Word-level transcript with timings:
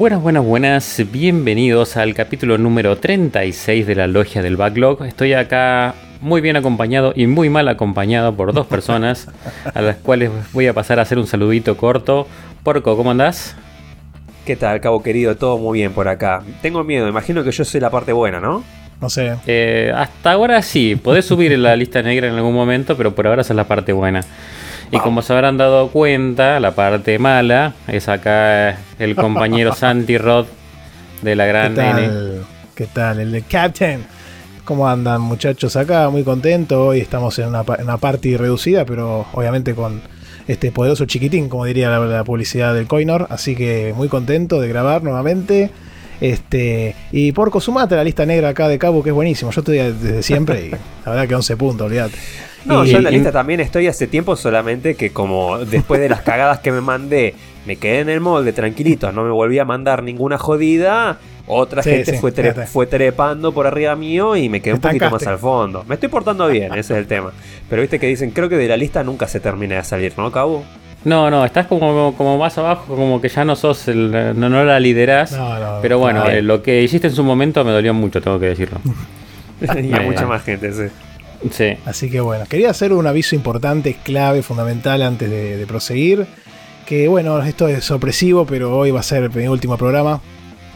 Buenas, 0.00 0.22
buenas, 0.22 0.44
buenas. 0.46 1.02
Bienvenidos 1.12 1.98
al 1.98 2.14
capítulo 2.14 2.56
número 2.56 2.96
36 2.96 3.86
de 3.86 3.94
la 3.94 4.06
Logia 4.06 4.40
del 4.40 4.56
Backlog. 4.56 5.04
Estoy 5.04 5.34
acá 5.34 5.94
muy 6.22 6.40
bien 6.40 6.56
acompañado 6.56 7.12
y 7.14 7.26
muy 7.26 7.50
mal 7.50 7.68
acompañado 7.68 8.34
por 8.34 8.54
dos 8.54 8.66
personas 8.66 9.28
a 9.74 9.82
las 9.82 9.96
cuales 9.96 10.30
voy 10.54 10.68
a 10.68 10.72
pasar 10.72 11.00
a 11.00 11.02
hacer 11.02 11.18
un 11.18 11.26
saludito 11.26 11.76
corto. 11.76 12.26
Porco, 12.62 12.96
¿cómo 12.96 13.10
andás? 13.10 13.56
¿Qué 14.46 14.56
tal, 14.56 14.80
cabo 14.80 15.02
querido? 15.02 15.36
Todo 15.36 15.58
muy 15.58 15.80
bien 15.80 15.92
por 15.92 16.08
acá. 16.08 16.42
Tengo 16.62 16.82
miedo, 16.82 17.06
imagino 17.06 17.44
que 17.44 17.52
yo 17.52 17.62
soy 17.66 17.82
la 17.82 17.90
parte 17.90 18.12
buena, 18.14 18.40
¿no? 18.40 18.64
No 19.02 19.10
sé. 19.10 19.34
Eh, 19.46 19.92
hasta 19.94 20.32
ahora 20.32 20.62
sí, 20.62 20.96
podés 20.96 21.26
subir 21.26 21.52
en 21.52 21.62
la 21.62 21.76
lista 21.76 22.00
negra 22.00 22.26
en 22.26 22.36
algún 22.36 22.54
momento, 22.54 22.96
pero 22.96 23.14
por 23.14 23.26
ahora 23.26 23.42
esa 23.42 23.52
es 23.52 23.56
la 23.58 23.64
parte 23.64 23.92
buena. 23.92 24.22
Y 24.92 24.98
como 24.98 25.22
se 25.22 25.32
habrán 25.32 25.56
dado 25.56 25.88
cuenta, 25.88 26.58
la 26.58 26.72
parte 26.72 27.18
mala 27.18 27.74
es 27.86 28.08
acá 28.08 28.78
el 28.98 29.14
compañero 29.14 29.72
Santi 29.76 30.18
Rod 30.18 30.46
de 31.22 31.36
la 31.36 31.46
gran 31.46 31.74
¿Qué 31.74 31.80
N. 31.80 31.92
tal? 31.92 32.46
¿Qué 32.74 32.86
tal? 32.86 33.20
El 33.20 33.32
de 33.32 33.42
Captain. 33.42 34.04
¿Cómo 34.64 34.88
andan 34.88 35.20
muchachos 35.20 35.76
acá? 35.76 36.10
Muy 36.10 36.24
contento. 36.24 36.86
Hoy 36.86 37.00
estamos 37.00 37.38
en 37.38 37.48
una, 37.48 37.64
en 37.78 37.84
una 37.84 37.98
party 37.98 38.36
reducida, 38.36 38.84
pero 38.84 39.26
obviamente 39.32 39.74
con 39.74 40.00
este 40.48 40.72
poderoso 40.72 41.04
chiquitín, 41.04 41.48
como 41.48 41.64
diría 41.64 41.88
la, 41.90 42.00
la 42.00 42.24
publicidad 42.24 42.74
del 42.74 42.86
Coinor. 42.86 43.26
Así 43.30 43.54
que 43.54 43.92
muy 43.96 44.08
contento 44.08 44.60
de 44.60 44.68
grabar 44.68 45.02
nuevamente. 45.02 45.70
Este, 46.20 46.94
y 47.12 47.32
Porco, 47.32 47.60
sumate 47.60 47.94
a 47.94 47.98
la 47.98 48.04
lista 48.04 48.26
negra 48.26 48.50
acá 48.50 48.68
de 48.68 48.78
Cabo, 48.78 49.02
que 49.02 49.10
es 49.10 49.14
buenísimo. 49.14 49.50
Yo 49.50 49.60
estoy 49.60 49.78
desde 49.78 50.22
siempre 50.22 50.66
y 50.66 50.70
la 50.70 51.12
verdad 51.12 51.28
que 51.28 51.34
11 51.34 51.56
puntos, 51.56 51.86
olvídate. 51.86 52.18
No, 52.64 52.84
Y- 52.84 52.90
yo 52.90 52.98
en 52.98 53.04
la 53.04 53.10
y- 53.10 53.14
lista 53.14 53.32
también 53.32 53.60
estoy 53.60 53.86
hace 53.86 54.06
tiempo, 54.06 54.36
solamente 54.36 54.94
que 54.94 55.10
como 55.10 55.58
después 55.58 56.00
de 56.00 56.08
las 56.08 56.20
cagadas 56.22 56.58
que 56.60 56.70
me 56.72 56.80
mandé, 56.80 57.34
me 57.66 57.76
quedé 57.76 58.00
en 58.00 58.08
el 58.08 58.20
molde 58.20 58.52
tranquilito, 58.52 59.12
no 59.12 59.22
me 59.24 59.30
volví 59.30 59.58
a 59.58 59.64
mandar 59.64 60.02
ninguna 60.02 60.38
jodida. 60.38 61.18
Otra 61.52 61.82
Sí, 61.82 61.90
gente 61.90 62.12
sí, 62.12 62.18
fue, 62.18 62.32
tre- 62.32 62.66
fue 62.66 62.86
trepando 62.86 63.52
por 63.52 63.66
arriba 63.66 63.96
mío 63.96 64.36
y 64.36 64.48
me 64.48 64.60
quedé 64.60 64.74
un 64.74 64.80
poquito 64.80 65.10
más 65.10 65.26
al 65.26 65.38
fondo. 65.38 65.84
Me 65.88 65.94
estoy 65.94 66.08
portando 66.08 66.46
bien, 66.46 66.70
ese 66.74 66.92
es 66.92 66.98
el 67.00 67.06
tema. 67.06 67.32
Pero 67.68 67.82
viste 67.82 67.98
que 67.98 68.06
dicen, 68.06 68.30
creo 68.30 68.48
que 68.48 68.56
de 68.56 68.68
la 68.68 68.76
lista 68.76 69.02
nunca 69.02 69.26
se 69.26 69.40
termina 69.40 69.76
de 69.76 69.82
salir, 69.84 70.12
¿no, 70.16 70.30
Cabo? 70.30 70.62
No, 71.02 71.28
no, 71.30 71.44
estás 71.46 71.66
como, 71.66 72.14
como 72.16 72.36
más 72.38 72.56
abajo, 72.58 72.94
como 72.94 73.20
que 73.20 73.28
ya 73.30 73.44
no 73.44 73.56
sos 73.56 73.88
el, 73.88 74.12
no, 74.38 74.48
no 74.48 74.64
la 74.64 74.78
liderás. 74.78 75.32
No, 75.32 75.58
no, 75.58 75.78
pero 75.82 75.98
bueno, 75.98 76.26
eh, 76.28 76.40
lo 76.42 76.62
que 76.62 76.82
hiciste 76.82 77.08
en 77.08 77.14
su 77.14 77.24
momento 77.24 77.64
me 77.64 77.72
dolió 77.72 77.94
mucho, 77.94 78.20
tengo 78.20 78.38
que 78.38 78.46
decirlo. 78.46 78.78
y 79.82 79.92
a 79.92 80.00
mucha 80.02 80.26
más 80.26 80.42
gente, 80.44 80.72
sí. 80.72 80.84
Sí. 81.50 81.76
Así 81.86 82.10
que 82.10 82.20
bueno, 82.20 82.44
quería 82.46 82.70
hacer 82.70 82.92
un 82.92 83.06
aviso 83.06 83.34
importante, 83.34 83.96
clave, 84.04 84.42
fundamental 84.42 85.02
antes 85.02 85.30
de, 85.30 85.64
proseguir. 85.66 86.26
Que 86.86 87.08
bueno, 87.08 87.40
esto 87.42 87.68
es 87.68 87.84
sorpresivo, 87.84 88.46
pero 88.46 88.76
hoy 88.76 88.90
va 88.90 89.00
a 89.00 89.04
ser 89.04 89.30
el 89.34 89.48
último 89.48 89.76
programa. 89.76 90.20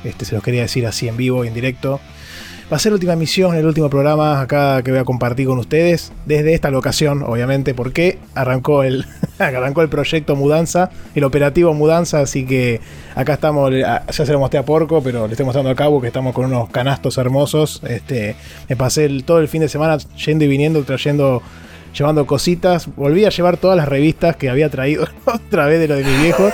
Este 0.04 0.24
se 0.24 0.34
los 0.34 0.44
quería 0.44 0.62
decir 0.62 0.86
así 0.86 1.08
en 1.08 1.16
vivo, 1.16 1.44
en 1.44 1.54
directo. 1.54 2.00
Va 2.72 2.78
a 2.78 2.80
ser 2.80 2.92
la 2.92 2.94
última 2.94 3.12
emisión, 3.12 3.54
el 3.54 3.66
último 3.66 3.90
programa 3.90 4.40
acá 4.40 4.82
que 4.82 4.90
voy 4.90 4.98
a 4.98 5.04
compartir 5.04 5.46
con 5.46 5.58
ustedes. 5.58 6.12
Desde 6.24 6.54
esta 6.54 6.70
locación, 6.70 7.22
obviamente, 7.22 7.74
porque 7.74 8.18
arrancó 8.34 8.82
el, 8.82 9.04
arrancó 9.38 9.82
el 9.82 9.90
proyecto 9.90 10.34
Mudanza, 10.34 10.90
el 11.14 11.24
operativo 11.24 11.74
Mudanza. 11.74 12.20
Así 12.20 12.46
que 12.46 12.80
acá 13.14 13.34
estamos, 13.34 13.70
ya 13.70 14.02
se 14.08 14.32
lo 14.32 14.38
mostré 14.38 14.60
a 14.60 14.64
Porco, 14.64 15.02
pero 15.02 15.26
le 15.26 15.34
estoy 15.34 15.44
mostrando 15.44 15.70
a 15.70 15.74
Cabo 15.74 16.00
que 16.00 16.06
estamos 16.06 16.32
con 16.32 16.46
unos 16.46 16.70
canastos 16.70 17.18
hermosos. 17.18 17.82
Este, 17.86 18.34
me 18.66 18.76
pasé 18.76 19.10
todo 19.24 19.40
el 19.40 19.48
fin 19.48 19.60
de 19.60 19.68
semana 19.68 19.98
yendo 20.24 20.46
y 20.46 20.48
viniendo, 20.48 20.82
trayendo, 20.84 21.42
llevando 21.96 22.26
cositas. 22.26 22.88
Volví 22.96 23.24
a 23.24 23.30
llevar 23.30 23.56
todas 23.56 23.76
las 23.76 23.88
revistas 23.88 24.36
que 24.36 24.48
había 24.50 24.68
traído 24.68 25.06
otra 25.24 25.66
vez 25.66 25.78
de 25.80 25.88
lo 25.88 25.96
de 25.96 26.04
mi 26.04 26.16
viejo. 26.22 26.50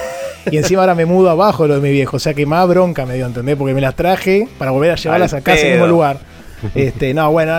Y 0.50 0.56
encima 0.56 0.80
ahora 0.82 0.94
me 0.94 1.04
mudo 1.04 1.28
abajo 1.30 1.64
de 1.64 1.68
lo 1.70 1.74
de 1.76 1.80
mi 1.80 1.90
viejo. 1.92 2.16
O 2.16 2.20
sea 2.20 2.32
que 2.34 2.46
más 2.46 2.66
bronca 2.68 3.04
me 3.06 3.14
dio, 3.14 3.26
¿entendés? 3.26 3.56
Porque 3.56 3.74
me 3.74 3.80
las 3.80 3.94
traje 3.94 4.48
para 4.58 4.70
volver 4.70 4.90
a 4.92 4.96
llevarlas 4.96 5.34
acá 5.34 5.52
a 5.52 5.54
ese 5.54 5.64
pedo. 5.64 5.72
mismo 5.74 5.86
lugar. 5.88 6.18
Este, 6.74 7.14
no, 7.14 7.30
bueno, 7.32 7.54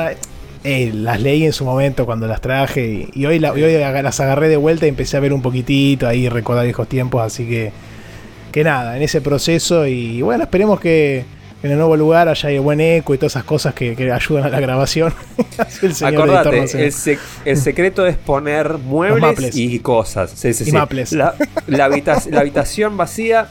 eh, 0.64 0.92
las 0.94 1.20
leí 1.20 1.44
en 1.46 1.54
su 1.54 1.66
momento 1.66 2.06
cuando 2.06 2.28
las 2.28 2.40
traje. 2.40 3.10
Y, 3.14 3.22
y 3.22 3.26
hoy, 3.26 3.40
la- 3.40 3.58
y 3.58 3.64
hoy 3.64 3.74
las 3.80 4.20
agarré 4.20 4.48
de 4.48 4.58
vuelta 4.58 4.86
y 4.86 4.90
empecé 4.90 5.18
a 5.18 5.20
ver 5.20 5.34
un 5.34 5.42
poquitito 5.42 6.08
ahí, 6.08 6.30
recordar 6.30 6.64
viejos 6.66 6.88
tiempos. 6.88 7.22
Así 7.24 7.48
que, 7.48 7.72
que 8.52 8.64
nada, 8.64 8.96
en 8.98 9.02
ese 9.04 9.22
proceso. 9.22 9.88
Y 9.88 10.22
bueno, 10.22 10.44
esperemos 10.44 10.80
que 10.80 11.26
en 11.64 11.72
el 11.72 11.78
nuevo 11.78 11.96
lugar 11.98 12.28
haya 12.28 12.50
el 12.50 12.60
buen 12.62 12.82
eco 12.82 13.14
y 13.14 13.18
todas 13.18 13.34
esas 13.34 13.44
cosas 13.44 13.74
que, 13.74 13.96
que 13.96 14.12
ayudan 14.12 14.46
a 14.46 14.50
la 14.50 14.60
grabación. 14.60 15.14
El 15.82 15.94
señor 15.94 16.14
editor 16.30 16.38
Acordate, 16.40 16.58
no 16.78 16.80
el, 16.84 16.92
sec- 16.92 17.20
el 17.46 17.58
secreto 17.58 18.06
es 18.08 18.18
poner 18.18 18.78
muebles 18.78 19.56
y 19.56 19.80
cosas. 19.80 20.32
Sí, 20.36 20.54
sí, 20.54 20.64
Y 20.64 20.66
sí. 20.68 20.72
maples. 20.72 21.12
La, 21.12 21.36
la 21.68 21.86
habita- 21.86 22.22
la 22.30 22.40
habitación 22.42 22.98
vacía 22.98 23.48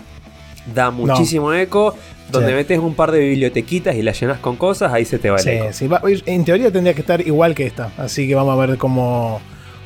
da 0.74 0.90
muchísimo 0.90 1.52
eco. 1.52 1.94
Donde 2.30 2.54
metes 2.54 2.78
un 2.78 2.94
par 2.94 3.10
de 3.10 3.18
bibliotequitas 3.18 3.96
y 3.96 4.02
las 4.02 4.20
llenas 4.20 4.38
con 4.38 4.54
cosas, 4.54 4.92
ahí 4.92 5.04
se 5.04 5.18
te 5.18 5.30
va 5.30 5.38
el 5.40 5.48
eco. 5.48 5.72
sí, 5.72 5.88
va- 5.88 6.00
en 6.26 6.44
teoría 6.44 6.70
tendría 6.70 6.94
que 6.94 7.00
estar 7.00 7.20
igual 7.20 7.56
que 7.56 7.66
esta. 7.66 7.90
Así 7.98 8.28
que 8.28 8.36
vamos 8.36 8.52
a 8.56 8.66
ver 8.66 8.78
cómo, 8.78 9.40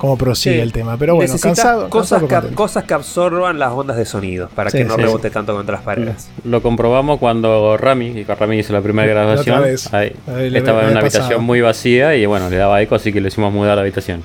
cómo 0.05 0.19
prosigue 0.19 0.57
Sí. 0.57 0.61
el 0.61 0.73
tema. 0.73 0.97
Pero 0.99 1.15
bueno, 1.15 1.33
Necesitas 1.33 1.59
cansado. 1.59 1.89
cosas, 1.91 2.21
cansado, 2.21 2.49
que, 2.51 2.55
cosas 2.55 2.85
que 2.85 2.95
absorban 2.95 3.59
las 3.59 3.73
ondas 3.73 3.97
de 3.97 4.05
sonido 4.05 4.49
para 4.55 4.71
Sí, 4.71 4.79
que 4.79 4.85
no 4.85 4.97
sí, 4.97 5.01
rebote 5.03 5.31
tanto 5.31 5.55
contra 5.55 5.77
las 5.77 5.85
paredes. 5.85 6.29
Lo 6.45 6.63
comprobamos 6.63 7.19
cuando 7.19 7.77
Rami, 7.77 8.09
y 8.21 8.25
con 8.25 8.37
Rami 8.37 8.59
hizo 8.59 8.73
la 8.73 8.81
primera 8.83 9.09
grabación. 9.09 9.57
otra 9.57 9.67
vez. 9.71 9.93
ahí, 9.95 10.13
Ahí 10.27 10.51
le- 10.51 10.59
estaba 10.59 10.83
en 10.85 10.91
una 10.91 11.01
habitación 11.01 11.43
muy 11.43 11.61
vacía 11.61 12.15
y 12.17 12.27
bueno, 12.27 12.51
le 12.51 12.57
daba 12.57 12.81
eco, 12.83 12.95
así 12.95 13.13
que 13.13 13.21
le 13.21 13.29
hicimos 13.29 13.53
mudar 13.53 13.77
la 13.77 13.83
habitación. 13.83 14.23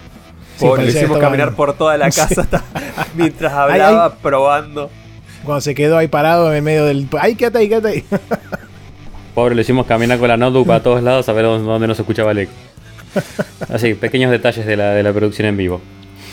Sí, 0.57 0.65
Pobre, 0.65 0.85
le 0.85 0.91
que 0.91 0.97
hicimos 0.99 1.17
caminar 1.19 1.53
por 1.55 1.73
toda 1.73 1.97
la 1.97 2.11
Sí. 2.11 2.19
casa 2.19 2.41
hasta- 2.41 2.63
mientras 3.15 3.53
hablaba, 3.53 4.15
probando. 4.15 4.89
Cuando 5.45 5.61
se 5.61 5.73
quedó 5.73 5.97
ahí 5.97 6.09
parado 6.09 6.53
en 6.53 6.61
medio 6.63 6.83
del. 6.85 7.07
¡Ay, 7.17 7.35
quédate 7.35 7.59
ahí, 7.59 7.69
quédate 7.69 7.87
ahí! 7.87 8.03
Pobre, 9.33 9.55
le 9.55 9.61
hicimos 9.61 9.85
caminar 9.85 10.19
con 10.19 10.27
la 10.27 10.35
notebook 10.35 10.67
para 10.67 10.83
todos 10.83 11.01
lados 11.01 11.29
a 11.29 11.33
ver 11.33 11.45
dónde, 11.45 11.65
dónde 11.65 11.87
no 11.87 11.95
se 11.95 12.01
escuchaba 12.01 12.31
el 12.31 12.39
eco. 12.39 12.51
Así, 13.69 13.93
pequeños 13.93 14.31
detalles 14.31 14.65
de 14.65 14.77
la, 14.77 14.91
de 14.93 15.03
la 15.03 15.11
producción 15.13 15.47
en 15.47 15.57
vivo. 15.57 15.81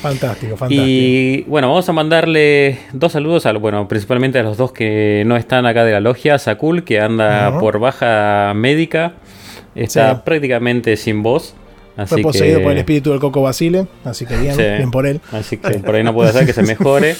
fantástico, 0.03 0.57
fantástico. 0.57 0.83
Y 0.87 1.43
bueno, 1.49 1.69
vamos 1.69 1.89
a 1.89 1.93
mandarle 1.93 2.79
dos 2.93 3.13
saludos, 3.13 3.47
a, 3.47 3.53
bueno, 3.53 3.89
principalmente 3.89 4.39
a 4.39 4.43
los 4.43 4.57
dos 4.57 4.73
que 4.73 5.23
no 5.27 5.37
están 5.37 5.67
acá 5.67 5.85
de 5.85 5.93
la 5.93 6.01
logia. 6.01 6.39
Sakul, 6.39 6.85
que 6.85 7.01
anda 7.01 7.59
por 7.59 7.79
baja 7.79 8.53
médica, 8.55 9.15
está 9.75 10.15
Sí. 10.17 10.21
prácticamente 10.25 10.97
sin 10.97 11.23
voz. 11.23 11.55
Así 11.97 12.13
Fue 12.17 12.23
poseído 12.23 12.59
que- 12.59 12.63
por 12.63 12.73
el 12.73 12.79
espíritu 12.79 13.11
del 13.11 13.21
Coco 13.21 13.41
Basile. 13.41 13.87
Así 14.05 14.27
que 14.27 14.37
bien, 14.37 14.55
Sí. 14.55 14.61
bien 14.63 14.91
por 14.91 15.07
él. 15.07 15.19
Así 15.33 15.57
que 15.57 15.79
por 15.79 15.95
ahí 15.95 16.05
no 16.05 16.13
puede 16.13 16.31
ser 16.31 16.45
que 16.45 16.53
se 16.53 16.63
mejore. 16.63 17.17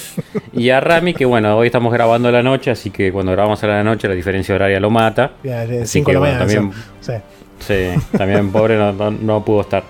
Y 0.53 0.69
a 0.69 0.79
Rami, 0.79 1.15
que 1.15 1.25
bueno, 1.25 1.57
hoy 1.57 1.65
estamos 1.65 1.91
grabando 1.91 2.29
a 2.29 2.31
la 2.31 2.43
noche, 2.43 2.69
así 2.69 2.91
que 2.91 3.11
cuando 3.11 3.31
grabamos 3.31 3.63
a 3.63 3.67
la 3.67 3.83
noche 3.83 4.07
la 4.07 4.13
diferencia 4.13 4.53
horaria 4.53 4.79
lo 4.79 4.91
mata. 4.91 5.31
Ya, 5.43 5.65
de 5.65 5.81
Así 5.81 5.93
5 5.93 6.11
de 6.11 6.13
la 6.13 6.19
bueno, 6.19 6.33
mañana. 6.45 6.53
también- 6.53 6.83
Sí. 7.01 7.13
Sí, 7.59 7.89
también 8.17 8.51
pobre 8.51 8.77
no, 8.77 8.93
no- 8.93 9.11
no 9.11 9.43
pudo 9.45 9.61
estar. 9.61 9.83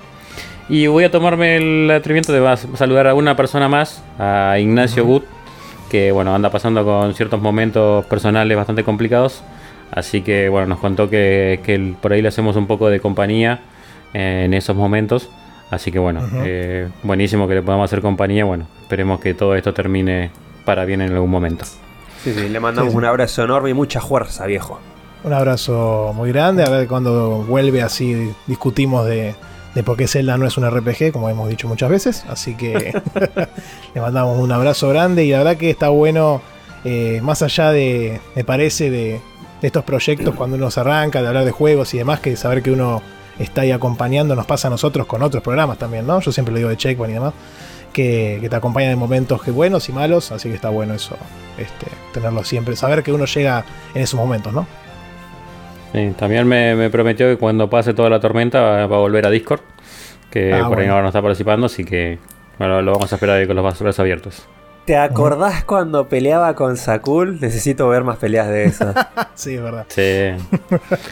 Y 0.69 0.88
voy 0.88 1.03
a 1.05 1.11
tomarme 1.11 1.58
el 1.58 1.90
atrevimiento 1.91 2.34
de 2.34 2.58
saludar 2.75 3.08
a 3.08 3.14
una 3.14 3.35
persona 3.35 3.69
más, 3.69 4.03
a 4.19 4.58
Ignacio 4.59 5.05
Gut, 5.05 5.23
que 5.90 6.11
bueno, 6.11 6.35
anda 6.35 6.49
pasando 6.49 6.84
con 6.84 7.14
ciertos 7.14 7.41
momentos 7.41 8.05
personales 8.08 8.58
bastante 8.58 8.84
complicados. 8.84 9.43
Así 9.91 10.22
que 10.22 10.49
bueno, 10.49 10.67
nos 10.67 10.79
contó 10.79 11.09
que, 11.09 11.96
por 12.02 12.11
ahí 12.11 12.22
le 12.22 12.28
hacemos 12.28 12.58
un 12.58 12.67
poco 12.67 12.90
de 12.90 12.99
compañía 12.99 13.61
en 14.13 14.53
esos 14.53 14.75
momentos. 14.75 15.29
Así 15.72 15.91
que 15.91 15.99
bueno, 15.99 16.22
eh, 16.43 16.90
buenísimo 17.03 17.47
que 17.47 17.55
le 17.55 17.61
podamos 17.61 17.85
hacer 17.85 18.02
compañía. 18.02 18.43
Bueno, 18.43 18.67
esperemos 18.81 19.22
que 19.22 19.34
todo 19.34 19.55
esto 19.55 19.73
termine 19.73 20.31
para 20.66 20.84
bien 20.84 20.99
en 21.02 21.13
algún 21.13 21.29
momento. 21.29 21.63
Sí, 22.23 22.34
sí, 22.34 22.49
le 22.49 22.59
mandamos 22.59 22.90
Sí, 22.90 22.91
sí. 22.93 22.97
un 22.97 23.05
abrazo 23.05 23.43
enorme 23.46 23.70
y 23.70 23.73
mucha 23.73 24.02
fuerza, 24.02 24.46
viejo. 24.46 24.79
Un 25.23 25.34
abrazo 25.34 26.14
muy 26.16 26.31
grande. 26.31 26.64
A 26.64 26.69
ver 26.69 26.87
cuando 26.87 27.43
vuelve 27.43 27.81
así 27.81 28.31
discutimos 28.46 29.05
de, 29.05 29.35
de 29.75 29.84
por 29.84 29.97
qué 29.97 30.08
Zelda 30.08 30.37
no 30.37 30.47
es 30.47 30.58
un 30.58 30.69
RPG, 30.69 31.11
como 31.11 31.29
hemos 31.29 31.49
dicho 31.49 31.67
muchas 31.67 31.90
veces. 31.90 32.25
Así 32.29 32.55
que 32.55 32.93
le 33.93 34.02
mandamos 34.02 34.40
un 34.40 34.52
abrazo 34.52 34.90
grande 34.90 35.25
y 35.25 35.31
la 35.31 35.40
verdad 35.40 35.58
que 35.58 35.69
está 35.69 35.90
bueno, 35.90 36.41
eh, 36.84 37.19
más 37.23 37.41
allá 37.41 37.72
de, 37.72 38.22
me 38.35 38.43
parece, 38.43 38.90
de, 38.90 39.22
de 39.61 39.67
estos 39.67 39.84
proyectos 39.84 40.35
cuando 40.35 40.55
uno 40.55 40.72
se 40.72 40.79
arranca, 40.79 41.22
de 41.22 41.28
hablar 41.28 41.46
de 41.46 41.52
juegos 41.52 41.93
y 41.93 41.97
demás, 41.97 42.20
que 42.20 42.35
saber 42.35 42.63
que 42.63 42.72
uno 42.72 43.02
está 43.40 43.61
ahí 43.61 43.72
acompañando 43.72 44.35
nos 44.35 44.47
pasa 44.47 44.67
a 44.67 44.72
nosotros 44.72 45.05
con 45.05 45.22
otros 45.22 45.43
programas 45.43 45.78
también, 45.78 46.08
¿no? 46.08 46.20
Yo 46.22 46.31
siempre 46.31 46.53
lo 46.53 46.58
digo 46.58 46.70
de 46.70 46.78
Checkpoint 46.78 47.11
y 47.11 47.13
demás. 47.13 47.34
que, 47.93 48.40
que 48.41 48.49
te 48.49 48.55
acompañan 48.55 48.91
en 48.91 48.99
momentos 48.99 49.41
que 49.41 49.52
buenos 49.52 49.90
y 49.90 49.93
malos, 49.93 50.31
así 50.31 50.49
que 50.49 50.55
está 50.55 50.70
bueno 50.70 50.93
eso, 50.93 51.16
este, 51.58 51.87
tenerlo 52.13 52.43
siempre, 52.43 52.75
saber 52.75 53.03
que 53.03 53.11
uno 53.11 53.25
llega 53.25 53.66
en 53.93 54.02
esos 54.02 54.20
momentos, 54.20 54.53
¿no? 54.53 54.67
Sí, 55.93 56.13
también 56.17 56.47
me, 56.47 56.75
me 56.75 56.89
prometió 56.89 57.28
que 57.28 57.37
cuando 57.37 57.69
pase 57.69 57.93
toda 57.93 58.09
la 58.09 58.19
tormenta 58.19 58.61
va, 58.61 58.87
va 58.87 58.95
a 58.97 58.99
volver 58.99 59.25
a 59.25 59.29
Discord, 59.29 59.61
que 60.29 60.53
Ah, 60.53 60.67
por 60.67 60.79
ahí 60.79 60.87
ahora 60.87 61.01
no 61.03 61.07
está 61.09 61.22
participando, 61.22 61.66
así 61.67 61.84
que 61.84 62.19
bueno, 62.59 62.81
lo 62.81 62.91
vamos 62.93 63.11
a 63.11 63.16
esperar 63.16 63.37
ahí 63.37 63.47
con 63.47 63.55
los 63.55 63.63
brazos 63.63 63.99
abiertos. 63.99 64.47
¿Te 64.85 64.95
acordás 64.95 65.66
cuando 65.66 66.07
peleaba 66.07 66.55
con 66.55 66.78
Sakul? 66.78 67.39
Necesito 67.41 67.89
ver 67.89 68.05
más 68.05 68.17
peleas 68.17 68.47
de 68.47 68.66
esas. 68.66 68.95
Sí, 69.35 69.53
es 69.55 69.61
verdad. 69.61 69.85
Sí. 69.89 70.31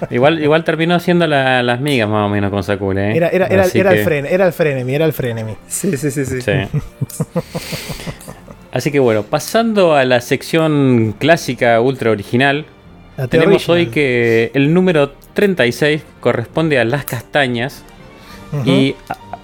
igual, 0.09 0.41
igual 0.41 0.63
terminó 0.63 0.95
haciendo 0.95 1.27
la- 1.27 1.61
las 1.61 1.79
migas 1.81 2.09
más 2.09 2.25
o 2.25 2.29
menos 2.29 2.49
con 2.51 2.63
Sakura, 2.63 3.11
¿eh? 3.11 3.17
Era, 3.17 3.27
era, 3.29 3.45
era, 3.47 3.63
Así 3.63 3.79
era 3.79 3.91
que- 3.91 3.99
el 3.99 4.03
fren, 4.05 4.25
era 4.25 4.45
el 4.47 4.53
frenemy, 4.53 4.95
era 4.95 5.05
el 5.05 5.13
frenemy. 5.13 5.55
sí, 5.67 5.95
sí, 5.97 6.09
sí, 6.09 6.25
sí. 6.25 6.41
Sí. 6.41 6.51
Así 8.71 8.91
que 8.91 8.99
bueno, 8.99 9.23
pasando 9.23 9.93
a 9.95 10.03
la 10.05 10.19
sección 10.21 11.15
clásica 11.17 11.79
ultra 11.81 12.11
original, 12.11 12.65
La 13.17 13.27
tenemos 13.27 13.69
original. 13.69 13.77
hoy 13.77 13.85
que 13.87 14.51
el 14.53 14.73
número 14.73 15.11
36 15.33 16.01
corresponde 16.19 16.79
a 16.79 16.85
las 16.85 17.05
castañas. 17.05 17.83
Y 18.63 18.95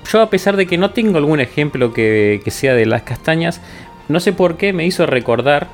yo 0.10 0.22
a 0.22 0.30
pesar 0.30 0.56
de 0.56 0.66
que 0.68 0.78
no 0.78 0.92
tengo 0.92 1.18
algún 1.18 1.42
ejemplo 1.42 1.92
que, 1.92 2.40
que 2.46 2.52
sea 2.52 2.74
de 2.74 2.86
las 2.86 3.02
castañas, 3.02 3.60
no 4.08 4.22
sé 4.22 4.32
por 4.32 4.56
qué 4.56 4.72
me 4.72 4.86
hizo 4.86 5.06
recordar 5.06 5.68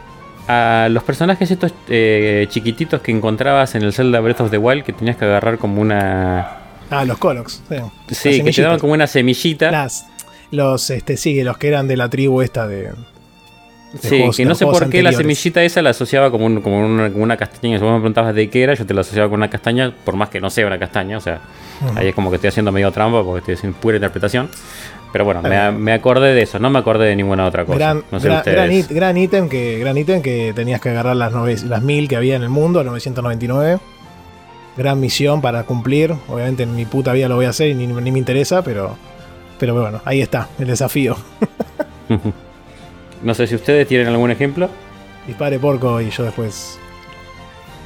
a 0.47 0.87
los 0.89 1.03
personajes 1.03 1.51
estos 1.51 1.73
eh, 1.89 2.47
chiquititos 2.49 3.01
que 3.01 3.11
encontrabas 3.11 3.75
en 3.75 3.83
el 3.83 3.93
Zelda 3.93 4.19
Breath 4.19 4.41
of 4.41 4.51
the 4.51 4.57
Wild 4.57 4.83
que 4.83 4.93
tenías 4.93 5.17
que 5.17 5.25
agarrar 5.25 5.57
como 5.57 5.81
una... 5.81 6.57
Ah, 6.89 7.03
los 7.05 7.17
Colox. 7.17 7.61
Sí, 7.67 7.75
Sí, 8.15 8.43
que 8.43 8.51
te 8.51 8.61
daban 8.61 8.79
como 8.79 8.93
una 8.93 9.07
semillita. 9.07 9.69
Las, 9.71 10.05
los, 10.51 10.89
este, 10.89 11.17
sí, 11.17 11.43
los 11.43 11.57
que 11.57 11.67
eran 11.67 11.87
de 11.87 11.97
la 11.97 12.09
tribu 12.09 12.41
esta 12.41 12.65
de. 12.65 12.91
Sí, 14.01 14.09
juegos- 14.09 14.35
que 14.37 14.45
no 14.45 14.53
sé 14.53 14.65
por 14.65 14.73
qué 14.89 15.01
la 15.01 15.09
anteriores. 15.09 15.17
semillita 15.17 15.63
esa 15.63 15.81
la 15.81 15.91
asociaba 15.91 16.29
como, 16.29 16.45
un- 16.45 16.61
como 16.61 16.85
una, 16.85 17.09
como 17.09 17.23
una 17.23 17.37
castaña. 17.37 17.77
Si 17.77 17.83
vos 17.83 17.93
me 17.93 17.99
preguntabas 17.99 18.35
de 18.35 18.49
qué 18.49 18.63
era, 18.63 18.73
yo 18.73 18.85
te 18.85 18.93
la 18.93 19.01
asociaba 19.01 19.29
con 19.29 19.39
una 19.39 19.49
castaña, 19.49 19.93
por 20.03 20.15
más 20.15 20.29
que 20.29 20.41
no 20.41 20.49
sea 20.49 20.67
una 20.67 20.77
castaña. 20.77 21.17
O 21.17 21.21
sea, 21.21 21.39
Ujú. 21.87 21.97
ahí 21.97 22.07
es 22.09 22.15
como 22.15 22.29
que 22.29 22.35
estoy 22.35 22.49
haciendo 22.49 22.71
medio 22.71 22.91
trampa 22.91 23.23
porque 23.23 23.39
estoy 23.39 23.53
haciendo 23.55 23.77
pura 23.79 23.95
interpretación. 23.97 24.49
Pero 25.13 25.23
bueno, 25.23 25.41
me, 25.41 25.71
me 25.71 25.93
acordé 25.93 26.33
de 26.33 26.41
eso, 26.41 26.59
no 26.59 26.69
me 26.69 26.79
acordé 26.79 27.05
de 27.07 27.15
ninguna 27.15 27.45
otra 27.45 27.63
cosa. 27.63 27.77
Gran, 27.77 28.03
no 28.11 28.19
sé 28.19 28.27
gran, 28.27 28.43
gran 28.45 28.71
it- 28.73 28.91
gran 28.91 29.17
ítem 29.17 29.47
que, 29.47 29.79
gran 29.79 29.97
ítem 29.97 30.21
que 30.21 30.51
tenías 30.53 30.81
que 30.81 30.89
agarrar 30.89 31.15
las, 31.15 31.31
nove- 31.33 31.63
las 31.63 31.81
mil 31.81 32.09
que 32.09 32.17
había 32.17 32.35
en 32.35 32.43
el 32.43 32.49
mundo, 32.49 32.83
999. 32.83 33.79
Gran 34.75 34.99
misión 34.99 35.41
para 35.41 35.63
cumplir. 35.63 36.13
Obviamente 36.27 36.63
en 36.63 36.75
mi 36.75 36.85
puta 36.85 37.13
vida 37.13 37.29
lo 37.29 37.35
voy 37.37 37.45
a 37.45 37.49
hacer 37.49 37.69
y 37.69 37.73
ni, 37.73 37.87
ni 37.87 38.11
me 38.11 38.19
interesa, 38.19 38.61
pero, 38.63 38.95
pero 39.57 39.73
bueno, 39.79 40.01
ahí 40.03 40.21
está, 40.21 40.49
el 40.59 40.67
desafío. 40.67 41.15
no 43.23 43.33
sé 43.33 43.47
si 43.47 43.55
ustedes 43.55 43.87
tienen 43.87 44.07
algún 44.07 44.31
ejemplo. 44.31 44.69
Dispare 45.25 45.59
porco 45.59 45.99
y 46.01 46.09
yo 46.09 46.23
después. 46.23 46.79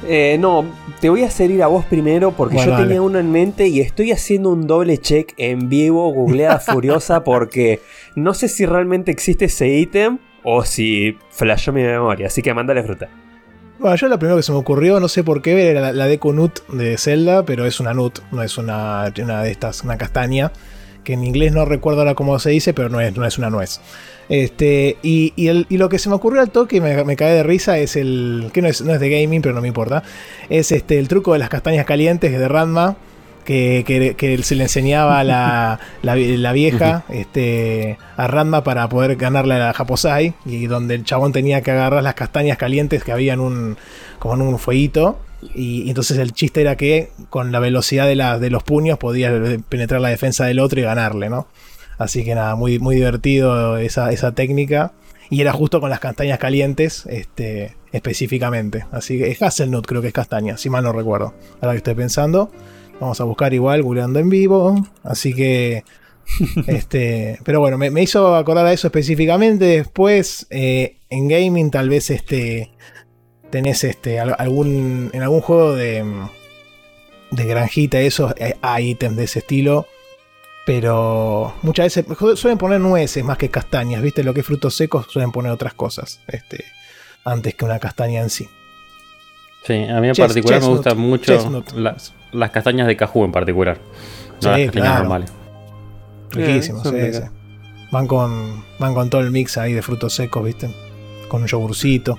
Eh, 0.08 0.36
no, 0.38 0.64
te 1.00 1.10
voy 1.10 1.22
a 1.22 1.28
hacer 1.28 1.50
ir 1.52 1.62
a 1.62 1.68
vos 1.68 1.84
primero 1.84 2.32
porque 2.32 2.56
Bueno, 2.56 2.70
yo 2.70 2.76
dale. 2.76 2.86
tenía 2.86 3.02
uno 3.02 3.18
en 3.20 3.30
mente 3.30 3.68
y 3.68 3.80
estoy 3.80 4.10
haciendo 4.10 4.50
un 4.50 4.66
doble 4.66 4.98
check 4.98 5.32
en 5.36 5.68
vivo, 5.68 6.12
googleada 6.12 6.58
furiosa, 6.60 7.22
porque 7.22 7.80
no 8.16 8.34
sé 8.34 8.48
si 8.48 8.66
realmente 8.66 9.10
existe 9.12 9.44
ese 9.44 9.68
ítem 9.68 10.18
o 10.42 10.64
si 10.64 11.16
flashó 11.30 11.72
mi 11.72 11.82
memoria. 11.82 12.26
Así 12.26 12.42
que 12.42 12.52
mándale 12.52 12.82
fruta. 12.82 13.08
Bueno, 13.78 13.96
yo 13.96 14.08
lo 14.08 14.18
primero 14.18 14.36
que 14.36 14.42
se 14.42 14.52
me 14.52 14.58
ocurrió, 14.58 14.98
no 15.00 15.08
sé 15.08 15.24
por 15.24 15.40
qué, 15.42 15.70
era 15.70 15.80
la, 15.80 15.92
la 15.92 16.06
Deku 16.06 16.32
Nut 16.32 16.66
de 16.68 16.96
Zelda, 16.98 17.44
pero 17.44 17.64
es 17.66 17.78
una 17.80 17.94
Nut, 17.94 18.20
no 18.30 18.42
es 18.42 18.58
una, 18.58 19.12
una 19.20 19.42
de 19.42 19.50
estas, 19.50 19.82
una 19.82 19.98
castaña, 19.98 20.52
que 21.04 21.14
en 21.14 21.24
inglés 21.24 21.52
no 21.52 21.64
recuerdo 21.64 22.00
ahora 22.00 22.14
cómo 22.14 22.38
se 22.38 22.50
dice, 22.50 22.72
pero 22.74 22.88
no 22.88 23.00
es, 23.00 23.16
no 23.16 23.24
es 23.26 23.38
una 23.38 23.50
nuez. 23.50 23.80
Este, 24.28 24.96
y, 25.02 25.32
y 25.36 25.48
el- 25.48 25.66
y 25.68 25.76
lo 25.78 25.88
que 25.88 25.98
se 25.98 26.08
me 26.08 26.14
ocurrió 26.14 26.40
al 26.40 26.50
toque 26.50 26.76
y 26.76 26.80
me, 26.80 27.04
me 27.04 27.16
cae 27.16 27.34
de 27.34 27.42
risa 27.42 27.78
es 27.78 27.96
el. 27.96 28.50
que 28.52 28.62
no 28.62 28.68
es, 28.68 28.80
no 28.82 28.94
es 28.94 29.00
de 29.00 29.10
gaming, 29.10 29.42
pero 29.42 29.54
no 29.54 29.60
me 29.60 29.68
importa. 29.68 30.02
Es 30.48 30.72
este 30.72 30.98
el 30.98 31.08
truco 31.08 31.32
de 31.32 31.38
las 31.40 31.48
castañas 31.48 31.84
calientes 31.86 32.30
de 32.32 32.48
Ranma. 32.48 32.96
Que, 33.44 33.82
que- 33.84 34.14
que 34.14 34.40
se 34.44 34.54
le 34.54 34.62
enseñaba 34.62 35.18
a 35.18 35.24
la, 35.24 35.80
la, 36.02 36.14
la 36.14 36.52
vieja 36.52 37.02
este, 37.08 37.98
a 38.16 38.28
Ranma 38.28 38.62
para 38.62 38.88
poder 38.88 39.16
ganarle 39.16 39.54
a 39.54 39.58
la 39.58 39.72
Japosai. 39.72 40.34
Y 40.46 40.66
donde 40.68 40.94
el 40.94 41.04
chabón 41.04 41.32
tenía 41.32 41.60
que 41.60 41.72
agarrar 41.72 42.04
las 42.04 42.14
castañas 42.14 42.56
calientes 42.56 43.02
que 43.02 43.10
había 43.10 43.32
en 43.32 43.40
un, 43.40 43.76
como 44.20 44.34
en 44.34 44.42
un 44.42 44.58
fueguito. 44.60 45.18
Y, 45.54 45.82
y 45.82 45.88
entonces 45.88 46.18
el 46.18 46.32
chiste 46.32 46.60
era 46.60 46.76
que 46.76 47.10
con 47.30 47.52
la 47.52 47.58
velocidad 47.58 48.06
de, 48.06 48.14
la- 48.16 48.38
de 48.38 48.50
los 48.50 48.62
puños 48.62 48.98
podía 48.98 49.32
penetrar 49.68 50.00
la 50.00 50.08
defensa 50.08 50.44
del 50.44 50.60
otro 50.60 50.80
y 50.80 50.84
ganarle, 50.84 51.28
¿no? 51.28 51.48
Así 51.98 52.24
que 52.24 52.34
nada, 52.34 52.54
muy, 52.56 52.78
muy 52.78 52.96
divertido 52.96 53.76
esa, 53.78 54.12
esa 54.12 54.32
técnica. 54.32 54.92
Y 55.30 55.40
era 55.40 55.52
justo 55.52 55.80
con 55.80 55.88
las 55.88 56.00
castañas 56.00 56.38
calientes, 56.38 57.06
este, 57.06 57.74
específicamente. 57.92 58.84
Así 58.92 59.16
que 59.18 59.30
es 59.30 59.40
Hazelnut, 59.42 59.86
creo 59.86 60.02
que 60.02 60.08
es 60.08 60.12
castaña, 60.14 60.56
si 60.58 60.68
mal 60.68 60.84
no 60.84 60.92
recuerdo. 60.92 61.32
Ahora 61.60 61.72
que 61.72 61.78
estoy 61.78 61.94
pensando. 61.94 62.50
Vamos 63.00 63.20
a 63.20 63.24
buscar 63.24 63.54
igual, 63.54 63.82
googleando 63.82 64.18
en 64.18 64.28
vivo. 64.28 64.86
Así 65.02 65.32
que. 65.32 65.84
este. 66.66 67.38
Pero 67.44 67.60
bueno, 67.60 67.78
me, 67.78 67.90
me 67.90 68.02
hizo 68.02 68.36
acordar 68.36 68.66
a 68.66 68.72
eso 68.72 68.88
específicamente. 68.88 69.64
Después, 69.64 70.46
eh, 70.50 70.96
en 71.08 71.28
gaming, 71.28 71.70
tal 71.70 71.88
vez 71.88 72.10
este. 72.10 72.70
Tenés 73.52 73.84
este. 73.84 74.18
al- 74.18 74.34
algún. 74.36 75.10
En 75.12 75.22
algún 75.22 75.40
juego 75.42 75.74
de. 75.76 76.04
De 77.30 77.44
granjita, 77.44 78.00
eso. 78.00 78.34
eh, 78.36 78.56
hay 78.62 78.90
ítems 78.90 79.16
de 79.16 79.24
ese 79.24 79.38
estilo. 79.38 79.86
Pero 80.66 81.54
muchas 81.62 81.86
veces 81.96 82.06
suelen 82.38 82.56
poner 82.58 82.80
nueces 82.80 83.24
más 83.24 83.36
que 83.36 83.50
castañas, 83.50 84.00
¿viste? 84.00 84.22
Lo 84.22 84.32
que 84.32 84.40
es 84.40 84.46
frutos 84.46 84.74
secos 84.76 85.06
suelen 85.10 85.32
poner 85.32 85.50
otras 85.50 85.74
cosas, 85.74 86.20
este, 86.28 86.64
antes 87.24 87.54
que 87.56 87.64
una 87.64 87.80
castaña 87.80 88.20
en 88.20 88.30
sí. 88.30 88.48
Sí, 89.66 89.74
a 89.84 90.00
mí 90.00 90.08
en 90.08 90.14
particular 90.14 90.60
me 90.60 90.68
gustan 90.68 90.98
mucho 90.98 91.64
la- 91.74 91.96
las 92.30 92.50
castañas 92.50 92.86
de 92.86 92.96
cajú 92.96 93.24
en 93.24 93.32
particular. 93.32 93.78
Sí, 94.38 94.46
No 94.46 94.50
las 94.52 94.60
castañas 94.66 94.72
claro. 94.88 94.98
normales. 95.00 95.32
Riquísimo, 96.30 96.82
son 96.82 96.94
sí, 96.94 97.00
ricas. 97.00 97.24
sí. 97.24 97.30
Van 97.90 98.06
con, 98.06 98.64
van 98.78 98.94
con 98.94 99.10
todo 99.10 99.20
el 99.20 99.30
mix 99.32 99.58
ahí 99.58 99.72
de 99.72 99.82
frutos 99.82 100.14
secos, 100.14 100.44
¿viste? 100.44 100.72
Con 101.28 101.42
un 101.42 101.48
yogurcito. 101.48 102.18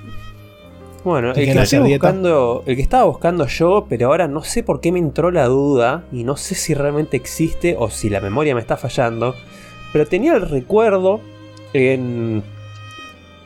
Bueno, 1.03 1.29
el 1.29 1.33
¿Te 1.33 1.45
que, 1.45 1.51
estoy 1.51 1.79
buscando, 1.79 2.63
el 2.65 2.75
que 2.77 2.81
estaba 2.81 3.03
buscando 3.03 3.45
yo, 3.47 3.85
pero 3.89 4.07
ahora 4.07 4.27
no 4.27 4.43
sé 4.43 4.63
por 4.63 4.79
qué 4.79 4.91
me 4.93 4.99
entró 4.99 5.31
la 5.31 5.45
duda 5.47 6.05
y 6.13 6.23
no 6.23 6.37
sé 6.37 6.55
si 6.55 6.73
realmente 6.73 7.17
existe 7.17 7.75
o 7.77 7.89
si 7.89 8.09
la 8.09 8.21
memoria 8.21 8.55
me 8.55 8.61
está 8.61 8.77
fallando, 8.77 9.35
pero 9.91 10.07
tenía 10.07 10.33
el 10.33 10.41
recuerdo 10.49 11.19
en 11.73 12.41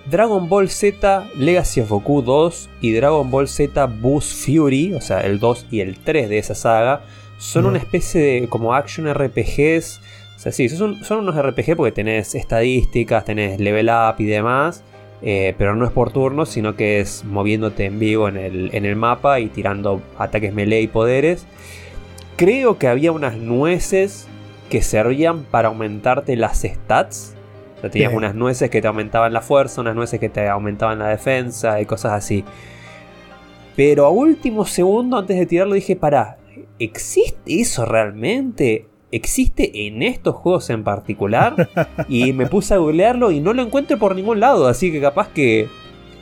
Dragon 0.09 0.47
Ball 0.47 0.69
Z 0.69 1.27
Legacy 1.35 1.81
of 1.81 1.89
Goku 1.89 2.21
2 2.21 2.69
y 2.81 2.91
Dragon 2.93 3.29
Ball 3.31 3.47
Z 3.47 3.85
Boost 3.87 4.45
Fury, 4.45 4.93
o 4.93 5.01
sea, 5.01 5.21
el 5.21 5.39
2 5.39 5.65
y 5.71 5.79
el 5.81 5.97
3 5.97 6.29
de 6.29 6.37
esa 6.37 6.53
saga, 6.55 7.01
son 7.39 7.63
Mm. 7.63 7.67
una 7.67 7.77
especie 7.79 8.21
de 8.21 8.47
como 8.47 8.73
action 8.73 9.07
RPGs. 9.07 9.99
O 10.35 10.39
sea, 10.39 10.51
sí, 10.51 10.69
son, 10.69 11.03
son 11.03 11.19
unos 11.19 11.35
RPG 11.35 11.75
porque 11.75 11.91
tenés 11.91 12.35
estadísticas, 12.35 13.25
tenés 13.25 13.59
level 13.59 13.89
up 13.89 14.15
y 14.19 14.25
demás. 14.25 14.83
Eh, 15.21 15.55
pero 15.57 15.75
no 15.75 15.85
es 15.85 15.91
por 15.91 16.11
turnos, 16.11 16.49
sino 16.49 16.75
que 16.75 16.99
es 16.99 17.23
moviéndote 17.25 17.85
en 17.85 17.99
vivo 17.99 18.27
en 18.27 18.37
el, 18.37 18.69
en 18.73 18.85
el 18.85 18.95
mapa 18.95 19.39
y 19.39 19.47
tirando 19.47 20.01
ataques 20.17 20.53
melee 20.53 20.81
y 20.81 20.87
poderes. 20.87 21.45
Creo 22.35 22.77
que 22.77 22.87
había 22.87 23.11
unas 23.11 23.35
nueces 23.37 24.27
que 24.69 24.81
servían 24.81 25.43
para 25.43 25.69
aumentarte 25.69 26.35
las 26.35 26.61
stats. 26.61 27.35
O 27.77 27.81
sea, 27.81 27.89
tenías 27.89 28.11
Bien. 28.11 28.17
unas 28.17 28.35
nueces 28.35 28.69
que 28.69 28.81
te 28.81 28.87
aumentaban 28.87 29.33
la 29.33 29.41
fuerza, 29.41 29.81
unas 29.81 29.95
nueces 29.95 30.19
que 30.19 30.29
te 30.29 30.47
aumentaban 30.47 30.99
la 30.99 31.07
defensa 31.07 31.81
y 31.81 31.85
cosas 31.85 32.13
así. 32.13 32.43
Pero 33.75 34.05
a 34.05 34.09
último 34.09 34.65
segundo, 34.65 35.17
antes 35.17 35.37
de 35.37 35.45
tirarlo, 35.45 35.75
dije, 35.75 35.95
pará, 35.95 36.37
¿existe 36.79 37.61
eso 37.61 37.85
realmente? 37.85 38.87
¿Existe 39.11 39.87
en 39.87 40.03
estos 40.03 40.35
juegos 40.35 40.69
en 40.69 40.83
particular? 40.83 41.69
Y 42.09 42.33
me 42.33 42.45
puse 42.47 42.73
a 42.73 42.77
googlearlo 42.77 43.31
y 43.31 43.39
no 43.39 43.53
lo 43.53 43.61
encuentro 43.61 43.97
por 43.97 44.15
ningún 44.15 44.39
lado, 44.39 44.67
así 44.67 44.91
que 44.91 44.99
capaz 45.01 45.29
que... 45.29 45.67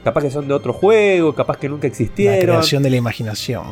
Capaz 0.04 0.22
que 0.22 0.30
son 0.30 0.48
de 0.48 0.54
otro 0.54 0.72
juego, 0.72 1.34
capaz 1.34 1.58
que 1.58 1.68
nunca 1.68 1.84
La 1.84 1.88
existieron. 1.88 2.40
creación 2.42 2.84
de 2.84 2.92
la 2.92 2.98
imaginación. 2.98 3.64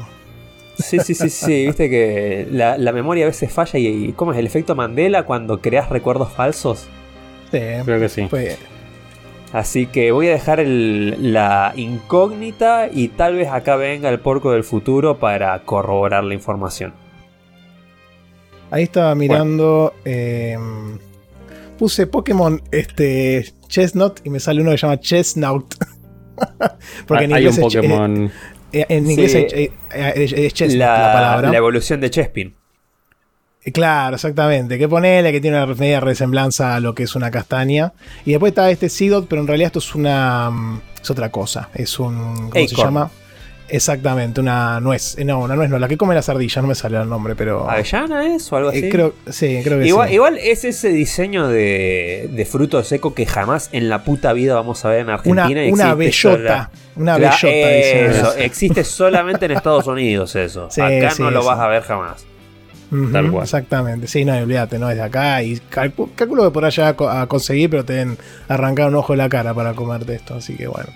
Sí, 0.79 0.97
sí, 0.99 1.13
sí, 1.13 1.29
sí, 1.29 1.65
viste 1.67 1.87
que 1.91 2.47
la, 2.49 2.75
la 2.79 2.91
memoria 2.91 3.25
a 3.25 3.27
veces 3.27 3.51
falla 3.53 3.77
y, 3.77 3.85
y 3.85 4.11
¿cómo 4.13 4.33
es 4.33 4.39
el 4.39 4.47
efecto 4.47 4.73
Mandela 4.73 5.23
cuando 5.23 5.61
creas 5.61 5.89
recuerdos 5.89 6.31
falsos? 6.33 6.87
Sí, 7.51 7.59
Creo 7.85 7.99
que 7.99 8.09
sí. 8.09 8.25
pues, 8.31 8.57
Así 9.51 9.85
que 9.85 10.11
voy 10.11 10.27
a 10.29 10.31
dejar 10.31 10.59
el- 10.59 11.31
la 11.33 11.73
incógnita 11.75 12.89
y 12.91 13.09
tal 13.09 13.35
vez 13.35 13.49
acá 13.49 13.75
venga 13.75 14.09
el 14.09 14.19
porco 14.19 14.51
del 14.53 14.63
futuro 14.63 15.19
para 15.19 15.59
corroborar 15.59 16.23
la 16.23 16.33
información. 16.33 16.93
Ahí 18.73 18.83
estaba 18.83 19.15
mirando. 19.15 19.93
eh, 20.05 20.57
puse 21.77 22.07
Pokémon 22.07 22.61
este, 22.71 23.53
Chestnut 23.67 24.19
y 24.23 24.29
me 24.29 24.39
sale 24.39 24.61
uno 24.61 24.71
que 24.71 24.77
se 24.77 24.81
llama 24.85 24.99
Chestnut. 24.99 25.75
Porque 27.07 27.25
en 27.25 27.33
Hay 27.33 27.45
inglés, 27.47 27.57
un 27.57 27.63
es, 27.67 27.75
eh, 27.75 27.77
Pokémon. 27.81 28.31
eh, 28.71 28.85
en 28.89 29.09
inglés 29.11 29.31
Sí. 29.31 29.69
es, 29.91 30.33
es 30.33 30.53
Chestnut 30.53 30.79
La, 30.79 30.97
la, 31.07 31.13
palabra. 31.13 31.51
la 31.51 31.57
evolución 31.57 31.99
de 32.01 32.09
Chespin. 32.09 32.55
Claro, 33.73 34.15
exactamente. 34.15 34.77
Que 34.77 34.89
ponele 34.89 35.31
que 35.31 35.39
tiene 35.39 35.55
una 35.63 35.73
media 35.73 36.01
resemblanza 36.01 36.75
a 36.75 36.79
lo 36.81 36.93
que 36.93 37.03
es 37.03 37.15
una 37.15 37.31
castaña. 37.31 37.93
Y 38.25 38.31
después 38.31 38.51
está 38.51 38.69
este 38.69 38.89
Seedot, 38.89 39.27
pero 39.29 39.41
en 39.41 39.47
realidad 39.47 39.67
esto 39.67 39.79
es 39.79 39.95
una. 39.95 40.49
mm, 40.51 40.81
Es 41.01 41.09
otra 41.09 41.29
cosa. 41.31 41.69
Es 41.73 41.97
un. 41.99 42.49
¿Cómo 42.49 42.67
se 42.67 42.75
llama? 42.75 43.09
Exactamente, 43.75 44.39
una 44.39 44.79
nuez. 44.79 45.17
Eh, 45.17 45.25
No, 45.25 45.39
una 45.39 45.55
nuez 45.55 45.69
no, 45.69 45.79
la 45.79 45.87
que 45.87 45.97
come 45.97 46.13
las 46.13 46.29
ardillas, 46.29 46.61
no 46.61 46.67
me 46.67 46.75
sale 46.75 46.95
el 47.01 47.09
nombre, 47.09 47.35
pero. 47.35 47.69
¿Avellana 47.69 48.35
es 48.35 48.51
o 48.53 48.57
algo 48.57 48.69
así? 48.69 48.85
Eh, 48.85 48.89
creo, 48.89 49.13
sí, 49.29 49.61
creo 49.63 49.79
que 49.79 49.87
Igual, 49.87 50.09
sí. 50.09 50.13
igual 50.15 50.37
es 50.37 50.63
ese 50.63 50.89
diseño 50.89 51.47
de, 51.47 52.29
de 52.31 52.45
fruto 52.45 52.83
seco 52.83 53.13
que 53.15 53.25
jamás 53.25 53.69
en 53.71 53.89
la 53.89 54.03
puta 54.03 54.31
vida 54.33 54.53
vamos 54.55 54.85
a 54.85 54.89
ver 54.89 54.99
en 54.99 55.05
Una, 55.07 55.13
Argentina. 55.15 55.65
y 55.65 55.71
una 55.71 55.91
existe 55.93 56.27
bellota. 56.29 56.47
sola- 56.47 56.71
Una 56.95 57.17
bellota, 57.17 57.47
eso, 57.47 58.33
existe 58.37 58.83
solamente 58.83 59.45
en 59.45 59.51
Estados 59.51 59.87
Unidos 59.87 60.35
eso. 60.35 60.67
Sí, 60.69 60.79
Acá 60.79 61.09
sí, 61.11 61.21
no 61.23 61.31
lo 61.31 61.39
eso. 61.39 61.49
vas 61.49 61.59
a 61.59 61.67
ver 61.67 61.81
jamás. 61.83 62.25
Tal 63.11 63.31
cual. 63.31 63.43
Exactamente, 63.43 64.05
sí, 64.05 64.23
no, 64.23 64.37
olvídate, 64.37 64.77
no 64.77 64.87
es 64.87 64.95
de 64.97 65.01
acá. 65.01 65.41
Y 65.41 65.55
calcu- 65.71 66.11
calculo 66.13 66.43
que 66.43 66.51
por 66.51 66.63
allá 66.63 66.89
a 66.89 67.25
conseguir, 67.27 67.71
pero 67.71 67.83
te 67.83 67.93
deben 67.93 68.19
arrancar 68.47 68.87
un 68.89 68.95
ojo 68.95 69.13
de 69.13 69.17
la 69.17 69.29
cara 69.29 69.51
para 69.55 69.73
comerte 69.73 70.13
esto, 70.13 70.35
así 70.35 70.55
que 70.55 70.67
bueno. 70.67 70.89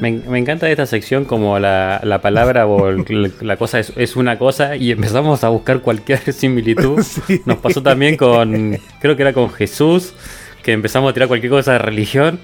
Me, 0.00 0.12
me 0.12 0.38
encanta 0.38 0.68
esta 0.70 0.86
sección 0.86 1.24
como 1.24 1.58
la, 1.58 2.00
la 2.04 2.20
palabra 2.20 2.66
o 2.66 2.88
el- 2.90 3.32
la 3.40 3.56
cosa 3.56 3.78
es, 3.80 3.92
es 3.96 4.16
una 4.16 4.38
cosa 4.38 4.76
y 4.76 4.90
empezamos 4.92 5.44
a 5.44 5.48
buscar 5.48 5.80
cualquier 5.80 6.20
similitud. 6.32 7.02
Sí. 7.02 7.40
Nos 7.46 7.58
pasó 7.58 7.82
también 7.82 8.16
con, 8.16 8.78
creo 9.00 9.16
que 9.16 9.22
era 9.22 9.32
con 9.32 9.50
Jesús, 9.50 10.14
que 10.62 10.72
empezamos 10.72 11.10
a 11.10 11.14
tirar 11.14 11.28
cualquier 11.28 11.50
cosa 11.50 11.72
de 11.72 11.78
religión. 11.78 12.38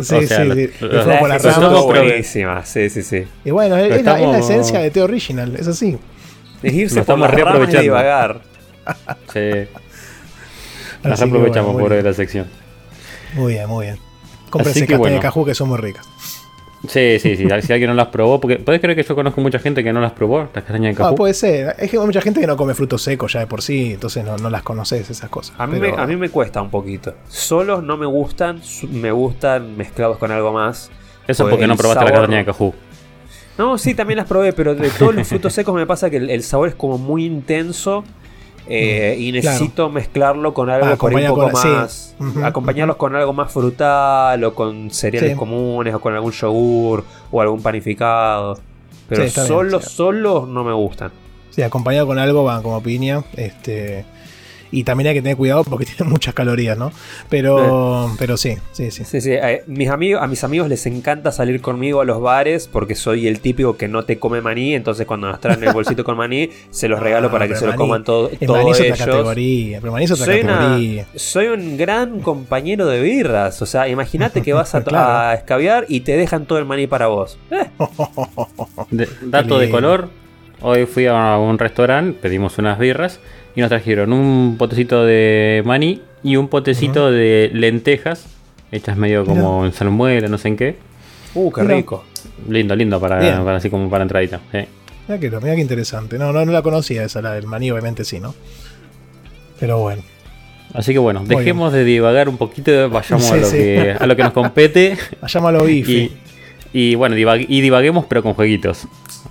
Sí, 0.00 0.14
O 0.16 0.22
sea, 0.26 0.44
sí, 0.44 0.66
sí. 0.66 0.70
lo- 0.80 1.06
La 1.06 1.80
buenísima, 1.82 2.64
sí, 2.64 2.90
sí, 2.90 3.02
sí. 3.02 3.24
Y 3.44 3.50
bueno, 3.50 3.76
es, 3.76 3.88
la, 3.90 3.96
es 3.96 4.04
la 4.04 4.12
estamos- 4.14 4.36
esencia 4.38 4.80
de 4.80 4.90
Teo 4.90 5.04
Original, 5.04 5.54
es 5.56 5.68
así. 5.68 5.96
Es 6.62 6.72
irse 6.72 6.94
por 6.96 7.00
estamos 7.02 7.28
ramas 7.30 7.34
y 7.38 7.42
reaprovechando. 7.44 7.82
divagar. 7.82 8.40
Sí, 9.32 9.68
nos 11.04 11.20
aprovechamos 11.22 11.72
bueno, 11.74 11.84
por 11.88 11.92
bien. 11.92 12.04
la 12.04 12.12
sección. 12.12 12.46
Muy 13.34 13.52
bien, 13.54 13.68
muy 13.68 13.86
bien. 13.86 13.98
Cómprese 14.50 14.84
bueno. 14.96 15.16
de 15.16 15.20
cajú 15.20 15.44
que 15.44 15.54
son 15.54 15.68
muy 15.68 15.78
ricas. 15.78 16.06
Sí, 16.88 17.18
sí, 17.18 17.36
sí. 17.36 17.46
Si 17.62 17.72
alguien 17.72 17.88
no 17.90 17.94
las 17.94 18.08
probó, 18.08 18.40
porque 18.40 18.56
puedes 18.56 18.80
creer 18.80 18.96
que 18.96 19.02
yo 19.02 19.14
conozco 19.14 19.40
mucha 19.40 19.58
gente 19.58 19.82
que 19.82 19.92
no 19.92 20.00
las 20.00 20.12
probó, 20.12 20.40
las 20.40 20.50
castañas 20.64 20.96
de 20.96 21.02
Ah, 21.02 21.06
cajú. 21.06 21.14
puede 21.16 21.34
ser. 21.34 21.74
Es 21.78 21.90
que 21.90 21.98
hay 21.98 22.04
mucha 22.06 22.20
gente 22.20 22.40
que 22.40 22.46
no 22.46 22.56
come 22.56 22.74
frutos 22.74 23.02
secos 23.02 23.32
ya 23.32 23.40
de 23.40 23.46
por 23.46 23.62
sí, 23.62 23.92
entonces 23.94 24.24
no, 24.24 24.36
no 24.36 24.50
las 24.50 24.62
conoces 24.62 25.08
esas 25.08 25.28
cosas. 25.30 25.54
A 25.58 25.66
mí, 25.66 25.78
Pero- 25.80 25.96
me, 25.96 26.02
a 26.02 26.06
mí 26.06 26.16
me 26.16 26.28
cuesta 26.28 26.60
un 26.62 26.70
poquito. 26.70 27.14
Solos 27.28 27.82
no 27.82 27.96
me 27.96 28.06
gustan, 28.06 28.60
me 28.92 29.10
gustan 29.12 29.76
mezclados 29.76 30.18
con 30.18 30.30
algo 30.30 30.52
más. 30.52 30.90
Eso 31.26 31.44
pues 31.44 31.52
porque 31.52 31.66
no 31.66 31.76
probaste 31.76 32.04
la 32.04 32.10
sabor- 32.10 32.20
castaña 32.20 32.38
de 32.38 32.44
cajú. 32.44 32.74
No, 33.56 33.78
sí, 33.78 33.94
también 33.94 34.16
las 34.18 34.26
probé, 34.26 34.52
pero 34.52 34.74
de 34.74 34.90
todos 34.90 35.14
los 35.14 35.28
frutos 35.28 35.52
secos 35.52 35.74
me 35.74 35.86
pasa 35.86 36.10
que 36.10 36.16
el, 36.16 36.28
el 36.28 36.42
sabor 36.42 36.68
es 36.68 36.74
como 36.74 36.98
muy 36.98 37.24
intenso. 37.24 38.04
Eh, 38.66 39.16
y 39.18 39.30
necesito 39.32 39.90
mezclarlo 39.90 40.54
con 40.54 40.70
algo 40.70 40.96
por 40.96 41.12
un 41.14 41.26
poco 41.26 41.50
con- 41.50 41.56
sí. 41.62 41.68
más. 41.68 42.16
Ujú, 42.18 42.44
acompañarlos 42.44 42.96
con 42.96 43.14
algo 43.14 43.32
más 43.32 43.52
frutal 43.52 44.42
o 44.44 44.54
con 44.54 44.90
cereales 44.90 45.32
Sí. 45.32 45.36
comunes 45.36 45.94
o 45.94 46.00
con 46.00 46.14
algún 46.14 46.32
yogur 46.32 47.04
o 47.30 47.40
algún 47.40 47.62
panificado. 47.62 48.58
Pero 49.08 49.24
Sí, 49.24 49.28
solos, 49.30 49.84
sí. 49.84 49.90
solos 49.96 50.48
no 50.48 50.64
me 50.64 50.72
gustan. 50.72 51.10
Sí, 51.50 51.62
acompañado 51.62 52.06
con 52.06 52.18
algo 52.18 52.42
van 52.44 52.62
como 52.62 52.82
piña. 52.82 53.22
Este. 53.36 54.04
Y 54.74 54.84
también 54.84 55.08
hay 55.08 55.14
que 55.14 55.22
tener 55.22 55.36
cuidado 55.36 55.64
porque 55.64 55.84
tiene 55.96 56.10
muchas 56.10 56.34
calorías, 56.34 56.76
¿no? 56.76 56.90
Pero, 57.28 58.10
pero 58.18 58.36
sí, 58.36 58.56
sí, 58.72 58.90
sí. 58.90 59.04
Sí, 59.04 59.20
sí, 59.20 59.30
eh, 59.32 59.62
mis 59.66 59.88
amigos, 59.88 60.22
a 60.22 60.26
mis 60.26 60.42
amigos 60.44 60.68
les 60.68 60.84
encanta 60.86 61.32
salir 61.32 61.60
conmigo 61.60 62.00
a 62.00 62.04
los 62.04 62.20
bares 62.20 62.68
porque 62.68 62.94
soy 62.94 63.26
el 63.28 63.40
típico 63.40 63.76
que 63.76 63.88
no 63.88 64.04
te 64.04 64.18
come 64.18 64.40
maní, 64.40 64.74
entonces 64.74 65.06
cuando 65.06 65.28
nos 65.28 65.40
traen 65.40 65.62
el 65.62 65.72
bolsito 65.74 66.04
con 66.04 66.16
maní, 66.16 66.50
se 66.70 66.88
los 66.88 67.00
regalo 67.00 67.28
Ah, 67.28 67.30
para 67.32 67.44
que 67.46 67.50
pero 67.54 67.60
se 67.60 67.66
lo 67.66 67.72
maní- 67.72 67.76
coman 67.78 68.04
todo, 68.04 68.30
El 68.30 68.46
todos 68.46 68.58
maní 68.58 68.70
es 68.72 68.76
otra 68.80 68.86
ellos. 68.94 68.98
categoría. 69.06 69.80
Pero 69.80 69.92
maní 69.92 70.04
es 70.04 70.10
otra 70.10 70.24
Soy, 70.26 70.40
una- 70.40 70.58
categoría. 70.58 71.06
soy 71.14 71.46
un 71.48 71.76
gran 71.76 72.20
compañero 72.20 72.86
de 72.86 73.00
birras. 73.00 73.62
O 73.62 73.66
sea, 73.66 73.88
imagínate 73.88 74.42
que 74.42 74.52
vas 74.52 74.74
a, 74.74 74.80
to- 74.84 74.90
Claro. 74.90 75.10
a 75.30 75.34
escabiar 75.34 75.86
y 75.88 76.00
te 76.00 76.16
dejan 76.16 76.46
todo 76.46 76.58
el 76.58 76.64
maní 76.64 76.86
para 76.86 77.06
vos. 77.06 77.38
Eh, 77.50 77.64
De- 78.90 79.08
dato 79.22 79.58
de 79.58 79.70
color. 79.70 80.08
Hoy 80.60 80.86
fui 80.86 81.06
a 81.06 81.38
un 81.38 81.58
restaurante, 81.58 82.18
pedimos 82.20 82.58
unas 82.58 82.78
birras 82.78 83.20
y 83.54 83.60
nos 83.60 83.68
trajeron 83.68 84.12
un 84.12 84.56
potecito 84.58 85.04
de 85.04 85.62
maní 85.64 86.02
y 86.22 86.36
un 86.36 86.48
potecito 86.48 87.10
de 87.10 87.50
lentejas, 87.52 88.26
hechas 88.72 88.96
medio 88.96 89.24
como 89.24 89.66
en 89.66 89.72
salmuera, 89.72 90.28
no 90.28 90.38
sé 90.38 90.48
en 90.48 90.56
qué. 90.56 90.76
Uh, 91.34 91.52
qué 91.52 91.62
Mira. 91.62 91.74
rico. 91.76 92.04
Lindo, 92.48 92.74
lindo 92.74 93.00
para, 93.00 93.56
así 93.56 93.68
como 93.70 93.90
para 93.90 94.02
entradita. 94.02 94.40
sí. 94.52 94.60
Mira 95.06 95.20
que, 95.20 95.30
mira 95.30 95.54
que 95.54 95.60
interesante. 95.60 96.18
No, 96.18 96.32
no, 96.32 96.46
no 96.46 96.52
la 96.52 96.62
conocía 96.62 97.04
esa, 97.04 97.20
la 97.20 97.34
del 97.34 97.46
maní, 97.46 97.70
obviamente 97.70 98.04
sí, 98.04 98.20
¿no? 98.20 98.34
Pero 99.60 99.80
bueno. 99.80 100.02
Así 100.72 100.92
que 100.92 100.98
bueno, 100.98 101.20
Muy 101.20 101.36
dejemos 101.36 101.72
de 101.72 101.84
divagar 101.84 102.28
un 102.28 102.38
poquito, 102.38 102.88
vayamos 102.88 103.30
a, 103.30 103.36
lo 103.36 103.46
sí. 103.46 103.58
Que, 103.58 103.96
a 103.98 104.06
lo 104.06 104.16
que 104.16 104.22
nos 104.22 104.32
compete 104.32 104.96
Llámalo 105.28 105.64
bifi. 105.64 106.10
Y, 106.74 106.94
bueno, 106.96 107.16
divag- 107.16 107.46
y 107.48 107.60
divaguemos 107.62 108.04
pero 108.06 108.22
con 108.22 108.34
jueguitos. 108.34 108.86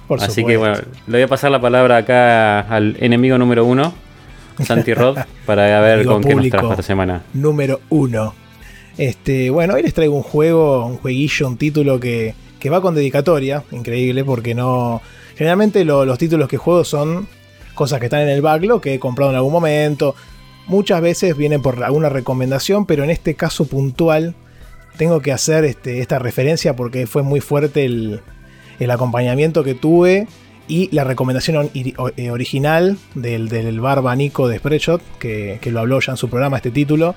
por 0.07 0.17
Así 0.19 0.41
supuesto. 0.41 0.47
que 0.47 0.57
bueno, 0.57 0.75
le 1.07 1.17
voy 1.17 1.21
a 1.21 1.27
pasar 1.27 1.51
la 1.51 1.61
palabra 1.61 1.97
acá 1.97 2.61
al 2.61 2.95
enemigo 2.99 3.37
número 3.37 3.65
uno, 3.65 3.93
Santi 4.65 4.93
Rod, 4.95 5.17
para 5.45 5.79
ver 5.81 6.05
con 6.05 6.23
qué 6.23 6.33
nos 6.33 6.49
trajo 6.49 6.71
esta 6.71 6.81
semana. 6.83 7.21
número 7.33 7.81
uno. 7.89 8.33
Este, 8.97 9.49
bueno, 9.49 9.73
hoy 9.73 9.81
les 9.83 9.93
traigo 9.93 10.15
un 10.15 10.23
juego, 10.23 10.85
un 10.85 10.97
jueguillo, 10.97 11.47
un 11.47 11.57
título 11.57 11.99
que, 11.99 12.33
que 12.59 12.69
va 12.69 12.79
con 12.81 12.95
dedicatoria, 12.95 13.63
increíble, 13.71 14.23
porque 14.23 14.53
no. 14.55 15.01
Generalmente 15.35 15.83
lo- 15.83 16.05
los 16.05 16.17
títulos 16.19 16.47
que 16.47 16.57
juego 16.57 16.83
son 16.85 17.27
cosas 17.73 17.99
que 17.99 18.05
están 18.05 18.21
en 18.21 18.29
el 18.29 18.41
backlog, 18.41 18.79
que 18.81 18.93
he 18.93 18.99
comprado 18.99 19.31
en 19.31 19.37
algún 19.37 19.51
momento. 19.51 20.15
Muchas 20.67 21.01
veces 21.01 21.35
vienen 21.35 21.61
por 21.61 21.83
alguna 21.83 22.07
recomendación, 22.09 22.85
pero 22.85 23.03
en 23.03 23.09
este 23.09 23.33
caso 23.33 23.65
puntual 23.65 24.35
tengo 24.97 25.21
que 25.21 25.31
hacer 25.31 25.65
este, 25.65 25.99
esta 25.99 26.19
referencia 26.19 26.75
porque 26.75 27.07
fue 27.07 27.23
muy 27.23 27.39
fuerte 27.39 27.85
el, 27.85 28.21
acompañamiento 28.89 29.63
que 29.63 29.75
tuve 29.75 30.27
y 30.67 30.89
la 30.93 31.05
recomendación 31.05 31.69
eh, 31.73 32.31
original 32.31 32.97
del, 33.15 33.47
del 33.47 33.79
barba 33.79 34.13
Nico 34.15 34.49
de 34.49 34.57
Spreadshot, 34.57 35.01
que, 35.19 35.59
lo 35.65 35.79
habló 35.79 35.99
ya 36.01 36.11
en 36.11 36.17
su 36.17 36.29
programa 36.29 36.57
este 36.57 36.71
título. 36.71 37.15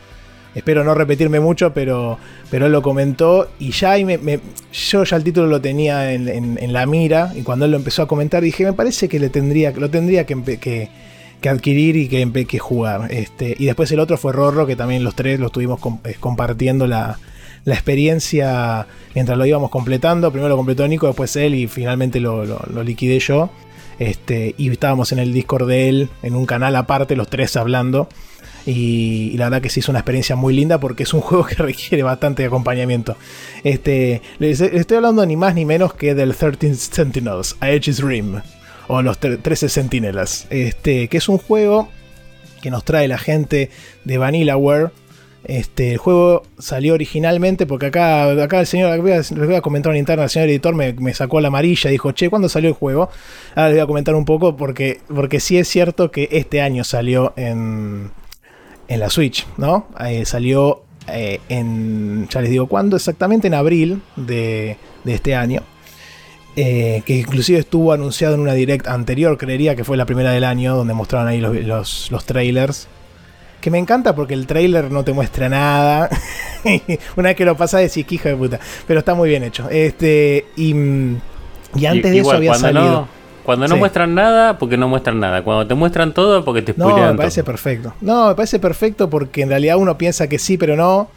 Espero 0.55 0.85
no 0.85 0.95
repetirme 0.95 1.39
mucho, 1.39 1.75
pero, 1.75 2.19
él 2.51 2.73
lo 2.73 2.83
comentó 2.83 3.51
y 3.59 3.73
ya 3.73 3.97
yo 3.99 5.05
ya 5.05 5.17
el 5.17 5.25
título 5.25 5.49
lo 5.49 5.61
tenía 5.61 6.13
en, 6.13 6.73
la 6.73 6.87
mira 6.87 7.33
y 7.35 7.43
cuando 7.43 7.67
él 7.67 7.73
lo 7.73 7.77
empezó 7.77 8.03
a 8.03 8.09
comentar 8.09 8.43
dije, 8.43 8.65
me 8.65 8.73
parece 8.73 9.09
que 9.09 9.19
le 9.19 9.29
tendría, 9.29 9.73
lo 9.73 9.91
tendría 9.91 10.25
que, 10.25 10.89
adquirir 11.47 11.97
y 11.97 12.09
que, 12.09 12.59
jugar. 12.59 13.13
Este, 13.13 13.55
y 13.59 13.67
después 13.67 13.91
el 13.93 14.01
otro 14.01 14.17
fue 14.17 14.33
Rorro, 14.33 14.67
que 14.67 14.77
también 14.77 15.05
los 15.05 15.15
tres 15.15 15.39
lo 15.41 15.47
estuvimos 15.49 15.79
eh, 16.05 16.15
compartiendo 16.19 16.87
la, 16.87 17.19
la 17.67 17.75
experiencia 17.75 18.87
mientras 19.15 19.37
lo 19.37 19.45
íbamos 19.45 19.71
completando. 19.71 20.31
Primero 20.31 20.49
lo 20.49 20.57
completó 20.57 20.87
Nico, 20.89 21.09
después 21.09 21.35
él 21.37 21.55
y 21.55 21.67
finalmente 21.67 22.21
lo, 22.21 22.45
liquidé 22.83 23.19
yo. 23.19 23.51
Este, 23.99 24.55
y 24.57 24.71
estábamos 24.71 25.11
en 25.13 25.19
el 25.19 25.33
Discord 25.33 25.67
de 25.67 25.89
él, 25.89 26.09
en 26.23 26.37
un 26.37 26.47
canal 26.47 26.77
aparte, 26.77 27.17
los 27.17 27.29
tres 27.29 27.57
hablando. 27.57 28.09
Y, 28.67 29.37
la 29.37 29.47
verdad 29.47 29.63
que 29.63 29.69
sí 29.69 29.81
es 29.81 29.89
una 29.89 29.99
experiencia 29.99 30.37
muy 30.37 30.55
linda 30.55 30.79
porque 30.79 31.03
es 31.03 31.13
un 31.13 31.21
juego 31.23 31.45
que 31.45 31.57
requiere 31.57 32.05
bastante 32.05 32.45
acompañamiento. 32.45 33.17
Este, 33.65 34.23
les, 34.39 34.61
estoy 34.61 34.99
hablando 34.99 35.27
ni 35.27 35.37
más 35.37 35.57
ni 35.57 35.65
menos 35.65 35.93
que 35.93 36.15
del 36.15 36.37
13 36.37 36.75
Sentinels, 36.77 37.57
a 37.59 37.71
Edge's 37.71 38.01
Rim, 38.01 38.43
o 38.87 39.03
los 39.03 39.21
tre- 39.21 39.43
13 39.43 39.69
Centinelas. 39.69 40.47
Este, 40.51 41.09
que 41.09 41.17
es 41.17 41.29
un 41.29 41.39
juego 41.39 41.89
que 42.63 42.71
nos 42.71 42.85
trae 42.85 43.09
la 43.09 43.19
gente 43.19 43.71
de 44.05 44.19
Vanillaware. 44.19 44.91
Este, 45.49 45.93
el 45.93 45.99
juego 45.99 46.43
salió 46.59 46.95
originalmente 46.95 47.67
porque 47.67 47.87
acá, 47.87 48.33
acá 48.43 48.59
el 48.59 48.67
señor, 48.67 48.99
les 48.99 49.31
voy 49.31 49.55
a, 49.55 49.61
comentar 49.61 49.93
en 49.93 50.01
interna, 50.01 50.25
el 50.25 50.31
señor 50.31 50.49
editor 50.49 50.75
me, 50.75 51.15
sacó 51.15 51.41
la 51.41 51.49
amarilla 51.49 51.89
dijo, 51.89 52.11
che, 52.11 52.29
¿cuándo 52.29 52.49
salió 52.49 52.69
el 52.69 52.75
juego? 52.75 53.11
Ahora 53.55 53.69
les 53.69 53.77
voy 53.77 53.85
a 53.85 53.87
comentar 53.87 54.17
un 54.17 54.25
poco 54.25 54.57
porque, 54.57 55.01
porque 55.07 55.39
sí 55.39 55.57
es 55.57 55.69
cierto 55.69 56.11
que 56.11 56.29
este 56.33 56.61
año 56.63 56.83
salió 56.83 57.33
en, 57.37 58.11
en 58.89 59.01
la 59.01 59.09
Switch, 59.09 59.47
¿no? 59.57 59.87
Eh, 60.05 60.25
salió 60.25 60.83
eh, 61.07 61.41
en, 61.49 62.27
ya 62.29 62.41
les 62.41 62.51
digo 62.51 62.67
cuándo, 62.67 62.97
exactamente 62.97 63.47
en 63.47 63.55
abril 63.55 64.03
de, 64.17 64.79
de 65.05 65.15
este 65.15 65.37
año. 65.37 65.63
Eh, 66.57 67.03
que 67.07 67.19
inclusive 67.19 67.61
estuvo 67.61 67.93
anunciado 67.93 68.35
en 68.35 68.41
una 68.41 68.55
direct 68.55 68.89
anterior, 68.89 69.39
creería 69.39 69.77
que 69.77 69.85
fue 69.85 69.97
la 69.97 70.07
primera 70.07 70.33
del 70.33 70.43
año, 70.43 70.75
donde 70.75 70.95
mostraron 70.95 71.29
ahí 71.29 71.39
los, 71.39 72.11
los 72.11 72.25
trailers. 72.25 72.89
Que 73.67 73.71
me 73.73 73.79
encanta 73.79 74.15
porque 74.15 74.33
el 74.33 74.47
trailer 74.47 74.93
no 74.93 75.03
te 75.03 75.13
muestra 75.13 75.49
nada. 75.49 76.09
una 77.17 77.31
vez 77.31 77.37
que 77.37 77.45
lo 77.45 77.57
pasas 77.57 77.81
decís, 77.81 78.07
que 78.07 78.15
hija 78.15 78.29
de 78.29 78.37
puta. 78.37 78.61
Pero 78.87 79.01
está 79.01 79.13
muy 79.17 79.29
bien 79.29 79.43
hecho. 79.43 79.69
Este, 79.69 80.47
y, 80.55 80.73
y 81.75 81.87
antes 81.87 82.13
de 82.13 82.21
eso 82.21 82.31
había 82.31 82.53
cuando 82.53 82.69
salido. 82.69 82.93
No, 82.93 83.09
cuando 83.43 83.67
no 83.67 83.75
Sí. 83.75 83.79
muestran 83.81 84.15
nada, 84.15 84.57
porque 84.57 84.77
no 84.77 84.87
muestran 84.89 85.19
nada. 85.19 85.43
Cuando 85.43 85.67
te 85.67 85.75
muestran 85.75 86.15
todo, 86.15 86.45
porque 86.45 86.63
te 86.63 86.75
No, 86.77 86.91
spoilean 86.91 87.11
me 87.11 87.17
parece 87.17 87.41
todo. 87.43 87.47
perfecto. 87.47 87.95
No, 88.01 88.29
me 88.29 88.35
parece 88.37 88.61
perfecto 88.61 89.11
porque 89.11 89.43
en 89.43 89.49
realidad 89.49 89.79
uno 89.79 89.99
piensa 89.99 90.29
que 90.29 90.39
sí, 90.39 90.57
pero 90.57 90.77
no. 90.77 91.11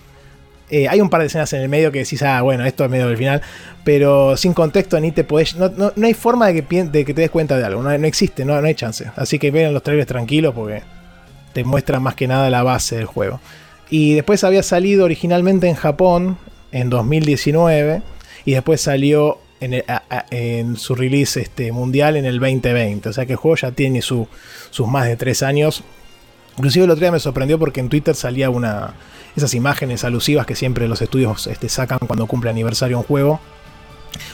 Eh, 0.71 0.87
hay 0.87 1.01
un 1.01 1.11
par 1.11 1.21
de 1.21 1.27
escenas 1.27 1.53
en 1.53 1.61
el 1.61 1.69
medio 1.69 1.91
que 1.91 1.99
decís, 1.99 2.23
ah, 2.23 2.41
bueno, 2.41 2.65
esto 2.65 2.83
es 2.83 2.89
medio 2.89 3.07
del 3.09 3.17
final, 3.17 3.43
pero 3.83 4.37
sin 4.37 4.53
contexto 4.53 4.99
ni 4.99 5.11
te 5.11 5.23
podés. 5.23 5.55
No, 5.55 5.69
no- 5.69 5.93
no 5.95 6.07
hay 6.07 6.15
forma 6.15 6.47
de 6.47 6.63
que, 6.65 6.83
de 6.85 7.05
que 7.05 7.13
te 7.13 7.21
des 7.21 7.29
cuenta 7.29 7.59
de 7.59 7.63
algo, 7.65 7.83
no, 7.83 7.95
no 7.95 8.07
existe, 8.07 8.43
no, 8.43 8.59
no 8.59 8.67
hay 8.67 8.73
chance. 8.73 9.05
Así 9.15 9.37
que 9.37 9.51
vean 9.51 9.71
los 9.71 9.83
trailers 9.83 10.07
tranquilos 10.07 10.55
porque 10.55 10.81
muestra 11.63 11.99
más 11.99 12.15
que 12.15 12.27
nada 12.27 12.49
la 12.49 12.63
base 12.63 12.97
del 12.97 13.05
juego. 13.05 13.39
Y 13.89 14.13
después 14.13 14.43
había 14.43 14.63
salido 14.63 15.05
originalmente 15.05 15.67
en 15.67 15.75
Japón 15.75 16.37
en 16.71 16.89
2019 16.89 18.01
y 18.45 18.51
después 18.53 18.81
salió 18.81 19.39
en, 19.59 20.77
su 20.77 20.95
release 20.95 21.41
este, 21.41 21.71
mundial 21.71 22.15
en 22.15 22.25
el 22.25 22.39
2020. 22.39 23.09
O 23.09 23.13
sea 23.13 23.25
que 23.25 23.33
el 23.33 23.37
juego 23.37 23.55
ya 23.55 23.71
tiene 23.71 24.01
sus 24.01 24.27
más 24.87 25.07
de 25.07 25.15
3 25.15 25.43
años. 25.43 25.83
Inclusive 26.57 26.85
el 26.85 26.91
otro 26.91 27.01
día 27.01 27.11
me 27.11 27.19
sorprendió 27.19 27.57
porque 27.57 27.79
en 27.79 27.89
Twitter 27.89 28.15
salía 28.15 28.49
una 28.49 28.93
esas 29.35 29.53
imágenes 29.53 30.03
alusivas 30.03 30.45
que 30.45 30.55
siempre 30.55 30.87
los 30.87 31.01
estudios 31.01 31.47
este, 31.47 31.69
sacan 31.69 31.99
cuando 31.99 32.27
cumple 32.27 32.49
aniversario 32.49 32.97
un 32.97 33.03
juego. 33.03 33.39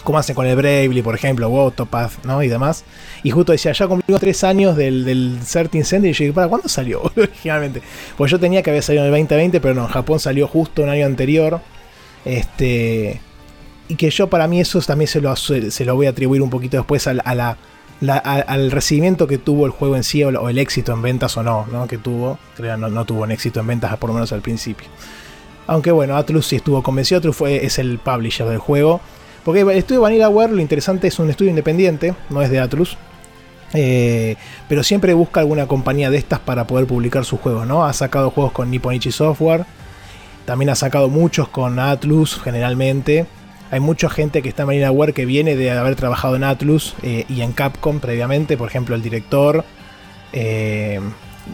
Como 0.04 0.18
hacen 0.18 0.36
con 0.36 0.46
el 0.46 0.56
Bravely, 0.56 1.01
por 1.01 1.15
ejemplo, 1.15 1.48
o 1.48 1.60
Autopath, 1.60 2.24
¿no? 2.24 2.42
Y 2.44 2.48
demás. 2.48 2.84
Y 3.24 3.32
justo 3.32 3.51
decía, 3.51 3.72
ya 3.72 3.88
cumplimos 3.88 4.20
3 4.20 4.44
años 4.44 4.77
del, 4.77 5.06
del 5.06 5.39
Certain. 5.44 5.84
Y 5.84 5.88
yo 5.88 6.00
dije, 6.00 6.34
¿para 6.34 6.48
cuándo 6.48 6.70
salió? 6.70 7.01
Originalmente. 7.15 7.82
Pues 8.18 8.32
yo 8.32 8.39
tenía 8.39 8.62
que 8.63 8.70
haber 8.70 8.84
salido 8.84 9.06
en 9.06 9.13
el 9.13 9.22
2020, 9.22 9.62
pero 9.62 9.74
no, 9.74 9.84
en 9.84 9.89
Japón 9.89 10.20
salió 10.20 10.48
justo 10.48 10.84
un 10.84 10.89
año 10.89 11.06
anterior. 11.06 11.62
Este 12.25 13.22
y 13.88 13.96
que 13.96 14.10
yo 14.10 14.27
para 14.27 14.48
mí 14.48 14.60
eso 14.60 14.80
también 14.82 15.08
se 15.08 15.22
lo, 15.22 15.36
se 15.36 15.86
lo 15.86 15.96
voy 15.96 16.08
a 16.08 16.10
atribuir 16.10 16.42
un 16.42 16.50
poquito 16.50 16.77
después 16.77 17.08
a, 17.08 17.58
al 18.01 18.72
recibimiento 18.72 19.27
que 19.27 19.38
tuvo 19.38 19.65
el 19.65 19.72
juego 19.72 19.96
en 19.96 20.04
sí 20.04 20.24
o, 20.24 20.50
el 20.50 20.58
éxito 20.58 20.94
en 20.94 21.01
ventas 21.01 21.38
o 21.38 21.44
no, 21.44 21.65
¿no? 21.72 21.88
que 21.88 21.98
tuvo, 21.98 22.39
creo 22.56 22.77
no, 22.77 22.89
no 22.89 23.06
tuvo 23.06 23.24
un 23.24 23.32
éxito 23.32 23.60
en 23.60 23.68
ventas 23.68 23.96
por 23.98 24.10
lo 24.10 24.15
menos 24.15 24.32
al 24.32 24.42
principio. 24.42 24.88
Aunque 25.68 25.92
bueno, 25.92 26.15
Atlus 26.15 26.48
sí 26.48 26.58
estuvo 26.58 26.82
convencido, 26.84 27.20
Atlus 27.20 27.36
fue, 27.36 27.65
es 27.65 27.80
el 27.80 27.98
publisher 28.00 28.48
del 28.48 28.60
juego. 28.60 29.01
Porque 29.46 29.62
el 29.62 29.70
estudio 29.70 30.02
Vanillaware, 30.02 30.52
lo 30.52 30.60
interesante 30.60 31.08
es 31.08 31.20
un 31.20 31.30
estudio 31.30 31.52
independiente, 31.52 32.16
no 32.32 32.42
es 32.42 32.50
de 32.50 32.60
Atlus. 32.60 32.98
Eh, 33.74 34.38
pero 34.68 34.84
siempre 34.84 35.14
busca 35.14 35.40
alguna 35.40 35.68
compañía 35.68 36.10
de 36.10 36.18
estas 36.18 36.40
para 36.40 36.66
poder 36.66 36.88
publicar 36.88 37.25
sus 37.25 37.40
juegos, 37.40 37.68
¿no? 37.68 37.86
Ha 37.86 37.94
sacado 37.94 38.32
juegos 38.32 38.54
con 38.54 38.72
Nipponichi 38.72 39.12
Software, 39.12 39.66
también 40.46 40.70
ha 40.70 40.75
sacado 40.75 41.10
muchos 41.10 41.48
con 41.48 41.80
Atlus 41.80 42.42
generalmente. 42.42 43.28
Hay 43.70 43.80
mucha 43.80 44.10
gente 44.10 44.42
que 44.42 44.50
está 44.50 44.64
en 44.64 44.68
Marinaware 44.68 45.14
que 45.14 45.25
viene 45.25 45.56
de 45.56 45.72
haber 45.72 45.96
trabajado 45.96 46.36
en 46.36 46.44
Atlus 46.44 46.96
eh, 47.04 47.25
y 47.30 47.42
en 47.42 47.52
Capcom 47.52 48.00
previamente. 48.00 48.58
Por 48.58 48.70
ejemplo, 48.70 48.96
el 48.96 49.04
director 49.04 49.64
eh, 50.34 51.00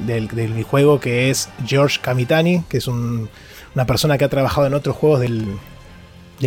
del, 0.06 0.64
juego 0.64 1.00
que 1.00 1.30
es 1.30 1.50
George 1.66 2.00
Kamitani, 2.02 2.64
que 2.70 2.78
es 2.78 2.88
una 2.88 3.86
persona 3.86 4.18
que 4.18 4.26
ha 4.26 4.30
trabajado 4.30 4.68
en 4.68 4.76
otros 4.76 4.96
juegos 4.96 5.22
del, 5.22 5.58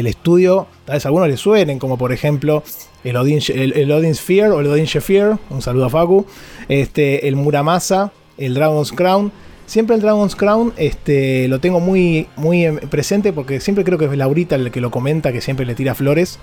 estudio. 0.06 0.66
Tal 0.84 0.94
vez 0.94 1.04
a 1.04 1.08
algunos 1.08 1.28
les 1.28 1.40
suenen, 1.40 1.78
como 1.78 1.96
por 1.98 2.12
ejemplo 2.12 2.62
el 3.04 3.16
Odin, 3.16 3.40
el, 3.48 4.14
Sphere 4.14 4.50
o 4.50 4.60
el 4.60 4.66
Odin 4.66 4.84
Sheffier. 4.84 5.36
Un 5.50 5.62
saludo 5.62 5.86
a 5.86 5.90
Faku. 5.90 6.26
Este, 6.68 7.28
el 7.28 7.36
Muramasa, 7.36 8.12
el 8.38 8.54
Dragon's 8.54 8.92
Crown 8.92 9.32
Siempre 9.66 9.96
el 9.96 10.02
Dragon's 10.02 10.36
Crown 10.36 10.74
este, 10.76 11.48
lo 11.48 11.58
tengo 11.58 11.80
muy, 11.80 12.26
muy 12.36 12.66
presente 12.90 13.32
porque 13.32 13.60
siempre 13.60 13.82
creo 13.84 13.98
que 13.98 14.04
es 14.04 14.16
Laurita 14.16 14.56
el 14.56 14.70
que 14.70 14.80
lo 14.80 14.90
comenta, 14.90 15.32
que 15.32 15.40
siempre 15.40 15.64
le 15.64 15.74
tira 15.74 15.94
flores. 15.94 16.38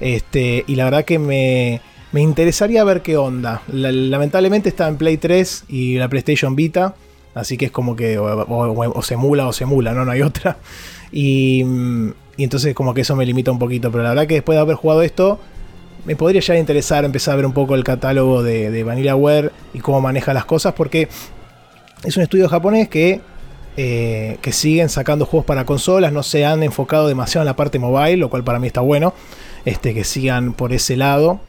Este, 0.00 0.64
y 0.66 0.74
la 0.74 0.84
verdad 0.84 1.04
que 1.04 1.18
me, 1.18 1.80
me 2.12 2.20
interesaría 2.20 2.84
ver 2.84 3.02
qué 3.02 3.16
onda. 3.16 3.62
lamentablemente 3.68 4.68
está 4.68 4.86
en 4.86 4.96
Play 4.96 5.16
3 5.16 5.64
y 5.68 5.96
la 5.96 6.08
PlayStation 6.08 6.56
Vita. 6.56 6.94
Así 7.34 7.56
que 7.56 7.66
es 7.66 7.70
como 7.70 7.96
que 7.96 8.18
o, 8.18 9.02
se 9.02 9.16
mula 9.16 9.46
o 9.46 9.52
se 9.52 9.64
mula, 9.64 9.92
¿no? 9.92 10.04
No 10.04 10.10
hay 10.10 10.22
otra. 10.22 10.58
Y, 11.10 11.64
y, 12.36 12.44
entonces 12.44 12.74
como 12.74 12.94
que 12.94 13.02
eso 13.02 13.16
me 13.16 13.26
limita 13.26 13.50
un 13.50 13.58
poquito. 13.58 13.90
Pero 13.90 14.04
la 14.04 14.10
verdad 14.10 14.26
que 14.26 14.34
después 14.34 14.56
de 14.56 14.60
haber 14.60 14.76
jugado 14.76 15.02
esto, 15.02 15.38
me 16.04 16.16
podría 16.16 16.40
ya 16.40 16.56
interesar 16.56 17.04
empezar 17.04 17.34
a 17.34 17.36
ver 17.36 17.46
un 17.46 17.52
poco 17.52 17.74
el 17.74 17.84
catálogo 17.84 18.42
de, 18.42 18.70
de 18.70 18.84
VanillaWare 18.84 19.52
y 19.74 19.80
cómo 19.80 20.00
maneja 20.00 20.32
las 20.34 20.44
cosas. 20.44 20.74
Porque 20.74 21.08
es 22.04 22.16
un 22.16 22.22
estudio 22.22 22.48
japonés 22.48 22.88
que, 22.88 23.20
eh, 23.76 24.38
que 24.40 24.52
siguen 24.52 24.88
sacando 24.88 25.24
juegos 25.24 25.46
para 25.46 25.64
consolas, 25.64 26.12
no 26.12 26.22
se 26.22 26.44
han 26.44 26.62
enfocado 26.62 27.06
demasiado 27.06 27.42
en 27.42 27.46
la 27.46 27.56
parte 27.56 27.78
mobile, 27.78 28.16
lo 28.16 28.30
cual 28.30 28.44
para 28.44 28.58
mí 28.58 28.66
está 28.66 28.80
bueno, 28.80 29.14
este, 29.64 29.94
que 29.94 30.04
sigan 30.04 30.52
por 30.52 30.72
ese 30.72 30.96
lado. 30.96 31.40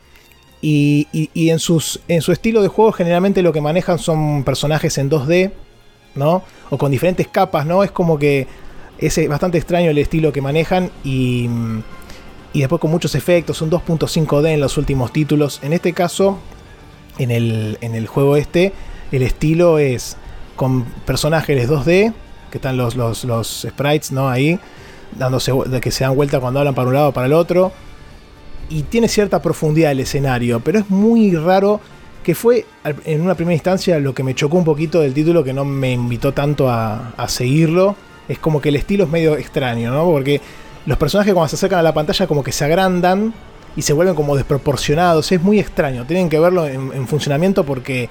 Y, 0.62 1.08
en, 1.34 1.58
sus, 1.58 2.02
en 2.08 2.22
su 2.22 2.32
estilo 2.32 2.62
de 2.62 2.67
juego 2.67 2.91
generalmente 2.91 3.41
lo 3.41 3.54
que 3.54 3.62
manejan 3.62 3.98
son 3.98 4.43
personajes 4.43 4.98
en 4.98 5.10
2D, 5.10 5.52
¿no? 6.15 6.43
O 6.69 6.78
con 6.78 6.91
diferentes 6.91 7.28
capas, 7.28 7.65
¿no? 7.65 7.84
Es 7.84 7.91
como 7.91 8.19
que 8.19 8.45
es 9.00 9.28
bastante 9.28 9.58
extraño 9.58 9.90
el 9.92 9.98
estilo 9.98 10.32
que 10.32 10.42
manejan 10.42 10.92
y, 11.04 11.50
y 12.54 12.60
después 12.60 12.82
con 12.82 12.92
muchos 12.92 13.16
efectos, 13.16 13.58
son 13.58 13.70
2.5D 13.70 14.50
en 14.50 14.60
los 14.60 14.78
últimos 14.78 15.14
títulos. 15.14 15.60
En 15.64 15.74
este 15.74 15.94
caso, 15.94 16.40
en 17.18 17.32
el, 17.32 17.78
en 17.82 17.96
el 17.96 18.08
juego 18.08 18.36
este, 18.36 18.74
el 19.12 19.22
estilo 19.22 19.80
es 19.80 20.18
con 20.56 20.84
personajes 21.06 21.70
2D, 21.70 22.14
que 22.52 22.58
están 22.58 22.78
los, 22.78 22.96
los, 22.96 23.68
sprites, 23.68 24.12
¿no? 24.12 24.30
Ahí, 24.30 24.60
dándose, 25.18 25.54
que 25.82 25.92
se 25.92 26.04
dan 26.04 26.16
vuelta 26.16 26.40
cuando 26.40 26.60
hablan 26.60 26.76
para 26.76 26.88
un 26.88 26.94
lado 26.94 27.10
o 27.10 27.14
para 27.14 27.28
el 27.28 27.34
otro. 27.34 27.72
Y 28.70 28.84
tiene 28.84 29.08
cierta 29.08 29.42
profundidad 29.42 29.92
el 29.92 30.00
escenario, 30.00 30.60
pero 30.60 30.80
es 30.80 30.90
muy 30.90 31.36
raro 31.36 31.80
que 32.24 32.36
fue 32.36 32.66
en 33.06 33.22
una 33.22 33.36
primera 33.36 33.54
instancia 33.54 33.98
lo 34.00 34.14
que 34.14 34.24
me 34.24 34.36
chocó 34.36 34.58
un 34.58 34.66
poquito 34.66 35.00
del 35.00 35.14
título, 35.14 35.44
que 35.44 35.54
no 35.54 35.66
me 35.66 35.94
invitó 35.94 36.34
tanto 36.34 36.70
a, 36.70 37.14
a 37.16 37.30
seguirlo. 37.30 37.96
Es 38.30 38.39
como 38.39 38.62
que 38.62 38.70
el 38.70 38.78
estilo 38.78 39.04
es 39.04 39.10
medio 39.10 39.36
extraño, 39.36 39.92
¿no? 39.92 40.06
Porque 40.06 40.39
los 40.86 40.98
personajes 40.98 41.34
cuando 41.34 41.50
se 41.50 41.58
acercan 41.58 41.80
a 41.80 41.84
la 41.84 41.94
pantalla 41.94 42.26
como 42.28 42.44
que 42.44 42.54
se 42.54 42.63
agrandan 42.63 43.34
y 43.76 43.82
se 43.82 43.92
vuelven 43.92 44.15
como 44.15 44.38
desproporcionados. 44.38 45.30
Es 45.34 45.42
muy 45.42 45.60
extraño. 45.60 46.06
Tienen 46.06 46.30
que 46.30 46.39
verlo 46.39 46.65
en 46.65 47.08
funcionamiento 47.08 47.65
porque 47.65 48.08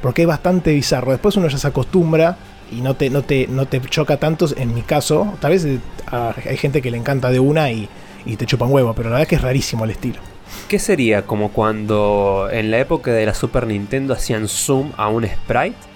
porque 0.00 0.22
es 0.22 0.28
bastante 0.28 0.72
bizarro. 0.72 1.12
Después 1.12 1.36
uno 1.36 1.48
ya 1.48 1.58
se 1.58 1.66
acostumbra 1.66 2.36
y 2.70 2.80
no 2.80 2.94
te, 2.94 3.10
no 3.10 3.22
te, 3.22 3.46
no 3.48 3.66
te 3.66 3.80
choca 3.80 4.16
tanto, 4.16 4.46
en 4.56 4.74
mi 4.74 4.82
caso. 4.82 5.34
Tal 5.40 5.52
vez 5.52 5.66
hay 6.10 6.56
gente 6.56 6.82
que 6.82 6.90
le 6.90 6.96
encanta 6.96 7.30
de 7.30 7.40
una 7.40 7.70
y, 7.70 7.88
y 8.24 8.36
te 8.36 8.46
chupa 8.46 8.66
un 8.66 8.72
huevo, 8.72 8.94
pero 8.94 9.10
la 9.10 9.16
verdad 9.16 9.22
es 9.22 9.28
que 9.28 9.36
es 9.36 9.42
rarísimo 9.42 9.84
el 9.84 9.90
estilo. 9.90 10.18
¿Qué 10.68 10.78
sería 10.78 11.22
como 11.22 11.50
cuando 11.50 12.48
en 12.50 12.70
la 12.70 12.78
época 12.78 13.12
de 13.12 13.26
la 13.26 13.34
Super 13.34 13.66
Nintendo 13.66 14.14
hacían 14.14 14.48
zoom 14.48 14.92
a 14.96 15.08
un 15.08 15.26
sprite? 15.26 15.89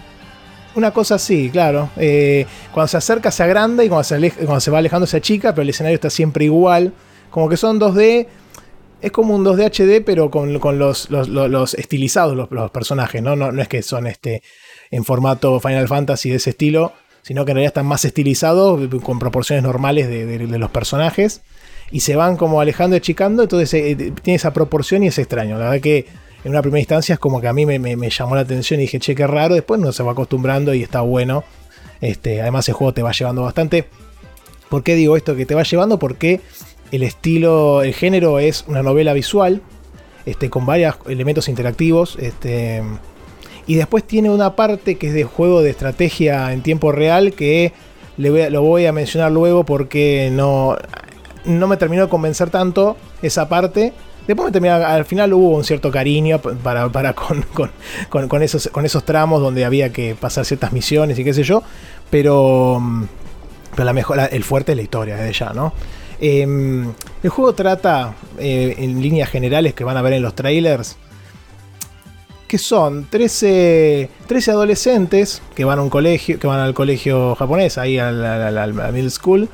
Una 0.75 0.91
cosa 0.91 1.17
así, 1.17 1.51
claro. 1.51 1.91
Eh, 1.97 2.47
cuando 2.73 2.89
se 2.89 2.97
acerca 2.97 3.31
se 3.31 3.43
agranda 3.43 3.85
y 3.85 3.89
cuando 3.89 4.05
se, 4.05 4.31
cuando 4.33 4.61
se 4.61 4.71
va 4.71 4.79
alejando 4.79 5.07
se 5.07 5.17
achica, 5.17 5.55
pero 5.55 5.63
el 5.63 5.69
escenario 5.69 5.95
está 5.95 6.11
siempre 6.11 6.45
igual. 6.47 6.93
Como 7.31 7.49
que 7.49 7.57
son 7.57 7.81
2D, 7.81 8.27
es 9.01 9.13
como 9.13 9.35
un 9.35 9.45
2D 9.45 9.67
HD, 9.67 10.05
pero 10.05 10.31
con, 10.31 10.53
los, 10.79 11.11
los, 11.11 11.75
estilizados 11.75 12.37
los, 12.51 12.71
personajes, 12.71 13.23
¿no? 13.23 13.37
¿no? 13.37 13.61
es 13.61 13.69
que 13.69 13.83
son 13.83 14.07
este, 14.07 14.43
en 14.91 15.05
formato 15.05 15.61
Final 15.61 15.87
Fantasy 15.89 16.31
de 16.31 16.37
ese 16.37 16.51
estilo, 16.51 16.93
sino 17.23 17.45
que 17.45 17.53
en 17.53 17.57
realidad 17.57 17.71
están 17.71 17.87
más 17.87 18.05
estilizados, 18.05 18.81
con 19.03 19.19
proporciones 19.19 19.63
normales 19.63 20.09
de, 20.09 20.59
los 20.59 20.71
personajes, 20.71 21.43
y 21.91 22.01
se 22.01 22.17
van 22.17 22.37
como 22.37 22.61
alejando 22.61 22.97
y 22.97 22.99
achicando, 22.99 23.43
entonces 23.43 23.75
eh, 23.75 24.13
tiene 24.23 24.37
esa 24.37 24.53
proporción 24.53 25.03
y 25.03 25.09
es 25.09 25.19
extraño. 25.19 25.59
La 25.59 25.67
verdad 25.67 25.83
que 25.83 26.07
en 26.45 26.51
una 26.51 26.61
primera 26.61 26.81
instancia 26.81 27.15
es 27.15 27.19
como 27.19 27.41
que 27.41 27.49
a 27.49 27.53
mí 27.53 27.65
me, 27.65 28.11
llamó 28.11 28.35
la 28.35 28.43
atención 28.43 28.79
y 28.81 28.83
dije, 28.83 28.99
che, 28.99 29.15
qué 29.15 29.27
raro, 29.27 29.55
después 29.55 29.81
no 29.81 29.93
se 29.93 30.03
va 30.03 30.13
acostumbrando 30.13 30.75
y 30.75 30.83
está 30.83 31.01
bueno. 31.01 31.43
Este, 32.01 32.43
además 32.43 32.69
el 32.69 32.75
juego 32.75 32.93
te 32.93 33.03
va 33.03 33.13
llevando 33.13 33.43
bastante. 33.43 33.87
¿Por 34.69 34.83
qué 34.83 34.95
digo 34.95 35.17
esto 35.17 35.37
que 35.37 35.47
te 35.47 35.55
va 35.55 35.63
llevando? 35.63 35.99
Porque 35.99 36.43
el 36.93 37.03
estilo, 37.03 37.83
el 37.83 37.95
género 37.95 38.39
es 38.41 38.65
una 38.69 38.83
novela 38.83 39.15
visual, 39.15 39.63
este, 40.27 40.51
con 40.51 40.67
varios 40.67 40.97
elementos 41.09 41.49
interactivos. 41.49 42.17
Este, 42.21 42.83
y 43.67 43.77
después 43.77 44.05
tiene 44.05 44.29
una 44.29 44.55
parte 44.55 44.97
que 44.97 45.09
es 45.09 45.15
de 45.15 45.25
juego 45.25 45.63
de 45.63 45.71
estrategia 45.71 46.53
en 46.53 46.63
tiempo 46.63 46.93
real 46.93 47.33
que 47.33 47.73
lo 48.19 48.63
voy 48.63 48.87
a 48.87 48.93
mencionar 48.93 49.33
luego 49.33 49.65
porque 49.65 50.29
no, 50.31 50.77
no 51.45 51.67
me 51.67 51.77
terminó 51.77 52.03
de 52.03 52.09
convencer 52.09 52.51
tanto 52.51 52.97
esa 53.23 53.49
parte. 53.49 53.93
Después 54.27 54.47
me 54.47 54.53
terminó, 54.53 54.75
al 54.75 55.05
final 55.05 55.33
hubo 55.35 55.57
un 55.57 55.65
cierto 55.65 55.91
cariño 55.91 56.39
para, 56.41 56.89
para 56.89 57.15
con, 57.15 57.45
con, 58.09 58.43
esos, 58.43 58.69
con 58.69 58.87
esos 58.87 59.05
tramos 59.05 59.41
donde 59.43 59.65
había 59.65 59.93
que 59.93 60.15
pasar 60.15 60.45
ciertas 60.45 60.73
misiones 60.73 61.19
y 61.19 61.25
qué 61.25 61.35
sé 61.35 61.43
yo. 61.43 61.63
Pero, 62.11 62.81
pero 63.73 63.85
la 63.85 63.93
mejor, 63.93 64.19
el 64.31 64.45
fuerte 64.45 64.73
es 64.73 64.77
la 64.77 64.83
historia, 64.83 65.17
desde 65.17 65.33
ya, 65.33 65.53
¿no? 65.53 65.73
Em, 66.21 66.93
el 67.23 67.31
juego 67.31 67.55
trata, 67.55 68.15
eh, 68.39 68.77
en 68.79 69.03
líneas 69.03 69.29
generales 69.29 69.75
que 69.75 69.85
van 69.85 69.97
a 69.97 70.03
ver 70.03 70.15
en 70.15 70.23
los 70.23 70.35
trailers, 70.35 70.97
que 72.47 72.59
son 72.59 73.07
13, 73.11 74.09
13 74.27 74.51
adolescentes 74.53 75.43
que 75.55 75.65
van 75.65 75.81
a 75.81 75.83
un 75.83 75.91
colegio, 75.91 76.39
que 76.39 76.47
van 76.47 76.61
al 76.61 76.73
colegio 76.73 77.35
japonés, 77.35 77.79
ahí 77.79 77.99
al, 77.99 78.25
al 78.25 78.75
middle 78.93 79.11
school, 79.11 79.49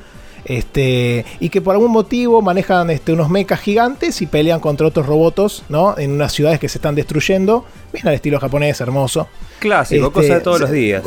este, 0.45 1.25
y 1.39 1.49
que 1.49 1.61
por 1.61 1.75
algún 1.75 1.91
motivo 1.91 2.41
manejan 2.41 2.89
este, 2.89 3.13
unos 3.13 3.29
mechas 3.29 3.59
gigantes 3.59 4.21
y 4.21 4.25
pelean 4.25 4.59
contra 4.59 4.87
otros 4.87 5.05
robots, 5.05 5.63
¿no? 5.69 5.97
En 5.97 6.11
unas 6.11 6.33
ciudades 6.33 6.59
que 6.59 6.69
se 6.69 6.77
están 6.77 6.95
destruyendo. 6.95 7.65
Bien 7.93 8.07
al 8.07 8.13
estilo 8.13 8.39
japonés, 8.39 8.79
hermoso. 8.81 9.27
Clásico, 9.59 10.07
este, 10.07 10.13
cosa 10.13 10.33
de 10.35 10.41
todos 10.41 10.61
los 10.61 10.71
días. 10.71 11.03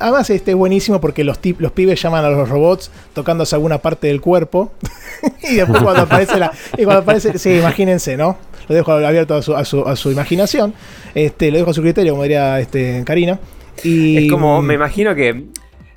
Además, 0.00 0.30
este 0.30 0.52
es 0.52 0.56
buenísimo 0.56 1.00
porque 1.00 1.24
los, 1.24 1.38
los 1.58 1.72
pibes 1.72 2.00
llaman 2.00 2.24
a 2.24 2.30
los 2.30 2.48
robots 2.48 2.90
tocándose 3.12 3.54
alguna 3.54 3.78
parte 3.78 4.06
del 4.06 4.20
cuerpo. 4.20 4.72
y 5.42 5.56
después 5.56 5.82
cuando 5.82 6.02
aparece 6.02 6.38
la. 6.38 6.52
Y 6.78 6.84
cuando 6.84 7.02
aparece. 7.02 7.38
Sí, 7.38 7.54
imagínense, 7.56 8.16
¿no? 8.16 8.38
Lo 8.68 8.74
dejo 8.74 8.92
abierto 8.92 9.34
a 9.34 9.42
su, 9.42 9.54
a 9.54 9.64
su, 9.64 9.86
a 9.86 9.96
su 9.96 10.10
imaginación. 10.10 10.72
Este, 11.14 11.50
lo 11.50 11.58
dejo 11.58 11.70
a 11.70 11.74
su 11.74 11.82
criterio, 11.82 12.12
como 12.12 12.22
diría 12.22 12.58
este, 12.60 13.02
Karina. 13.04 13.38
es 13.82 14.30
como, 14.30 14.62
me 14.62 14.74
imagino 14.74 15.14
que 15.14 15.44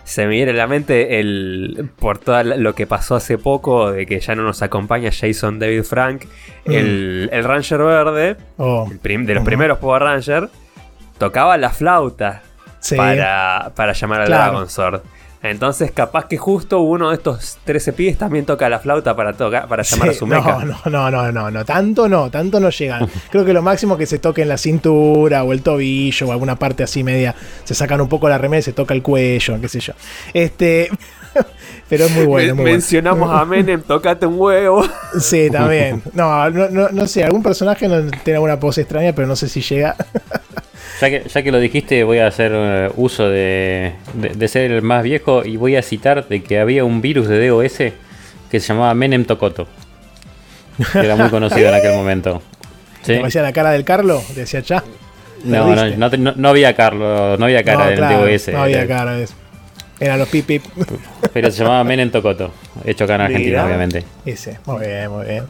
se 0.08 0.26
me 0.26 0.30
viene 0.30 0.52
a 0.52 0.56
la 0.56 0.68
mente 0.68 1.20
el 1.20 1.90
por 2.00 2.18
todo 2.18 2.42
lo 2.42 2.74
que 2.74 2.88
pasó 2.88 3.16
hace 3.16 3.38
poco, 3.38 3.92
de 3.92 4.06
que 4.06 4.22
ya 4.22 4.36
no 4.36 4.44
nos 4.44 4.62
acompaña 4.62 5.12
Jason 5.12 5.60
David 5.60 5.84
Frank, 5.84 6.24
mm. 6.66 6.72
el, 6.72 7.44
Ranger 7.44 7.80
Verde, 7.80 8.38
oh. 8.56 8.90
de 8.90 9.34
los 9.36 9.44
primeros 9.44 9.80
Power 9.80 10.04
Ranger, 10.04 10.48
tocaba 11.18 11.58
la 11.58 11.72
flauta 11.72 12.42
para, 12.96 13.74
para, 13.76 13.92
llamar 13.92 14.22
al 14.22 14.28
Dragon 14.30 14.70
Sword. 14.70 15.02
Entonces, 15.44 15.92
capaz 15.92 16.26
que 16.26 16.38
justo 16.38 16.80
uno 16.82 17.10
de 17.10 17.16
estos 17.16 17.60
13 17.64 17.94
pies 17.94 18.18
también 18.18 18.46
toca 18.46 18.68
la 18.70 18.80
flauta 18.80 19.16
para, 19.16 19.34
tocar, 19.34 19.68
para 19.68 19.84
llamar 19.84 20.10
a 20.10 20.14
su 20.14 20.26
mecha. 20.26 20.66
No, 20.66 20.90
no, 20.90 21.12
no, 21.12 21.32
no, 21.32 21.52
no, 21.52 21.66
tanto 21.66 22.10
no, 22.10 22.32
tanto 22.32 22.60
no 22.60 22.70
llegan. 22.70 23.08
Creo 23.32 23.46
que 23.46 23.54
lo 23.54 23.62
máximo 23.62 23.98
que 23.98 24.08
se 24.08 24.18
toque 24.18 24.42
en 24.42 24.50
la 24.50 24.58
cintura 24.58 25.44
o 25.44 25.54
el 25.54 25.62
tobillo 25.62 26.28
o 26.28 26.32
alguna 26.32 26.56
parte 26.56 26.84
así 26.84 27.04
media, 27.04 27.36
se 27.64 27.76
sacan 27.76 28.02
un 28.02 28.10
poco 28.10 28.28
la 28.28 28.38
remera 28.38 28.60
y 28.60 28.64
se 28.64 28.74
toca 28.74 28.96
el 28.96 29.04
cuello, 29.04 29.62
qué 29.62 29.68
sé 29.68 29.80
yo. 29.80 29.94
Este. 30.34 30.90
Pero 31.90 32.06
es 32.06 32.12
muy 32.12 32.26
bueno. 32.26 32.56
mencionamos 32.56 33.30
a 33.32 33.46
Menem, 33.46 33.82
tocate 33.82 34.26
un 34.26 34.40
huevo. 34.40 34.84
Sí, 35.20 35.50
también. 35.50 36.02
No, 36.14 36.50
no, 36.50 36.70
no, 36.70 36.90
no 36.90 37.08
sé, 37.08 37.24
algún 37.24 37.42
personaje 37.42 37.88
no 37.88 38.12
tiene 38.24 38.40
una 38.40 38.60
pose 38.60 38.82
extraña, 38.82 39.14
pero 39.14 39.28
no 39.28 39.36
sé 39.36 39.48
si 39.48 39.62
llega. 39.62 39.96
Ya 41.02 41.10
que, 41.12 41.24
ya 41.28 41.44
que 41.44 41.52
lo 41.52 41.60
dijiste, 41.60 42.04
voy 42.04 42.20
a 42.20 42.28
hacer 42.28 42.52
eh, 42.56 42.92
uso 42.96 43.30
de, 43.30 43.94
ser 44.48 44.72
el 44.72 44.82
más 44.82 45.04
viejo 45.04 45.44
y 45.46 45.56
voy 45.56 45.76
a 45.76 45.84
citar 45.84 46.28
de 46.28 46.42
que 46.42 46.60
había 46.60 46.84
un 46.84 47.02
virus 47.02 47.28
de 47.28 47.48
DOS 47.48 47.78
que 48.50 48.60
se 48.60 48.68
llamaba 48.68 48.94
Menem 48.96 49.26
Tokoto. 49.26 49.68
Que 50.92 51.00
era 51.00 51.16
muy 51.16 51.30
conocido 51.30 51.70
en 51.70 51.76
aquel 51.76 51.94
momento. 51.94 52.42
¿Sí? 53.04 53.20
la 53.20 53.54
cara 53.54 53.72
del 53.72 53.84
Carlo? 53.84 54.24
Decía 54.36 54.62
ya. 54.62 54.84
No, 55.44 55.76
no, 55.76 56.10
no, 56.10 56.50
había 56.50 56.76
Carlo, 56.76 57.38
no 57.38 57.46
había 57.46 57.64
cara 57.64 57.88
del 57.88 58.00
DOS. 58.00 58.50
No 58.50 58.64
había 58.64 58.88
cara 58.88 59.14
de 59.14 59.24
eso. 59.24 59.36
Eran 60.00 60.20
los 60.20 60.30
pip 60.30 60.64
Pero 61.34 61.52
se 61.52 61.64
llamaba 61.64 61.84
Menem 61.84 62.10
Tokoto. 62.10 62.52
Hecho 62.86 63.04
acá 63.04 63.16
en 63.16 63.22
Argentina, 63.22 63.66
obviamente. 63.66 64.04
Ese, 64.26 64.60
muy 64.66 64.86
bien, 64.86 65.12
muy 65.12 65.26
bien. 65.26 65.44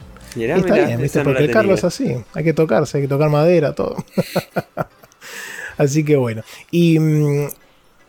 está 0.58 0.74
bien, 0.74 1.00
¿viste? 1.00 1.22
Porque 1.22 1.44
el 1.44 1.50
Carlo 1.50 1.74
es 1.74 1.84
así. 1.84 2.16
Hay 2.34 2.44
que 2.44 2.52
tocarse, 2.52 2.98
hay 2.98 3.04
que 3.04 3.08
tocar 3.08 3.30
madera, 3.30 3.74
todo. 3.74 3.96
Así 5.78 6.04
que 6.04 6.16
bueno. 6.16 6.42
Y, 6.70 6.98
mm, 6.98 7.48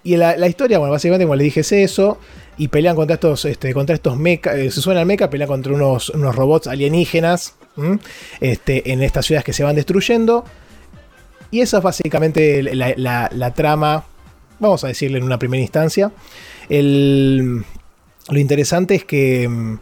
y 0.03 0.17
la, 0.17 0.47
historia, 0.47 0.79
bueno, 0.79 0.91
básicamente, 0.91 1.25
como 1.25 1.35
le 1.35 1.43
dije, 1.43 1.61
es 1.61 1.71
eso. 1.71 2.17
Y 2.57 2.67
pelean 2.67 2.95
contra 2.95 3.13
estos, 3.13 3.45
este, 3.45 3.73
contra 3.73 3.95
estos 3.95 4.17
mechas. 4.17 4.55
Eh, 4.55 4.71
se 4.71 4.81
suena 4.81 5.01
al 5.01 5.05
mecha, 5.05 5.29
pelean 5.29 5.47
contra 5.47 5.73
unos, 5.73 6.09
unos 6.09 6.35
robots 6.35 6.67
alienígenas. 6.67 7.55
Este, 8.41 8.91
en 8.91 9.01
estas 9.03 9.25
ciudades 9.25 9.45
que 9.45 9.53
se 9.53 9.63
van 9.63 9.75
destruyendo. 9.75 10.43
Y 11.51 11.61
esa 11.61 11.77
es 11.77 11.83
básicamente 11.83 12.63
la, 12.63 13.53
trama. 13.55 14.05
Vamos 14.59 14.83
a 14.83 14.87
decirle 14.87 15.19
en 15.19 15.23
una 15.23 15.39
primera 15.39 15.61
instancia. 15.61 16.11
lo 16.69 17.63
interesante 18.39 18.95
es 18.95 19.05
que. 19.05 19.47
Mm, 19.47 19.79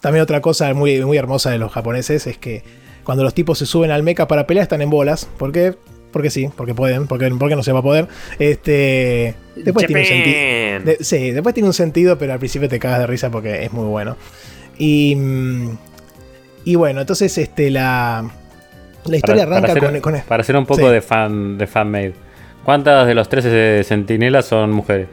también 0.00 0.22
otra 0.22 0.40
cosa 0.40 0.72
muy, 0.74 1.04
muy 1.04 1.16
hermosa 1.16 1.50
de 1.50 1.58
los 1.58 1.72
japoneses 1.72 2.28
es 2.28 2.38
que 2.38 2.62
cuando 3.02 3.24
los 3.24 3.34
tipos 3.34 3.58
se 3.58 3.66
suben 3.66 3.90
al 3.90 4.04
mecha 4.04 4.28
para 4.28 4.46
pelear 4.46 4.62
están 4.62 4.80
en 4.80 4.90
bolas. 4.90 5.28
Porque 5.38 5.76
porque 6.12 6.30
sí, 6.30 6.50
porque 6.56 6.74
pueden, 6.74 7.06
porque, 7.06 7.30
porque 7.38 7.56
no 7.56 7.62
se 7.62 7.72
va 7.72 7.80
a 7.80 7.82
poder. 7.82 8.08
Este, 8.38 9.34
después 9.56 9.86
tiene 9.86 10.02
un 10.02 10.06
sentido. 10.06 10.96
sí, 11.00 11.30
después 11.30 11.54
tiene 11.54 11.68
un 11.68 11.74
sentido, 11.74 12.18
pero 12.18 12.32
al 12.32 12.38
principio 12.38 12.68
te 12.68 12.78
cagas 12.78 13.00
de 13.00 13.06
risa 13.06 13.30
porque 13.30 13.64
es 13.64 13.72
muy 13.72 13.86
bueno. 13.86 14.16
Y, 14.78 15.16
y 16.64 16.74
bueno, 16.76 17.00
entonces 17.00 17.36
este, 17.38 17.70
la, 17.70 18.30
la 19.04 19.16
historia 19.16 19.42
arranca 19.44 20.00
con, 20.00 20.20
Para 20.26 20.42
hacer 20.42 20.56
un 20.56 20.66
poco 20.66 20.90
de 20.90 21.00
fan 21.00 21.58
de 21.58 21.66
fanmade. 21.66 22.14
¿Cuántas 22.64 23.06
de 23.06 23.14
los 23.14 23.28
13 23.28 23.82
sentinelas 23.84 24.46
son 24.46 24.72
mujeres? 24.72 25.08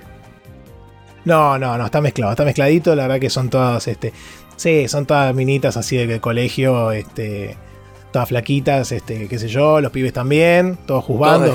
No, 1.24 1.58
no, 1.58 1.78
no, 1.78 1.86
está 1.86 2.02
mezclado, 2.02 2.34
está 2.34 2.46
mezcladito, 2.46 2.96
la 2.96 3.04
verdad 3.04 3.20
que 3.20 3.32
son 3.32 3.50
todas, 3.50 3.88
este, 3.88 4.14
sí, 4.56 4.88
son 4.88 5.08
todas 5.08 5.34
minitas 5.34 5.76
así 5.76 5.98
de 5.98 6.20
colegio, 6.20 6.92
este, 6.92 7.58
todas 8.16 8.30
flaquitas, 8.30 8.94
este, 8.94 9.28
qué 9.28 9.38
sé 9.38 9.50
yo, 9.50 9.82
los 9.82 9.92
pibes 9.92 10.14
también, 10.14 10.78
todos 10.86 11.04
jugando, 11.04 11.54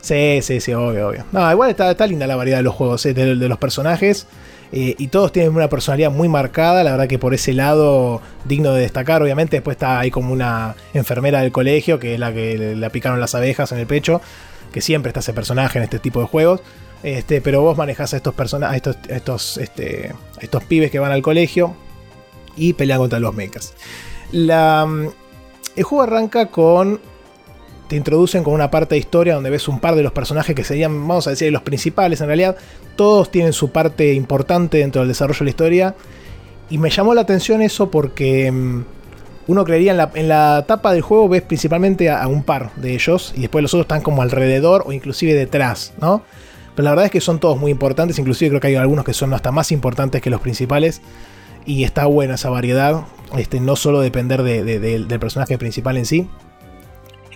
Sí, 0.00 0.38
sí, 0.40 0.60
sí, 0.60 0.72
obvio, 0.72 1.08
obvio. 1.08 1.24
No, 1.32 1.50
igual 1.50 1.68
está, 1.68 1.90
está 1.90 2.06
linda 2.06 2.28
la 2.28 2.36
variedad 2.36 2.58
de 2.58 2.62
los 2.62 2.76
juegos, 2.76 3.04
eh, 3.06 3.12
de, 3.12 3.34
los 3.34 3.58
personajes. 3.58 4.28
Eh, 4.70 4.94
y 4.96 5.08
todos 5.08 5.32
tienen 5.32 5.52
una 5.52 5.68
personalidad 5.68 6.12
muy 6.12 6.28
marcada, 6.28 6.84
la 6.84 6.92
verdad 6.92 7.08
que 7.08 7.18
por 7.18 7.34
ese 7.34 7.54
lado 7.54 8.22
digno 8.44 8.72
de 8.72 8.82
destacar, 8.82 9.20
obviamente 9.20 9.56
después 9.56 9.74
está 9.74 9.98
ahí 9.98 10.12
como 10.12 10.32
una 10.32 10.76
enfermera 10.92 11.40
del 11.40 11.50
colegio, 11.50 11.98
que 11.98 12.14
es 12.14 12.20
la 12.20 12.32
que 12.32 12.76
le 12.76 12.90
picaron 12.90 13.18
las 13.18 13.34
abejas 13.34 13.72
en 13.72 13.78
el 13.78 13.88
pecho, 13.88 14.20
que 14.70 14.80
siempre 14.80 15.08
está 15.08 15.18
ese 15.18 15.32
personaje 15.32 15.78
en 15.78 15.82
este 15.82 15.98
tipo 15.98 16.20
de 16.20 16.26
juegos. 16.26 16.60
Este, 17.02 17.40
pero 17.40 17.62
vos 17.62 17.76
manejás 17.76 18.14
a 18.14 18.18
estos 18.18 18.32
personajes, 18.32 18.76
estos, 18.76 18.96
estos, 19.08 19.58
este, 19.58 20.12
estos 20.40 20.62
pibes 20.62 20.92
que 20.92 21.00
van 21.00 21.10
al 21.10 21.22
colegio 21.22 21.74
y 22.56 22.74
pelean 22.74 23.00
contra 23.00 23.18
los 23.18 23.34
mechas. 23.34 23.74
La, 24.30 24.86
el 25.76 25.82
juego 25.84 26.02
arranca 26.02 26.46
con. 26.46 27.00
Te 27.88 27.96
introducen 27.96 28.42
con 28.44 28.54
una 28.54 28.70
parte 28.70 28.94
de 28.94 28.98
historia 28.98 29.34
donde 29.34 29.50
ves 29.50 29.68
un 29.68 29.78
par 29.78 29.94
de 29.94 30.02
los 30.02 30.12
personajes 30.12 30.56
que 30.56 30.64
serían, 30.64 31.06
vamos 31.06 31.26
a 31.26 31.30
decir, 31.30 31.52
los 31.52 31.62
principales 31.62 32.20
en 32.22 32.28
realidad. 32.28 32.56
Todos 32.96 33.30
tienen 33.30 33.52
su 33.52 33.70
parte 33.70 34.14
importante 34.14 34.78
dentro 34.78 35.02
del 35.02 35.08
desarrollo 35.08 35.40
de 35.40 35.44
la 35.44 35.50
historia. 35.50 35.94
Y 36.70 36.78
me 36.78 36.88
llamó 36.88 37.12
la 37.12 37.20
atención 37.20 37.60
eso 37.60 37.90
porque 37.90 38.50
mm, 38.50 38.84
uno 39.48 39.64
creería 39.64 39.90
en 39.90 39.98
la, 39.98 40.10
en 40.14 40.28
la 40.28 40.64
tapa 40.66 40.92
del 40.92 41.02
juego 41.02 41.28
ves 41.28 41.42
principalmente 41.42 42.08
a, 42.10 42.26
un 42.26 42.42
par 42.42 42.74
de 42.76 42.94
ellos 42.94 43.34
y 43.36 43.42
después 43.42 43.62
los 43.62 43.74
otros 43.74 43.84
están 43.84 44.00
como 44.00 44.22
alrededor 44.22 44.84
o 44.86 44.92
inclusive 44.92 45.34
detrás, 45.34 45.92
¿no? 46.00 46.22
Pero 46.74 46.84
la 46.84 46.90
verdad 46.90 47.04
es 47.06 47.10
que 47.10 47.20
son 47.20 47.38
todos 47.38 47.58
muy 47.58 47.70
importantes, 47.70 48.18
inclusive 48.18 48.48
creo 48.48 48.60
que 48.60 48.66
hay 48.68 48.74
algunos 48.76 49.04
que 49.04 49.12
son 49.12 49.32
hasta 49.34 49.52
más 49.52 49.70
importantes 49.70 50.22
que 50.22 50.30
los 50.30 50.40
principales 50.40 51.02
y 51.66 51.84
está 51.84 52.06
buena 52.06 52.34
esa 52.34 52.50
variedad. 52.50 53.04
Este, 53.36 53.60
no 53.60 53.76
solo 53.76 54.00
depender 54.00 54.42
del 54.42 55.18
personaje 55.18 55.58
principal 55.58 55.96
en 55.96 56.06
sí. 56.06 56.28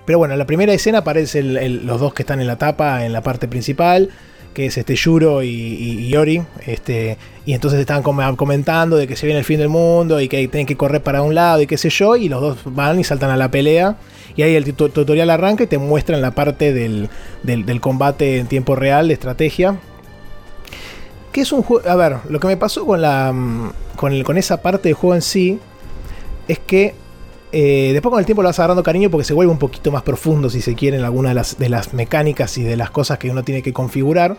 Pero 0.08 0.18
bueno, 0.18 0.32
en 0.32 0.38
la 0.38 0.46
primera 0.46 0.72
escena 0.72 0.98
aparecen 0.98 1.86
los 1.86 2.00
dos 2.00 2.14
que 2.14 2.22
están 2.22 2.40
en 2.40 2.46
la 2.46 2.56
tapa, 2.56 3.04
en 3.04 3.12
la 3.12 3.22
parte 3.22 3.46
principal, 3.46 4.08
que 4.54 4.64
es 4.64 4.78
este 4.78 4.94
Yuro 4.94 5.42
y, 5.42 6.08
Yori. 6.08 6.42
Este, 6.66 7.18
y 7.44 7.52
entonces 7.52 7.78
están 7.78 8.02
comentando 8.02 8.96
de 8.96 9.06
que 9.06 9.16
se 9.16 9.26
viene 9.26 9.40
el 9.40 9.44
fin 9.44 9.58
del 9.58 9.68
mundo 9.68 10.20
y 10.20 10.28
que 10.28 10.48
tienen 10.48 10.66
que 10.66 10.76
correr 10.76 11.02
para 11.02 11.20
un 11.20 11.34
lado 11.34 11.60
y 11.60 11.66
qué 11.66 11.76
sé 11.76 11.90
yo. 11.90 12.16
Y 12.16 12.30
los 12.30 12.40
dos 12.40 12.58
van 12.64 12.98
y 12.98 13.04
saltan 13.04 13.30
a 13.30 13.36
la 13.36 13.50
pelea. 13.50 13.96
Y 14.34 14.42
ahí 14.42 14.54
el 14.54 14.72
tutorial 14.72 15.28
arranca 15.30 15.64
y 15.64 15.66
te 15.66 15.76
muestran 15.78 16.22
la 16.22 16.30
parte 16.30 16.72
del, 16.72 17.10
combate 17.80 18.38
en 18.38 18.46
tiempo 18.46 18.76
real, 18.76 19.08
de 19.08 19.14
estrategia. 19.14 19.78
Que 21.32 21.42
es 21.42 21.52
un 21.52 21.62
juego. 21.62 21.88
A 21.88 21.96
ver, 21.96 22.16
lo 22.28 22.40
que 22.40 22.46
me 22.46 22.56
pasó 22.56 22.86
con 22.86 23.00
la. 23.00 23.32
Mm, 23.32 23.72
con, 23.96 24.22
con 24.22 24.38
esa 24.38 24.62
parte 24.62 24.88
del 24.88 24.94
juego 24.94 25.14
en 25.14 25.22
sí 25.22 25.58
es 26.46 26.58
que 26.58 26.94
eh, 27.50 27.90
después 27.92 28.10
con 28.10 28.18
el 28.18 28.26
tiempo 28.26 28.42
lo 28.42 28.48
vas 28.48 28.58
agarrando 28.58 28.82
cariño 28.82 29.10
porque 29.10 29.24
se 29.24 29.32
vuelve 29.32 29.50
un 29.50 29.58
poquito 29.58 29.90
más 29.90 30.02
profundo, 30.02 30.50
si 30.50 30.60
se 30.60 30.74
quiere, 30.74 30.98
en 30.98 31.04
algunas 31.04 31.30
de 31.30 31.34
las, 31.34 31.58
de 31.58 31.68
las 31.68 31.94
mecánicas 31.94 32.58
y 32.58 32.62
de 32.62 32.76
las 32.76 32.90
cosas 32.90 33.18
que 33.18 33.30
uno 33.30 33.42
tiene 33.42 33.62
que 33.62 33.72
configurar. 33.72 34.36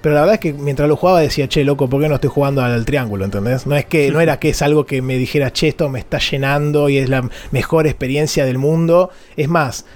Pero 0.00 0.14
la 0.14 0.20
verdad 0.20 0.34
es 0.34 0.40
que 0.40 0.52
mientras 0.52 0.88
lo 0.88 0.94
jugaba 0.94 1.20
decía, 1.20 1.48
che, 1.48 1.64
loco, 1.64 1.88
¿por 1.88 2.00
qué 2.00 2.08
no 2.08 2.14
estoy 2.14 2.30
jugando 2.30 2.62
al 2.62 2.84
triángulo? 2.84 3.24
¿Entendés? 3.24 3.66
No 3.66 3.74
es 3.74 3.84
que 3.84 4.12
no 4.12 4.20
era 4.20 4.38
que 4.38 4.50
es 4.50 4.62
algo 4.62 4.86
que 4.86 5.02
me 5.02 5.16
dijera, 5.16 5.52
che, 5.52 5.68
esto 5.68 5.88
me 5.88 5.98
está 5.98 6.18
llenando 6.18 6.88
y 6.88 6.98
es 6.98 7.08
la 7.08 7.28
mejor 7.50 7.88
experiencia 7.88 8.44
del 8.44 8.58
mundo. 8.58 9.10
Es 9.36 9.48
más, 9.48 9.86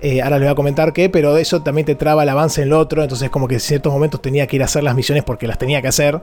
eh, 0.00 0.22
ahora 0.22 0.38
les 0.38 0.46
voy 0.46 0.52
a 0.52 0.54
comentar 0.54 0.92
qué, 0.92 1.08
pero 1.08 1.36
eso 1.36 1.62
también 1.62 1.84
te 1.84 1.94
traba 1.94 2.22
el 2.22 2.28
avance 2.28 2.62
en 2.62 2.68
el 2.68 2.72
otro. 2.74 3.02
Entonces, 3.02 3.30
como 3.30 3.48
que 3.48 3.54
en 3.54 3.60
ciertos 3.60 3.92
momentos 3.92 4.22
tenía 4.22 4.46
que 4.46 4.56
ir 4.56 4.62
a 4.62 4.66
hacer 4.66 4.84
las 4.84 4.94
misiones 4.94 5.24
porque 5.24 5.46
las 5.46 5.58
tenía 5.58 5.82
que 5.82 5.88
hacer. 5.88 6.20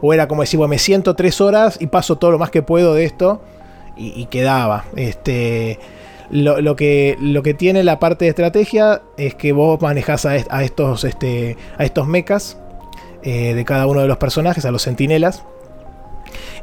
O 0.00 0.14
era 0.14 0.28
como 0.28 0.42
decir, 0.42 0.58
bueno, 0.58 0.70
me 0.70 0.78
siento 0.78 1.14
tres 1.14 1.40
horas 1.40 1.76
y 1.80 1.88
paso 1.88 2.16
todo 2.16 2.30
lo 2.30 2.38
más 2.38 2.50
que 2.50 2.62
puedo 2.62 2.94
de 2.94 3.04
esto 3.04 3.42
y, 3.96 4.26
quedaba. 4.26 4.84
Este, 4.96 5.78
lo, 6.30 6.76
que, 6.76 7.16
lo 7.20 7.42
que 7.42 7.54
tiene 7.54 7.82
la 7.84 7.98
parte 7.98 8.24
de 8.24 8.30
estrategia 8.30 9.02
es 9.16 9.34
que 9.34 9.52
vos 9.52 9.80
manejás 9.80 10.24
a, 10.24 10.36
estos, 10.62 11.04
este, 11.04 11.56
a 11.76 11.84
estos 11.84 12.06
mechas 12.06 12.58
eh, 13.22 13.54
de 13.54 13.64
cada 13.64 13.86
uno 13.86 14.00
de 14.00 14.08
los 14.08 14.18
personajes, 14.18 14.64
a 14.64 14.70
los 14.70 14.82
sentinelas. 14.82 15.44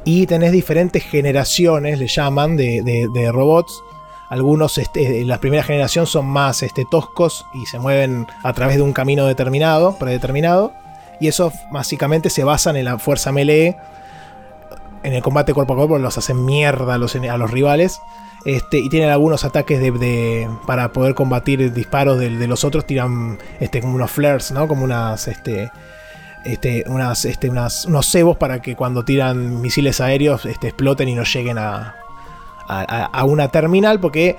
Y 0.04 0.28
tenés 0.28 0.52
diferentes 0.52 1.04
generaciones, 1.04 2.00
le 2.00 2.08
llaman, 2.08 2.56
de, 2.56 3.30
robots. 3.34 3.84
Algunos 4.30 4.78
este, 4.78 5.22
en 5.22 5.28
la 5.28 5.40
primera 5.40 5.64
generación 5.64 6.08
son 6.08 6.26
más 6.26 6.64
este, 6.64 6.86
toscos 6.90 7.46
y 7.54 7.66
se 7.66 7.80
mueven 7.80 8.28
a 8.44 8.54
través 8.54 8.78
de 8.78 8.82
un 8.82 8.94
camino 8.94 9.26
determinado, 9.26 9.98
predeterminado. 9.98 10.74
Y 11.20 11.28
eso 11.28 11.52
básicamente 11.72 12.30
se 12.30 12.44
basan 12.44 12.76
en 12.76 12.86
la 12.86 12.98
fuerza 13.00 13.32
melee 13.32 13.78
en 15.06 15.14
el 15.14 15.22
combate 15.22 15.54
cuerpo 15.54 15.74
a 15.74 15.76
cuerpo 15.76 16.00
los 16.00 16.18
hacen 16.18 16.44
mierda 16.46 16.96
a 16.96 16.98
los, 16.98 17.52
rivales. 17.52 18.02
Este, 18.44 18.80
y 18.80 18.90
tienen 18.90 19.10
algunos 19.10 19.46
ataques 19.46 19.80
de, 19.80 20.50
para 20.66 20.92
poder 20.92 21.14
combatir 21.14 21.72
disparos 21.74 22.20
de, 22.20 22.30
los 22.48 22.64
otros. 22.64 22.86
Tiran 22.86 23.38
este, 23.60 23.82
como 23.82 23.96
unos 23.96 24.12
flares, 24.12 24.52
¿no? 24.52 24.68
Como 24.68 24.84
unas. 24.84 25.28
Este, 25.28 25.72
unas, 26.88 27.28
unas, 27.50 27.86
unos 27.86 28.06
cebos 28.08 28.38
para 28.38 28.62
que 28.62 28.76
cuando 28.76 29.04
tiran 29.04 29.62
misiles 29.62 30.00
aéreos 30.00 30.46
este, 30.46 30.68
exploten 30.68 31.10
y 31.10 31.16
no 31.16 31.24
lleguen 31.24 31.58
a, 31.58 31.96
a, 32.68 33.24
una 33.26 33.48
terminal. 33.50 34.00
Porque 34.00 34.36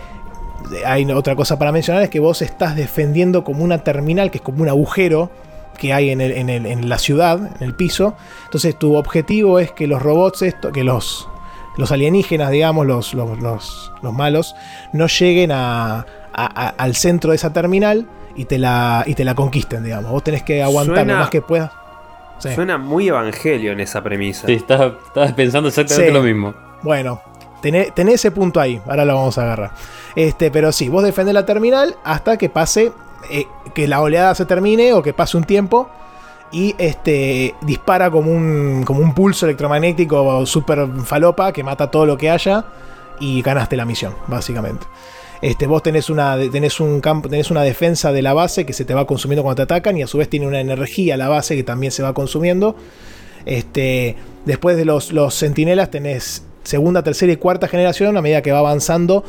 hay 0.85 1.11
otra 1.12 1.37
cosa 1.37 1.59
para 1.59 1.73
mencionar: 1.73 2.03
es 2.03 2.11
que 2.11 2.21
vos 2.21 2.43
estás 2.43 2.77
defendiendo 2.77 3.45
como 3.45 3.62
una 3.65 3.79
terminal, 3.79 4.31
que 4.31 4.39
es 4.39 4.43
como 4.43 4.62
un 4.62 4.69
agujero 4.69 5.31
que 5.79 5.93
hay 5.93 6.11
en, 6.11 6.21
el- 6.23 6.33
en 6.33 6.49
el- 6.49 6.67
en 6.67 6.89
la 6.89 6.99
ciudad, 6.99 7.39
en 7.61 7.62
el 7.62 7.75
piso. 7.75 8.15
Entonces 8.47 8.79
tu 8.79 8.97
objetivo 8.97 9.59
es 9.59 9.73
que 9.73 9.87
los 9.87 10.01
robots, 10.03 10.41
esto, 10.43 10.73
que 10.73 10.85
los, 10.85 11.29
los 11.77 11.93
alienígenas, 11.93 12.51
digamos, 12.51 12.87
los, 12.87 13.12
los, 13.12 13.39
los- 13.41 13.93
los 14.03 14.12
malos, 14.15 14.55
no 14.95 15.07
lleguen 15.07 15.53
a, 15.53 15.99
a- 15.99 16.05
a- 16.33 16.69
al 16.79 16.95
centro 16.95 17.31
de 17.31 17.37
esa 17.37 17.53
terminal 17.53 18.07
y 18.35 18.47
te, 18.47 18.59
la, 18.59 19.03
y 19.07 19.15
te 19.15 19.25
la 19.25 19.35
conquisten, 19.35 19.85
digamos. 19.85 20.11
Vos 20.11 20.25
tenés 20.25 20.43
que 20.43 20.62
aguantar 20.62 20.97
Suena- 20.97 21.12
lo 21.12 21.19
más 21.21 21.31
que 21.31 21.43
puedas. 21.43 21.71
Sí. 22.39 22.55
Suena 22.55 22.77
muy 22.79 23.09
evangelio 23.09 23.73
en 23.73 23.81
esa 23.81 24.03
premisa. 24.03 24.47
Sí, 24.47 24.55
estaba, 24.55 24.95
estaba 25.07 25.27
pensando 25.37 25.69
exactamente 25.69 26.09
Sí. 26.09 26.15
lo 26.15 26.23
mismo. 26.23 26.55
Bueno, 26.83 27.21
tené, 27.61 27.90
tené 27.90 28.14
ese 28.14 28.31
punto 28.31 28.61
ahí, 28.61 28.81
ahora 28.87 29.05
lo 29.05 29.14
vamos 29.14 29.38
a 29.38 29.42
agarrar. 29.42 29.73
Este, 30.14 30.51
pero 30.51 30.73
sí, 30.73 30.88
vos 30.88 31.05
defendés 31.05 31.35
la 31.35 31.47
terminal 31.47 31.97
hasta 32.05 32.37
que 32.37 32.49
pase, 32.49 32.92
eh, 33.31 33.47
que 33.75 33.87
la 33.88 34.01
oleada 34.01 34.35
se 34.35 34.47
termine 34.47 34.92
o 34.92 35.03
que 35.03 35.12
pase 35.12 35.37
un 35.37 35.45
tiempo 35.45 35.88
y 36.53 36.75
este, 36.79 37.55
dispara 37.62 38.11
como 38.11 38.31
un, 38.31 38.85
como 38.85 39.01
un 39.01 39.14
pulso 39.14 39.47
electromagnético 39.47 40.47
super 40.47 40.88
falopa 41.05 41.53
que 41.53 41.62
mata 41.62 41.90
todo 41.90 42.07
lo 42.07 42.16
que 42.16 42.31
haya 42.31 42.64
y 43.21 43.42
ganaste 43.42 43.77
la 43.77 43.85
misión, 43.85 44.14
básicamente. 44.27 44.87
Este, 45.42 45.66
vos 45.66 45.83
tenés 45.83 46.09
una, 46.09 46.38
tenés, 46.51 46.81
un 46.81 47.03
tenés 47.03 47.51
una 47.51 47.62
defensa 47.62 48.11
de 48.11 48.23
la 48.23 48.33
base 48.33 48.64
que 48.64 48.73
se 48.73 48.85
te 48.85 48.95
va 48.95 49.07
consumiendo 49.07 49.42
cuando 49.42 49.57
te 49.57 49.62
atacan 49.62 49.97
y 49.99 50.03
a 50.03 50.07
su 50.07 50.19
vez 50.19 50.31
tiene 50.31 50.47
una 50.47 50.61
energía 50.61 51.16
la 51.16 51.29
base 51.29 51.57
que 51.57 51.62
también 51.62 51.92
se 51.92 52.03
va 52.03 52.14
consumiendo. 52.14 52.77
Este, 53.45 54.16
después 54.45 54.77
de 54.77 54.85
los, 54.85 55.12
los 55.12 55.35
sentinelas 55.35 55.90
tenés 55.90 56.46
segunda, 56.66 57.02
tercera 57.02 57.33
y 57.33 57.37
cuarta 57.37 57.68
generación. 57.68 58.16
A 58.16 58.22
medida 58.22 58.42
que 58.42 58.52
va 58.52 58.59
avanzando, 58.59 59.24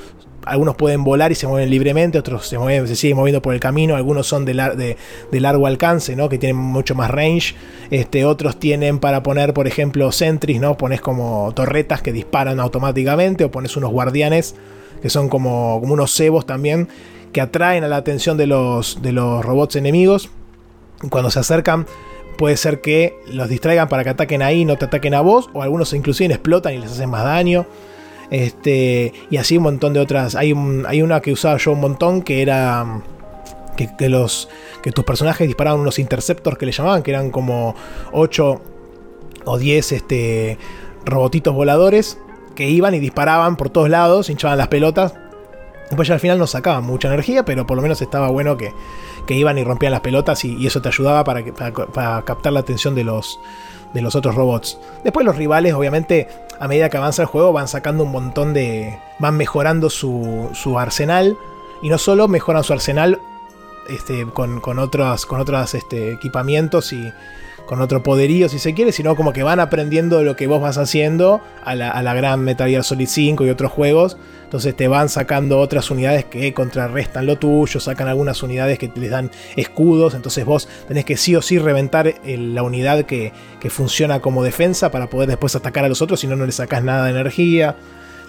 algunos 0.45 0.75
pueden 0.75 1.03
volar 1.03 1.31
y 1.31 1.35
se 1.35 1.45
mueven 1.47 1.69
libremente, 1.69 2.17
otros 2.17 2.47
se, 2.47 2.57
mueven, 2.57 2.87
se 2.87 2.95
siguen 2.95 3.17
moviendo 3.17 3.41
por 3.41 3.53
el 3.53 3.59
camino. 3.59 3.95
Algunos 3.95 4.27
son 4.27 4.45
de, 4.45 4.53
lar- 4.55 4.75
de- 4.75 4.97
de 5.31 5.39
largo 5.39 5.67
alcance, 5.67 6.15
¿no? 6.15 6.29
que 6.29 6.37
tienen 6.37 6.55
mucho 6.57 6.95
más 6.95 7.11
range. 7.11 7.55
Este, 7.91 8.25
otros 8.25 8.57
tienen 8.57 8.99
para 8.99 9.23
poner, 9.23 9.53
por 9.53 9.67
ejemplo, 9.67 10.11
sentries, 10.11 10.59
¿no? 10.59 10.77
pones 10.77 11.01
como 11.01 11.51
torretas 11.53 12.01
que 12.01 12.11
disparan 12.11 12.59
automáticamente 12.59 13.43
o 13.43 13.51
pones 13.51 13.75
unos 13.77 13.91
guardianes 13.91 14.55
que 15.01 15.09
son 15.09 15.29
como, 15.29 15.77
como 15.79 15.93
unos 15.93 16.11
cebos 16.11 16.45
también 16.45 16.87
que 17.33 17.41
atraen 17.41 17.83
a 17.83 17.87
la 17.87 17.97
atención 17.97 18.35
de 18.37 18.47
los, 18.47 19.01
de 19.01 19.11
los 19.11 19.45
robots 19.45 19.75
enemigos. 19.75 20.29
Cuando 21.11 21.29
se 21.29 21.39
acercan, 21.39 21.85
puede 22.37 22.55
ser 22.57 22.81
que 22.81 23.17
los 23.27 23.49
distraigan 23.49 23.87
para 23.89 24.03
que 24.03 24.11
ataquen 24.11 24.41
ahí 24.41 24.63
no 24.65 24.77
te 24.77 24.85
ataquen 24.85 25.13
a 25.13 25.21
vos, 25.21 25.49
o 25.53 25.61
algunos 25.63 25.91
inclusive 25.93 26.33
explotan 26.33 26.73
y 26.73 26.77
les 26.77 26.91
hacen 26.91 27.09
más 27.09 27.23
daño. 27.23 27.65
Este, 28.29 29.13
y 29.29 29.37
así 29.37 29.57
un 29.57 29.63
montón 29.63 29.93
de 29.93 29.99
otras. 29.99 30.35
Hay, 30.35 30.51
un- 30.53 30.85
hay 30.87 31.01
una 31.01 31.21
que 31.21 31.31
usaba 31.31 31.57
yo 31.57 31.71
un 31.71 31.81
montón 31.81 32.21
que 32.21 32.41
era. 32.41 32.83
mm, 32.83 33.03
Que, 33.77 33.89
que 33.95 34.09
los, 34.09 34.49
que 34.81 34.91
tus 34.91 35.05
personajes 35.05 35.45
disparaban 35.47 35.79
unos 35.79 35.99
interceptors 35.99 36.57
que 36.57 36.65
le 36.65 36.71
llamaban, 36.71 37.03
que 37.03 37.11
eran 37.11 37.29
como 37.29 37.75
8 38.11 38.59
o 39.45 39.57
10 39.59 39.91
este, 39.91 40.57
robotitos 41.05 41.53
voladores 41.53 42.17
que 42.55 42.67
iban 42.67 42.95
y 42.95 42.99
disparaban 42.99 43.55
por 43.55 43.69
todos 43.69 43.87
lados, 43.87 44.31
hinchaban 44.31 44.57
las 44.57 44.69
pelotas. 44.69 45.13
Después 45.89 46.07
ya 46.07 46.15
al 46.15 46.19
final 46.19 46.37
no 46.37 46.47
sacaban 46.47 46.83
mucha 46.83 47.07
energía, 47.07 47.45
pero 47.45 47.65
por 47.65 47.77
lo 47.77 47.81
menos 47.81 48.01
estaba 48.01 48.29
bueno 48.29 48.57
que, 48.57 48.73
que 49.25 49.33
iban 49.35 49.57
y 49.57 49.63
rompían 49.63 49.91
las 49.91 50.01
pelotas 50.01 50.43
y, 50.45 50.67
eso 50.67 50.81
te 50.81 50.89
ayudaba 50.89 51.23
para, 51.23 51.43
para- 51.93 52.21
captar 52.23 52.53
la 52.53 52.59
atención 52.59 52.93
de 52.93 53.03
los, 53.03 53.39
de 53.93 54.01
los 54.01 54.15
otros 54.15 54.35
robots. 54.35 54.77
Después 55.03 55.25
los 55.25 55.37
rivales, 55.37 55.73
obviamente, 55.73 56.27
a 56.59 56.67
medida 56.67 56.89
que 56.89 56.97
avanza 56.97 57.21
el 57.21 57.27
juego, 57.27 57.53
van 57.53 57.67
sacando 57.67 58.03
un 58.03 58.11
montón 58.11 58.53
de... 58.53 58.99
van 59.19 59.37
mejorando 59.37 59.89
su, 59.89 60.49
su 60.53 60.77
arsenal. 60.77 61.37
Y 61.81 61.89
no 61.89 61.99
solo 61.99 62.27
mejoran 62.27 62.63
su 62.63 62.73
arsenal 62.73 63.19
este, 63.87 64.25
con, 64.25 64.59
con 64.59 64.79
otros, 64.79 65.25
con 65.25 65.45
este, 65.73 66.11
equipamientos 66.11 66.91
y 66.91 67.13
con 67.67 67.81
otro 67.81 68.01
poderío, 68.01 68.49
si 68.49 68.57
se 68.57 68.73
quiere, 68.73 68.91
sino 68.91 69.15
como 69.15 69.33
que 69.33 69.43
van 69.43 69.59
aprendiendo 69.59 70.23
lo 70.23 70.35
que 70.35 70.47
vos 70.47 70.59
vas 70.61 70.79
haciendo 70.79 71.41
a 71.63 71.75
la, 71.75 72.13
gran 72.15 72.39
Metal 72.41 72.67
Gear 72.67 72.83
Solid 72.83 73.07
5 73.07 73.45
y 73.45 73.49
otros 73.51 73.71
juegos. 73.71 74.17
Entonces 74.45 74.75
te 74.75 74.87
van 74.87 75.09
sacando 75.09 75.59
otras 75.59 75.91
unidades 75.91 76.25
que 76.25 76.53
contrarrestan 76.53 77.25
lo 77.25 77.35
tuyo, 77.37 77.79
sacan 77.81 78.07
algunas 78.07 78.41
unidades 78.41 78.79
que 78.79 78.89
les 78.95 79.11
dan 79.11 79.29
escudos, 79.57 80.15
entonces 80.15 80.45
vos 80.45 80.67
tenés 80.87 81.03
que 81.05 81.17
sí 81.17 81.35
o 81.35 81.41
sí 81.41 81.59
reventar 81.59 82.15
el- 82.23 82.55
la 82.55 82.63
unidad 82.63 83.03
que, 83.03 83.33
que 83.59 83.69
funciona 83.69 84.21
como 84.21 84.43
defensa 84.43 84.89
para 84.89 85.09
poder 85.09 85.27
después 85.27 85.55
atacar 85.55 85.83
a 85.83 85.89
los 85.89 86.01
otros, 86.01 86.21
si 86.21 86.27
no, 86.27 86.35
no 86.37 86.45
le 86.45 86.53
sacás 86.53 86.81
nada 86.81 87.03
de 87.03 87.11
energía. 87.11 87.75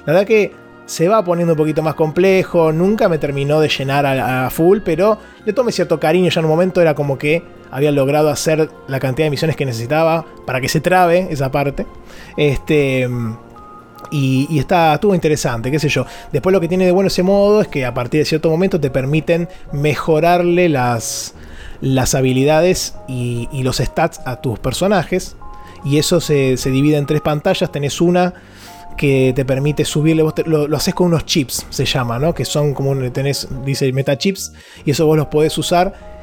La 0.04 0.12
verdad 0.12 0.26
que 0.26 0.52
se 0.88 1.06
va 1.06 1.22
poniendo 1.22 1.52
un 1.52 1.58
poquito 1.58 1.82
más 1.82 1.94
complejo, 1.94 2.72
nunca 2.72 3.10
me 3.10 3.18
terminó 3.18 3.60
de 3.60 3.68
llenar 3.68 4.06
a, 4.06 4.48
full, 4.48 4.78
pero 4.82 5.18
le 5.44 5.52
tomé 5.52 5.70
cierto 5.70 6.00
cariño, 6.00 6.30
ya 6.30 6.40
en 6.40 6.46
un 6.46 6.50
momento 6.50 6.80
era 6.80 6.94
como 6.94 7.18
que 7.18 7.42
había 7.70 7.92
logrado 7.92 8.30
hacer 8.30 8.70
la 8.86 8.98
cantidad 8.98 9.26
de 9.26 9.30
misiones 9.30 9.54
que 9.54 9.66
necesitaba 9.66 10.24
para 10.46 10.62
que 10.62 10.68
se 10.68 10.80
trabe 10.80 11.28
esa 11.30 11.52
parte. 11.52 11.86
Este... 12.36 13.06
Y, 14.10 14.46
y 14.48 14.58
está, 14.58 14.94
estuvo 14.94 15.14
interesante, 15.14 15.70
qué 15.70 15.78
sé 15.78 15.90
yo. 15.90 16.06
Después 16.32 16.54
lo 16.54 16.60
que 16.62 16.68
tiene 16.68 16.86
de 16.86 16.92
bueno 16.92 17.08
ese 17.08 17.22
modo 17.22 17.60
es 17.60 17.68
que 17.68 17.84
a 17.84 17.92
partir 17.92 18.20
de 18.20 18.24
cierto 18.24 18.48
momento 18.48 18.80
te 18.80 18.88
permiten 18.88 19.50
mejorarle 19.70 20.70
las, 20.70 21.34
las 21.82 22.14
habilidades 22.14 22.94
y, 23.06 23.50
y 23.52 23.62
los 23.62 23.76
stats 23.76 24.22
a 24.24 24.40
tus 24.40 24.58
personajes. 24.58 25.36
Y 25.84 25.98
eso 25.98 26.22
se, 26.22 26.56
se 26.56 26.70
divide 26.70 26.96
en 26.96 27.04
tres 27.04 27.20
pantallas. 27.20 27.70
Tenés 27.70 28.00
una 28.00 28.32
que 28.98 29.32
te 29.34 29.46
permite 29.46 29.86
subirle, 29.86 30.22
vos 30.22 30.34
lo, 30.44 30.68
lo 30.68 30.76
haces 30.76 30.92
con 30.92 31.06
unos 31.06 31.24
chips, 31.24 31.66
se 31.70 31.86
llama, 31.86 32.18
¿no? 32.18 32.34
Que 32.34 32.44
son 32.44 32.74
como 32.74 32.94
tenés, 33.10 33.48
dice 33.64 33.90
metachips, 33.92 34.52
y 34.84 34.90
eso 34.90 35.06
vos 35.06 35.16
los 35.16 35.28
podés 35.28 35.56
usar 35.56 36.18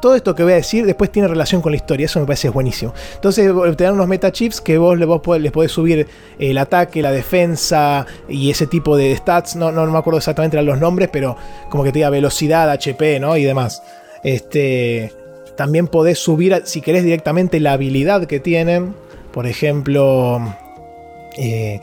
todo 0.00 0.14
esto 0.14 0.34
que 0.34 0.42
voy 0.42 0.52
a 0.52 0.56
decir 0.56 0.86
después 0.86 1.10
tiene 1.10 1.28
relación 1.28 1.60
con 1.60 1.72
la 1.72 1.76
historia, 1.76 2.06
eso 2.06 2.20
me 2.20 2.26
parece 2.26 2.48
buenísimo. 2.48 2.94
Entonces 3.14 3.52
te 3.76 3.84
dan 3.84 3.94
unos 3.94 4.08
metachips 4.08 4.60
que 4.60 4.78
vos, 4.78 4.98
vos 4.98 5.40
les 5.40 5.52
podés 5.52 5.72
subir 5.72 6.06
el 6.38 6.58
ataque, 6.58 7.02
la 7.02 7.10
defensa 7.10 8.06
y 8.28 8.50
ese 8.50 8.66
tipo 8.66 8.96
de 8.96 9.14
stats. 9.16 9.56
No, 9.56 9.72
no, 9.72 9.86
no 9.86 9.92
me 9.92 9.98
acuerdo 9.98 10.18
exactamente 10.18 10.60
los 10.62 10.78
nombres, 10.78 11.08
pero 11.12 11.36
como 11.70 11.84
que 11.84 11.92
te 11.92 11.98
diga 11.98 12.10
velocidad, 12.10 12.70
HP, 12.70 13.20
¿no? 13.20 13.36
Y 13.36 13.44
demás. 13.44 13.82
Este, 14.22 15.12
también 15.56 15.88
podés 15.88 16.18
subir, 16.18 16.62
si 16.64 16.80
querés 16.80 17.04
directamente, 17.04 17.60
la 17.60 17.72
habilidad 17.72 18.26
que 18.26 18.40
tienen. 18.40 18.94
Por 19.32 19.46
ejemplo, 19.46 20.40
eh, 21.36 21.80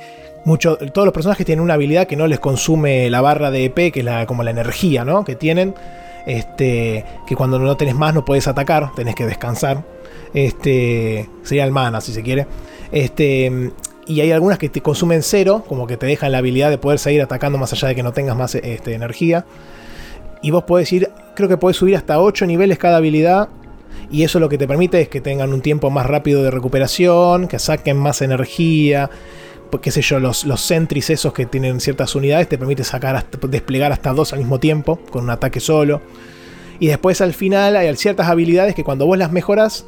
todos 0.62 1.05
los 1.05 1.13
personajes 1.13 1.45
tienen 1.45 1.63
una 1.63 1.73
habilidad 1.73 2.08
que 2.08 2.15
no 2.15 2.27
les 2.27 2.39
consume 2.39 3.10
la 3.10 3.21
barra 3.21 3.51
de 3.51 3.65
EP, 3.65 3.91
que 3.91 3.99
es 3.99 4.05
la, 4.05 4.25
como 4.25 4.43
la 4.43 4.51
energía, 4.51 5.03
¿no? 5.05 5.23
Que 5.23 5.36
tienen. 5.36 5.73
Este, 6.25 7.05
que 7.27 7.36
cuando 7.36 7.60
no 7.60 7.77
tenés 7.77 7.93
más 7.93 8.13
no 8.13 8.25
puedes 8.25 8.47
atacar, 8.47 8.91
tenés 8.95 9.15
que 9.15 9.25
descansar. 9.25 9.84
Este, 10.34 11.29
sería 11.43 11.63
el 11.63 11.71
mana, 11.71 12.01
si 12.01 12.13
se 12.13 12.23
quiere. 12.23 12.47
Este, 12.91 13.71
y 14.08 14.21
hay 14.21 14.31
algunas 14.31 14.60
que 14.60 14.69
te 14.69 14.81
consumen 14.81 15.23
cero, 15.23 15.63
como 15.67 15.88
que 15.88 15.97
te 15.97 16.05
dejan 16.05 16.31
la 16.31 16.39
habilidad 16.39 16.69
de 16.69 16.77
poder 16.77 16.99
seguir 16.99 17.21
atacando 17.21 17.58
más 17.58 17.73
allá 17.73 17.88
de 17.88 17.95
que 17.95 18.03
no 18.03 18.13
tengas 18.13 18.38
más 18.38 18.55
este, 18.55 18.93
energía. 18.93 19.45
Y 20.41 20.51
vos 20.51 20.63
podés 20.65 20.91
ir, 20.93 21.10
creo 21.36 21.49
que 21.49 21.58
podés 21.58 21.77
subir 21.77 21.95
hasta 21.95 22.19
8 22.19 22.45
niveles 22.45 22.77
cada 22.77 22.97
habilidad. 22.97 23.49
Y 24.11 24.23
eso 24.23 24.39
lo 24.39 24.49
que 24.49 24.57
te 24.57 24.67
permite 24.67 25.01
es 25.01 25.09
que 25.09 25.21
tengan 25.21 25.53
un 25.53 25.61
tiempo 25.61 25.89
más 25.89 26.05
rápido 26.05 26.43
de 26.43 26.51
recuperación, 26.51 27.47
que 27.47 27.59
saquen 27.59 27.97
más 27.97 28.21
energía. 28.21 29.09
pues, 29.71 29.81
qué 29.81 29.91
sé 29.91 30.01
yo, 30.01 30.19
los, 30.19 30.45
los 30.45 30.61
sentries 30.61 31.09
esos 31.09 31.33
que 31.33 31.45
tienen 31.45 31.79
ciertas 31.79 32.15
unidades 32.15 32.47
te 32.47 32.57
permite 32.57 32.83
sacar 32.83 33.25
desplegar 33.49 33.91
hasta 33.91 34.13
dos 34.13 34.33
al 34.33 34.39
mismo 34.39 34.59
tiempo, 34.59 34.99
con 35.09 35.23
un 35.23 35.29
ataque 35.29 35.59
solo. 35.59 36.01
Y 36.79 36.87
después 36.87 37.21
al 37.21 37.33
final 37.33 37.75
hay 37.75 37.95
ciertas 37.95 38.27
habilidades 38.27 38.75
que 38.75 38.83
cuando 38.83 39.05
vos 39.05 39.17
las 39.17 39.31
mejoras, 39.31 39.85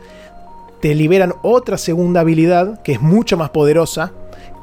te 0.81 0.95
liberan 0.95 1.33
otra 1.41 1.77
segunda 1.77 2.21
habilidad 2.21 2.81
que 2.83 2.93
es 2.93 3.01
mucho 3.01 3.37
más 3.37 3.49
poderosa, 3.49 4.13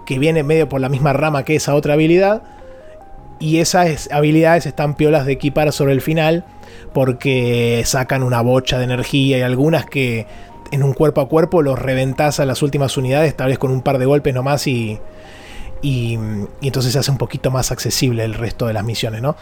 que 0.06 0.18
viene 0.18 0.42
medio 0.42 0.68
por 0.68 0.80
la 0.80 0.88
misma 0.88 1.12
rama 1.12 1.44
que 1.44 1.56
esa 1.56 1.74
otra 1.74 1.94
habilidad. 1.94 2.42
Y 3.40 3.58
esas 3.58 4.08
habilidades 4.12 4.64
están 4.66 4.94
piolas 4.94 5.26
de 5.26 5.32
equipar 5.32 5.72
sobre 5.72 5.92
el 5.92 6.00
final 6.00 6.44
porque 6.94 7.82
sacan 7.84 8.22
una 8.22 8.40
bocha 8.40 8.78
de 8.78 8.84
energía 8.84 9.36
y 9.36 9.42
algunas 9.42 9.84
que 9.84 10.26
en 10.70 10.82
un 10.82 10.94
cuerpo 10.94 11.20
a 11.20 11.28
cuerpo 11.28 11.60
los 11.60 11.78
reventás 11.78 12.40
a 12.40 12.46
las 12.46 12.62
últimas 12.62 12.96
unidades, 12.96 13.36
tal 13.36 13.48
vez 13.48 13.58
con 13.58 13.70
un 13.70 13.82
par 13.82 13.98
de 13.98 14.06
golpes 14.06 14.32
nomás 14.32 14.66
y, 14.66 14.98
y, 15.82 16.18
y 16.62 16.66
entonces 16.66 16.92
se 16.92 16.98
hace 16.98 17.10
un 17.10 17.18
poquito 17.18 17.50
más 17.50 17.70
accesible 17.70 18.24
el 18.24 18.32
resto 18.32 18.66
de 18.66 18.72
las 18.72 18.84
misiones, 18.84 19.20
¿no? 19.20 19.36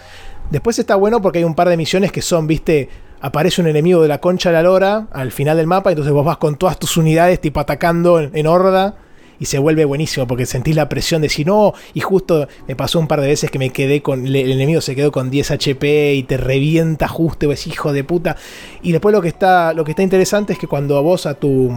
Después 0.51 0.79
está 0.79 0.97
bueno 0.97 1.23
porque 1.23 1.39
hay 1.39 1.45
un 1.45 1.55
par 1.55 1.69
de 1.69 1.77
misiones 1.77 2.11
que 2.11 2.23
son, 2.23 2.47
viste, 2.47 2.89
aparece 3.21 3.61
un 3.61 3.69
enemigo 3.69 4.03
de 4.03 4.09
la 4.09 4.19
concha 4.19 4.51
de 4.51 4.55
la 4.55 4.63
lora 4.63 5.07
al 5.13 5.31
final 5.31 5.57
del 5.57 5.67
mapa, 5.69 5.91
entonces 5.91 6.13
vos 6.13 6.25
vas 6.25 6.39
con 6.39 6.57
todas 6.57 6.79
tus 6.79 6.97
unidades 6.97 7.41
tipo 7.41 7.61
atacando 7.61 8.19
en, 8.19 8.31
en 8.35 8.47
horda 8.47 8.97
y 9.43 9.47
se 9.47 9.59
vuelve 9.59 9.85
buenísimo 9.85 10.25
porque 10.29 10.47
sentís 10.47 10.77
la 10.77 10.89
presión 10.89 11.21
de 11.21 11.29
si 11.29 11.45
no, 11.45 11.75
y 11.95 12.01
justo 12.01 12.47
me 12.69 12.77
pasó 12.77 13.01
un 13.01 13.09
par 13.09 13.21
de 13.21 13.27
veces 13.27 13.51
que 13.51 13.59
me 13.59 13.71
quedé 13.71 14.01
con, 14.01 14.25
el 14.25 14.37
enemigo 14.37 14.81
se 14.81 14.95
quedó 14.95 15.11
con 15.11 15.31
10 15.33 15.51
HP 15.51 16.15
y 16.15 16.23
te 16.23 16.37
revienta 16.37 17.09
justo, 17.09 17.47
y 17.47 17.49
vos 17.49 17.67
hijo 17.67 17.93
de 17.93 18.05
puta. 18.05 18.37
Y 18.83 18.93
después 18.93 19.13
lo 19.13 19.21
que 19.21 19.27
está, 19.27 19.73
lo 19.75 19.83
que 19.83 19.91
está 19.91 20.05
interesante 20.05 20.53
es 20.53 20.61
que 20.61 20.69
cuando 20.69 20.97
a 20.97 21.01
vos 21.01 21.27
a 21.27 21.35
tu, 21.35 21.73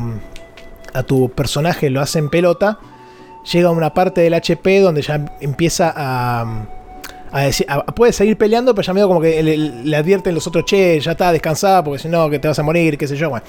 a 0.93 1.01
tu 1.01 1.30
personaje 1.30 1.89
lo 1.89 2.01
hacen 2.01 2.30
pelota, 2.30 2.78
llega 3.51 3.71
una 3.71 3.95
parte 3.95 4.21
del 4.21 4.36
HP 4.36 4.80
donde 4.82 5.01
ya 5.01 5.25
empieza 5.41 5.91
a, 5.95 6.67
a 7.32 7.41
decir, 7.41 7.65
a- 7.67 7.84
puede 7.86 8.13
seguir 8.13 8.38
peleando, 8.38 8.75
pero 8.75 8.86
ya 8.86 8.93
medio 8.93 9.08
como 9.08 9.21
que 9.21 9.41
le, 9.41 9.58
le 9.58 9.97
advierten 9.97 10.36
los 10.36 10.45
otros, 10.45 10.65
che, 10.65 10.99
ya 10.99 11.13
está, 11.13 11.32
descansada, 11.32 11.84
porque 11.84 11.97
si 11.97 12.10
no, 12.10 12.30
que 12.30 12.38
te 12.38 12.47
vas 12.47 12.60
a 12.60 12.63
morir, 12.63 12.95
qué 12.95 13.08
sé 13.08 13.15
yo, 13.15 13.32
bueno. 13.32 13.43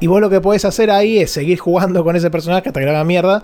Y 0.00 0.06
vos 0.06 0.20
lo 0.20 0.30
que 0.30 0.40
podés 0.40 0.64
hacer 0.64 0.90
ahí 0.90 1.18
es 1.18 1.30
seguir 1.32 1.58
jugando 1.58 2.04
con 2.04 2.14
ese 2.16 2.30
personaje 2.30 2.68
hasta 2.68 2.80
que 2.80 2.86
le 2.86 2.90
haga 2.92 3.04
mierda. 3.04 3.42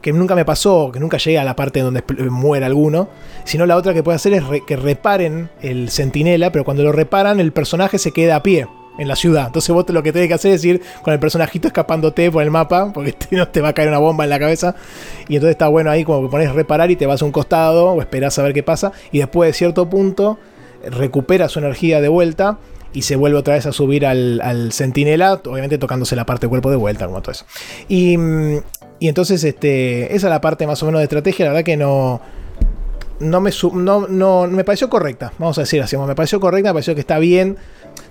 Que 0.00 0.12
nunca 0.14 0.34
me 0.34 0.46
pasó, 0.46 0.90
que 0.92 0.98
nunca 1.00 1.18
llegué 1.18 1.38
a 1.38 1.44
la 1.44 1.54
parte 1.56 1.80
donde 1.80 2.02
expl- 2.02 2.30
muera 2.30 2.66
alguno. 2.66 3.08
Sino 3.44 3.66
la 3.66 3.76
otra 3.76 3.92
que 3.92 4.02
puede 4.02 4.16
hacer 4.16 4.32
es 4.32 4.42
que 4.66 4.76
reparen 4.76 5.50
el 5.60 5.90
centinela, 5.90 6.52
pero 6.52 6.64
cuando 6.64 6.82
lo 6.82 6.92
reparan, 6.92 7.38
el 7.40 7.52
personaje 7.52 7.98
se 7.98 8.12
queda 8.12 8.36
a 8.36 8.42
pie 8.42 8.66
en 8.98 9.08
la 9.08 9.16
ciudad. 9.16 9.46
Entonces 9.48 9.74
vos 9.74 9.84
te- 9.84 9.92
lo 9.92 10.02
que 10.02 10.12
tenés 10.12 10.28
que 10.28 10.34
hacer 10.34 10.52
es 10.52 10.64
ir 10.64 10.80
con 11.02 11.12
el 11.12 11.20
personajito 11.20 11.66
escapándote 11.68 12.30
por 12.30 12.42
el 12.42 12.50
mapa, 12.50 12.90
porque 12.94 13.14
si 13.28 13.36
no 13.36 13.48
te 13.48 13.60
va 13.60 13.68
a 13.68 13.72
caer 13.74 13.88
una 13.88 13.98
bomba 13.98 14.24
en 14.24 14.30
la 14.30 14.38
cabeza. 14.38 14.74
Y 15.28 15.34
entonces 15.34 15.52
está 15.54 15.68
bueno 15.68 15.90
ahí 15.90 16.02
como 16.04 16.22
que 16.22 16.28
pones 16.30 16.50
reparar 16.54 16.90
y 16.90 16.96
te 16.96 17.04
vas 17.04 17.20
a 17.20 17.24
un 17.26 17.32
costado 17.32 17.90
o 17.90 18.00
esperás 18.00 18.38
a 18.38 18.42
ver 18.42 18.54
qué 18.54 18.62
pasa. 18.62 18.92
Y 19.12 19.18
después 19.18 19.48
de 19.48 19.52
cierto 19.52 19.90
punto 19.90 20.38
recupera 20.88 21.48
su 21.50 21.58
energía 21.58 22.00
de 22.00 22.08
vuelta 22.08 22.58
y 22.92 23.02
se 23.02 23.16
vuelve 23.16 23.38
otra 23.38 23.54
vez 23.54 23.66
a 23.66 23.72
subir 23.72 24.04
al, 24.06 24.40
al 24.42 24.72
centinela, 24.72 25.34
obviamente 25.34 25.78
tocándose 25.78 26.16
la 26.16 26.26
parte 26.26 26.42
del 26.42 26.50
cuerpo 26.50 26.70
de 26.70 26.76
vuelta, 26.76 27.06
como 27.06 27.20
todo 27.22 27.32
eso. 27.32 27.44
Y, 27.88 28.16
mm, 28.16 28.58
y 28.98 29.08
entonces, 29.08 29.42
este, 29.44 30.14
esa 30.14 30.26
es 30.26 30.30
la 30.30 30.40
parte 30.40 30.66
más 30.66 30.82
o 30.82 30.86
menos 30.86 31.00
de 31.00 31.04
estrategia, 31.04 31.46
la 31.46 31.52
verdad 31.52 31.64
que 31.64 31.76
no... 31.76 32.20
No 33.20 33.38
me, 33.42 33.52
su- 33.52 33.76
no, 33.76 34.06
no, 34.08 34.46
me 34.46 34.64
pareció 34.64 34.88
correcta, 34.88 35.34
vamos 35.38 35.58
a 35.58 35.60
decir 35.60 35.82
así, 35.82 35.94
me 35.94 36.14
pareció 36.14 36.40
correcta, 36.40 36.70
me 36.70 36.74
pareció 36.76 36.94
que 36.94 37.00
está 37.02 37.18
bien. 37.18 37.58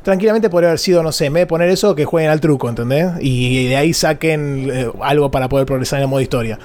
Tranquilamente 0.03 0.51
podría 0.51 0.69
haber 0.69 0.77
sido, 0.77 1.01
no 1.01 1.11
sé, 1.11 1.31
de 1.31 1.47
poner 1.47 1.67
eso, 1.69 1.95
que 1.95 2.05
jueguen 2.05 2.29
al 2.29 2.39
truco, 2.39 2.69
¿entendés? 2.69 3.07
Y 3.19 3.69
de 3.69 3.75
ahí 3.75 3.91
saquen 3.93 4.69
eh, 4.71 4.91
algo 5.01 5.31
para 5.31 5.49
poder 5.49 5.65
progresar 5.65 5.97
en 5.97 6.03
el 6.03 6.09
modo 6.09 6.21
historia. 6.21 6.59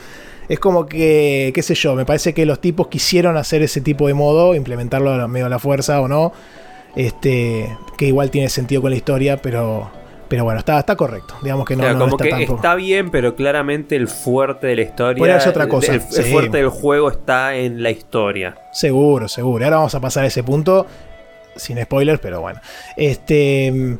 Es 0.50 0.60
como 0.60 0.84
que, 0.84 1.52
qué 1.54 1.62
sé 1.62 1.74
yo, 1.74 1.94
me 1.94 2.04
parece 2.04 2.34
que 2.34 2.44
los 2.44 2.60
tipos 2.60 2.88
quisieron 2.88 3.38
hacer 3.38 3.62
ese 3.62 3.80
tipo 3.80 4.08
de 4.08 4.12
modo, 4.14 4.54
implementarlo 4.54 5.14
a 5.14 5.26
medio 5.26 5.46
a 5.46 5.48
la 5.48 5.58
fuerza 5.58 6.02
o 6.02 6.08
no. 6.08 6.34
Este, 6.96 7.76
que 7.98 8.06
igual 8.06 8.30
tiene 8.30 8.48
sentido 8.48 8.80
con 8.82 8.90
la 8.90 8.96
historia, 8.96 9.36
pero, 9.38 9.90
pero 10.28 10.44
bueno, 10.44 10.58
está, 10.60 10.78
está 10.78 10.96
correcto. 10.96 11.34
Digamos 11.42 11.66
que 11.66 11.74
no, 11.76 11.82
Claro, 11.82 11.94
no 11.98 12.04
como 12.04 12.16
está 12.16 12.24
que 12.24 12.30
tampoco. 12.30 12.54
está 12.56 12.74
bien, 12.76 13.10
pero 13.10 13.34
claramente 13.34 13.96
el 13.96 14.08
fuerte 14.08 14.68
de 14.68 14.76
la 14.76 14.82
historia. 14.82 15.18
Podría 15.18 15.40
ser 15.40 15.50
otra 15.50 15.68
cosa, 15.68 15.94
El, 15.94 16.00
el 16.00 16.06
sí. 16.08 16.22
fuerte 16.32 16.58
del 16.58 16.68
juego 16.68 17.10
está 17.10 17.56
en 17.56 17.82
la 17.82 17.90
historia. 17.90 18.56
Seguro, 18.72 19.28
seguro. 19.28 19.64
Ahora 19.64 19.76
vamos 19.78 19.94
a 19.94 20.00
pasar 20.00 20.24
a 20.24 20.26
ese 20.28 20.42
punto. 20.44 20.86
Sin 21.56 21.80
spoilers, 21.82 22.18
pero 22.20 22.40
bueno. 22.40 22.60
Este. 22.96 23.70
mm, 23.72 23.98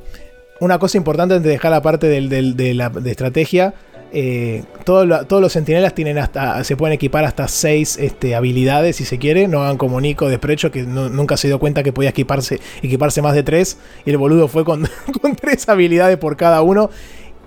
Una 0.60 0.78
cosa 0.78 0.96
importante 0.98 1.34
antes 1.34 1.44
de 1.44 1.50
dejar 1.50 1.72
la 1.72 1.82
parte 1.82 2.06
del- 2.08 2.28
del- 2.28 2.56
de, 2.56 2.74
la, 2.74 2.88
de 2.88 3.10
estrategia. 3.10 3.74
Eh, 4.16 4.62
todos 4.84 5.28
los 5.28 5.52
sentinelas 5.52 5.92
tienen 5.92 6.18
hasta. 6.18 6.62
se 6.62 6.76
pueden 6.76 6.94
equipar 6.94 7.24
hasta 7.24 7.48
6 7.48 7.98
este, 7.98 8.36
habilidades 8.36 8.94
si 8.96 9.04
se 9.04 9.18
quiere. 9.18 9.48
No 9.48 9.64
hagan 9.64 9.76
como 9.76 10.00
Nico 10.00 10.28
de 10.28 10.36
Sprecho, 10.36 10.70
que 10.70 10.84
nunca 10.84 11.36
se 11.36 11.48
dio 11.48 11.58
cuenta 11.58 11.82
que 11.82 11.92
podía 11.92 12.10
equiparse, 12.10 12.60
equiparse 12.80 13.22
más 13.22 13.34
de 13.34 13.42
3. 13.42 13.76
Y 14.06 14.10
el 14.10 14.16
boludo 14.16 14.46
fue 14.46 14.64
con, 14.64 14.88
con 15.20 15.34
3 15.34 15.68
habilidades 15.68 16.16
por 16.18 16.36
cada 16.36 16.62
uno. 16.62 16.90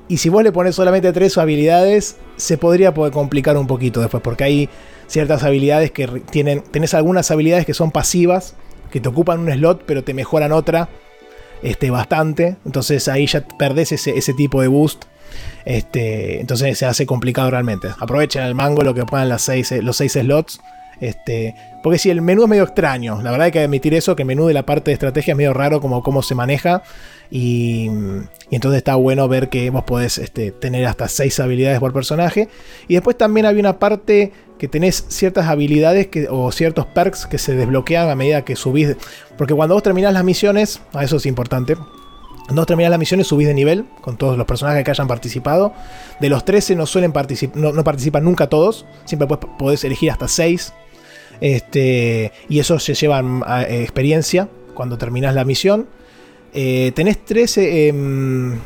Y 0.10 0.17
si 0.17 0.27
vos 0.27 0.43
le 0.43 0.51
pones 0.51 0.75
solamente 0.75 1.12
tres 1.12 1.38
habilidades, 1.38 2.17
se 2.38 2.58
podría 2.58 2.93
complicar 2.93 3.58
un 3.58 3.67
poquito 3.67 3.99
después, 3.99 4.23
porque 4.23 4.45
hay 4.45 4.69
ciertas 5.08 5.43
habilidades 5.43 5.91
que 5.91 6.08
tienen. 6.08 6.62
Tenés 6.62 6.93
algunas 6.93 7.32
habilidades 7.32 7.65
que 7.65 7.73
son 7.73 7.91
pasivas, 7.91 8.56
que 8.91 8.99
te 8.99 9.10
ocupan 9.10 9.39
un 9.39 9.51
slot, 9.51 9.84
pero 9.86 10.03
te 10.03 10.13
mejoran 10.13 10.51
otra 10.51 10.89
este, 11.62 11.91
bastante. 11.91 12.58
Entonces 12.65 13.08
ahí 13.08 13.25
ya 13.25 13.45
perdés 13.58 13.93
ese, 13.93 14.17
ese 14.17 14.34
tipo 14.34 14.62
de 14.62 14.67
boost. 14.67 15.06
Este, 15.66 16.40
entonces 16.40 16.78
se 16.78 16.86
hace 16.86 17.06
complicado 17.06 17.52
realmente. 17.52 17.90
Aprovechen 18.00 18.42
al 18.42 18.56
mango 18.56 18.84
lo 18.84 18.94
que 18.94 19.04
pongan 19.04 19.30
las 19.30 19.42
seis, 19.42 19.72
eh, 19.72 19.82
los 19.82 19.98
6 19.98 20.12
slots. 20.13 20.60
Este, 21.00 21.56
porque 21.84 22.00
si 22.00 22.10
el 22.10 22.22
menú 22.22 22.44
es 22.44 22.50
medio 22.50 22.63
extraño, 22.63 23.22
la 23.22 23.30
verdad 23.30 23.46
hay 23.46 23.52
que 23.52 23.60
admitir 23.60 23.94
eso, 23.94 24.16
que 24.16 24.24
el 24.24 24.28
menú 24.28 24.48
de 24.48 24.54
la 24.54 24.66
parte 24.66 24.90
de 24.90 24.94
estrategia 24.94 25.34
es 25.34 25.38
medio 25.38 25.54
raro 25.54 25.80
como 25.80 26.02
cómo 26.02 26.22
se 26.24 26.36
maneja. 26.36 26.84
Y, 27.30 27.90
entonces 28.50 28.78
está 28.78 28.96
bueno 28.96 29.28
ver 29.28 29.50
que 29.50 29.70
vos 29.70 29.84
podés 29.84 30.18
este, 30.18 30.52
tener 30.52 30.86
hasta 30.86 31.08
6 31.08 31.40
habilidades 31.40 31.80
por 31.80 31.94
personaje. 31.94 32.48
Y 32.88 32.96
después 32.96 33.18
también 33.18 33.46
había 33.46 33.60
una 33.60 33.80
parte 33.80 34.32
que 34.58 34.68
tenés 34.68 35.06
ciertas 35.10 35.48
habilidades 35.48 36.08
que, 36.08 36.28
o 36.30 36.52
ciertos 36.52 36.86
perks 36.88 37.28
que 37.28 37.38
se 37.38 37.56
desbloquean 37.56 38.10
a 38.10 38.16
medida 38.16 38.44
que 38.44 38.56
subís. 38.56 38.96
Porque 39.38 39.54
cuando 39.54 39.76
vos 39.76 39.84
terminás 39.84 40.13
las 40.13 40.24
misiones, 40.24 40.82
a 40.94 41.04
eso 41.04 41.18
es 41.18 41.26
importante. 41.26 41.76
Cuando 42.48 42.66
terminás 42.66 42.92
las 42.92 43.00
misiones 43.00 43.28
subís 43.28 43.46
de 43.46 43.54
nivel 43.54 43.86
con 44.02 44.16
todos 44.16 44.38
los 44.38 44.48
personajes 44.48 44.84
que 44.86 44.92
hayan 44.92 45.08
participado. 45.08 45.74
De 46.22 46.30
los 46.30 46.46
13 46.46 46.76
no 46.76 46.86
suelen 46.86 47.12
participar, 47.12 47.58
no, 47.58 47.84
participan 47.84 48.24
nunca 48.24 48.48
todos. 48.48 48.86
Siempre 49.04 49.28
podés, 49.28 49.84
elegir 49.84 50.10
hasta 50.12 50.30
6. 50.30 50.74
Este, 51.42 52.32
y 52.48 52.60
eso 52.60 52.80
se 52.80 52.94
llevan 52.94 53.44
a, 53.46 53.64
experiencia 53.64 54.48
cuando 54.74 54.98
terminás 54.98 55.36
la 55.36 55.44
misión. 55.44 55.88
Eh, 56.54 56.94
tenés 56.96 57.24
tres, 57.26 57.58
eh, 57.58 57.90
em, 57.90 58.60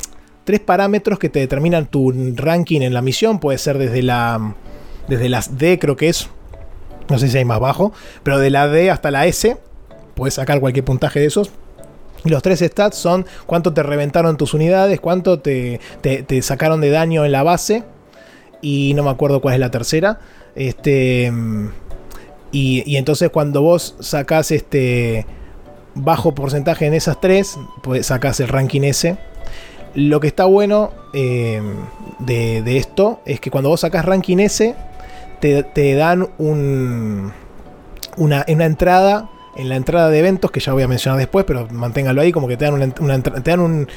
tres 0.44 0.60
parámetros 0.60 1.18
que 1.18 1.28
te 1.28 1.40
determinan 1.40 1.86
tu 1.86 2.12
ranking 2.36 2.82
en 2.82 2.94
la 2.94 3.02
misión. 3.02 3.40
Puede 3.40 3.58
ser 3.58 3.78
desde 3.78 4.02
la 4.02 4.54
desde 5.08 5.28
las 5.28 5.58
D, 5.58 5.80
creo 5.80 5.96
que 5.96 6.08
es. 6.08 6.28
No 7.08 7.18
sé 7.18 7.28
si 7.28 7.36
hay 7.36 7.44
más 7.44 7.58
bajo. 7.58 7.92
Pero 8.22 8.38
de 8.38 8.50
la 8.50 8.68
D 8.68 8.90
hasta 8.90 9.10
la 9.10 9.26
S. 9.26 9.56
Puedes 10.14 10.34
sacar 10.34 10.60
cualquier 10.60 10.84
puntaje 10.84 11.18
de 11.18 11.26
esos. 11.26 11.50
Los 12.24 12.42
tres 12.42 12.60
stats 12.60 12.96
son 12.96 13.26
cuánto 13.46 13.72
te 13.72 13.82
reventaron 13.82 14.36
tus 14.36 14.54
unidades, 14.54 15.00
cuánto 15.00 15.40
te, 15.40 15.80
sacaron 16.42 16.80
de 16.80 16.90
daño 16.90 17.24
en 17.24 17.32
la 17.32 17.42
base. 17.42 17.84
Y 18.60 18.94
no 18.94 19.02
me 19.02 19.10
acuerdo 19.10 19.40
cuál 19.40 19.54
es 19.54 19.60
la 19.60 19.70
tercera. 19.70 20.20
Este. 20.54 21.32
Y, 22.52 22.96
entonces 22.96 23.30
cuando 23.30 23.62
vos 23.62 23.96
sacás 24.00 24.50
este 24.50 25.26
bajo 25.94 26.34
porcentaje 26.34 26.86
en 26.86 26.94
esas 26.94 27.20
tres, 27.20 27.58
pues 27.82 28.06
sacás 28.06 28.38
el 28.40 28.48
ranking 28.48 28.82
S. 28.82 29.16
Lo 29.94 30.20
que 30.20 30.28
está 30.28 30.44
bueno 30.44 30.90
eh, 31.12 31.60
de, 32.20 32.76
esto 32.78 33.20
es 33.26 33.40
que 33.40 33.50
cuando 33.50 33.68
vos 33.68 33.80
sacás 33.80 34.04
ranking 34.04 34.38
S, 34.38 34.74
te, 35.40 35.62
te 35.64 35.94
dan 35.94 36.28
un, 36.38 37.32
una 38.16 38.44
entrada 38.46 39.28
en 39.56 39.68
la 39.68 39.76
entrada 39.76 40.08
de 40.10 40.18
eventos 40.18 40.50
que 40.50 40.60
ya 40.60 40.72
voy 40.72 40.82
a 40.82 40.88
mencionar 40.88 41.18
después, 41.18 41.44
pero 41.44 41.68
manténgalo 41.70 42.20
ahí, 42.20 42.32
como 42.32 42.48
que 42.48 42.56
te 42.56 42.64
dan, 42.64 42.74
una, 42.74 43.22
te 43.22 43.50
dan 43.50 43.60
un 43.60 43.88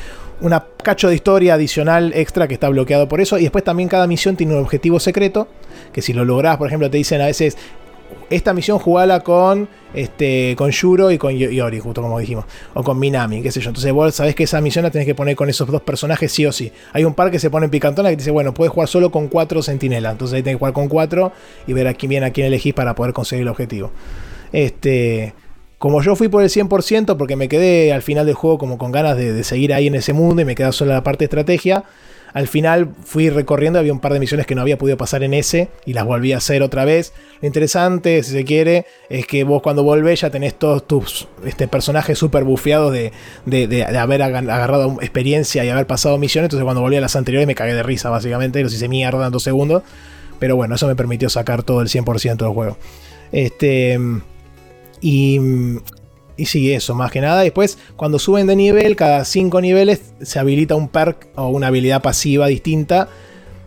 una 0.41 0.65
cacho 0.83 1.07
de 1.07 1.15
historia 1.15 1.53
adicional 1.53 2.11
extra 2.13 2.45
que 2.49 2.55
está 2.55 2.67
bloqueado 2.67 3.07
por 3.07 3.21
eso. 3.21 3.37
Y 3.37 3.43
después 3.43 3.63
también 3.63 3.87
cada 3.87 4.05
misión 4.05 4.35
tiene 4.35 4.53
un 4.53 4.59
objetivo 4.59 4.99
secreto, 4.99 5.47
que 5.93 6.01
si 6.01 6.11
lo 6.11 6.25
lográs, 6.25 6.57
por 6.57 6.67
ejemplo, 6.67 6.89
te 6.91 6.97
dicen 6.97 7.21
a 7.21 7.27
veces, 7.27 7.57
esta 8.29 8.53
misión 8.53 8.77
jugala 8.77 9.21
con 9.21 9.69
este 9.93 10.55
con 10.57 10.71
Yuro 10.71 11.09
y 11.09 11.17
con 11.17 11.37
Yo- 11.37 11.49
Yori, 11.49 11.79
justo 11.79 12.01
como 12.01 12.19
dijimos, 12.19 12.43
o 12.73 12.83
con 12.83 12.99
Minami, 12.99 13.41
qué 13.41 13.49
sé 13.49 13.61
yo. 13.61 13.69
Entonces 13.69 13.93
vos 13.93 14.13
sabés 14.13 14.35
que 14.35 14.43
esa 14.43 14.59
misión 14.59 14.83
la 14.83 14.91
tenés 14.91 15.05
que 15.05 15.15
poner 15.15 15.37
con 15.37 15.49
esos 15.49 15.67
dos 15.69 15.81
personajes 15.81 16.29
sí 16.33 16.45
o 16.45 16.51
sí. 16.51 16.69
Hay 16.91 17.05
un 17.05 17.13
par 17.13 17.31
que 17.31 17.39
se 17.39 17.49
pone 17.49 17.63
en 17.65 17.71
picantona 17.71 18.09
que 18.09 18.17
te 18.17 18.21
dice, 18.23 18.31
bueno, 18.31 18.53
puedes 18.53 18.73
jugar 18.73 18.89
solo 18.89 19.11
con 19.11 19.29
cuatro 19.29 19.61
sentinelas. 19.63 20.11
Entonces 20.11 20.35
ahí 20.35 20.43
tenés 20.43 20.55
que 20.55 20.59
jugar 20.59 20.73
con 20.73 20.89
cuatro 20.89 21.31
y 21.65 21.71
ver 21.71 21.87
a 21.87 21.93
quién 21.93 22.09
bien 22.09 22.25
a 22.25 22.31
quién 22.31 22.47
elegís 22.47 22.73
para 22.73 22.93
poder 22.93 23.13
conseguir 23.13 23.43
el 23.43 23.47
objetivo. 23.47 23.91
Este. 24.51 25.33
Como 25.85 26.01
yo 26.01 26.15
fui 26.15 26.29
por 26.29 26.41
el 26.41 26.49
100%, 26.49 27.15
porque 27.15 27.35
me 27.35 27.47
quedé 27.47 27.93
al 27.93 28.01
final 28.01 28.25
del 28.25 28.33
juego 28.33 28.57
como 28.57 28.79
con 28.79 28.91
ganas 28.91 29.15
de, 29.17 29.43
seguir 29.43 29.71
ahí 29.71 29.85
en 29.85 29.93
ese 29.93 30.13
mundo 30.13 30.41
y 30.41 30.45
me 30.45 30.55
quedaba 30.55 30.71
solo 30.71 30.91
la 30.93 31.03
parte 31.03 31.19
de 31.19 31.25
estrategia, 31.25 31.83
al 32.33 32.47
final 32.47 32.89
fui 33.03 33.29
recorriendo, 33.29 33.77
había 33.77 33.93
un 33.93 33.99
par 33.99 34.11
de 34.11 34.19
misiones 34.19 34.47
que 34.47 34.55
no 34.55 34.61
había 34.63 34.79
podido 34.79 34.97
pasar 34.97 35.21
en 35.21 35.35
ese 35.35 35.67
y 35.85 35.93
las 35.93 36.03
volví 36.05 36.33
a 36.33 36.37
hacer 36.37 36.63
otra 36.63 36.85
vez. 36.85 37.13
Lo 37.39 37.45
interesante, 37.45 38.23
si 38.23 38.31
se 38.31 38.43
quiere, 38.45 38.87
es 39.11 39.27
que 39.27 39.43
vos 39.43 39.61
cuando 39.61 39.83
volvés 39.83 40.21
ya 40.21 40.31
tenés 40.31 40.55
todos 40.55 40.87
tus 40.87 41.27
este, 41.45 41.67
personajes 41.67 42.17
super 42.17 42.43
bufeados 42.45 42.91
de, 42.91 43.11
de- 43.45 43.67
de- 43.67 43.83
haber 43.85 44.23
aga- 44.23 44.39
agarrado 44.39 44.97
experiencia 45.01 45.63
y 45.65 45.69
haber 45.69 45.85
pasado 45.85 46.17
misiones. 46.17 46.47
Entonces 46.47 46.63
cuando 46.63 46.81
volví 46.81 46.95
a 46.95 47.01
las 47.01 47.15
anteriores 47.15 47.45
me 47.45 47.53
cagué 47.53 47.75
de 47.75 47.83
risa 47.83 48.09
básicamente, 48.09 48.63
los 48.63 48.73
hice 48.73 48.87
mierda 48.89 49.27
en 49.27 49.31
dos 49.31 49.43
segundos. 49.43 49.83
Pero 50.39 50.55
bueno, 50.55 50.73
eso 50.73 50.87
me 50.87 50.95
permitió 50.95 51.29
sacar 51.29 51.61
todo 51.61 51.81
el 51.81 51.89
100% 51.89 52.37
del 52.37 52.53
juego. 52.55 52.75
Este... 53.31 53.99
Y, 55.01 55.39
y 56.37 56.45
sí, 56.45 56.71
eso, 56.73 56.95
más 56.95 57.11
que 57.11 57.21
nada. 57.21 57.41
Después, 57.41 57.77
cuando 57.95 58.19
suben 58.19 58.47
de 58.47 58.55
nivel, 58.55 58.95
cada 58.95 59.25
5 59.25 59.61
niveles 59.61 60.01
se 60.21 60.39
habilita 60.39 60.75
un 60.75 60.89
perk 60.89 61.27
o 61.35 61.47
una 61.47 61.67
habilidad 61.67 62.01
pasiva 62.01 62.47
distinta. 62.47 63.09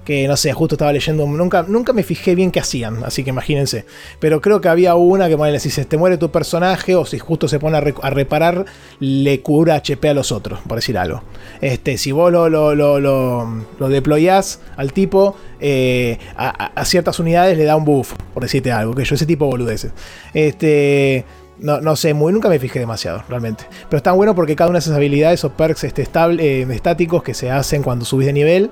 Que 0.09 0.27
no 0.27 0.39
sé, 0.39 0.55
justo 0.55 0.77
estaba 0.77 0.91
leyendo. 0.91 1.27
Nunca, 1.27 1.67
nunca 1.69 1.93
me 1.93 2.03
fijé 2.03 2.35
bien 2.35 2.51
qué 2.51 2.61
hacían, 2.61 3.05
así 3.05 3.25
que 3.25 3.29
imagínense. 3.29 3.85
Pero 4.21 4.41
creo 4.41 4.63
que 4.63 4.71
había 4.71 4.95
una 4.95 5.29
que, 5.29 5.35
bueno, 5.35 5.59
si 5.59 5.69
se 5.69 5.85
te 5.85 5.99
muere 5.99 6.17
tu 6.17 6.31
personaje 6.31 6.95
o 6.97 7.05
si 7.05 7.19
justo 7.19 7.47
se 7.47 7.59
pone 7.59 7.77
a, 7.77 7.83
re- 7.83 7.93
a 8.01 8.09
reparar, 8.09 8.65
le 9.01 9.43
cura 9.43 9.75
HP 9.75 10.09
a 10.09 10.15
los 10.15 10.33
otros, 10.33 10.61
por 10.67 10.79
decir 10.79 10.97
algo. 10.97 11.23
Este, 11.61 11.99
si 11.99 12.11
vos 12.13 12.33
lo, 12.33 12.49
lo, 12.49 12.75
lo, 12.75 12.99
lo, 13.01 13.67
lo 13.79 13.89
deployás 13.91 14.61
al 14.79 14.95
tipo, 14.95 15.37
eh, 15.61 16.17
a, 16.37 16.85
ciertas 16.87 17.19
unidades 17.19 17.59
le 17.59 17.65
da 17.65 17.77
un 17.77 17.85
buff, 17.85 18.15
por 18.33 18.43
decirte 18.43 18.73
algo. 18.73 18.95
Que 18.95 19.05
yo 19.05 19.15
ese 19.15 19.27
tipo 19.27 19.45
de 19.45 19.51
boludeces. 19.51 19.93
Este. 20.33 21.27
No, 21.61 21.81
no 21.81 21.97
sé, 21.97 22.15
muy, 22.15 22.33
nunca 22.33 22.49
me 22.49 22.59
fijé 22.61 22.79
demasiado, 22.79 23.25
realmente. 23.29 23.65
Pero 23.91 23.99
están 23.99 24.17
bueno 24.17 24.35
porque 24.35 24.55
cada 24.57 24.71
una 24.71 24.79
de 24.79 24.85
esas 24.85 24.95
habilidades 24.97 25.45
o 25.45 25.51
perks 25.51 25.85
este, 25.85 26.03
eh, 26.03 26.67
estáticos 26.71 27.23
que 27.25 27.35
se 27.35 27.51
hacen 27.51 27.83
cuando 27.83 28.05
subís 28.05 28.27
de 28.27 28.33
nivel, 28.33 28.71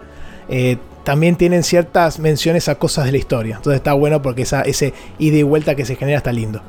eh, 0.49 0.76
también 1.05 1.36
tienen 1.36 1.62
ciertas 1.62 2.18
menciones 2.18 2.68
a 2.68 2.76
cosas 2.76 3.05
de 3.07 3.12
la 3.12 3.18
historia. 3.18 3.57
Entonces 3.57 3.78
está 3.78 3.92
bueno 3.92 4.22
porque 4.22 4.42
esa, 4.42 4.62
ese 4.62 4.92
ida 5.18 5.36
y 5.36 5.42
vuelta 5.42 5.74
que 5.74 5.84
se 5.84 5.97
genera 5.97 6.18
está 6.18 6.32
lindo. 6.32 6.62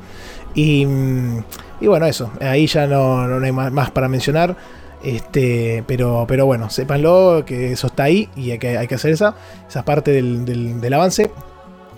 Y, 0.54 0.86
mm, 0.86 1.44
y 1.80 1.86
bueno, 1.88 2.06
eso, 2.06 2.30
ahí 2.40 2.66
ya 2.66 2.86
no, 2.86 3.26
no 3.26 3.44
hay 3.44 3.52
más, 3.52 3.72
más 3.72 3.90
para 3.90 4.08
mencionar. 4.08 4.56
Este, 5.02 5.84
pero, 5.86 6.24
pero 6.26 6.44
bueno, 6.44 6.70
sépanlo 6.70 7.44
que 7.46 7.72
eso 7.72 7.86
está 7.86 8.04
ahí 8.04 8.28
y 8.34 8.50
hay 8.50 8.58
que, 8.58 8.76
hay 8.76 8.88
que 8.88 8.96
hacer 8.96 9.12
esa, 9.12 9.36
esa 9.68 9.84
parte 9.84 10.10
del, 10.10 10.44
del- 10.44 10.80
del 10.80 10.94
avance. 10.94 11.30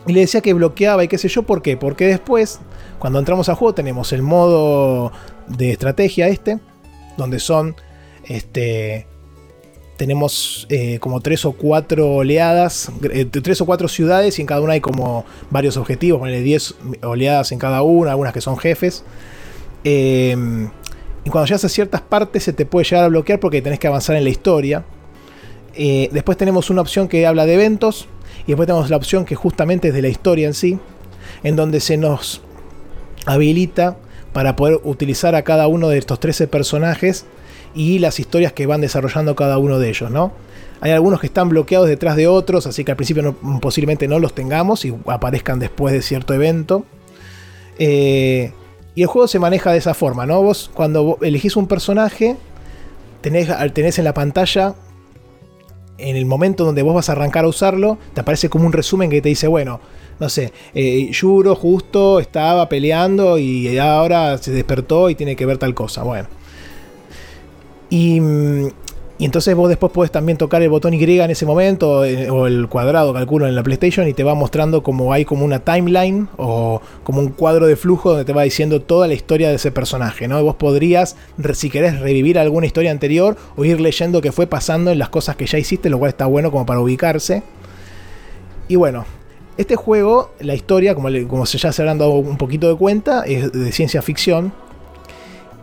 Y 0.07 0.13
le 0.15 0.21
decía 0.21 0.41
que 0.41 0.55
bloqueaba 0.55 1.05
y 1.05 1.09
qué 1.09 1.19
sé 1.19 1.29
yo, 1.29 1.43
¿por 1.43 1.61
qué? 1.63 1.77
Porque 1.77 2.07
después, 2.07 2.61
cuando 2.99 3.19
entramos 3.19 3.49
al 3.51 3.55
juego, 3.57 3.75
tenemos 3.75 4.13
el 4.15 4.23
modo 4.23 5.13
de 5.47 5.73
estrategia 5.73 6.29
este, 6.29 6.59
donde 7.19 7.39
son, 7.39 7.75
este, 8.25 9.07
tenemos 10.01 10.67
eh, 10.71 10.99
como 10.99 11.21
tres 11.21 11.45
o 11.45 11.53
cuatro 11.53 12.15
oleadas, 12.15 12.91
eh, 13.13 13.27
tres 13.27 13.61
o 13.61 13.67
cuatro 13.67 13.87
ciudades 13.87 14.39
y 14.39 14.41
en 14.41 14.47
cada 14.47 14.63
una 14.63 14.73
hay 14.73 14.81
como 14.81 15.27
varios 15.51 15.77
objetivos, 15.77 16.21
ponele 16.21 16.41
10 16.41 16.75
oleadas 17.03 17.53
en 17.53 17.59
cada 17.59 17.83
una, 17.83 18.13
algunas 18.13 18.33
que 18.33 18.41
son 18.41 18.57
jefes. 18.57 19.05
Eh, 19.85 20.35
y 21.23 21.29
cuando 21.29 21.45
llegas 21.45 21.67
a 21.67 21.69
ciertas 21.69 22.01
partes 22.01 22.45
se 22.45 22.55
te 22.55 22.65
puede 22.65 22.87
llegar 22.87 23.05
a 23.05 23.09
bloquear 23.09 23.41
porque 23.41 23.61
tenés 23.61 23.79
que 23.79 23.89
avanzar 23.89 24.17
en 24.17 24.25
la 24.25 24.31
historia. 24.31 24.85
Eh, 25.75 26.09
después 26.13 26.39
tenemos 26.39 26.71
una 26.71 26.81
opción 26.81 27.07
que 27.07 27.27
habla 27.27 27.45
de 27.45 27.53
eventos. 27.53 28.09
Y 28.47 28.53
después 28.53 28.67
tenemos 28.67 28.89
la 28.89 28.97
opción 28.97 29.27
que 29.27 29.35
justamente 29.35 29.89
es 29.89 29.95
de 29.95 30.01
la 30.01 30.09
historia 30.09 30.47
en 30.47 30.55
sí. 30.55 30.79
En 31.43 31.57
donde 31.57 31.79
se 31.81 31.99
nos 31.99 32.41
habilita 33.27 33.99
para 34.33 34.57
poder 34.57 34.81
utilizar 34.83 35.35
a 35.35 35.43
cada 35.43 35.67
uno 35.67 35.91
de 35.91 35.99
estos 35.99 36.19
13 36.21 36.49
personajes 36.49 37.27
y 37.75 37.99
las 37.99 38.19
historias 38.19 38.53
que 38.53 38.67
van 38.67 38.81
desarrollando 38.81 39.35
cada 39.37 39.59
uno 39.59 39.79
de 39.79 39.89
ellos, 39.89 40.11
¿no? 40.11 40.33
Hay 40.81 40.93
algunos 40.93 41.21
que 41.21 41.27
están 41.27 41.51
bloqueados 41.51 41.89
detrás 41.89 42.17
de 42.17 42.27
otros, 42.27 42.67
así 42.67 42.85
que 42.85 42.93
al 42.93 42.97
principio 42.97 43.37
posiblemente 43.61 44.09
no 44.09 44.19
los 44.19 44.35
tengamos 44.35 44.85
y 44.85 44.95
aparezcan 45.07 45.59
después 45.59 45.93
de 45.93 46.01
cierto 46.01 46.33
evento. 46.33 46.85
Eh, 47.79 48.53
y 48.95 49.03
el 49.03 49.09
juego 49.09 49.29
se 49.29 49.39
maneja 49.39 49.73
de 49.73 49.79
esa 49.79 49.95
forma, 49.95 50.27
¿no? 50.27 50.43
Vos 50.43 50.71
cuando 50.73 51.19
elegís 51.21 51.57
un 51.57 51.67
personaje, 51.67 52.37
tenés, 53.21 53.49
tenés 53.75 53.99
en 53.99 54.05
la 54.05 54.15
pantalla, 54.15 54.75
en 55.99 56.17
el 56.17 56.25
momento 56.25 56.65
donde 56.65 56.83
vos 56.83 56.95
vas 56.95 57.11
a 57.11 57.13
arrancar 57.13 57.45
a 57.45 57.49
usarlo, 57.49 57.99
te 58.15 58.23
aparece 58.23 58.49
como 58.49 58.67
un 58.67 58.73
resumen 58.73 59.11
que 59.11 59.21
te 59.21 59.29
dice, 59.29 59.49
bueno, 59.49 59.81
no 60.19 60.31
sé, 60.31 60.53
eh, 60.75 61.11
Yuro 61.13 61.55
justo 61.55 62.21
estaba 62.21 62.69
peleando 62.69 63.39
y 63.39 63.77
ahora 63.79 64.39
se 64.39 64.51
despertó 64.51 65.11
y 65.11 65.15
tiene 65.15 65.37
que 65.37 65.47
ver 65.47 65.59
tal 65.59 65.75
cosa. 65.75 66.03
Bueno. 66.03 66.40
Y, 67.91 68.21
mm, 68.21 68.69
y 69.21 69.27
entonces 69.27 69.55
vos 69.55 69.69
después 69.69 69.93
podés 69.93 70.11
también 70.11 70.39
tocar 70.39 70.63
el 70.63 70.71
botón 70.71 70.95
Y 70.95 71.21
en 71.21 71.31
ese 71.31 71.45
momento, 71.45 72.07
eh, 72.07 72.31
o 72.31 72.47
el 72.47 72.69
cuadrado, 72.69 73.13
calculo, 73.13 73.47
en 73.47 73.55
la 73.55 73.63
PlayStation, 73.63 74.09
y 74.09 74.15
te 74.15 74.25
va 74.25 74.35
mostrando 74.35 74.83
como 74.83 75.13
hay 75.13 75.27
como 75.27 75.45
una 75.45 75.59
timeline 75.59 76.27
o 76.39 76.81
como 77.05 77.21
un 77.21 77.29
cuadro 77.29 77.67
de 77.67 77.77
flujo 77.77 78.09
donde 78.09 78.25
te 78.25 78.33
va 78.33 78.45
diciendo 78.45 78.81
toda 78.81 79.07
la 79.07 79.13
historia 79.13 79.51
de 79.51 79.57
ese 79.57 79.73
personaje, 79.73 80.27
¿no? 80.27 80.43
Vos 80.43 80.57
podrías, 80.57 81.17
si 81.53 81.69
querés, 81.69 82.01
revivir 82.01 82.39
alguna 82.39 82.65
historia 82.65 82.93
anterior 82.93 83.37
o 83.59 83.65
ir 83.67 83.79
leyendo 83.79 84.23
qué 84.23 84.33
fue 84.33 84.47
pasando 84.47 84.91
en 84.91 84.99
las 84.99 85.11
cosas 85.11 85.37
que 85.37 85.45
ya 85.45 85.59
hiciste, 85.59 85.91
lo 85.91 85.99
cual 85.99 86.09
está 86.09 86.25
bueno 86.25 86.51
como 86.51 86.65
para 86.65 86.81
ubicarse. 86.81 87.43
Y 88.69 88.77
bueno, 88.77 89.05
este 89.59 89.77
juego, 89.77 90.31
la 90.41 90.55
historia, 90.55 90.95
como, 90.95 91.11
como 91.29 91.45
ya 91.45 91.73
se 91.73 91.83
habrán 91.83 91.99
dado 91.99 92.13
un 92.13 92.39
poquito 92.39 92.71
de 92.71 92.77
cuenta, 92.77 93.25
es 93.25 93.53
de 93.53 93.71
ciencia 93.71 94.01
ficción. 94.01 94.51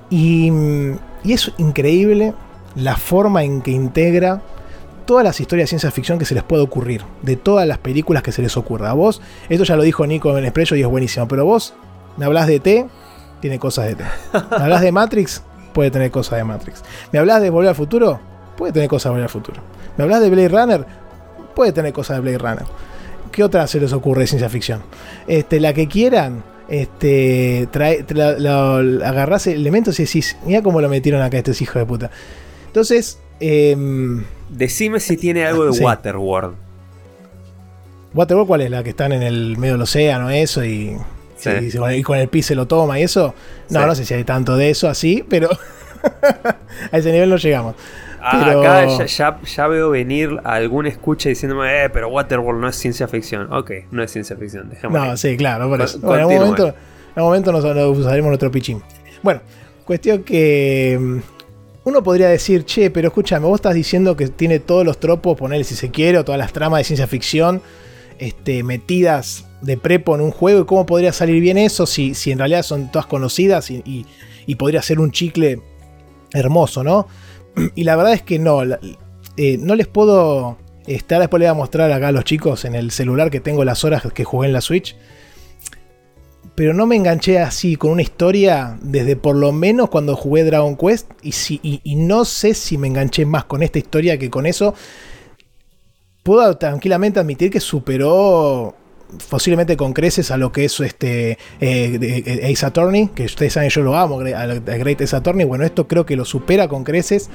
Y, 0.09 0.51
y 1.23 1.33
es 1.33 1.51
increíble 1.57 2.33
la 2.75 2.95
forma 2.95 3.43
en 3.43 3.61
que 3.61 3.71
integra 3.71 4.41
todas 5.05 5.23
las 5.23 5.39
historias 5.39 5.65
de 5.65 5.69
ciencia 5.69 5.89
ficción 5.89 6.19
que 6.19 6.25
se 6.25 6.35
les 6.35 6.43
puede 6.43 6.61
ocurrir, 6.61 7.01
de 7.21 7.37
todas 7.37 7.65
las 7.67 7.77
películas 7.77 8.21
que 8.21 8.31
se 8.31 8.41
les 8.41 8.57
ocurra. 8.57 8.91
A 8.91 8.93
vos, 8.93 9.21
esto 9.49 9.63
ya 9.63 9.75
lo 9.75 9.83
dijo 9.83 10.05
Nico 10.05 10.37
en 10.37 10.43
Expreso 10.43 10.75
y 10.75 10.81
es 10.81 10.87
buenísimo, 10.87 11.27
pero 11.27 11.45
vos 11.45 11.73
me 12.17 12.25
hablas 12.25 12.45
de 12.45 12.59
T, 12.59 12.87
tiene 13.39 13.57
cosas 13.57 13.85
de 13.85 13.95
T. 13.95 14.03
Me 14.33 14.63
hablas 14.63 14.81
de 14.81 14.91
Matrix, 14.91 15.43
puede 15.73 15.91
tener 15.91 16.11
cosas 16.11 16.37
de 16.37 16.43
Matrix. 16.43 16.83
Me 17.11 17.19
hablas 17.19 17.41
de 17.41 17.49
Volver 17.49 17.69
al 17.69 17.75
Futuro, 17.75 18.19
puede 18.57 18.73
tener 18.73 18.89
cosas 18.89 19.05
de 19.05 19.09
Volver 19.11 19.23
al 19.23 19.29
Futuro. 19.29 19.61
Me 19.95 20.03
hablas 20.03 20.21
de 20.21 20.29
Blade 20.29 20.49
Runner, 20.49 20.85
puede 21.55 21.71
tener 21.71 21.93
cosas 21.93 22.17
de 22.17 22.21
Blade 22.21 22.37
Runner. 22.37 22.65
¿Qué 23.31 23.43
otra 23.43 23.65
se 23.67 23.79
les 23.79 23.93
ocurre 23.93 24.21
de 24.21 24.27
ciencia 24.27 24.49
ficción? 24.49 24.81
Este, 25.27 25.59
la 25.59 25.73
que 25.73 25.87
quieran, 25.87 26.43
este, 26.69 27.67
trae, 27.71 28.05
tra- 28.05 28.37
la- 28.37 28.81
la- 28.81 29.07
agarrás 29.09 29.47
elementos 29.47 29.99
y 29.99 30.03
decís, 30.05 30.37
mira 30.45 30.61
cómo 30.61 30.81
lo 30.81 30.89
metieron 30.89 31.21
acá 31.21 31.37
estos 31.37 31.61
hijos 31.61 31.75
de 31.75 31.85
puta. 31.85 32.11
Entonces, 32.67 33.19
em, 33.39 34.23
Decime 34.49 35.01
si 35.01 35.17
tiene 35.17 35.45
algo 35.45 35.65
de 35.65 35.73
Sí. 35.73 35.83
Waterworld. 35.83 36.55
Waterworld, 38.13 38.47
¿cuál 38.47 38.61
es? 38.61 38.71
La 38.71 38.81
que 38.83 38.91
están 38.91 39.11
en 39.11 39.21
el 39.21 39.57
medio 39.57 39.73
del 39.73 39.81
océano, 39.81 40.29
eso, 40.29 40.63
y, 40.63 40.95
Sí. 41.37 41.49
y 41.95 42.01
con 42.03 42.17
el 42.17 42.29
pis 42.29 42.45
se 42.45 42.55
lo 42.55 42.65
toma 42.65 42.99
y 42.99 43.03
eso. 43.03 43.33
No, 43.69 43.81
Sí. 43.81 43.85
no 43.87 43.95
sé 43.95 44.05
si 44.05 44.13
hay 44.13 44.23
tanto 44.23 44.55
de 44.55 44.69
eso 44.69 44.87
así, 44.87 45.23
pero 45.27 45.49
a 46.91 46.97
ese 46.97 47.11
nivel 47.11 47.29
no 47.29 47.35
llegamos. 47.37 47.75
Ah, 48.19 48.41
Pero- 48.45 48.61
Acá 48.61 48.85
ya, 48.97 49.05
ya- 49.05 49.39
ya 49.43 49.67
veo 49.67 49.89
venir 49.91 50.39
a 50.43 50.55
algún 50.55 50.85
escucha 50.87 51.29
diciéndome, 51.29 51.85
eh, 51.85 51.89
pero 51.89 52.09
Waterworld 52.09 52.59
no 52.59 52.67
es 52.67 52.75
ciencia 52.75 53.07
ficción. 53.07 53.51
Ok, 53.53 53.71
no 53.91 54.01
es 54.03 54.11
ciencia 54.11 54.35
ficción, 54.35 54.69
dejémoslo. 54.69 55.05
No, 55.05 55.17
sí, 55.17 55.37
claro, 55.37 55.69
por 55.69 55.81
eso. 55.81 55.99
Bueno, 55.99 56.15
en 56.15 56.21
algún 56.31 56.37
momento, 56.39 56.67
en 56.67 56.73
algún 57.15 57.29
momento 57.29 57.51
nos, 57.51 57.63
nos 57.63 57.97
usaremos 57.97 58.27
nuestro 58.29 58.51
pichín. 58.51 58.81
Bueno, 59.23 59.41
cuestión 59.85 60.23
que 60.23 60.97
mm, 60.99 61.17
uno 61.85 62.03
podría 62.03 62.27
decir, 62.29 62.65
che, 62.65 62.89
pero 62.91 63.07
escúchame, 63.09 63.45
vos 63.45 63.55
estás 63.59 63.73
diciendo 63.75 64.17
que 64.17 64.27
tiene 64.27 64.59
todos 64.59 64.83
los 64.85 64.99
tropos, 64.99 65.37
ponerle 65.37 65.63
si 65.63 65.75
se 65.75 65.89
quiere, 65.91 66.17
o 66.17 66.25
todas 66.25 66.39
las 66.39 66.51
tramas 66.53 66.79
de 66.79 66.83
ciencia 66.85 67.07
ficción 67.07 67.61
este, 68.19 68.63
metidas 68.63 69.45
de 69.61 69.77
prepo 69.77 70.15
en 70.15 70.21
un 70.21 70.31
juego, 70.31 70.61
y 70.61 70.65
cómo 70.65 70.85
podría 70.85 71.13
salir 71.13 71.39
bien 71.41 71.57
eso 71.57 71.85
si, 71.85 72.13
si 72.15 72.31
en 72.31 72.39
realidad 72.39 72.63
son 72.63 72.91
todas 72.91 73.05
conocidas 73.05 73.69
y, 73.71 73.81
y- 73.85 74.05
y 74.47 74.55
podría 74.55 74.81
ser 74.81 74.99
un 74.99 75.11
chicle 75.11 75.59
hermoso, 76.33 76.83
¿no? 76.83 77.07
Y 77.75 77.83
la 77.83 77.95
verdad 77.95 78.13
es 78.13 78.21
que 78.21 78.39
no, 78.39 78.61
eh, 78.63 79.57
no 79.59 79.75
les 79.75 79.87
puedo... 79.87 80.57
Este, 80.85 81.19
después 81.19 81.39
les 81.39 81.49
voy 81.49 81.51
a 81.51 81.53
mostrar 81.53 81.91
acá 81.91 82.07
a 82.07 82.11
los 82.13 82.23
chicos 82.23 82.63
en 82.63 82.73
el 82.73 82.91
celular 82.91 83.29
que 83.29 83.41
tengo 83.41 83.65
las 83.65 83.83
horas 83.83 84.03
que 84.13 84.23
jugué 84.23 84.47
en 84.47 84.53
la 84.53 84.61
Switch 84.61 84.95
pero 86.57 86.73
no 86.73 86.87
me 86.87 86.95
enganché 86.95 87.37
así 87.37 87.75
con 87.75 87.91
una 87.91 88.01
historia 88.01 88.79
desde 88.81 89.15
por 89.15 89.35
lo 89.35 89.51
menos 89.51 89.91
cuando 89.91 90.15
jugué 90.15 90.43
Dragon 90.43 90.75
Quest 90.75 91.11
y, 91.21 91.33
si, 91.33 91.59
y 91.61 91.95
no 91.95 92.25
sé 92.25 92.55
si 92.55 92.79
me 92.79 92.87
enganché 92.87 93.27
más 93.27 93.45
con 93.45 93.61
esta 93.61 93.77
historia 93.77 94.17
que 94.17 94.31
con 94.31 94.47
eso. 94.47 94.73
Puedo 96.23 96.57
tranquilamente 96.57 97.19
admitir 97.19 97.51
que 97.51 97.59
superó 97.59 98.75
posiblemente 99.29 99.77
con 99.77 99.93
creces 99.93 100.31
a 100.31 100.37
lo 100.37 100.51
que 100.51 100.65
es 100.65 100.79
este 100.79 101.31
eh, 101.31 101.37
eh, 102.01 102.51
Ace 102.51 102.65
Attorney, 102.65 103.07
que 103.07 103.25
ustedes 103.25 103.53
saben 103.53 103.69
yo 103.69 103.81
lo 103.81 103.95
amo, 103.95 104.19
a 104.19 104.45
Great 104.77 105.01
Ace 105.01 105.15
Attorney, 105.15 105.45
bueno, 105.45 105.63
esto 105.63 105.87
creo 105.87 106.05
que 106.05 106.15
lo 106.15 106.25
supera 106.25 106.67
con 106.67 106.83
creces. 106.83 107.29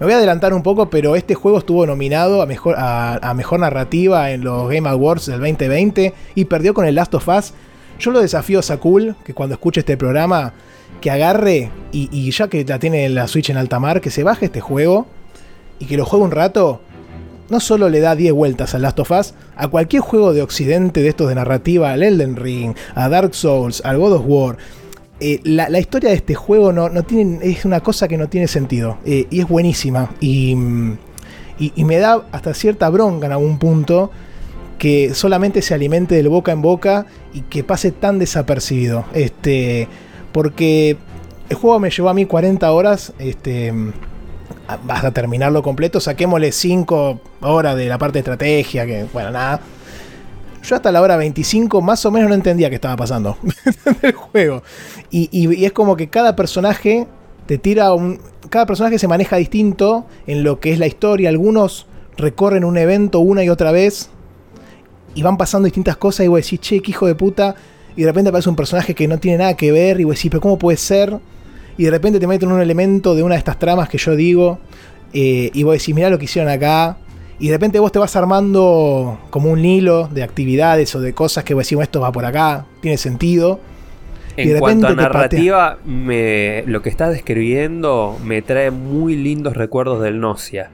Me 0.00 0.06
voy 0.06 0.14
a 0.14 0.16
adelantar 0.16 0.52
un 0.52 0.62
poco, 0.62 0.90
pero 0.90 1.14
este 1.14 1.34
juego 1.34 1.58
estuvo 1.58 1.86
nominado 1.86 2.42
a 2.42 2.46
mejor, 2.46 2.74
a 2.76 3.32
mejor 3.36 3.60
narrativa 3.60 4.32
en 4.32 4.42
los 4.42 4.68
Game 4.68 4.88
Awards 4.88 5.26
del 5.26 5.38
2020 5.38 6.12
y 6.34 6.44
perdió 6.46 6.74
con 6.74 6.84
el 6.86 6.96
Last 6.96 7.14
of 7.14 7.28
Us. 7.28 7.54
Yo 8.00 8.10
lo 8.10 8.20
desafío 8.20 8.58
a 8.58 8.62
Sakul, 8.62 9.14
que 9.24 9.34
cuando 9.34 9.54
escuche 9.54 9.80
este 9.80 9.96
programa, 9.96 10.52
que 11.00 11.12
agarre 11.12 11.70
y, 11.92 12.08
y 12.10 12.30
ya 12.32 12.48
que 12.48 12.64
la 12.64 12.80
tiene 12.80 13.08
la 13.08 13.28
Switch 13.28 13.50
en 13.50 13.56
alta 13.56 13.78
mar, 13.78 14.00
que 14.00 14.10
se 14.10 14.24
baje 14.24 14.46
este 14.46 14.60
juego 14.60 15.06
y 15.78 15.86
que 15.86 15.96
lo 15.96 16.04
juegue 16.04 16.24
un 16.24 16.32
rato. 16.32 16.80
No 17.48 17.60
solo 17.60 17.88
le 17.88 18.00
da 18.00 18.16
10 18.16 18.32
vueltas 18.32 18.74
al 18.74 18.82
Last 18.82 19.00
of 19.00 19.10
Us, 19.10 19.34
a 19.56 19.68
cualquier 19.68 20.02
juego 20.02 20.32
de 20.32 20.42
occidente 20.42 21.02
de 21.02 21.08
estos 21.08 21.28
de 21.28 21.34
narrativa, 21.34 21.92
al 21.92 22.02
Elden 22.02 22.36
Ring, 22.36 22.74
a 22.94 23.08
Dark 23.08 23.34
Souls, 23.34 23.82
al 23.84 23.98
God 23.98 24.12
of 24.14 24.22
War. 24.26 24.56
eh, 25.20 25.40
la, 25.44 25.78
historia 25.78 26.10
de 26.10 26.16
este 26.16 26.34
juego 26.34 26.72
no, 26.72 26.90
tiene, 27.04 27.38
es 27.42 27.64
una 27.64 27.80
cosa 27.80 28.08
que 28.08 28.16
no 28.16 28.28
tiene 28.28 28.48
sentido. 28.48 28.98
eh, 29.04 29.26
y 29.30 29.40
es 29.40 29.48
buenísima. 29.48 30.10
Y 30.20 30.54
me 30.56 31.98
da 31.98 32.26
hasta 32.32 32.54
cierta 32.54 32.88
bronca 32.90 33.26
en 33.26 33.32
algún 33.32 33.58
punto 33.58 34.10
que 34.78 35.14
solamente 35.14 35.62
se 35.62 35.74
alimente 35.74 36.14
del 36.14 36.28
boca 36.28 36.52
en 36.52 36.62
boca 36.62 37.06
y 37.32 37.42
que 37.42 37.64
pase 37.64 37.92
tan 37.92 38.18
desapercibido. 38.18 39.04
Este, 39.14 39.88
porque 40.32 40.96
el 41.48 41.56
juego 41.56 41.78
me 41.80 41.90
llevó 41.90 42.08
a 42.08 42.14
mí 42.14 42.26
40 42.26 42.70
horas 42.70 43.12
este, 43.18 43.72
hasta 44.66 45.10
terminarlo 45.12 45.62
completo. 45.62 46.00
Saquémosle 46.00 46.52
5 46.52 47.20
horas 47.42 47.76
de 47.76 47.86
la 47.88 47.98
parte 47.98 48.14
de 48.14 48.18
estrategia, 48.20 48.86
que 48.86 49.06
bueno, 49.12 49.30
nada. 49.30 49.60
Yo 50.62 50.76
hasta 50.76 50.90
la 50.90 51.02
hora 51.02 51.16
25 51.16 51.82
más 51.82 52.04
o 52.06 52.10
menos 52.10 52.28
no 52.30 52.34
entendía 52.34 52.70
qué 52.70 52.76
estaba 52.76 52.96
pasando 52.96 53.36
del 54.02 54.12
juego. 54.12 54.62
Y, 55.10 55.28
y- 55.30 55.54
y 55.54 55.64
es 55.66 55.72
como 55.72 55.94
que 55.96 56.08
cada 56.08 56.34
personaje 56.36 57.06
te 57.46 57.58
tira 57.58 57.92
un... 57.92 58.18
Cada 58.48 58.64
personaje 58.66 58.98
se 58.98 59.08
maneja 59.08 59.36
distinto 59.36 60.06
en 60.26 60.42
lo 60.42 60.60
que 60.60 60.72
es 60.72 60.78
la 60.78 60.86
historia. 60.86 61.28
Algunos 61.28 61.86
recorren 62.16 62.64
un 62.64 62.78
evento 62.78 63.18
una 63.20 63.44
y 63.44 63.48
otra 63.50 63.72
vez 63.72 64.08
y 65.14 65.22
van 65.22 65.36
pasando 65.36 65.66
distintas 65.66 65.96
cosas 65.96 66.24
y 66.24 66.28
vos 66.28 66.40
decís, 66.42 66.60
che, 66.60 66.80
qué 66.80 66.90
hijo 66.92 67.06
de 67.06 67.14
puta. 67.14 67.54
Y 67.96 68.00
de 68.02 68.06
repente 68.06 68.30
aparece 68.30 68.48
un 68.48 68.56
personaje 68.56 68.94
que 68.94 69.06
no 69.06 69.18
tiene 69.18 69.38
nada 69.38 69.54
que 69.56 69.70
ver 69.70 70.00
y 70.00 70.04
vos 70.04 70.16
decís, 70.16 70.30
pero 70.30 70.40
¿cómo 70.40 70.58
puede 70.58 70.78
ser? 70.78 71.18
Y 71.76 71.84
de 71.84 71.90
repente 71.90 72.20
te 72.20 72.26
meten 72.26 72.52
un 72.52 72.60
elemento 72.60 73.14
de 73.14 73.22
una 73.22 73.34
de 73.34 73.38
estas 73.38 73.58
tramas 73.58 73.88
que 73.88 73.98
yo 73.98 74.14
digo 74.14 74.58
eh, 75.12 75.50
y 75.54 75.62
vos 75.62 75.74
decís, 75.74 75.94
mirá 75.94 76.10
lo 76.10 76.18
que 76.18 76.24
hicieron 76.24 76.50
acá. 76.50 76.98
Y 77.38 77.48
de 77.48 77.54
repente 77.54 77.78
vos 77.78 77.90
te 77.90 77.98
vas 77.98 78.14
armando 78.16 79.18
como 79.30 79.50
un 79.50 79.64
hilo 79.64 80.08
de 80.08 80.22
actividades 80.22 80.94
o 80.94 81.00
de 81.00 81.12
cosas 81.12 81.44
que 81.44 81.54
vos 81.54 81.64
decís, 81.64 81.80
esto 81.82 82.00
va 82.00 82.12
por 82.12 82.24
acá, 82.24 82.66
tiene 82.80 82.96
sentido. 82.96 83.60
y 84.36 84.46
de 84.46 84.54
En 84.54 84.60
cuanto 84.60 84.88
a 84.88 84.94
narrativa, 84.94 85.78
me, 85.84 86.62
lo 86.66 86.82
que 86.82 86.90
estás 86.90 87.10
describiendo 87.10 88.16
me 88.24 88.42
trae 88.42 88.70
muy 88.70 89.16
lindos 89.16 89.56
recuerdos 89.56 90.00
del 90.02 90.20
Nocia. 90.20 90.70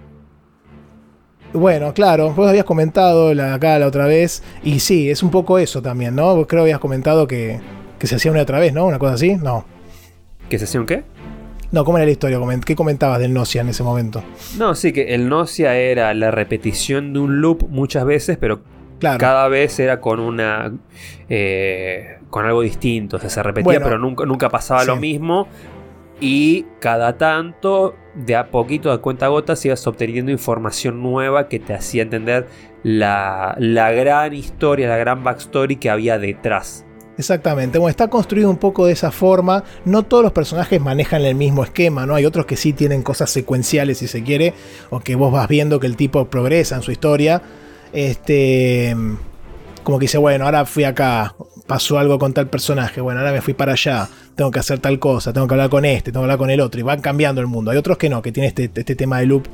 Bueno, 1.52 1.92
claro, 1.94 2.32
vos 2.32 2.48
habías 2.48 2.64
comentado 2.64 3.34
la, 3.34 3.54
acá 3.54 3.78
la 3.78 3.86
otra 3.86 4.06
vez, 4.06 4.42
y 4.62 4.78
sí, 4.80 5.10
es 5.10 5.22
un 5.22 5.30
poco 5.30 5.58
eso 5.58 5.82
también, 5.82 6.14
¿no? 6.14 6.36
Vos 6.36 6.46
creo 6.46 6.60
que 6.60 6.70
habías 6.70 6.78
comentado 6.78 7.26
que, 7.26 7.58
que 7.98 8.06
se 8.06 8.16
hacía 8.16 8.30
una 8.30 8.42
otra 8.42 8.60
vez, 8.60 8.72
¿no? 8.72 8.86
Una 8.86 9.00
cosa 9.00 9.14
así, 9.14 9.34
no. 9.34 9.64
¿Que 10.50 10.58
se 10.58 10.64
hacía 10.66 10.80
un 10.80 10.86
qué? 10.86 11.04
No, 11.72 11.84
¿cómo 11.84 11.96
era 11.98 12.04
la 12.04 12.10
historia? 12.10 12.38
¿Qué 12.66 12.74
comentabas 12.76 13.20
del 13.20 13.32
Nocia 13.32 13.60
en 13.62 13.68
ese 13.68 13.82
momento? 13.82 14.22
No, 14.58 14.74
sí, 14.74 14.92
que 14.92 15.14
el 15.14 15.28
Nocia 15.28 15.76
era 15.76 16.12
la 16.12 16.30
repetición 16.32 17.12
de 17.14 17.20
un 17.20 17.40
loop 17.40 17.68
muchas 17.70 18.04
veces, 18.04 18.36
pero 18.38 18.60
Claro. 18.98 19.18
cada 19.18 19.48
vez 19.48 19.78
era 19.78 20.00
con 20.00 20.20
una. 20.20 20.72
eh, 21.28 22.18
con 22.28 22.44
algo 22.44 22.60
distinto. 22.62 23.16
O 23.16 23.20
sea, 23.20 23.30
se 23.30 23.42
repetía, 23.42 23.64
Bueno, 23.64 23.84
pero 23.84 23.98
nunca, 23.98 24.26
nunca 24.26 24.50
pasaba 24.50 24.84
lo 24.84 24.96
mismo. 24.96 25.46
Y 26.20 26.66
cada 26.80 27.16
tanto, 27.16 27.94
de 28.14 28.36
a 28.36 28.50
poquito, 28.50 28.90
de 28.90 28.98
cuenta 28.98 29.28
gotas, 29.28 29.64
ibas 29.64 29.86
obteniendo 29.86 30.30
información 30.30 31.02
nueva 31.02 31.48
que 31.48 31.58
te 31.60 31.72
hacía 31.72 32.02
entender 32.02 32.46
la, 32.82 33.54
la 33.58 33.90
gran 33.92 34.34
historia, 34.34 34.88
la 34.88 34.96
gran 34.98 35.24
backstory 35.24 35.76
que 35.76 35.88
había 35.88 36.18
detrás. 36.18 36.84
Exactamente, 37.20 37.78
bueno, 37.78 37.90
está 37.90 38.08
construido 38.08 38.48
un 38.48 38.56
poco 38.56 38.86
de 38.86 38.94
esa 38.94 39.10
forma. 39.10 39.62
No 39.84 40.04
todos 40.04 40.22
los 40.22 40.32
personajes 40.32 40.80
manejan 40.80 41.20
el 41.26 41.34
mismo 41.34 41.62
esquema, 41.62 42.06
¿no? 42.06 42.14
Hay 42.14 42.24
otros 42.24 42.46
que 42.46 42.56
sí 42.56 42.72
tienen 42.72 43.02
cosas 43.02 43.28
secuenciales, 43.28 43.98
si 43.98 44.08
se 44.08 44.22
quiere, 44.22 44.54
o 44.88 45.00
que 45.00 45.16
vos 45.16 45.30
vas 45.30 45.46
viendo 45.46 45.78
que 45.78 45.86
el 45.86 45.96
tipo 45.96 46.24
progresa 46.30 46.76
en 46.76 46.82
su 46.82 46.92
historia. 46.92 47.42
Este. 47.92 48.96
Como 49.82 49.98
que 49.98 50.04
dice, 50.04 50.16
bueno, 50.16 50.46
ahora 50.46 50.64
fui 50.64 50.84
acá, 50.84 51.34
pasó 51.66 51.98
algo 51.98 52.18
con 52.18 52.32
tal 52.32 52.48
personaje, 52.48 53.02
bueno, 53.02 53.20
ahora 53.20 53.32
me 53.32 53.42
fui 53.42 53.52
para 53.52 53.72
allá, 53.72 54.08
tengo 54.34 54.50
que 54.50 54.60
hacer 54.60 54.78
tal 54.78 54.98
cosa, 54.98 55.34
tengo 55.34 55.46
que 55.46 55.54
hablar 55.54 55.68
con 55.68 55.84
este, 55.84 56.12
tengo 56.12 56.22
que 56.22 56.24
hablar 56.24 56.38
con 56.38 56.50
el 56.50 56.60
otro, 56.62 56.80
y 56.80 56.82
van 56.82 57.02
cambiando 57.02 57.42
el 57.42 57.48
mundo. 57.48 57.70
Hay 57.70 57.76
otros 57.76 57.98
que 57.98 58.08
no, 58.08 58.22
que 58.22 58.32
tienen 58.32 58.48
este, 58.48 58.70
este 58.74 58.96
tema 58.96 59.18
de 59.18 59.26
loop. 59.26 59.46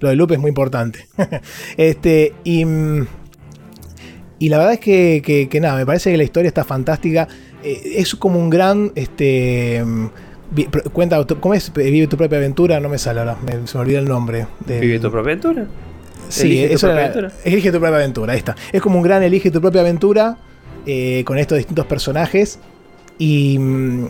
Lo 0.00 0.10
de 0.10 0.16
loop 0.16 0.32
es 0.32 0.38
muy 0.38 0.50
importante. 0.50 1.06
este, 1.78 2.34
y. 2.44 2.66
y 4.38 4.48
la 4.48 4.58
verdad 4.58 4.74
es 4.74 4.80
que, 4.80 5.22
que- 5.24 5.48
que 5.48 5.60
nada, 5.60 5.76
me 5.76 5.86
parece 5.86 6.10
que 6.10 6.16
la 6.16 6.24
historia 6.24 6.48
está 6.48 6.64
fantástica. 6.64 7.26
Eh, 7.62 7.94
es 7.96 8.14
como 8.14 8.38
un 8.38 8.50
gran. 8.50 8.92
Este, 8.94 9.82
mm, 9.84 10.06
cuenta, 10.92 11.24
tu- 11.26 11.40
¿cómo 11.40 11.54
es? 11.54 11.72
Vive 11.72 12.06
tu 12.06 12.16
propia 12.16 12.38
aventura, 12.38 12.78
no 12.80 12.88
me 12.88 12.98
sale 12.98 13.20
ahora, 13.20 13.36
me- 13.44 13.66
se 13.66 13.76
me 13.78 13.82
olvida 13.82 13.98
el 13.98 14.04
nombre. 14.06 14.46
¿Vive 14.66 14.98
tu 14.98 15.10
propia 15.10 15.32
aventura? 15.32 15.66
Sí, 16.28 16.46
Elige 16.48 16.68
tu 16.68 16.74
eso 16.74 16.86
propia 16.88 16.94
era- 17.04 17.12
aventura. 17.12 17.32
Elige 17.44 17.72
tu 17.72 17.78
propia 17.80 17.96
aventura, 17.96 18.32
ahí 18.32 18.38
está. 18.38 18.56
Es 18.72 18.82
como 18.82 18.96
un 18.98 19.02
gran 19.02 19.22
elige 19.22 19.50
tu 19.50 19.60
propia 19.60 19.80
aventura 19.80 20.38
eh, 20.86 21.22
con 21.24 21.38
estos 21.38 21.58
distintos 21.58 21.86
personajes. 21.86 22.58
Y, 23.18 23.58
mm, 23.58 24.06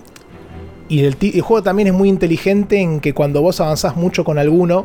y 0.88 1.00
el, 1.04 1.16
el 1.20 1.40
juego 1.40 1.62
también 1.62 1.88
es 1.88 1.94
muy 1.94 2.08
inteligente 2.08 2.80
en 2.80 3.00
que 3.00 3.12
cuando 3.14 3.40
vos 3.42 3.60
avanzás 3.60 3.96
mucho 3.96 4.24
con 4.24 4.38
alguno, 4.38 4.84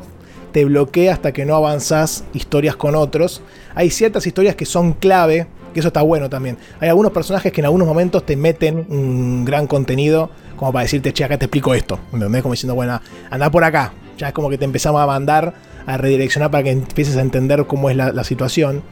te 0.51 0.65
bloquea 0.65 1.13
hasta 1.13 1.31
que 1.31 1.45
no 1.45 1.55
avanzás 1.55 2.23
historias 2.33 2.75
con 2.75 2.95
otros. 2.95 3.41
Hay 3.75 3.89
ciertas 3.89 4.25
historias 4.27 4.55
que 4.55 4.65
son 4.65 4.93
clave, 4.93 5.47
que 5.73 5.79
eso 5.79 5.87
está 5.87 6.01
bueno 6.01 6.29
también. 6.29 6.57
Hay 6.79 6.89
algunos 6.89 7.11
personajes 7.11 7.51
que 7.51 7.61
en 7.61 7.65
algunos 7.65 7.87
momentos 7.87 8.25
te 8.25 8.35
meten 8.35 8.85
un 8.89 9.45
gran 9.45 9.67
contenido, 9.67 10.29
como 10.57 10.73
para 10.73 10.83
decirte, 10.83 11.13
che, 11.13 11.23
acá 11.23 11.37
te 11.37 11.45
explico 11.45 11.73
esto. 11.73 11.99
¿Me 12.11 12.17
entendés? 12.17 12.41
Como 12.41 12.53
diciendo, 12.53 12.75
bueno, 12.75 12.99
anda 13.29 13.49
por 13.49 13.63
acá. 13.63 13.93
Ya 14.17 14.27
es 14.27 14.33
como 14.33 14.49
que 14.49 14.57
te 14.57 14.65
empezamos 14.65 15.01
a 15.01 15.07
mandar, 15.07 15.53
a 15.85 15.97
redireccionar 15.97 16.51
para 16.51 16.63
que 16.65 16.71
empieces 16.71 17.17
a 17.17 17.21
entender 17.21 17.65
cómo 17.65 17.89
es 17.89 17.95
la, 17.95 18.23
situación. 18.23 18.83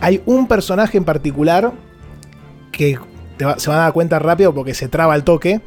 Hay 0.00 0.20
un 0.26 0.48
personaje 0.48 0.98
en 0.98 1.04
particular 1.04 1.72
que 2.72 2.98
te 3.36 3.44
va- 3.44 3.58
se 3.58 3.70
van 3.70 3.78
a 3.78 3.82
dar 3.82 3.92
cuenta 3.92 4.18
rápido 4.18 4.52
porque 4.52 4.74
se 4.74 4.88
traba 4.88 5.14
el 5.14 5.22
toque. 5.24 5.60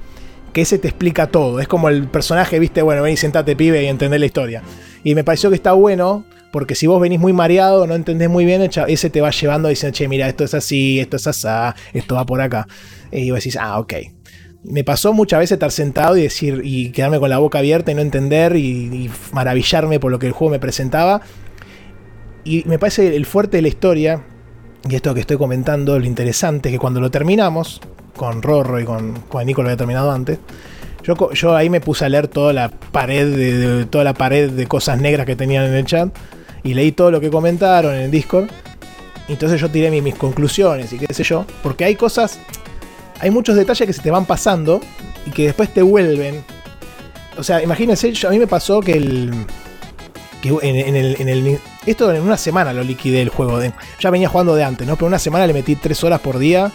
Que 0.54 0.62
ese 0.62 0.78
te 0.78 0.88
explica 0.88 1.28
todo. 1.28 1.60
Es 1.60 1.68
como 1.68 1.90
el 1.90 2.08
personaje, 2.08 2.60
viste, 2.60 2.82
bueno, 2.82 3.02
ven 3.02 3.14
y 3.14 3.18
sentate, 3.18 3.58
pibe, 3.58 3.84
y 3.84 3.88
entender 3.88 4.22
la 4.22 4.26
historia. 4.26 4.62
Y 5.06 5.14
me 5.14 5.24
pareció 5.24 5.52
que 5.52 5.56
está 5.56 5.72
bueno, 5.74 6.26
porque 6.52 6.74
si 6.74 6.88
vos 6.88 7.00
venís 7.00 7.20
muy 7.20 7.32
mareado, 7.32 7.86
no 7.86 7.94
entendés 7.94 8.28
muy 8.28 8.44
bien, 8.44 8.68
ese 8.88 9.10
te 9.12 9.22
va 9.22 9.30
llevando 9.30 9.70
diciendo, 9.70 9.96
che, 9.96 10.08
mira, 10.08 10.28
esto 10.28 10.44
es 10.44 10.56
así, 10.56 11.00
esto 11.00 11.18
es 11.18 11.28
así, 11.28 11.48
esto 11.94 12.16
va 12.16 12.26
por 12.26 12.42
acá. 12.42 12.68
Y 13.12 13.30
vos 13.30 13.38
decís, 13.40 13.56
ah, 13.56 13.78
ok. 13.78 13.94
Me 14.64 14.84
pasó 14.84 15.14
muchas 15.14 15.42
veces 15.42 15.52
estar 15.54 15.72
sentado 15.72 16.18
y 16.18 16.24
decir, 16.24 16.62
y 16.64 16.92
quedarme 16.92 17.20
con 17.20 17.30
la 17.30 17.38
boca 17.38 17.60
abierta 17.60 17.92
y 17.92 17.94
no 17.94 18.02
entender, 18.02 18.56
y, 18.56 18.62
y 18.66 19.12
maravillarme 19.32 20.00
por 20.00 20.10
lo 20.10 20.18
que 20.18 20.26
el 20.26 20.34
juego 20.34 20.54
me 20.54 20.60
presentaba. 20.60 21.22
Y 22.44 22.64
me 22.66 22.80
parece 22.80 23.16
el 23.16 23.28
fuerte 23.28 23.58
de 23.58 23.62
la 23.62 23.68
historia, 23.68 24.24
y 24.90 24.96
esto 24.96 25.14
que 25.14 25.20
estoy 25.20 25.38
comentando, 25.38 26.00
lo 26.00 26.06
interesante 26.08 26.70
es 26.70 26.74
que 26.74 26.80
cuando 26.80 27.00
lo 27.00 27.12
terminamos, 27.12 27.80
con 28.18 28.42
Rorro 28.42 28.80
y 28.80 28.86
con, 28.86 29.14
con 29.30 29.46
Nico 29.46 29.62
lo 29.62 29.68
había 29.68 29.78
terminado 29.78 30.12
antes, 30.12 30.40
yo, 31.06 31.32
yo 31.34 31.56
ahí 31.56 31.70
me 31.70 31.82
puse 31.82 32.06
a 32.06 32.10
leer 32.10 32.28
toda 32.28 32.54
la 32.54 32.70
pared 32.70 33.28
de, 33.36 33.86
toda 33.86 34.04
la 34.04 34.14
pared 34.14 34.50
de 34.50 34.68
cosas 34.68 35.00
negras 35.00 35.26
que 35.26 35.36
tenían 35.36 35.66
en 35.66 35.74
el 35.74 35.86
chat 35.86 36.10
y 36.64 36.74
leí 36.74 36.92
todo 36.92 37.12
lo 37.12 37.20
que 37.22 37.30
comentaron 37.30 37.94
en 37.96 38.02
el 38.02 38.12
Discord. 38.12 38.48
Entonces 39.28 39.60
yo 39.62 39.70
tiré 39.70 39.90
mi- 39.92 40.02
mis 40.02 40.16
conclusiones 40.16 40.92
y 40.94 40.98
qué 41.00 41.14
sé 41.14 41.24
yo, 41.24 41.46
porque 41.64 41.84
hay 41.86 41.96
cosas, 41.96 42.40
hay 43.20 43.32
muchos 43.32 43.56
detalles 43.56 43.88
que 43.88 43.94
se 43.94 44.02
te 44.02 44.12
van 44.12 44.26
pasando 44.26 44.82
y 45.26 45.32
que 45.32 45.46
después 45.46 45.74
te 45.74 45.82
vuelven. 45.82 46.44
O 47.38 47.44
sea, 47.44 47.62
imagínense, 47.62 48.14
a 48.26 48.30
mí 48.30 48.40
me 48.40 48.48
pasó 48.48 48.80
que 48.82 48.94
el 48.94 49.32
que 50.42 50.50
en, 50.50 50.76
en 50.76 50.96
el, 50.96 51.16
en 51.20 51.30
el- 51.30 51.60
esto 51.88 52.12
en 52.14 52.22
una 52.22 52.38
semana 52.38 52.72
lo 52.74 52.84
liquidé 52.84 53.22
el 53.22 53.30
juego. 53.30 53.60
de- 53.60 53.74
ya 54.00 54.10
venía 54.12 54.30
jugando 54.30 54.56
de 54.56 54.64
antes, 54.64 54.88
¿no? 54.88 54.96
Pero 54.96 55.08
una 55.08 55.20
semana 55.20 55.46
le 55.48 55.54
metí 55.54 55.76
tres 55.76 56.04
horas 56.04 56.20
por 56.22 56.38
día 56.38 56.72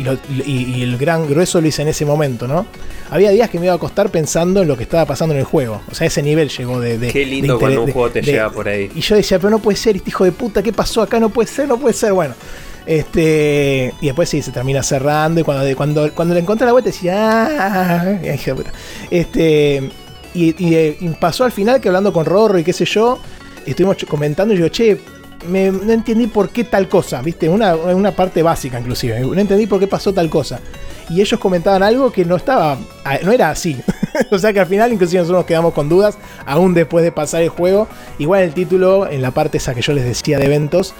y, 0.00 0.04
lo- 0.04 0.14
y- 0.46 0.64
y 0.78 0.82
el 0.82 0.96
gran 0.98 1.28
grueso 1.28 1.60
lo 1.60 1.66
hice 1.68 1.82
en 1.82 1.88
ese 1.88 2.04
momento, 2.04 2.48
¿no? 2.48 2.66
Había 3.10 3.30
días 3.30 3.50
que 3.50 3.58
me 3.58 3.66
iba 3.66 3.74
a 3.74 3.76
acostar 3.76 4.08
pensando 4.10 4.62
en 4.62 4.68
lo 4.68 4.76
que 4.76 4.84
estaba 4.84 5.04
pasando 5.04 5.34
en 5.34 5.40
el 5.40 5.44
juego. 5.46 5.82
O 5.90 5.94
sea, 5.94 6.06
ese 6.06 6.22
nivel 6.22 6.48
llegó 6.48 6.80
de. 6.80 6.96
de- 6.98 7.08
Qué 7.08 7.26
lindo 7.26 7.54
de 7.54 7.60
cuando 7.60 7.82
un 7.84 7.92
juego 7.92 8.10
te 8.10 8.20
de- 8.20 8.26
llega 8.32 8.50
por 8.50 8.68
ahí. 8.68 8.90
Y 8.94 9.00
yo 9.00 9.14
decía, 9.16 9.38
pero 9.38 9.50
no 9.50 9.58
puede 9.58 9.76
ser, 9.76 9.96
este 9.96 10.10
hijo 10.10 10.24
de 10.24 10.32
puta, 10.32 10.62
¿qué 10.62 10.72
pasó 10.72 11.02
acá? 11.02 11.20
No 11.20 11.28
puede 11.28 11.48
ser, 11.48 11.68
no 11.68 11.78
puede 11.78 11.94
ser. 11.94 12.12
Bueno. 12.12 12.34
Este, 12.86 13.94
y 14.00 14.06
después 14.06 14.28
sí, 14.28 14.42
se 14.42 14.50
termina 14.52 14.82
cerrando. 14.82 15.40
Y 15.40 15.44
cuando, 15.44 15.76
cuando, 15.76 16.12
cuando 16.12 16.34
le 16.34 16.40
encontré 16.40 16.66
la 16.66 16.72
vuelta 16.72 16.90
decía, 16.90 17.14
ah, 17.16 18.18
hija 18.34 18.50
de 18.50 18.54
puta. 18.54 18.72
Este, 19.10 19.90
y, 20.34 20.54
y, 20.64 20.74
eh, 20.74 20.96
y 21.00 21.08
pasó 21.10 21.44
al 21.44 21.52
final 21.52 21.80
que 21.80 21.88
hablando 21.88 22.12
con 22.12 22.24
Rorro 22.24 22.58
y 22.58 22.64
qué 22.64 22.72
sé 22.72 22.84
yo, 22.84 23.18
estuvimos 23.66 23.96
comentando 24.08 24.54
y 24.54 24.58
yo, 24.58 24.68
che, 24.68 24.98
me- 25.48 25.70
no 25.70 25.92
entendí 25.92 26.26
por 26.26 26.50
qué 26.50 26.64
tal 26.64 26.88
cosa, 26.88 27.22
¿viste? 27.22 27.48
Una, 27.48 27.74
una 27.76 28.12
parte 28.12 28.42
básica 28.42 28.78
inclusive, 28.78 29.20
no 29.20 29.34
entendí 29.40 29.66
por 29.66 29.78
qué 29.80 29.86
pasó 29.86 30.12
tal 30.12 30.28
cosa. 30.30 30.60
Y 31.08 31.20
ellos 31.20 31.40
comentaban 31.40 31.82
algo 31.82 32.12
que 32.12 32.24
no 32.24 32.36
estaba, 32.36 32.78
no 33.24 33.32
era 33.32 33.50
así. 33.50 33.76
o 34.30 34.38
sea 34.38 34.52
que 34.52 34.60
al 34.60 34.66
final 34.66 34.92
inclusive 34.92 35.18
nosotros 35.20 35.40
nos 35.40 35.46
quedamos 35.46 35.74
con 35.74 35.88
dudas, 35.88 36.16
aún 36.46 36.72
después 36.72 37.04
de 37.04 37.10
pasar 37.10 37.42
el 37.42 37.48
juego. 37.48 37.88
Igual 38.18 38.42
el 38.44 38.54
título, 38.54 39.10
en 39.10 39.20
la 39.22 39.32
parte 39.32 39.58
esa 39.58 39.74
que 39.74 39.82
yo 39.82 39.92
les 39.92 40.04
decía 40.04 40.38
de 40.38 40.44
eventos, 40.46 40.94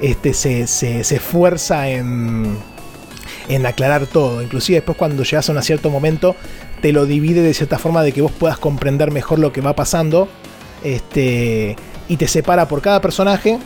este, 0.00 0.34
se, 0.34 0.66
se, 0.66 1.02
se 1.02 1.16
esfuerza 1.16 1.88
en, 1.88 2.58
en 3.48 3.64
aclarar 3.64 4.04
todo. 4.06 4.42
Inclusive 4.42 4.78
después 4.80 4.98
cuando 4.98 5.22
llegas 5.22 5.48
a 5.48 5.52
un 5.52 5.62
cierto 5.62 5.88
momento, 5.88 6.36
te 6.82 6.92
lo 6.92 7.06
divide 7.06 7.40
de 7.40 7.54
cierta 7.54 7.78
forma 7.78 8.02
de 8.02 8.12
que 8.12 8.20
vos 8.20 8.32
puedas 8.32 8.58
comprender 8.58 9.10
mejor 9.12 9.38
lo 9.38 9.50
que 9.50 9.62
va 9.62 9.74
pasando. 9.74 10.28
Este, 10.82 11.76
y 12.08 12.16
te 12.18 12.28
separa 12.28 12.68
por 12.68 12.82
cada 12.82 13.00
personaje. 13.00 13.58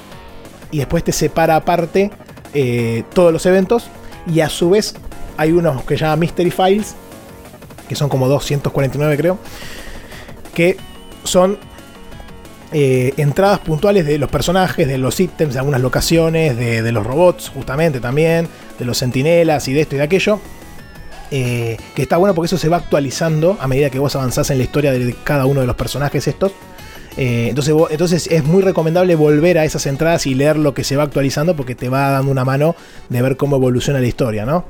Y 0.71 0.79
después 0.79 1.05
te 1.05 1.13
separa 1.13 1.57
aparte 1.57 2.11
eh, 2.55 3.05
todos 3.15 3.33
los 3.33 3.45
eventos. 3.47 3.89
Y 4.27 4.41
a 4.41 4.49
su 4.49 4.71
vez 4.71 4.95
hay 5.37 5.53
unos 5.53 5.83
que 5.85 5.97
se 5.97 6.05
llaman 6.05 6.21
Mystery 6.21 6.51
Files. 6.51 6.95
Que 7.89 7.95
son 7.95 8.09
como 8.09 8.29
249 8.29 9.17
creo. 9.17 9.39
Que 10.55 10.77
son 11.25 11.59
eh, 12.73 13.15
entradas 13.17 13.61
puntuales 13.61 14.05
de 14.05 14.19
los 14.19 14.31
personajes, 14.31 14.87
de 14.87 14.99
los 14.99 15.19
ítems, 15.19 15.55
de 15.55 15.61
algunas 15.61 15.81
locaciones, 15.81 16.57
de, 16.57 16.83
de 16.83 16.93
los 16.93 17.07
robots, 17.07 17.49
justamente 17.49 18.01
también, 18.01 18.49
de 18.79 18.85
los 18.85 18.99
sentinelas 18.99 19.69
y 19.69 19.73
de 19.73 19.81
esto 19.81 19.95
y 19.95 19.99
de 19.99 20.05
aquello. 20.05 20.41
Eh, 21.31 21.77
que 21.95 22.03
está 22.03 22.17
bueno 22.17 22.35
porque 22.35 22.47
eso 22.47 22.57
se 22.57 22.71
va 22.71 22.79
actualizando 22.79 23.59
a 23.61 23.69
medida 23.69 23.91
que 23.91 23.99
vos 23.99 24.17
avanzás 24.17 24.51
en 24.51 24.57
la 24.57 24.65
historia 24.65 24.93
de 24.93 25.15
cada 25.25 25.45
uno 25.45 25.61
de 25.61 25.67
los 25.67 25.77
personajes 25.77 26.27
estos. 26.27 26.53
Eh, 27.19 27.49
entonces, 27.49 27.75
entonces 27.91 28.29
es 28.29 28.45
muy 28.45 28.63
recomendable 28.63 29.17
volver 29.17 29.59
a 29.59 29.65
esas 29.65 29.87
entradas 29.87 30.25
y 30.29 30.35
leer 30.35 30.57
lo 30.57 30.73
que 30.73 30.85
se 30.85 30.97
va 30.97 31.03
actualizando 31.03 31.57
porque 31.57 31.75
te 31.75 31.89
va 31.89 32.11
dando 32.11 32.31
una 32.31 32.45
mano 32.45 32.77
de 33.09 33.21
ver 33.21 33.37
cómo 33.37 33.57
evoluciona 33.57 33.99
la 33.99 34.07
historia, 34.07 34.47
¿no? 34.47 34.65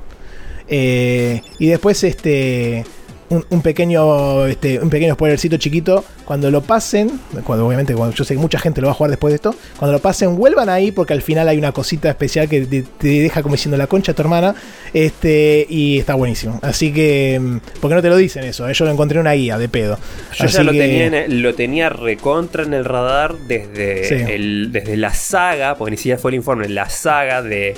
Eh, 0.67 1.43
y 1.59 1.67
después, 1.67 2.03
este. 2.03 2.85
Un, 3.29 3.61
pequeño 3.61 4.45
este, 4.45 4.79
un 4.79 4.89
pequeño 4.89 5.13
spoilercito 5.13 5.57
chiquito. 5.57 6.03
Cuando 6.25 6.51
lo 6.51 6.61
pasen, 6.61 7.19
cuando 7.43 7.65
obviamente 7.65 7.95
cuando 7.95 8.15
yo 8.15 8.23
sé 8.23 8.35
que 8.35 8.39
mucha 8.39 8.59
gente 8.59 8.81
lo 8.81 8.87
va 8.87 8.91
a 8.91 8.95
jugar 8.95 9.09
después 9.09 9.31
de 9.31 9.35
esto, 9.35 9.55
cuando 9.77 9.93
lo 9.93 9.99
pasen, 9.99 10.35
vuelvan 10.35 10.69
ahí 10.69 10.91
porque 10.91 11.13
al 11.13 11.21
final 11.21 11.47
hay 11.47 11.57
una 11.57 11.71
cosita 11.71 12.09
especial 12.09 12.47
que 12.47 12.61
te, 12.65 13.07
deja 13.07 13.41
como 13.41 13.55
diciendo 13.55 13.77
la 13.77 13.87
concha 13.87 14.11
a 14.11 14.15
tu 14.15 14.21
hermana. 14.21 14.55
Este, 14.93 15.65
y 15.69 15.99
está 15.99 16.15
buenísimo. 16.15 16.59
Así 16.61 16.91
que, 16.93 17.39
mm, 17.39 17.57
porque 17.79 17.95
no 17.95 18.01
te 18.01 18.09
lo 18.09 18.17
dicen 18.17 18.43
eso, 18.43 18.67
eh? 18.67 18.73
yo 18.73 18.85
lo 18.85 18.91
encontré 18.91 19.17
en 19.17 19.21
una 19.21 19.33
guía 19.33 19.57
de 19.57 19.69
pedo. 19.69 19.97
Yo 20.35 20.45
ya 20.45 20.63
lo, 20.63 20.71
tenía 20.71 21.27
lo 21.27 21.55
tenía 21.55 21.89
recontra 21.89 22.63
en 22.63 22.73
el 22.73 22.85
radar 22.85 23.35
desde, 23.47 24.35
el, 24.35 24.71
desde 24.71 24.97
la 24.97 25.13
saga, 25.13 25.75
porque 25.75 25.91
ni 25.91 25.97
siquiera 25.97 26.19
fue 26.19 26.31
el 26.31 26.35
informe, 26.35 26.69
la 26.69 26.89
saga 26.89 27.41
de 27.41 27.75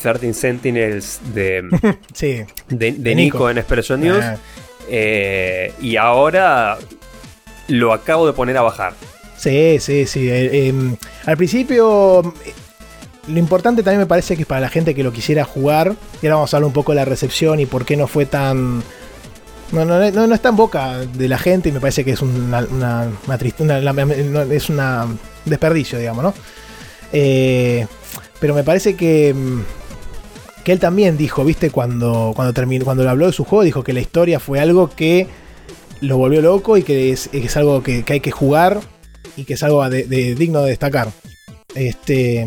13 0.00 0.34
Sentinels 0.34 1.20
de, 1.34 1.64
sí. 2.14 2.42
de, 2.68 3.14
Nico. 3.14 3.50
en 3.50 3.58
Expression 3.58 4.00
News. 4.00 4.24
Ah. 4.24 4.38
Eh, 4.88 5.72
y 5.80 5.96
ahora 5.96 6.78
lo 7.68 7.92
acabo 7.92 8.26
de 8.26 8.32
poner 8.32 8.56
a 8.56 8.62
bajar. 8.62 8.94
Sí, 9.36 9.78
sí, 9.80 10.06
sí. 10.06 10.28
Eh, 10.30 10.68
em, 10.68 10.96
al 11.26 11.36
principio, 11.36 12.34
lo 13.28 13.38
importante 13.38 13.82
también 13.82 14.00
me 14.00 14.06
parece 14.06 14.36
que 14.36 14.42
es 14.42 14.48
para 14.48 14.60
la 14.60 14.68
gente 14.68 14.94
que 14.94 15.02
lo 15.02 15.12
quisiera 15.12 15.44
jugar. 15.44 15.94
Y 16.20 16.26
ahora 16.26 16.36
vamos 16.36 16.54
a 16.54 16.56
hablar 16.56 16.66
un 16.68 16.72
poco 16.72 16.92
de 16.92 16.96
la 16.96 17.04
recepción 17.04 17.60
y 17.60 17.66
por 17.66 17.84
qué 17.84 17.96
no 17.96 18.06
fue 18.06 18.26
tan. 18.26 18.82
No, 19.72 19.86
no, 19.86 20.10
no, 20.10 20.34
está 20.34 20.50
en 20.50 20.56
boca 20.56 20.98
de 20.98 21.28
la 21.28 21.38
gente 21.38 21.70
y 21.70 21.72
me 21.72 21.80
parece 21.80 22.04
que 22.04 22.10
es 22.10 22.20
una, 22.20 22.58
una, 22.70 23.08
es 24.50 24.68
una 24.68 25.06
desperdicio, 25.46 25.98
digamos, 25.98 26.22
¿no? 26.22 26.34
Eh, 27.12 27.86
pero 28.38 28.54
me 28.54 28.64
parece 28.64 28.96
que 28.96 29.30
em, 29.30 29.64
que 30.62 30.72
él 30.72 30.78
también 30.78 31.16
dijo, 31.16 31.44
viste, 31.44 31.70
cuando, 31.70 32.32
cuando, 32.34 32.52
terminó, 32.52 32.84
cuando 32.84 33.08
habló 33.08 33.26
de 33.26 33.32
su 33.32 33.44
juego, 33.44 33.64
dijo 33.64 33.82
que 33.82 33.92
la 33.92 34.00
historia 34.00 34.40
fue 34.40 34.60
algo 34.60 34.88
que 34.88 35.26
lo 36.00 36.16
volvió 36.16 36.42
loco 36.42 36.76
y 36.76 36.82
que 36.82 37.10
es, 37.10 37.56
algo 37.56 37.82
que, 37.82 38.04
hay 38.08 38.20
que 38.20 38.30
jugar 38.30 38.80
y 39.36 39.44
que 39.44 39.54
es 39.54 39.62
algo 39.62 39.88
de, 39.88 40.04
digno 40.34 40.62
de 40.62 40.70
destacar. 40.70 41.08
Este, 41.74 42.46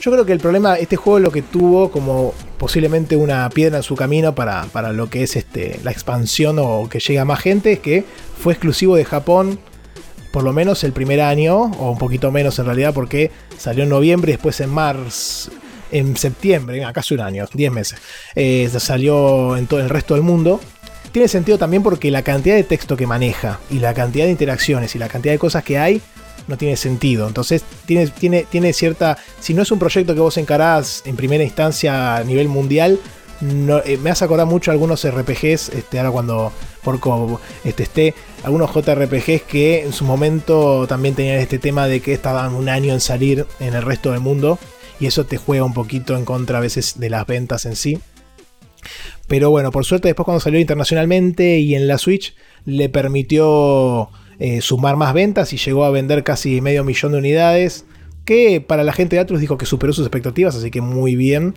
yo 0.00 0.10
creo 0.12 0.24
que 0.26 0.32
el 0.32 0.40
problema, 0.40 0.76
este 0.76 0.96
juego 0.96 1.18
lo 1.18 1.30
que 1.30 1.42
tuvo 1.42 1.90
como 1.90 2.34
posiblemente 2.58 3.16
una 3.16 3.48
piedra 3.50 3.78
en 3.78 3.82
su 3.82 3.96
camino 3.96 4.34
para, 4.34 4.64
para 4.64 4.92
lo 4.92 5.08
que 5.08 5.22
es 5.22 5.36
este, 5.36 5.80
la 5.82 5.90
expansión 5.90 6.58
o 6.58 6.88
que 6.88 7.00
llega 7.00 7.22
a 7.22 7.24
más 7.24 7.40
gente, 7.40 7.72
es 7.72 7.78
que 7.80 8.04
fue 8.38 8.52
exclusivo 8.52 8.96
de 8.96 9.04
Japón 9.04 9.58
por 10.32 10.44
lo 10.44 10.52
menos 10.52 10.84
el 10.84 10.92
primer 10.92 11.20
año, 11.20 11.56
o 11.56 11.90
un 11.90 11.98
poquito 11.98 12.30
menos 12.30 12.56
en 12.60 12.66
realidad, 12.66 12.94
porque 12.94 13.32
salió 13.58 13.82
en 13.82 13.88
noviembre 13.88 14.30
y 14.30 14.34
después 14.34 14.60
en 14.60 14.70
marzo 14.70 15.50
en 15.90 16.16
septiembre, 16.16 16.84
casi 16.92 17.14
un 17.14 17.20
año, 17.20 17.46
10 17.52 17.72
meses, 17.72 17.98
eh, 18.34 18.70
salió 18.78 19.56
en 19.56 19.66
todo 19.66 19.80
el 19.80 19.88
resto 19.88 20.14
del 20.14 20.22
mundo. 20.22 20.60
Tiene 21.12 21.28
sentido 21.28 21.58
también 21.58 21.82
porque 21.82 22.10
la 22.10 22.22
cantidad 22.22 22.54
de 22.54 22.62
texto 22.62 22.96
que 22.96 23.06
maneja 23.06 23.58
y 23.70 23.80
la 23.80 23.94
cantidad 23.94 24.26
de 24.26 24.30
interacciones 24.30 24.94
y 24.94 24.98
la 24.98 25.08
cantidad 25.08 25.34
de 25.34 25.38
cosas 25.38 25.64
que 25.64 25.78
hay 25.78 26.00
no 26.46 26.56
tiene 26.56 26.76
sentido. 26.76 27.26
Entonces 27.26 27.64
tiene, 27.86 28.06
tiene, 28.08 28.46
tiene 28.48 28.72
cierta... 28.72 29.18
Si 29.40 29.54
no 29.54 29.62
es 29.62 29.70
un 29.70 29.78
proyecto 29.78 30.14
que 30.14 30.20
vos 30.20 30.36
encarás 30.36 31.02
en 31.06 31.16
primera 31.16 31.42
instancia 31.42 32.16
a 32.16 32.24
nivel 32.24 32.48
mundial, 32.48 33.00
no, 33.40 33.78
eh, 33.78 33.96
me 33.96 34.10
hace 34.10 34.24
acordar 34.24 34.46
mucho 34.46 34.70
a 34.70 34.74
algunos 34.74 35.08
RPGs, 35.08 35.70
este, 35.70 35.98
ahora 35.98 36.10
cuando 36.10 36.52
por 36.82 37.00
este, 37.64 37.82
esté, 37.82 38.14
algunos 38.44 38.70
JRPGs 38.72 39.42
que 39.42 39.82
en 39.82 39.92
su 39.92 40.04
momento 40.04 40.86
también 40.86 41.14
tenían 41.14 41.38
este 41.38 41.58
tema 41.58 41.86
de 41.86 42.00
que 42.00 42.12
estaban 42.12 42.54
un 42.54 42.68
año 42.68 42.92
en 42.92 43.00
salir 43.00 43.46
en 43.58 43.74
el 43.74 43.82
resto 43.82 44.12
del 44.12 44.20
mundo 44.20 44.58
y 45.00 45.06
eso 45.06 45.24
te 45.24 45.38
juega 45.38 45.64
un 45.64 45.74
poquito 45.74 46.16
en 46.16 46.24
contra 46.24 46.58
a 46.58 46.60
veces 46.60 47.00
de 47.00 47.10
las 47.10 47.26
ventas 47.26 47.64
en 47.64 47.74
sí. 47.74 47.98
Pero 49.26 49.50
bueno, 49.50 49.70
por 49.70 49.84
suerte 49.84 50.08
después 50.08 50.24
cuando 50.24 50.40
salió 50.40 50.60
internacionalmente 50.60 51.58
y 51.58 51.74
en 51.74 51.88
la 51.88 51.98
Switch 51.98 52.34
le 52.64 52.88
permitió 52.88 54.10
eh, 54.38 54.60
sumar 54.60 54.96
más 54.96 55.14
ventas 55.14 55.52
y 55.52 55.56
llegó 55.56 55.84
a 55.84 55.90
vender 55.90 56.24
casi 56.24 56.60
medio 56.60 56.84
millón 56.84 57.12
de 57.12 57.18
unidades. 57.18 57.86
Que 58.24 58.60
para 58.60 58.84
la 58.84 58.92
gente 58.92 59.16
de 59.16 59.20
Atlus 59.20 59.40
dijo 59.40 59.56
que 59.56 59.66
superó 59.66 59.92
sus 59.92 60.04
expectativas, 60.04 60.54
así 60.54 60.70
que 60.70 60.80
muy 60.80 61.16
bien. 61.16 61.54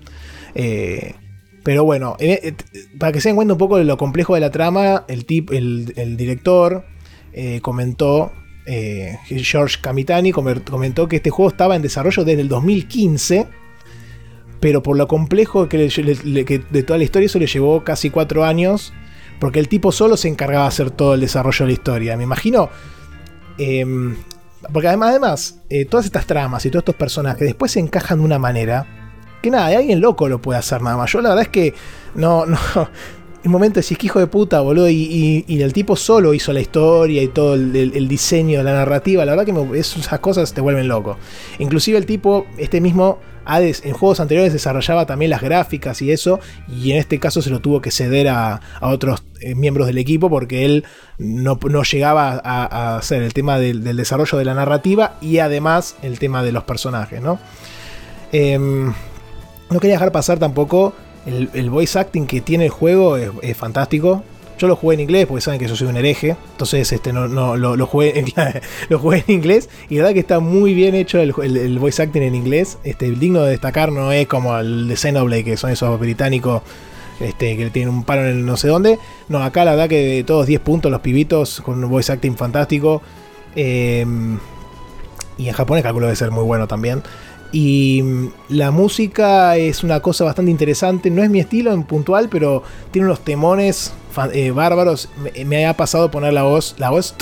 Eh, 0.56 1.16
pero 1.64 1.84
bueno, 1.84 2.16
eh, 2.20 2.56
para 3.00 3.12
que 3.12 3.22
se 3.22 3.30
den 3.30 3.36
cuenta 3.36 3.54
un 3.54 3.58
poco 3.58 3.78
de 3.78 3.84
lo 3.84 3.98
complejo 3.98 4.34
de 4.36 4.42
la 4.42 4.52
trama, 4.52 5.06
el, 5.08 5.94
el 5.96 6.18
director 6.18 6.86
comentó 7.62 8.32
eh, 8.66 9.18
George 9.26 9.78
Kamitani 9.82 10.32
comentó 10.32 11.08
que 11.08 11.18
este 11.18 11.30
juego 11.30 11.50
estaba 11.50 11.76
en 11.76 11.82
desarrollo 11.82 12.24
desde 12.24 12.42
el 12.42 12.50
2015, 12.50 13.48
pero 14.60 14.82
por 14.82 14.98
lo 14.98 15.08
complejo 15.08 15.68
que, 15.68 15.78
de 15.78 16.84
toda 16.84 16.98
la 16.98 17.04
historia 17.04 17.26
eso 17.26 17.40
le 17.40 17.48
llevó 17.48 17.84
casi 17.84 18.10
cuatro 18.10 18.46
años, 18.46 18.94
porque 19.40 19.60
el 19.60 19.68
tipo 19.68 19.92
solo 19.92 20.18
se 20.18 20.30
encargaba 20.30 20.64
de 20.64 20.70
hacer 20.70 20.92
todo 20.92 21.14
el 21.14 21.22
desarrollo 21.22 21.66
de 21.66 21.68
la 21.68 21.74
historia. 21.74 22.18
Me 22.18 22.24
imagino... 22.24 22.70
Em, 23.58 24.16
porque 24.72 24.88
además, 24.88 25.10
además 25.10 25.60
eh, 25.70 25.84
todas 25.84 26.06
estas 26.06 26.26
tramas 26.26 26.66
y 26.66 26.70
todos 26.70 26.84
estos 26.84 26.96
personajes 26.96 27.42
después 27.42 27.74
se 27.74 27.82
encajan 27.82 28.20
de 28.20 28.24
una 28.24 28.40
manera 28.40 28.88
que 29.44 29.52
nada, 29.52 29.78
alguien 29.78 30.00
loco 30.00 30.30
lo 30.30 30.42
puede 30.42 30.58
hacer 30.58 30.82
nada 30.82 30.96
más. 30.96 31.12
Yo 31.12 31.22
la 31.22 31.30
verdad 31.30 31.44
es 31.44 31.50
que 31.50 31.74
no, 32.16 32.46
no, 32.46 32.58
un 33.46 33.52
momento 33.52 33.80
decís 33.80 33.98
que 33.98 34.06
hijo 34.06 34.20
de 34.20 34.28
puta, 34.28 34.62
boludo, 34.62 34.90
y, 34.90 35.46
el 35.48 35.74
tipo 35.74 35.96
solo 35.96 36.34
hizo 36.34 36.54
la 36.54 36.62
historia 36.62 37.22
y 37.22 37.28
todo 37.28 37.56
el, 37.56 38.08
diseño, 38.08 38.64
la 38.64 38.74
narrativa, 38.74 39.26
la 39.26 39.36
verdad 39.36 39.46
que 39.46 39.80
esas 39.80 40.20
cosas 40.20 40.54
te 40.54 40.62
vuelven 40.62 40.88
loco. 40.88 41.18
Inclusive 41.60 41.98
el 41.98 42.06
tipo, 42.06 42.46
este 42.58 42.80
mismo, 42.80 43.20
en 43.46 43.94
juegos 43.94 44.22
anteriores 44.22 44.54
desarrollaba 44.54 45.06
también 45.06 45.30
las 45.30 45.42
gráficas 45.42 46.02
y 46.02 46.12
eso, 46.12 46.40
y 46.70 46.92
en 46.92 46.98
este 46.98 47.20
caso 47.20 47.42
se 47.42 47.50
lo 47.50 47.60
tuvo 47.60 47.82
que 47.82 47.92
ceder 47.92 48.30
a, 48.30 48.62
otros 48.82 49.24
eh, 49.42 49.56
miembros 49.56 49.88
del 49.88 49.98
equipo 49.98 50.30
porque 50.30 50.64
él 50.64 50.86
no, 51.18 51.60
llegaba 51.84 52.42
a, 52.44 52.98
hacer 52.98 53.24
el 53.24 53.34
tema 53.34 53.60
del, 53.60 53.84
desarrollo 53.98 54.38
de 54.38 54.46
la 54.46 54.54
narrativa 54.54 55.18
y 55.22 55.40
además 55.40 55.98
el 56.02 56.18
tema 56.18 56.44
de 56.44 56.54
los 56.54 56.64
personajes, 56.64 57.22
¿no? 57.22 57.40
Em, 58.32 58.94
no 59.70 59.80
quería 59.80 59.96
dejar 59.96 60.12
pasar 60.12 60.40
tampoco 60.40 60.94
el, 61.26 61.70
voice 61.70 61.98
acting 61.98 62.26
que 62.26 62.42
tiene 62.42 62.66
el 62.66 62.72
juego 62.72 63.18
es, 63.18 63.58
fantástico. 63.58 64.24
Yo 64.58 64.68
lo 64.68 64.76
jugué 64.76 64.96
en 64.96 65.00
inglés 65.02 65.26
porque 65.26 65.42
saben 65.42 65.60
que 65.60 65.68
yo 65.68 65.76
soy 65.76 65.88
un 65.88 65.98
hereje. 65.98 66.36
Entonces 66.52 66.92
este, 66.92 67.12
no, 67.12 67.28
no, 67.28 67.58
lo, 67.58 67.86
jugué, 67.86 68.20
en, 68.20 68.28
lo 68.90 69.00
jugué 69.00 69.24
en 69.28 69.36
inglés. 69.36 69.70
Y 69.90 69.96
la 69.96 70.04
verdad 70.04 70.14
que 70.14 70.20
está 70.20 70.40
muy 70.40 70.74
bien 70.74 70.96
hecho 70.96 71.20
el, 71.20 71.80
voice 71.80 72.02
acting 72.02 72.22
en 72.22 72.36
inglés. 72.36 72.78
Este, 72.84 73.10
digno 73.12 73.42
de 73.44 73.52
destacar 73.52 73.92
no 73.92 74.12
es 74.12 74.28
como 74.28 74.58
el 74.58 74.88
de 74.88 74.96
Xenoblade, 74.96 75.44
que 75.44 75.58
son 75.58 75.72
esos 75.72 76.00
británicos 76.00 76.62
este, 77.20 77.56
que 77.56 77.70
tienen 77.70 77.94
un 77.94 78.04
palo 78.04 78.24
en 78.24 78.28
el 78.30 78.46
no 78.46 78.58
sé 78.58 78.68
dónde. 78.68 79.00
No, 79.30 79.44
acá 79.44 79.66
la 79.66 79.72
verdad 79.72 79.90
que 79.90 80.24
todos 80.26 80.46
10 80.48 80.62
puntos 80.62 80.92
los 80.92 81.02
pibitos 81.02 81.62
con 81.62 81.84
un 81.84 81.90
voice 81.90 82.12
acting 82.12 82.36
fantástico. 82.36 83.02
Em, 83.56 84.40
y 85.38 85.48
en 85.48 85.54
japonés 85.54 85.84
calculo 85.84 86.08
debe 86.08 86.16
ser 86.16 86.32
muy 86.32 86.44
bueno 86.44 86.68
también. 86.68 87.04
Y 87.54 88.02
mm, 88.04 88.28
la 88.50 88.72
música 88.72 89.56
es 89.56 89.84
una 89.84 90.02
cosa 90.02 90.26
bastante 90.26 90.52
interesante. 90.52 91.10
No 91.10 91.24
es 91.24 91.30
mi 91.30 91.40
estilo 91.40 91.72
en 91.72 91.84
puntual, 91.84 92.28
pero 92.28 92.64
tiene 92.92 93.06
unos 93.06 93.22
temones 93.22 93.94
eh, 94.34 94.52
bárbaros. 94.52 95.08
Me, 95.46 95.66
ha 95.66 95.78
pasado 95.78 96.12
poner 96.12 96.34
la 96.34 96.44
voz, 96.44 96.76
la 96.80 96.90
voz 96.90 97.16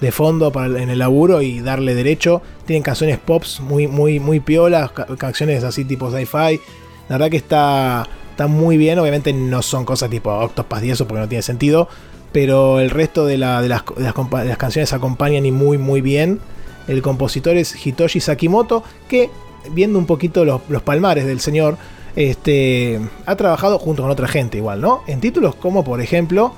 de 0.00 0.12
fondo 0.12 0.52
para, 0.52 0.82
en 0.82 0.90
el 0.90 0.98
laburo 0.98 1.40
y 1.40 1.60
darle 1.60 1.94
derecho. 1.94 2.42
Tienen 2.66 2.82
canciones 2.82 3.18
pops 3.18 3.60
muy, 3.60 3.86
muy, 3.86 4.20
muy 4.20 4.40
piolas, 4.40 4.90
canciones 5.16 5.62
así 5.62 5.84
tipo 5.84 6.10
sci-fi. 6.10 6.60
La 7.08 7.16
verdad 7.16 7.30
que 7.30 7.36
está, 7.36 8.06
está 8.32 8.48
muy 8.48 8.76
bien. 8.76 8.98
Obviamente 8.98 9.32
no 9.32 9.62
son 9.62 9.84
cosas 9.84 10.10
tipo 10.10 10.30
Octopath 10.30 10.84
y 10.84 10.90
eso 10.90 11.06
porque 11.06 11.20
no 11.20 11.28
tiene 11.28 11.42
sentido. 11.42 11.88
Pero 12.32 12.80
el 12.80 12.90
resto 12.90 13.26
de, 13.26 13.38
las, 13.38 13.62
de 13.62 13.68
las 13.68 14.58
canciones 14.58 14.92
acompañan 14.92 15.46
y 15.46 15.52
muy, 15.52 15.78
muy 15.78 16.00
bien. 16.00 16.40
El 16.88 17.00
compositor 17.00 17.56
es 17.56 17.86
Hitoshi 17.86 18.18
Sakimoto, 18.18 18.82
que 19.08 19.30
viendo 19.72 19.98
un 19.98 20.06
poquito 20.06 20.44
los, 20.44 20.60
palmares 20.82 21.26
del 21.26 21.40
señor, 21.40 21.76
este, 22.16 23.00
ha 23.26 23.36
trabajado 23.36 23.78
junto 23.78 24.02
con 24.02 24.10
otra 24.10 24.28
gente 24.28 24.58
igual, 24.58 24.80
¿no? 24.80 25.02
En 25.06 25.20
títulos 25.20 25.54
como, 25.54 25.84
por 25.84 26.00
ejemplo, 26.00 26.52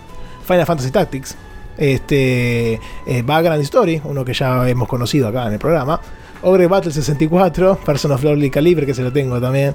Final 0.47 0.67
Fantasy 0.67 0.91
Tactics, 0.91 1.37
este, 1.77 2.75
eh, 3.07 3.23
Background 3.25 3.63
Story, 3.63 4.01
uno 4.05 4.25
que 4.25 4.35
ya 4.35 4.69
hemos 4.69 4.89
conocido 4.89 5.29
acá 5.29 5.47
en 5.47 5.55
el 5.55 5.59
programa, 5.59 6.01
Ogre 6.43 6.67
Battle 6.67 6.93
64, 6.93 7.81
Person 7.85 8.13
of 8.13 8.23
Lordly 8.23 8.51
Calibre, 8.51 8.87
que 8.87 8.95
se 8.95 9.03
lo 9.03 9.13
tengo 9.13 9.41
también, 9.41 9.75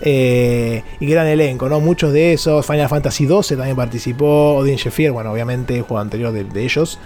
eh, 0.00 0.82
y 1.00 1.06
gran 1.06 1.26
elenco, 1.26 1.68
¿no? 1.68 1.80
Muchos 1.80 2.12
de 2.12 2.34
esos, 2.34 2.64
Final 2.66 2.88
Fantasy 2.88 3.26
12 3.26 3.56
también 3.56 3.76
participó, 3.76 4.56
Odin 4.56 4.76
Sheffier, 4.76 5.12
bueno, 5.12 5.32
obviamente, 5.32 5.80
juego 5.80 5.98
anterior 5.98 6.32
de, 6.32 6.64
ellos, 6.64 6.98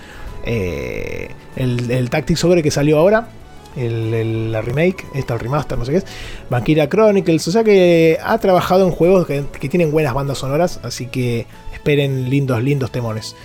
eh, 0.45 1.31
el, 1.57 1.91
el 1.91 2.11
Tactics 2.11 2.45
Ogre 2.45 2.63
que 2.63 2.71
salió 2.71 2.99
ahora, 2.99 3.29
el, 3.77 4.53
la 4.53 4.61
remake, 4.61 5.07
esta 5.15 5.35
el 5.35 5.41
remaster, 5.41 5.79
no 5.79 5.85
sé 5.85 5.93
qué 5.93 5.99
es, 5.99 6.07
Vampira 6.51 6.89
Chronicles, 6.89 7.47
o 7.49 7.53
sea 7.53 7.65
que 7.65 8.19
ha 8.23 8.39
trabajado 8.39 8.87
en 8.87 8.91
juegos 8.91 9.27
que, 9.27 9.43
tienen 9.69 9.91
buenas 9.91 10.15
bandas 10.15 10.39
sonoras, 10.39 10.81
así 10.83 11.07
que 11.07 11.47
esperen 11.73 12.31
lindos, 12.31 12.63
lindos 12.63 12.91
temones. 12.91 13.37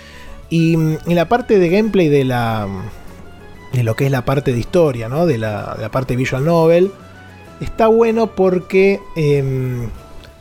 Y 0.49 0.77
mm, 0.77 0.97
en 1.07 1.15
la 1.15 1.27
parte 1.29 1.59
de 1.59 1.69
gameplay 1.69 2.09
de 2.09 2.25
la 2.25 2.67
de 3.73 3.83
lo 3.83 3.95
que 3.95 4.05
es 4.05 4.11
la 4.11 4.23
parte 4.23 4.53
de 4.53 4.59
historia, 4.59 5.09
De 5.09 5.37
la, 5.39 5.89
parte 5.91 6.15
visual 6.15 6.45
novel, 6.45 6.91
está 7.59 7.87
bueno 7.87 8.27
porque 8.27 8.99
em, 9.15 9.89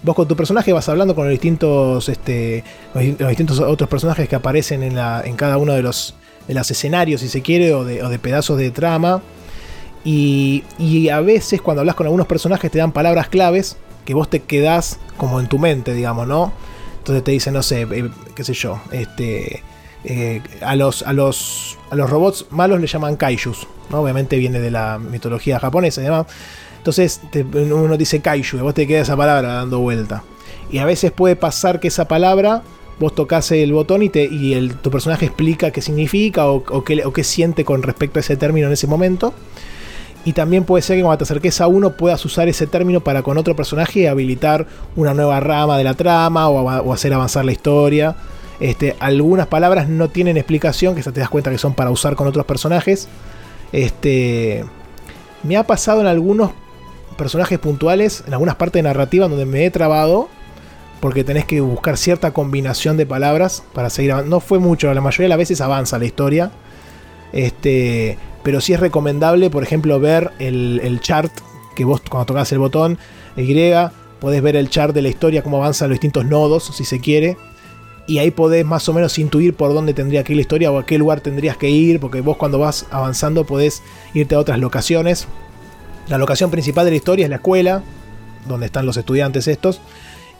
vos 0.02 0.14
con 0.14 0.28
tu 0.28 0.36
personaje 0.36 0.72
vas 0.72 0.88
hablando 0.88 1.14
con 1.14 1.24
los 1.24 1.30
distintos, 1.30 2.08
este, 2.08 2.62
los 2.94 3.28
distintos 3.28 3.58
otros 3.60 3.88
personajes 3.88 4.28
que 4.28 4.36
aparecen 4.36 4.82
en, 4.82 4.96
la, 4.96 5.22
en 5.24 5.36
cada 5.36 5.56
uno 5.56 5.72
de 5.72 5.82
los, 5.82 6.14
de 6.46 6.54
los 6.54 6.70
escenarios, 6.70 7.22
si 7.22 7.28
se 7.28 7.40
quiere, 7.40 7.72
o 7.72 7.84
de, 7.84 8.02
o 8.02 8.10
de 8.10 8.18
pedazos 8.18 8.58
de 8.58 8.70
trama. 8.70 9.22
Y, 10.04 10.64
y, 10.78 11.10
a 11.10 11.20
veces 11.20 11.62
cuando 11.62 11.80
hablas 11.80 11.94
con 11.94 12.06
algunos 12.06 12.26
personajes 12.26 12.70
te 12.70 12.78
dan 12.78 12.90
palabras 12.90 13.28
claves 13.28 13.76
que 14.04 14.14
vos 14.14 14.28
te 14.28 14.40
quedás 14.40 14.98
como 15.16 15.38
en 15.38 15.46
tu 15.46 15.58
mente, 15.58 15.94
digamos, 15.94 16.26
¿no? 16.26 16.52
Entonces 16.98 17.22
te 17.22 17.30
dicen, 17.30 17.54
no 17.54 17.62
sé, 17.62 17.82
eh, 17.82 18.10
qué 18.34 18.42
sé 18.42 18.54
yo, 18.54 18.80
este, 18.90 19.62
eh, 20.04 20.42
a, 20.60 20.74
los, 20.74 21.02
a, 21.02 21.12
los, 21.12 21.78
robots 21.90 22.46
malos 22.50 22.80
le 22.80 22.88
llaman 22.88 23.16
kaijus, 23.16 23.68
¿no? 23.90 24.00
Obviamente 24.00 24.36
viene 24.36 24.58
de 24.58 24.70
la 24.70 24.98
mitología 24.98 25.60
japonesa 25.60 26.00
y 26.00 26.04
demás. 26.04 26.26
Entonces 26.78 27.20
uno 27.54 27.96
dice 27.96 28.20
kaiju 28.20 28.56
y 28.56 28.60
vos 28.60 28.74
te 28.74 28.88
queda 28.88 29.02
esa 29.02 29.16
palabra 29.16 29.54
dando 29.54 29.78
vuelta. 29.78 30.24
Y 30.72 30.78
a 30.78 30.84
veces 30.84 31.12
puede 31.12 31.36
pasar 31.36 31.78
que 31.78 31.88
esa 31.88 32.08
palabra 32.08 32.62
vos 32.98 33.14
tocas 33.14 33.50
el 33.52 33.72
botón 33.72 34.02
y, 34.02 34.08
te, 34.08 34.24
y 34.24 34.54
el, 34.54 34.76
tu 34.76 34.90
personaje 34.90 35.26
explica 35.26 35.70
qué 35.70 35.82
significa 35.82 36.46
o, 36.46 36.84
qué, 36.84 37.24
siente 37.24 37.64
con 37.64 37.82
respecto 37.82 38.18
a 38.18 38.20
ese 38.20 38.36
término 38.36 38.66
en 38.66 38.72
ese 38.72 38.86
momento. 38.86 39.34
Y 40.24 40.34
también 40.34 40.64
puede 40.64 40.82
ser 40.82 40.96
que 40.96 41.02
cuando 41.02 41.18
te 41.18 41.24
acerques 41.24 41.60
a 41.60 41.66
uno 41.66 41.96
puedas 41.96 42.24
usar 42.24 42.48
ese 42.48 42.66
término 42.66 43.00
para 43.00 43.22
con 43.22 43.38
otro 43.38 43.56
personaje 43.56 44.00
y 44.00 44.06
habilitar 44.06 44.66
una 44.94 45.14
nueva 45.14 45.40
rama 45.40 45.76
de 45.76 45.84
la 45.84 45.94
trama 45.94 46.48
o, 46.48 46.92
hacer 46.92 47.12
avanzar 47.12 47.44
la 47.44 47.52
historia. 47.52 48.14
Este, 48.60 48.94
algunas 49.00 49.48
palabras 49.48 49.88
no 49.88 50.08
tienen 50.08 50.36
explicación, 50.36 50.94
que 50.94 51.02
te 51.02 51.18
das 51.18 51.28
cuenta 51.28 51.50
que 51.50 51.58
son 51.58 51.74
para 51.74 51.90
usar 51.90 52.14
con 52.14 52.28
otros 52.28 52.46
personajes. 52.46 53.08
Este, 53.72 54.64
me 55.42 55.56
ha 55.56 55.64
pasado 55.64 56.00
en 56.00 56.06
algunos 56.06 56.52
personajes 57.16 57.58
puntuales, 57.58 58.22
en 58.26 58.34
algunas 58.34 58.54
partes 58.54 58.80
de 58.80 58.88
narrativa 58.88 59.26
donde 59.26 59.46
me 59.46 59.66
he 59.66 59.70
trabado, 59.72 60.28
porque 61.00 61.24
tenés 61.24 61.46
que 61.46 61.60
buscar 61.60 61.96
cierta 61.96 62.30
combinación 62.30 62.96
de 62.96 63.06
palabras 63.06 63.64
para 63.72 63.90
seguir 63.90 64.12
avanzando. 64.12 64.36
No 64.36 64.40
fue 64.40 64.60
mucho, 64.60 64.94
la 64.94 65.00
mayoría 65.00 65.24
de 65.24 65.30
las 65.30 65.38
veces 65.38 65.60
avanza 65.60 65.98
la 65.98 66.04
historia. 66.04 66.52
Este, 67.32 68.18
pero 68.42 68.60
sí 68.60 68.72
es 68.72 68.80
recomendable, 68.80 69.50
por 69.50 69.62
ejemplo, 69.62 69.98
ver 70.00 70.32
el, 70.38 70.80
el 70.82 71.00
chart 71.00 71.32
que 71.74 71.84
vos 71.84 72.02
cuando 72.08 72.26
tocas 72.26 72.52
el 72.52 72.58
botón 72.58 72.98
Y, 73.36 73.72
podés 74.20 74.40
ver 74.40 74.54
el 74.54 74.70
chart 74.70 74.94
de 74.94 75.02
la 75.02 75.08
historia, 75.08 75.42
cómo 75.42 75.56
avanzan 75.56 75.88
los 75.88 75.96
distintos 75.96 76.24
nodos, 76.24 76.70
si 76.76 76.84
se 76.84 77.00
quiere. 77.00 77.36
Y 78.06 78.18
ahí 78.18 78.30
podés 78.30 78.64
más 78.64 78.88
o 78.88 78.92
menos 78.92 79.18
intuir 79.18 79.54
por 79.54 79.74
dónde 79.74 79.94
tendría 79.94 80.22
que 80.22 80.32
ir 80.32 80.36
la 80.36 80.42
historia 80.42 80.70
o 80.70 80.78
a 80.78 80.86
qué 80.86 80.96
lugar 80.96 81.20
tendrías 81.20 81.56
que 81.56 81.70
ir, 81.70 81.98
porque 81.98 82.20
vos 82.20 82.36
cuando 82.36 82.58
vas 82.58 82.86
avanzando 82.92 83.44
podés 83.44 83.82
irte 84.14 84.36
a 84.36 84.38
otras 84.38 84.60
locaciones. 84.60 85.26
La 86.06 86.18
locación 86.18 86.52
principal 86.52 86.84
de 86.84 86.92
la 86.92 86.98
historia 86.98 87.24
es 87.26 87.30
la 87.30 87.36
escuela, 87.36 87.82
donde 88.46 88.66
están 88.66 88.86
los 88.86 88.96
estudiantes 88.96 89.48
estos. 89.48 89.80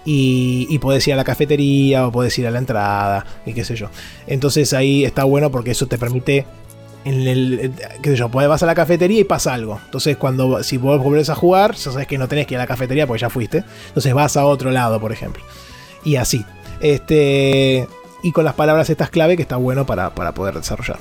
Y, 0.05 0.67
y, 0.71 0.79
podés 0.79 1.07
ir 1.07 1.15
a 1.15 1.17
la 1.17 1.25
cafetería 1.25 2.07
o 2.07 2.13
podés 2.13 2.37
ir 2.39 2.47
a 2.47 2.51
la 2.51 2.59
entrada 2.59 3.25
y 3.47 3.53
qué 3.53 3.65
sé 3.65 3.75
yo. 3.75 3.89
Entonces 4.29 4.73
ahí 4.73 5.05
está 5.05 5.25
bueno 5.25 5.51
porque 5.51 5.73
eso 5.73 5.87
te 5.87 5.99
permite 5.99 6.45
en 7.05 7.27
el, 7.27 7.73
qué 8.01 8.11
sé 8.11 8.17
yo, 8.17 8.29
vas 8.29 8.63
a 8.63 8.67
la 8.67 8.75
cafetería 8.75 9.21
y 9.21 9.25
pasa 9.25 9.55
algo. 9.55 9.81
Entonces, 9.85 10.17
cuando 10.17 10.63
si 10.63 10.77
vos 10.77 11.03
volvés 11.03 11.31
a 11.31 11.35
jugar, 11.35 11.75
ya 11.75 11.91
sabes 11.91 12.07
que 12.07 12.19
no 12.19 12.29
tenés 12.29 12.47
que 12.47 12.55
ir 12.55 12.59
a 12.59 12.63
la 12.63 12.67
cafetería 12.67 13.07
porque 13.07 13.21
ya 13.21 13.31
fuiste. 13.31 13.65
Entonces 13.89 14.15
vas 14.15 14.37
a 14.37 14.45
otro 14.45 14.71
lado, 14.71 15.01
por 15.01 15.13
ejemplo. 15.13 15.43
Y 16.05 16.17
así. 16.17 16.45
Este. 16.81 17.87
Y 18.23 18.31
con 18.31 18.45
las 18.45 18.55
palabras 18.55 18.89
estas 18.89 19.11
clave 19.11 19.37
que 19.37 19.43
está 19.43 19.57
bueno 19.57 19.85
para, 19.85 20.15
para 20.15 20.33
poder 20.33 20.55
desarrollar. 20.55 20.99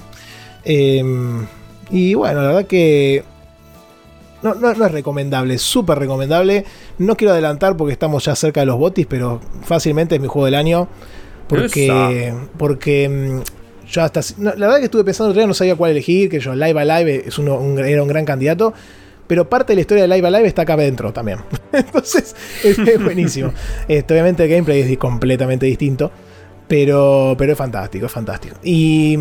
Eh, 0.64 1.04
y 1.92 2.14
bueno, 2.16 2.42
la 2.42 2.48
verdad 2.48 2.66
que. 2.66 3.24
No, 4.42 4.56
no, 4.56 4.74
no 4.74 4.86
es 4.88 4.92
recomendable, 4.92 5.54
es 5.54 5.62
súper 5.62 6.00
recomendable. 6.00 6.66
No 6.98 7.16
quiero 7.16 7.34
adelantar 7.34 7.78
porque 7.78 7.94
estamos 7.94 8.26
ya 8.26 8.36
cerca 8.36 8.62
de 8.62 8.66
los 8.66 8.78
botis, 8.78 9.06
pero 9.06 9.40
fácilmente 9.64 10.16
es 10.16 10.22
mi 10.22 10.28
juego 10.28 10.46
del 10.46 10.56
año. 10.56 10.88
Porque. 11.48 12.34
Porque 12.58 13.44
yo 13.92 14.02
hasta. 14.02 14.22
No, 14.38 14.52
la 14.52 14.68
verdad 14.68 14.80
que 14.80 14.86
estuve 14.86 15.04
pensando 15.04 15.30
otro 15.30 15.42
día, 15.42 15.48
no 15.48 15.54
sabía 15.54 15.76
cuál 15.76 15.92
elegir, 15.92 16.30
que 16.30 16.40
yo, 16.40 16.56
Live 16.56 16.80
Alive 16.80 17.24
es 17.28 17.38
uno, 17.38 17.58
un, 17.58 17.78
era 17.80 18.02
un 18.02 18.08
gran 18.08 18.26
candidato. 18.26 18.74
Pero 19.28 19.50
parte 19.50 19.72
de 19.72 19.76
la 19.76 19.82
historia 19.82 20.08
de 20.08 20.14
Live 20.14 20.28
Alive 20.28 20.48
está 20.48 20.64
acá 20.64 20.74
adentro 20.74 21.14
también. 21.14 21.40
Entonces, 21.72 22.36
es, 22.64 22.80
es 22.80 23.04
buenísimo. 23.04 23.54
este, 23.88 24.14
obviamente 24.14 24.44
el 24.44 24.50
gameplay 24.50 24.82
es 24.82 24.98
completamente 24.98 25.66
distinto. 25.66 26.12
Pero, 26.68 27.36
pero 27.38 27.52
es 27.52 27.58
fantástico, 27.58 28.06
es 28.06 28.12
fantástico. 28.12 28.56
Y. 28.64 29.18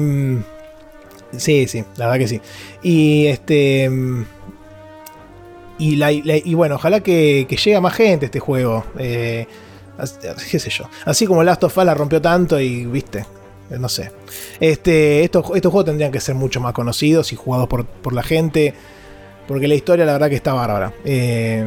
Sí, 1.37 1.69
sí, 1.69 1.85
la 1.97 2.07
verdad 2.07 2.19
que 2.19 2.29
sí. 2.29 2.41
Y 2.83 3.27
este. 3.27 3.91
Y, 5.79 5.97
la, 5.97 6.11
la, 6.13 6.37
y 6.37 6.55
bueno, 6.55 6.75
ojalá 6.75 7.01
que, 7.01 7.47
que, 7.49 7.57
llegue 7.57 7.77
a 7.77 7.81
más 7.81 7.95
gente 7.95 8.27
este 8.27 8.39
juego. 8.39 8.85
Eh, 8.99 9.47
qué 10.51 10.59
sé 10.59 10.71
yo. 10.71 10.85
Así 11.05 11.27
como 11.27 11.43
Last 11.43 11.65
of 11.65 11.77
Us 11.77 11.85
la 11.85 11.95
rompió 11.95 12.21
tanto 12.21 12.61
y, 12.61 12.85
viste, 12.85 13.25
no 13.79 13.89
sé. 13.89 14.11
Este, 14.59 15.23
estos, 15.25 15.45
estos 15.55 15.71
juegos 15.71 15.85
tendrían 15.87 16.11
que 16.11 16.21
ser 16.21 16.35
mucho 16.35 16.61
más 16.61 16.73
conocidos 16.73 17.33
y 17.33 17.37
jugados 17.37 17.69
por, 17.69 17.87
por 17.87 18.13
la 18.13 18.23
gente. 18.23 18.75
Porque 19.47 19.69
la 19.69 19.75
historia, 19.75 20.05
la 20.05 20.13
verdad, 20.13 20.29
que 20.29 20.37
está 20.37 20.53
bárbara. 20.53 20.93
Eh, 21.05 21.65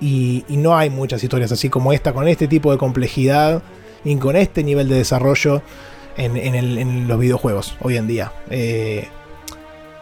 y, 0.00 0.44
no 0.48 0.76
hay 0.76 0.90
muchas 0.90 1.22
historias 1.22 1.52
así 1.52 1.68
como 1.68 1.92
esta, 1.92 2.12
con 2.12 2.28
este 2.28 2.48
tipo 2.48 2.72
de 2.72 2.78
complejidad 2.78 3.62
y 4.04 4.16
con 4.16 4.36
este 4.36 4.62
nivel 4.62 4.88
de 4.88 4.96
desarrollo 4.96 5.62
en, 6.16 6.36
en 6.36 7.08
los 7.08 7.18
videojuegos 7.18 7.76
hoy 7.80 7.96
en 7.96 8.06
día. 8.06 8.32
Eh, 8.50 9.08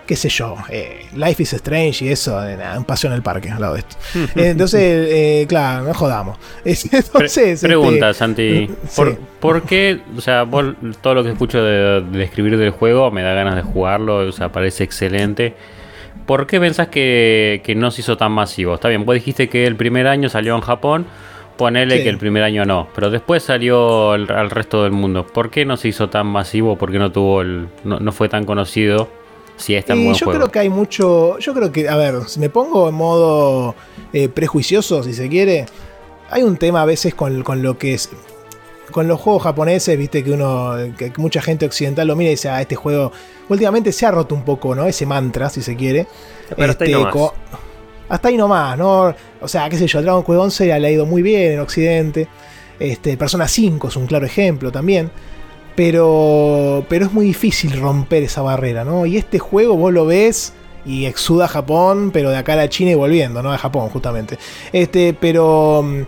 qué 0.07 0.17
sé 0.17 0.29
yo, 0.29 0.57
eh, 0.69 1.07
Life 1.15 1.43
is 1.43 1.53
Strange 1.55 2.05
y 2.05 2.09
eso, 2.09 2.47
eh, 2.47 2.59
un 2.77 2.85
paseo 2.85 3.11
en 3.11 3.17
el 3.17 3.23
parque 3.23 3.51
al 3.51 3.61
lado 3.61 3.75
de 3.75 3.81
esto. 3.81 3.97
Entonces, 4.37 5.09
eh, 5.11 5.47
claro, 5.49 5.85
no 5.85 5.95
jodamos. 5.95 6.39
Entonces, 6.65 7.61
Pre 7.61 7.69
pregunta, 7.69 8.11
este, 8.11 8.19
Santi, 8.19 8.71
¿por, 8.97 9.11
sí. 9.11 9.19
¿por, 9.41 9.63
qué, 9.63 10.01
o 10.17 10.21
sea, 10.21 10.43
vos, 10.43 10.75
todo 11.01 11.15
lo 11.15 11.25
que 11.25 11.31
escucho 11.31 11.63
de, 11.63 12.03
de, 12.03 12.25
escribir 12.25 12.59
del 12.59 12.71
juego 12.71 13.11
me 13.11 13.23
da 13.23 13.33
ganas 13.35 13.57
de 13.57 13.63
jugarlo, 13.63 14.19
o 14.19 14.33
sea, 14.33 14.51
parece 14.51 14.85
excelente. 14.85 15.55
¿Por 16.27 16.47
qué 16.47 16.61
pensás 16.61 16.89
que, 16.89 17.61
que 17.65 17.75
no 17.75 17.91
se 17.91 18.01
hizo 18.01 18.17
tan 18.17 18.33
masivo? 18.33 18.75
Está 18.75 18.89
bien, 18.89 19.05
vos 19.05 19.15
dijiste 19.15 19.49
que 19.49 19.67
el 19.67 19.77
primer 19.77 20.07
año 20.07 20.29
salió 20.29 20.55
en 20.55 20.63
Japón, 20.63 21.07
ponele 21.57 21.99
sí. 21.99 22.03
que 22.03 22.09
el 22.09 22.19
primer 22.19 22.43
año 22.43 22.65
no, 22.65 22.89
pero 22.95 23.11
después 23.11 23.43
salió 23.43 24.13
al, 24.13 24.31
al, 24.31 24.51
resto 24.51 24.85
del 24.85 24.93
mundo. 24.93 25.27
¿Por 25.27 25.51
qué 25.51 25.65
no 25.65 25.77
se 25.77 25.89
hizo 25.89 26.09
tan 26.09 26.27
masivo? 26.27 26.77
¿Por 26.77 26.91
qué 26.91 26.99
no 26.99 27.13
tuvo 27.13 27.43
el, 27.43 27.69
no, 27.85 28.01
no 28.01 28.13
fue 28.13 28.29
tan 28.29 28.45
conocido? 28.45 29.09
Si 29.57 29.75
es 29.75 29.85
tan 29.85 29.99
y 29.99 30.05
buen 30.05 30.15
yo 30.15 30.27
juego. 30.27 30.41
creo 30.41 30.53
que 30.53 30.59
hay 30.59 30.69
mucho. 30.69 31.39
Yo 31.39 31.55
creo 31.55 31.73
que, 31.73 31.89
a 31.89 31.97
ver, 31.97 32.23
si 32.27 32.41
me 32.41 32.51
pongo 32.51 32.89
en 32.89 32.95
modo 32.95 33.75
eh, 34.13 34.29
prejuicioso, 34.29 35.03
si 35.03 35.15
se 35.15 35.29
quiere, 35.29 35.67
hay 36.31 36.43
un 36.43 36.57
tema 36.57 36.83
a 36.83 36.85
veces 36.85 37.15
con, 37.15 37.43
con, 37.43 37.63
lo 37.63 37.79
que 37.79 37.95
es. 37.95 38.11
Con 38.91 39.09
los 39.09 39.21
juegos 39.21 39.43
japoneses, 39.43 39.97
viste 39.97 40.23
que 40.23 40.33
uno. 40.33 40.75
que 40.97 41.13
mucha 41.17 41.41
gente 41.41 41.67
occidental 41.67 42.07
lo 42.07 42.17
mira 42.17 42.31
y 42.31 42.35
dice, 42.35 42.49
ah, 42.49 42.61
este 42.61 42.77
juego. 42.77 43.13
Últimamente 43.49 43.93
se 43.93 44.07
ha 44.07 44.11
roto 44.11 44.35
un 44.35 44.43
poco, 44.43 44.75
¿no? 44.75 44.87
Ese 44.87 45.07
mantra, 45.07 45.51
si 45.51 45.63
se 45.63 45.77
quiere. 45.77 46.07
Pero 46.57 46.73
este, 46.73 46.85
hasta 46.85 46.85
ahí 46.85 46.93
nomás. 46.93 47.33
Hasta 48.09 48.29
ahí 48.29 48.37
nomás, 48.37 48.79
¿no? 48.79 49.15
O 49.41 49.49
sea, 49.49 49.69
qué 49.69 49.77
sé 49.77 49.87
yo, 49.87 50.03
Dragon 50.03 50.23
Quest 50.23 50.39
11 50.39 50.81
le 50.81 50.87
ha 50.87 50.91
ido 50.91 51.07
muy 51.07 51.23
bien 51.23 51.53
en 51.53 51.61
Occidente. 51.61 52.29
Este, 52.79 53.17
Persona 53.17 53.49
5 53.49 53.89
es 53.89 53.97
un 53.97 54.07
claro 54.07 54.27
ejemplo 54.27 54.71
también. 54.73 55.11
Pero, 55.77 56.87
pero 56.89 57.07
es 57.07 57.13
muy 57.13 57.27
difícil 57.27 57.79
romper 57.81 58.23
esa 58.23 58.43
barrera, 58.43 58.85
¿no? 58.85 59.07
Y 59.07 59.17
este 59.17 59.39
juego 59.39 59.77
vos 59.77 59.93
lo 59.93 60.07
ves 60.07 60.53
y 60.87 61.07
exuda 61.07 61.49
Japón, 61.49 62.11
pero 62.13 62.31
de 62.31 62.37
acá 62.37 62.53
a 62.53 62.57
la 62.57 62.69
China 62.69 62.93
y 62.93 62.95
volviendo, 62.95 63.43
¿no? 63.43 63.53
A 63.53 63.59
Japón, 63.59 63.89
justamente. 63.89 64.39
Este, 64.73 65.15
pero. 65.15 66.07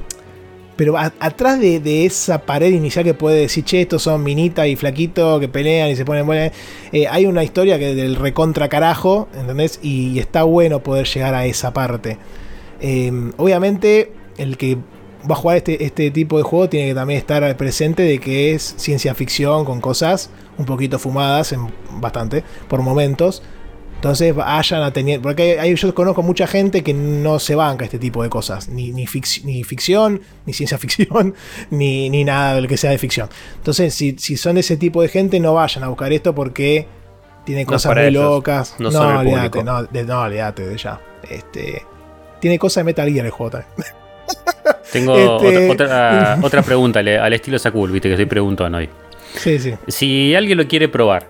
Pero 0.77 0.99
a, 0.99 1.11
atrás 1.21 1.59
de, 1.59 2.05
esa 2.05 2.43
pared 2.43 2.71
inicial 2.71 3.03
que 3.03 3.15
puede 3.15 3.41
decir, 3.41 3.65
che, 3.65 3.81
estos 3.81 4.03
son 4.03 4.23
minita 4.23 4.67
y 4.67 4.77
flaquito 4.77 5.41
que 5.41 5.49
pelean 5.49 5.89
y 5.89 5.97
se 5.97 6.05
ponen 6.05 6.27
buenas. 6.27 6.53
Eh, 6.93 7.07
hay 7.09 7.25
una 7.25 7.43
historia 7.43 7.79
que 7.79 7.95
del 7.95 8.15
recontra 8.15 8.69
carajo, 8.69 9.27
¿entendés? 9.35 9.81
Y, 9.83 10.11
y, 10.11 10.19
está 10.19 10.43
bueno 10.43 10.83
poder 10.83 11.07
llegar 11.07 11.35
a 11.35 11.47
esa 11.47 11.73
parte. 11.73 12.19
Eh, 12.81 13.11
obviamente, 13.39 14.13
el 14.37 14.59
que 14.59 14.77
va 15.29 15.35
a 15.35 15.39
jugar 15.39 15.57
este, 15.59 15.85
este 15.85 16.11
tipo 16.11 16.39
de 16.39 16.45
juego 16.45 16.69
tiene 16.69 16.89
que 16.89 16.95
también 16.95 17.19
estar 17.19 17.57
presente 17.57 18.03
de 18.03 18.19
que 18.19 18.55
es 18.55 18.75
ciencia 18.77 19.15
ficción 19.15 19.65
con 19.65 19.81
cosas 19.81 20.31
un 20.59 20.65
poquito 20.65 20.99
fumadas, 20.99 21.53
en, 21.53 21.73
bastante, 22.01 22.45
por 22.69 22.83
momentos. 22.83 23.43
Entonces 23.97 24.35
vayan 24.35 24.83
a 24.83 24.93
tener. 24.93 25.21
Porque 25.21 25.59
hay, 25.59 25.75
yo 25.75 25.95
conozco 25.95 26.23
mucha 26.23 26.47
gente 26.47 26.83
que 26.83 26.93
no 26.93 27.39
se 27.39 27.55
banca 27.55 27.85
este 27.85 27.99
tipo 27.99 28.23
de 28.23 28.29
cosas. 28.29 28.69
Ni, 28.69 28.93
ni, 28.93 29.07
fic, 29.07 29.27
ni 29.45 29.65
ficción, 29.65 30.21
ni 30.45 30.53
ciencia 30.53 30.79
ficción, 30.79 31.35
ni, 31.71 32.11
ni, 32.11 32.25
nada 32.25 32.57
de 32.57 32.63
lo 32.63 32.69
que 32.69 32.77
sea 32.77 32.91
de 32.91 32.99
ficción. 32.99 33.29
Entonces, 33.57 33.95
si, 33.95 34.17
si, 34.19 34.37
son 34.37 34.55
de 34.55 34.61
ese 34.61 34.77
tipo 34.77 35.03
de 35.03 35.09
gente, 35.09 35.41
no 35.41 35.55
vayan 35.55 35.85
a 35.85 35.89
buscar 35.89 36.13
esto 36.13 36.35
porque 36.35 36.87
tiene 37.45 37.65
no 37.65 37.73
cosas 37.73 37.95
muy 37.95 38.05
ellos. 38.05 38.25
locas. 38.25 38.75
No, 38.79 38.91
no 38.91 39.19
olvídate, 39.19 39.65
no, 39.65 39.85
de, 39.85 40.05
no, 40.05 40.21
olvídate 40.21 40.67
de 40.67 40.77
ya. 40.77 41.01
Este, 41.29 41.83
tiene 42.41 42.59
cosas 42.59 42.83
de 42.83 42.85
Metal 42.85 43.11
Gear 43.11 43.25
el 43.25 43.33
juego 43.33 43.51
también. 43.51 43.87
Tengo 44.93 45.17
este... 45.17 45.71
otra, 45.71 45.87
otra, 45.87 46.39
otra, 46.43 46.63
pregunta 46.63 47.01
al 47.01 47.33
estilo 47.33 47.59
Sakul, 47.59 47.91
viste 47.91 48.09
que 48.09 48.15
estoy 48.15 48.27
preguntando 48.27 48.79
hoy. 48.79 48.89
Sí, 49.35 49.59
sí. 49.59 49.75
Si 49.89 50.35
alguien 50.35 50.59
lo 50.59 50.67
quiere 50.67 50.89
probar, 50.89 51.29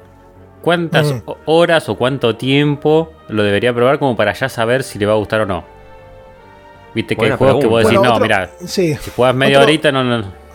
¿cuántas 0.63 1.13
mm. 1.13 1.23
horas 1.47 1.89
o 1.89 1.97
cuánto 1.97 2.37
tiempo 2.37 3.13
lo 3.29 3.43
debería 3.43 3.75
probar 3.75 3.99
como 3.99 4.17
para 4.17 4.33
ya 4.33 4.49
saber 4.49 4.83
si 4.83 4.99
le 4.99 5.07
va 5.07 5.15
a 5.15 5.17
gustar 5.17 5.41
o 5.43 5.47
no? 5.47 5.65
Viste 6.95 7.15
que 7.15 7.21
Buena 7.21 7.35
hay 7.35 7.39
juegos 7.39 7.61
que 7.61 7.67
vos 7.67 7.83
decís, 7.83 7.99
Bueno, 7.99 8.15
no, 8.15 8.21
mira, 8.21 8.51
Sí. 8.65 8.95
si 8.95 9.11
juegas 9.11 9.35
media 9.35 9.59
Otro- 9.59 9.69
horita, 9.69 9.93
no, 9.93 10.03
no. 10.03 10.47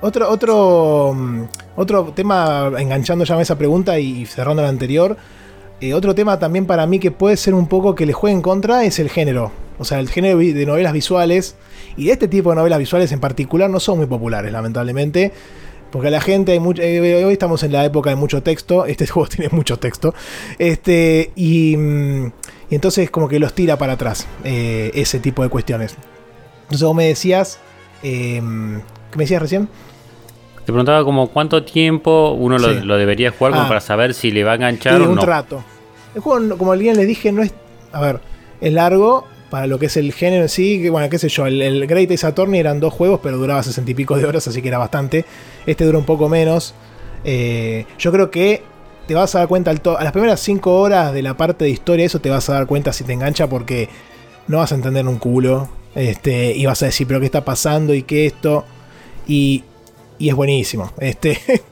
Otro, 0.00 0.30
otro, 0.30 1.12
mm, 1.12 1.42
otro 1.74 2.12
tema, 2.14 2.70
enganchando 2.78 3.24
ya 3.24 3.36
a 3.36 3.42
esa 3.42 3.58
pregunta 3.58 3.98
y 3.98 4.24
cerrando 4.26 4.62
la 4.62 4.68
anterior, 4.68 5.16
eh, 5.80 5.94
otro 5.94 6.14
tema 6.14 6.38
también 6.38 6.66
para 6.66 6.86
mí 6.86 6.98
que 6.98 7.10
puede 7.10 7.36
ser 7.36 7.54
un 7.54 7.68
poco 7.68 7.94
que 7.94 8.06
le 8.06 8.12
juegue 8.12 8.34
en 8.34 8.42
contra 8.42 8.84
es 8.84 8.98
el 8.98 9.10
género. 9.10 9.52
O 9.78 9.84
sea, 9.84 10.00
el 10.00 10.08
género 10.08 10.38
de 10.38 10.66
novelas 10.66 10.92
visuales 10.92 11.54
y 11.96 12.06
de 12.06 12.12
este 12.12 12.26
tipo 12.26 12.50
de 12.50 12.56
novelas 12.56 12.78
visuales 12.78 13.12
en 13.12 13.20
particular 13.20 13.70
no 13.70 13.78
son 13.78 13.98
muy 13.98 14.06
populares, 14.06 14.52
lamentablemente. 14.52 15.32
Porque 15.92 16.10
la 16.10 16.20
gente, 16.20 16.52
hay 16.52 16.60
mucho, 16.60 16.82
eh, 16.82 17.24
hoy 17.24 17.32
estamos 17.32 17.62
en 17.62 17.72
la 17.72 17.84
época 17.84 18.10
de 18.10 18.16
mucho 18.16 18.42
texto, 18.42 18.84
este 18.86 19.06
juego 19.06 19.28
tiene 19.28 19.48
mucho 19.52 19.78
texto, 19.78 20.14
este, 20.58 21.32
y, 21.34 21.76
mm, 21.76 22.26
y 22.70 22.74
entonces 22.74 23.10
como 23.10 23.26
que 23.26 23.38
los 23.38 23.54
tira 23.54 23.78
para 23.78 23.94
atrás 23.94 24.26
eh, 24.44 24.90
ese 24.94 25.18
tipo 25.18 25.42
de 25.42 25.48
cuestiones. 25.48 25.96
Entonces 26.64 26.86
vos 26.86 26.94
me 26.94 27.06
decías, 27.06 27.58
¿qué 28.02 28.42
me 28.42 28.82
decías 29.24 29.40
recién? 29.40 29.68
Te 30.68 30.72
preguntaba 30.72 31.02
como 31.02 31.28
cuánto 31.28 31.62
tiempo 31.64 32.32
uno 32.32 32.58
lo, 32.58 32.74
Sí. 32.74 32.80
lo 32.84 32.98
debería 32.98 33.30
jugar 33.30 33.54
como 33.54 33.64
Ah. 33.64 33.68
para 33.68 33.80
saber 33.80 34.12
si 34.12 34.30
le 34.30 34.44
va 34.44 34.52
a 34.52 34.54
enganchar 34.56 35.00
o 35.00 35.08
un 35.08 35.14
no. 35.14 35.22
rato. 35.24 35.64
El 36.14 36.20
juego, 36.20 36.58
como 36.58 36.72
bien 36.76 36.94
les 36.98 37.06
dije, 37.06 37.32
no 37.32 37.42
es. 37.42 37.54
A 37.90 38.02
ver, 38.02 38.20
es 38.60 38.70
largo 38.74 39.24
para 39.48 39.66
lo 39.66 39.78
que 39.78 39.86
es 39.86 39.96
el 39.96 40.12
género 40.12 40.42
en 40.42 40.50
sí. 40.50 40.82
Que, 40.82 40.90
bueno, 40.90 41.08
qué 41.08 41.18
sé 41.18 41.30
yo, 41.30 41.46
el, 41.46 41.62
el 41.62 41.86
Great 41.86 42.10
Ace 42.10 42.26
Attorney 42.26 42.60
eran 42.60 42.80
dos 42.80 42.92
juegos, 42.92 43.20
pero 43.22 43.38
duraba 43.38 43.62
sesenta 43.62 43.90
y 43.92 43.94
pico 43.94 44.18
de 44.18 44.26
horas, 44.26 44.46
así 44.46 44.60
que 44.60 44.68
era 44.68 44.76
bastante. 44.76 45.24
Este 45.64 45.86
dura 45.86 45.96
un 45.96 46.04
poco 46.04 46.28
menos. 46.28 46.74
Eh, 47.24 47.86
yo 47.98 48.12
creo 48.12 48.30
que 48.30 48.60
te 49.06 49.14
vas 49.14 49.34
a 49.36 49.38
dar 49.38 49.48
cuenta 49.48 49.70
al 49.70 49.80
a 49.98 50.04
las 50.04 50.12
primeras 50.12 50.38
cinco 50.40 50.78
horas 50.80 51.14
de 51.14 51.22
la 51.22 51.34
parte 51.34 51.64
de 51.64 51.70
historia, 51.70 52.04
eso 52.04 52.20
te 52.20 52.28
vas 52.28 52.46
a 52.50 52.52
dar 52.52 52.66
cuenta 52.66 52.92
si 52.92 53.04
te 53.04 53.14
engancha, 53.14 53.46
porque 53.48 53.88
no 54.48 54.58
vas 54.58 54.72
a 54.72 54.74
entender 54.74 55.06
un 55.08 55.16
culo. 55.16 55.70
Este, 55.94 56.54
y 56.54 56.66
vas 56.66 56.82
a 56.82 56.86
decir, 56.86 57.06
pero 57.06 57.20
qué 57.20 57.24
está 57.24 57.42
pasando 57.42 57.94
y 57.94 58.02
qué 58.02 58.26
esto. 58.26 58.66
Y, 59.26 59.64
y 60.18 60.28
es 60.28 60.34
buenísimo. 60.34 60.92
Este. 60.98 61.40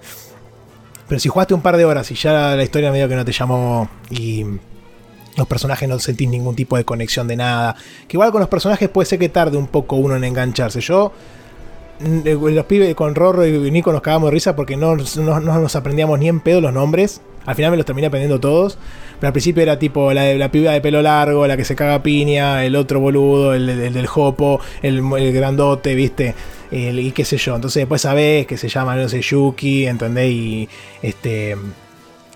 Pero 1.09 1.21
si 1.21 1.29
jugaste 1.29 1.55
un 1.55 1.61
par 1.61 1.77
de 1.77 1.85
horas 1.85 2.11
y 2.11 2.15
ya 2.15 2.57
la 2.57 2.63
historia 2.63 2.91
medio 2.91 3.09
que 3.09 3.15
no 3.15 3.25
te 3.25 3.31
llamó 3.31 3.89
y 4.11 4.45
los 5.37 5.47
personajes 5.47 5.89
no 5.89 5.99
sentís 5.99 6.29
ningún 6.29 6.57
tipo 6.57 6.77
de 6.77 6.85
conexión 6.85 7.29
de 7.29 7.37
nada, 7.37 7.77
que 8.09 8.17
igual 8.17 8.33
con 8.33 8.41
los 8.41 8.49
personajes 8.49 8.89
puede 8.89 9.07
ser 9.07 9.19
que 9.19 9.29
tarde 9.29 9.57
un 9.57 9.69
poco 9.69 9.97
uno 9.97 10.17
en 10.17 10.25
engancharse. 10.25 10.81
Yo, 10.81 11.13
los 12.01 12.65
pibes 12.67 12.95
con 12.95 13.15
Rorro 13.15 13.47
y 13.47 13.71
Nico 13.71 13.93
nos 13.93 14.03
cagamos 14.03 14.29
de 14.29 14.33
risa 14.35 14.55
porque 14.57 14.77
no, 14.77 14.97
no- 14.97 15.41
no 15.41 15.59
nos 15.61 15.77
aprendíamos 15.77 16.19
ni 16.19 16.29
en 16.29 16.41
pedo 16.41 16.61
los 16.61 16.73
nombres. 16.73 17.21
Al 17.47 17.55
final 17.55 17.71
me 17.71 17.77
los 17.77 17.87
terminé 17.87 18.09
aprendiendo 18.09 18.41
todos. 18.41 18.79
Pero 19.19 19.29
al 19.29 19.33
principio 19.33 19.63
era 19.63 19.79
tipo 19.79 20.13
la, 20.13 20.35
la 20.35 20.51
piba 20.51 20.73
de 20.73 20.81
pelo 20.83 21.01
largo, 21.01 21.47
la 21.47 21.57
que 21.57 21.65
se 21.65 21.75
caga 21.75 22.03
piña, 22.03 22.65
el 22.67 22.77
otro 22.77 23.01
boludo, 23.01 23.55
el, 23.55 23.67
el 23.69 23.95
del 23.95 24.07
jopo, 24.07 24.61
el, 24.83 24.99
el 25.17 25.33
grandote, 25.33 25.95
¿viste? 25.95 26.35
Y 26.71 27.11
qué 27.13 27.25
sé 27.25 27.39
yo. 27.39 27.55
Entonces 27.55 27.81
después 27.83 28.03
sabés 28.03 28.47
que 28.47 28.59
se 28.59 28.69
llama, 28.69 28.95
no 28.97 29.09
sé, 29.09 29.23
Yuki, 29.23 29.87
¿entendés? 29.87 30.31
Y 30.31 30.69
este. 31.03 31.57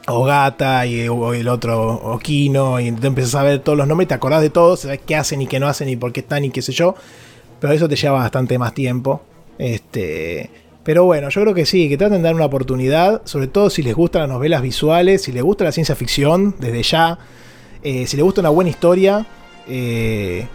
Ogata 0.07 0.87
y 0.87 1.07
o 1.09 1.35
el 1.35 1.49
otro 1.49 1.87
Okino. 1.93 2.81
Y 2.81 2.89
entonces 2.89 3.09
empezás 3.09 3.35
a 3.37 3.43
ver 3.43 3.59
todos 3.61 3.77
los 3.79 3.87
nombres 3.87 4.07
y 4.07 4.09
te 4.09 4.15
acordás 4.15 4.41
de 4.43 4.51
todos, 4.51 4.81
sabés 4.81 5.01
qué 5.07 5.17
hacen 5.17 5.43
y 5.43 5.47
qué 5.47 5.61
no 5.61 5.69
hacen 5.69 5.89
y 5.89 5.97
por 5.97 6.13
qué 6.13 6.21
están 6.21 6.45
y 6.45 6.51
qué 6.51 6.63
sé 6.63 6.73
yo. 6.73 6.95
Pero 7.61 7.73
eso 7.75 7.89
te 7.89 7.97
lleva 7.97 8.19
bastante 8.21 8.59
más 8.59 8.73
tiempo. 8.75 9.23
Este. 9.61 10.51
Pero 10.83 11.05
bueno, 11.05 11.29
yo 11.29 11.43
creo 11.43 11.55
que 11.55 11.67
sí, 11.67 11.89
que 11.89 11.99
traten 11.99 12.19
de 12.19 12.23
dar 12.25 12.35
una 12.35 12.47
oportunidad, 12.47 13.21
sobre 13.27 13.47
todo 13.47 13.69
si 13.69 13.83
les 13.83 13.95
gustan 13.95 14.23
las 14.23 14.31
novelas 14.31 14.63
visuales, 14.63 15.23
si 15.23 15.31
les 15.31 15.43
gusta 15.43 15.65
la 15.65 15.73
ciencia 15.73 15.95
ficción, 15.95 16.55
desde 16.59 16.83
ya, 16.83 17.19
eh, 17.83 18.07
si 18.07 18.17
les 18.17 18.25
gusta 18.25 18.41
una 18.41 18.49
buena 18.49 18.71
historia, 18.71 19.27
eh, 19.69 20.47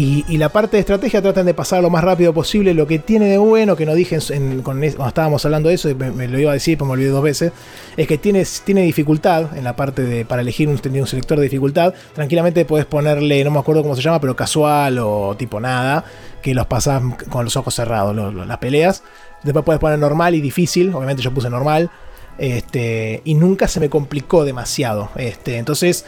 y, 0.00 0.38
la 0.38 0.48
parte 0.48 0.76
de 0.76 0.80
estrategia 0.80 1.20
traten 1.20 1.44
de 1.44 1.54
pasar 1.54 1.82
lo 1.82 1.90
más 1.90 2.04
rápido 2.04 2.32
posible. 2.32 2.72
Lo 2.72 2.86
que 2.86 3.00
tiene 3.00 3.26
de 3.26 3.36
bueno, 3.36 3.74
que 3.74 3.84
no 3.84 3.96
dije 3.96 4.18
cuando 4.62 4.86
estábamos 4.86 5.44
hablando 5.44 5.70
de 5.70 5.74
eso, 5.74 5.92
me, 5.96 6.12
me 6.12 6.28
lo 6.28 6.38
iba 6.38 6.52
a 6.52 6.54
decir, 6.54 6.78
pero 6.78 6.86
me 6.86 6.92
olvidé 6.92 7.08
dos 7.08 7.22
veces, 7.24 7.52
es 7.96 8.06
que 8.06 8.16
tiene, 8.16 8.46
tiene 8.64 8.82
dificultad 8.82 9.58
en 9.58 9.64
la 9.64 9.74
parte 9.74 10.02
de 10.02 10.24
para 10.24 10.42
elegir 10.42 10.68
un, 10.68 10.74
un 10.80 11.06
selector 11.08 11.38
de 11.38 11.42
dificultad. 11.42 11.94
Tranquilamente 12.14 12.64
puedes 12.64 12.86
ponerle, 12.86 13.42
no 13.42 13.50
me 13.50 13.58
acuerdo 13.58 13.82
cómo 13.82 13.96
se 13.96 14.02
llama, 14.02 14.20
pero 14.20 14.36
casual 14.36 15.00
o 15.00 15.34
tipo 15.36 15.58
nada, 15.58 16.04
que 16.42 16.54
los 16.54 16.66
pasas 16.66 17.02
con 17.28 17.44
los 17.44 17.56
ojos 17.56 17.74
cerrados, 17.74 18.14
las 18.32 18.58
peleas. 18.58 19.02
Después 19.42 19.64
puedes 19.64 19.80
poner 19.80 19.98
normal 19.98 20.36
y 20.36 20.40
difícil, 20.40 20.94
obviamente 20.94 21.22
yo 21.24 21.34
puse 21.34 21.50
normal. 21.50 21.90
Este, 22.38 23.20
y 23.24 23.34
nunca 23.34 23.66
se 23.66 23.80
me 23.80 23.90
complicó 23.90 24.44
demasiado. 24.44 25.10
Este, 25.16 25.56
entonces, 25.56 26.06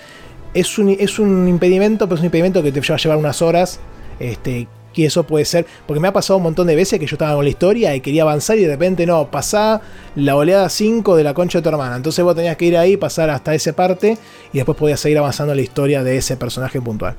es 0.55 0.79
un, 0.79 0.91
es 0.91 1.19
un 1.19 1.49
impedimento, 1.49 2.07
pero 2.07 2.17
es 2.17 2.21
un 2.21 2.27
impedimento 2.27 2.63
que 2.63 2.73
te 2.73 2.81
va 2.81 2.95
a 2.95 2.99
llevar 2.99 3.19
unas 3.19 3.43
horas. 3.43 3.81
Este, 4.19 4.69
y 4.95 5.05
eso 5.05 5.25
puede 5.25 5.45
ser. 5.45 5.67
Porque 5.87 6.01
me 6.01 6.09
ha 6.09 6.13
pasado 6.13 6.37
un 6.39 6.43
montón 6.43 6.67
de 6.67 6.75
veces 6.75 6.99
que 6.99 7.07
yo 7.07 7.15
estaba 7.15 7.35
con 7.35 7.45
la 7.45 7.51
historia 7.51 7.95
y 7.95 8.01
quería 8.01 8.23
avanzar 8.23 8.59
y 8.59 8.63
de 8.63 8.69
repente 8.69 9.07
no, 9.07 9.31
pasá 9.31 9.81
la 10.17 10.37
oleada 10.37 10.69
5 10.69 11.17
de 11.17 11.25
la 11.25 11.35
concha 11.35 11.59
de 11.59 11.63
tu 11.63 11.69
hermana. 11.69 11.97
Entonces 11.97 12.25
vos 12.25 12.35
tenías 12.35 12.57
que 12.57 12.67
ir 12.67 12.77
ahí, 12.77 12.97
pasar 12.97 13.31
hasta 13.31 13.55
esa 13.55 13.73
parte 13.73 14.19
y 14.53 14.57
después 14.59 14.77
podías 14.77 15.01
seguir 15.01 15.19
avanzando 15.19 15.55
la 15.55 15.63
historia 15.63 16.03
de 16.03 16.17
ese 16.17 16.37
personaje 16.37 16.81
puntual. 16.81 17.15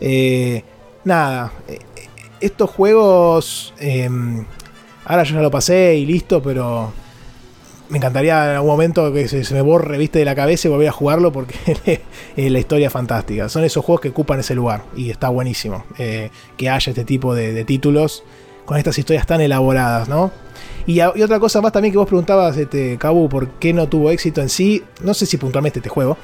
Eh, 0.00 0.62
nada, 1.04 1.52
eh, 1.68 1.78
estos 2.40 2.70
juegos. 2.70 3.72
eh, 3.78 4.08
ahora 5.04 5.24
yo 5.24 5.34
ya 5.34 5.42
lo 5.42 5.50
pasé 5.50 5.96
y 5.96 6.06
listo, 6.06 6.42
pero 6.42 6.92
me 7.92 7.98
encantaría 7.98 8.42
en 8.46 8.56
algún 8.56 8.70
momento 8.70 9.12
que 9.12 9.28
se, 9.28 9.52
me 9.52 9.60
borre 9.60 9.98
viste 9.98 10.18
de 10.18 10.24
la 10.24 10.34
cabeza 10.34 10.66
y 10.66 10.70
volver 10.70 10.88
a 10.88 10.92
jugarlo 10.92 11.30
porque 11.30 12.00
la 12.36 12.58
historia 12.58 12.86
es 12.86 12.92
fantástica. 12.92 13.50
Son 13.50 13.64
esos 13.64 13.84
juegos 13.84 14.00
que 14.00 14.08
ocupan 14.08 14.40
ese 14.40 14.54
lugar 14.54 14.84
y 14.96 15.10
está 15.10 15.28
buenísimo 15.28 15.84
eh, 15.98 16.30
que 16.56 16.70
haya 16.70 16.90
este 16.90 17.04
tipo 17.04 17.34
de, 17.34 17.62
títulos 17.66 18.24
con 18.64 18.78
estas 18.78 18.96
historias 18.96 19.26
tan 19.26 19.42
elaboradas, 19.42 20.08
¿no? 20.08 20.32
Y, 20.86 21.00
otra 21.02 21.38
cosa 21.38 21.60
más 21.60 21.72
también 21.72 21.92
que 21.92 21.98
vos 21.98 22.06
preguntabas, 22.08 22.56
este, 22.56 22.96
¿por 22.98 23.48
qué 23.58 23.74
no 23.74 23.86
tuvo 23.86 24.10
éxito 24.10 24.40
en 24.40 24.48
sí? 24.48 24.82
No 25.02 25.12
sé 25.12 25.26
si 25.26 25.36
puntualmente 25.36 25.80
este 25.80 25.90
juego, 25.90 26.16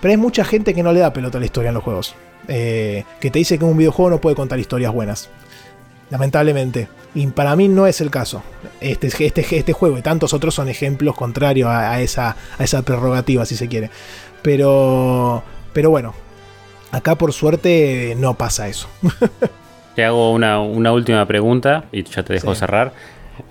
pero 0.00 0.10
hay 0.10 0.18
mucha 0.18 0.44
gente 0.44 0.74
que 0.74 0.82
no 0.82 0.92
le 0.92 0.98
da 0.98 1.12
pelota 1.12 1.38
a 1.38 1.40
la 1.40 1.46
historia 1.46 1.68
en 1.68 1.74
los 1.74 1.84
juegos. 1.84 2.16
Eh, 2.48 3.04
que 3.20 3.30
te 3.30 3.38
dice 3.38 3.60
que 3.60 3.64
un 3.64 3.76
videojuego 3.76 4.10
no 4.10 4.20
puede 4.20 4.34
contar 4.34 4.58
historias 4.58 4.92
buenas. 4.92 5.30
Lamentablemente. 6.12 6.88
Y 7.14 7.26
para 7.28 7.56
mí 7.56 7.68
no 7.68 7.86
es 7.86 8.00
el 8.02 8.10
caso. 8.10 8.42
Este, 8.82 9.06
este, 9.08 9.56
este 9.56 9.72
juego 9.72 9.96
y 9.98 10.02
tantos 10.02 10.34
otros 10.34 10.54
son 10.54 10.68
ejemplos 10.68 11.16
contrarios 11.16 11.68
a, 11.70 11.90
a 11.92 12.00
esa, 12.02 12.36
a 12.58 12.62
esa 12.64 12.82
prerrogativa, 12.82 13.46
si 13.46 13.56
se 13.56 13.66
quiere. 13.66 13.88
Pero, 14.42 15.42
pero 15.72 15.88
bueno, 15.90 16.14
acá 16.90 17.16
por 17.16 17.32
suerte 17.32 18.14
no 18.18 18.34
pasa 18.34 18.68
eso. 18.68 18.88
Te 19.96 20.04
hago 20.04 20.32
una, 20.32 20.60
una 20.60 20.92
última 20.92 21.26
pregunta 21.26 21.84
y 21.92 22.02
ya 22.04 22.22
te 22.22 22.32
dejo 22.34 22.54
Sí. 22.54 22.60
cerrar. 22.60 22.92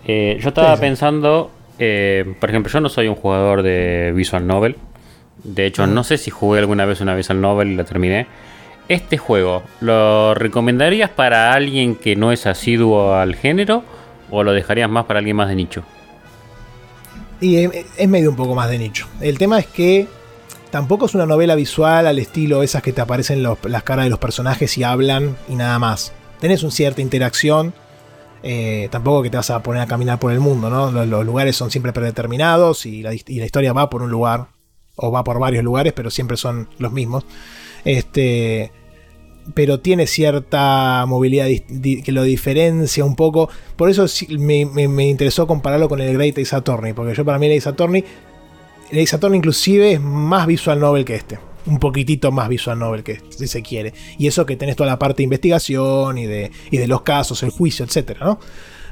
Eh, 0.08 0.38
yo 0.42 0.50
estaba 0.50 0.72
Sí, 0.72 0.76
sí. 0.78 0.82
pensando, 0.82 1.52
eh, 1.78 2.36
por 2.40 2.50
ejemplo, 2.50 2.72
yo 2.72 2.80
no 2.80 2.90
soy 2.90 3.08
un 3.08 3.16
jugador 3.16 3.62
de 3.64 4.12
Visual 4.16 4.46
Novel. 4.48 4.76
De 5.44 5.66
hecho, 5.68 5.86
no 5.88 6.04
sé 6.04 6.18
si 6.18 6.30
jugué 6.32 6.60
alguna 6.60 6.86
vez 6.86 7.00
una 7.02 7.16
Visual 7.16 7.42
Novel 7.42 7.70
y 7.72 7.76
la 7.76 7.84
terminé. 7.84 8.26
Este 8.92 9.18
juego, 9.18 9.64
¿lo 9.80 10.34
recomendarías 10.34 11.10
para 11.10 11.54
alguien 11.54 11.96
que 11.96 12.18
no 12.18 12.34
es 12.34 12.46
asiduo 12.46 13.14
al 13.16 13.36
género 13.36 13.86
o 14.30 14.44
lo 14.44 14.52
dejarías 14.52 14.90
más 14.90 15.06
para 15.06 15.20
alguien 15.20 15.38
más 15.38 15.48
de 15.48 15.56
nicho? 15.56 15.84
Y 17.40 17.56
eh, 17.56 17.86
es 17.98 18.10
medio 18.10 18.30
un 18.30 18.36
poco 18.36 18.54
más 18.54 18.70
de 18.70 18.78
nicho. 18.78 19.08
El 19.22 19.38
tema 19.38 19.60
es 19.60 19.68
que 19.68 20.10
tampoco 20.72 21.06
es 21.06 21.16
una 21.16 21.26
novela 21.26 21.56
visual 21.56 22.06
al 22.06 22.20
estilo 22.20 22.64
esas 22.64 22.84
que 22.84 22.92
te 22.92 23.00
aparecen 23.00 23.42
las 23.42 23.84
caras 23.84 24.04
de 24.04 24.10
los 24.10 24.20
personajes 24.20 24.78
y 24.78 24.84
hablan 24.84 25.38
y 25.48 25.56
nada 25.56 25.80
más. 25.80 26.12
Tenés 26.42 26.62
una 26.62 26.74
cierta 26.74 27.02
interacción. 27.02 27.74
eh, 28.44 28.90
tampoco 28.92 29.24
que 29.24 29.30
te 29.30 29.38
vas 29.38 29.52
a 29.52 29.64
poner 29.64 29.84
a 29.84 29.88
caminar 29.88 30.20
por 30.20 30.34
el 30.34 30.42
mundo, 30.42 30.70
¿no? 30.70 30.92
Los, 30.92 31.08
los 31.08 31.26
lugares 31.26 31.56
son 31.56 31.72
siempre 31.72 31.94
predeterminados 31.94 32.86
y 32.86 33.04
la, 33.04 33.14
y 33.14 33.40
la 33.40 33.46
historia 33.46 33.72
va 33.72 33.90
por 33.90 34.02
un 34.02 34.12
lugar. 34.12 34.48
O 34.98 35.14
va 35.14 35.24
por 35.24 35.40
varios 35.40 35.64
lugares, 35.64 35.94
pero 35.94 36.12
siempre 36.12 36.36
son 36.36 36.68
los 36.78 36.92
mismos. 36.92 37.24
Este. 37.86 38.74
Pero 39.54 39.80
tiene 39.80 40.08
cierta 40.08 41.04
movilidad 41.08 41.48
que 41.48 42.12
lo 42.12 42.24
diferencia 42.24 43.04
un 43.04 43.16
poco. 43.16 43.50
Por 43.76 43.90
eso 43.90 44.06
me, 44.30 44.66
me- 44.66 45.08
interesó 45.08 45.48
compararlo 45.48 45.90
con 45.90 46.00
el 46.00 46.14
Great 46.14 46.38
Ace 46.38 46.56
Attorney. 46.56 46.94
Porque 46.94 47.16
yo 47.16 47.26
para 47.26 47.40
mí 47.40 47.48
el 47.48 47.58
Ace 47.58 47.70
Attorney. 47.70 48.04
El 48.92 49.04
Ace 49.04 49.18
inclusive 49.34 49.94
es 49.94 50.02
más 50.02 50.46
visual 50.48 50.80
novel 50.80 51.06
que 51.06 51.16
este. 51.16 51.40
Un 51.66 51.80
poquitito 51.80 52.32
más 52.32 52.50
visual 52.50 52.78
novel 52.80 53.04
que 53.04 53.14
este, 53.14 53.32
si 53.32 53.48
se 53.48 53.62
quiere. 53.62 53.94
Y 54.18 54.28
eso 54.28 54.46
que 54.46 54.56
tenés 54.56 54.76
toda 54.76 54.90
la 54.90 55.00
parte 55.00 55.18
de 55.18 55.24
investigación 55.24 56.18
y 56.18 56.26
de, 56.26 56.52
y 56.70 56.78
de 56.78 56.88
los 56.88 57.02
casos, 57.02 57.42
el 57.44 57.50
juicio, 57.52 57.86
etcétera, 57.86 58.26
¿no? 58.26 58.40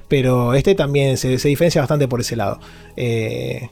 Pero 0.07 0.53
este 0.55 0.73
también 0.73 1.17
se, 1.17 1.37
se 1.37 1.47
diferencia 1.49 1.81
bastante 1.81 2.07
por 2.07 2.21
ese 2.21 2.35
lado. 2.35 2.59
Eh, 2.95 3.69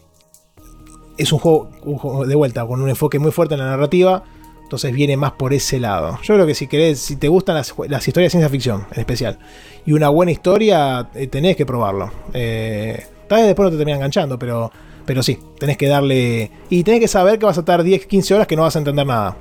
es 1.17 1.31
un 1.31 1.39
juego, 1.39 1.69
un 1.83 1.97
juego 1.97 2.25
de 2.25 2.35
vuelta 2.35 2.65
con 2.67 2.81
un 2.81 2.89
enfoque 2.89 3.17
muy 3.19 3.31
fuerte 3.31 3.55
en 3.55 3.61
la 3.61 3.67
narrativa. 3.67 4.23
Entonces 4.67 4.91
viene 4.91 5.15
más 5.15 5.31
por 5.31 5.53
ese 5.53 5.79
lado. 5.79 6.19
Yo 6.23 6.33
creo 6.33 6.45
que 6.45 6.53
si 6.53 6.67
querés, 6.67 6.99
si 6.99 7.15
te 7.15 7.29
gustan 7.29 7.55
las, 7.55 7.69
historias 7.69 8.13
de 8.13 8.29
ciencia 8.31 8.49
ficción 8.49 8.85
en 8.91 8.99
especial 8.99 9.39
y 9.85 9.93
una 9.93 10.09
buena 10.09 10.33
historia, 10.33 11.07
eh, 11.15 11.27
tenés 11.27 11.55
que 11.55 11.65
probarlo. 11.65 12.11
Eh, 12.33 13.01
tal 13.29 13.37
vez 13.37 13.47
después 13.47 13.67
no 13.67 13.71
te 13.71 13.77
termina 13.77 13.95
enganchando, 13.95 14.37
pero, 14.37 14.69
pero 15.05 15.23
sí, 15.23 15.39
tenés 15.57 15.77
que 15.77 15.87
darle. 15.87 16.51
Y 16.69 16.83
tenés 16.83 16.99
que 16.99 17.07
saber 17.07 17.39
que 17.39 17.45
vas 17.45 17.55
a 17.55 17.61
estar 17.61 17.81
10, 17.81 18.07
15 18.07 18.35
horas 18.35 18.45
que 18.45 18.57
no 18.57 18.63
vas 18.63 18.75
a 18.75 18.79
entender 18.79 19.07
nada. 19.07 19.37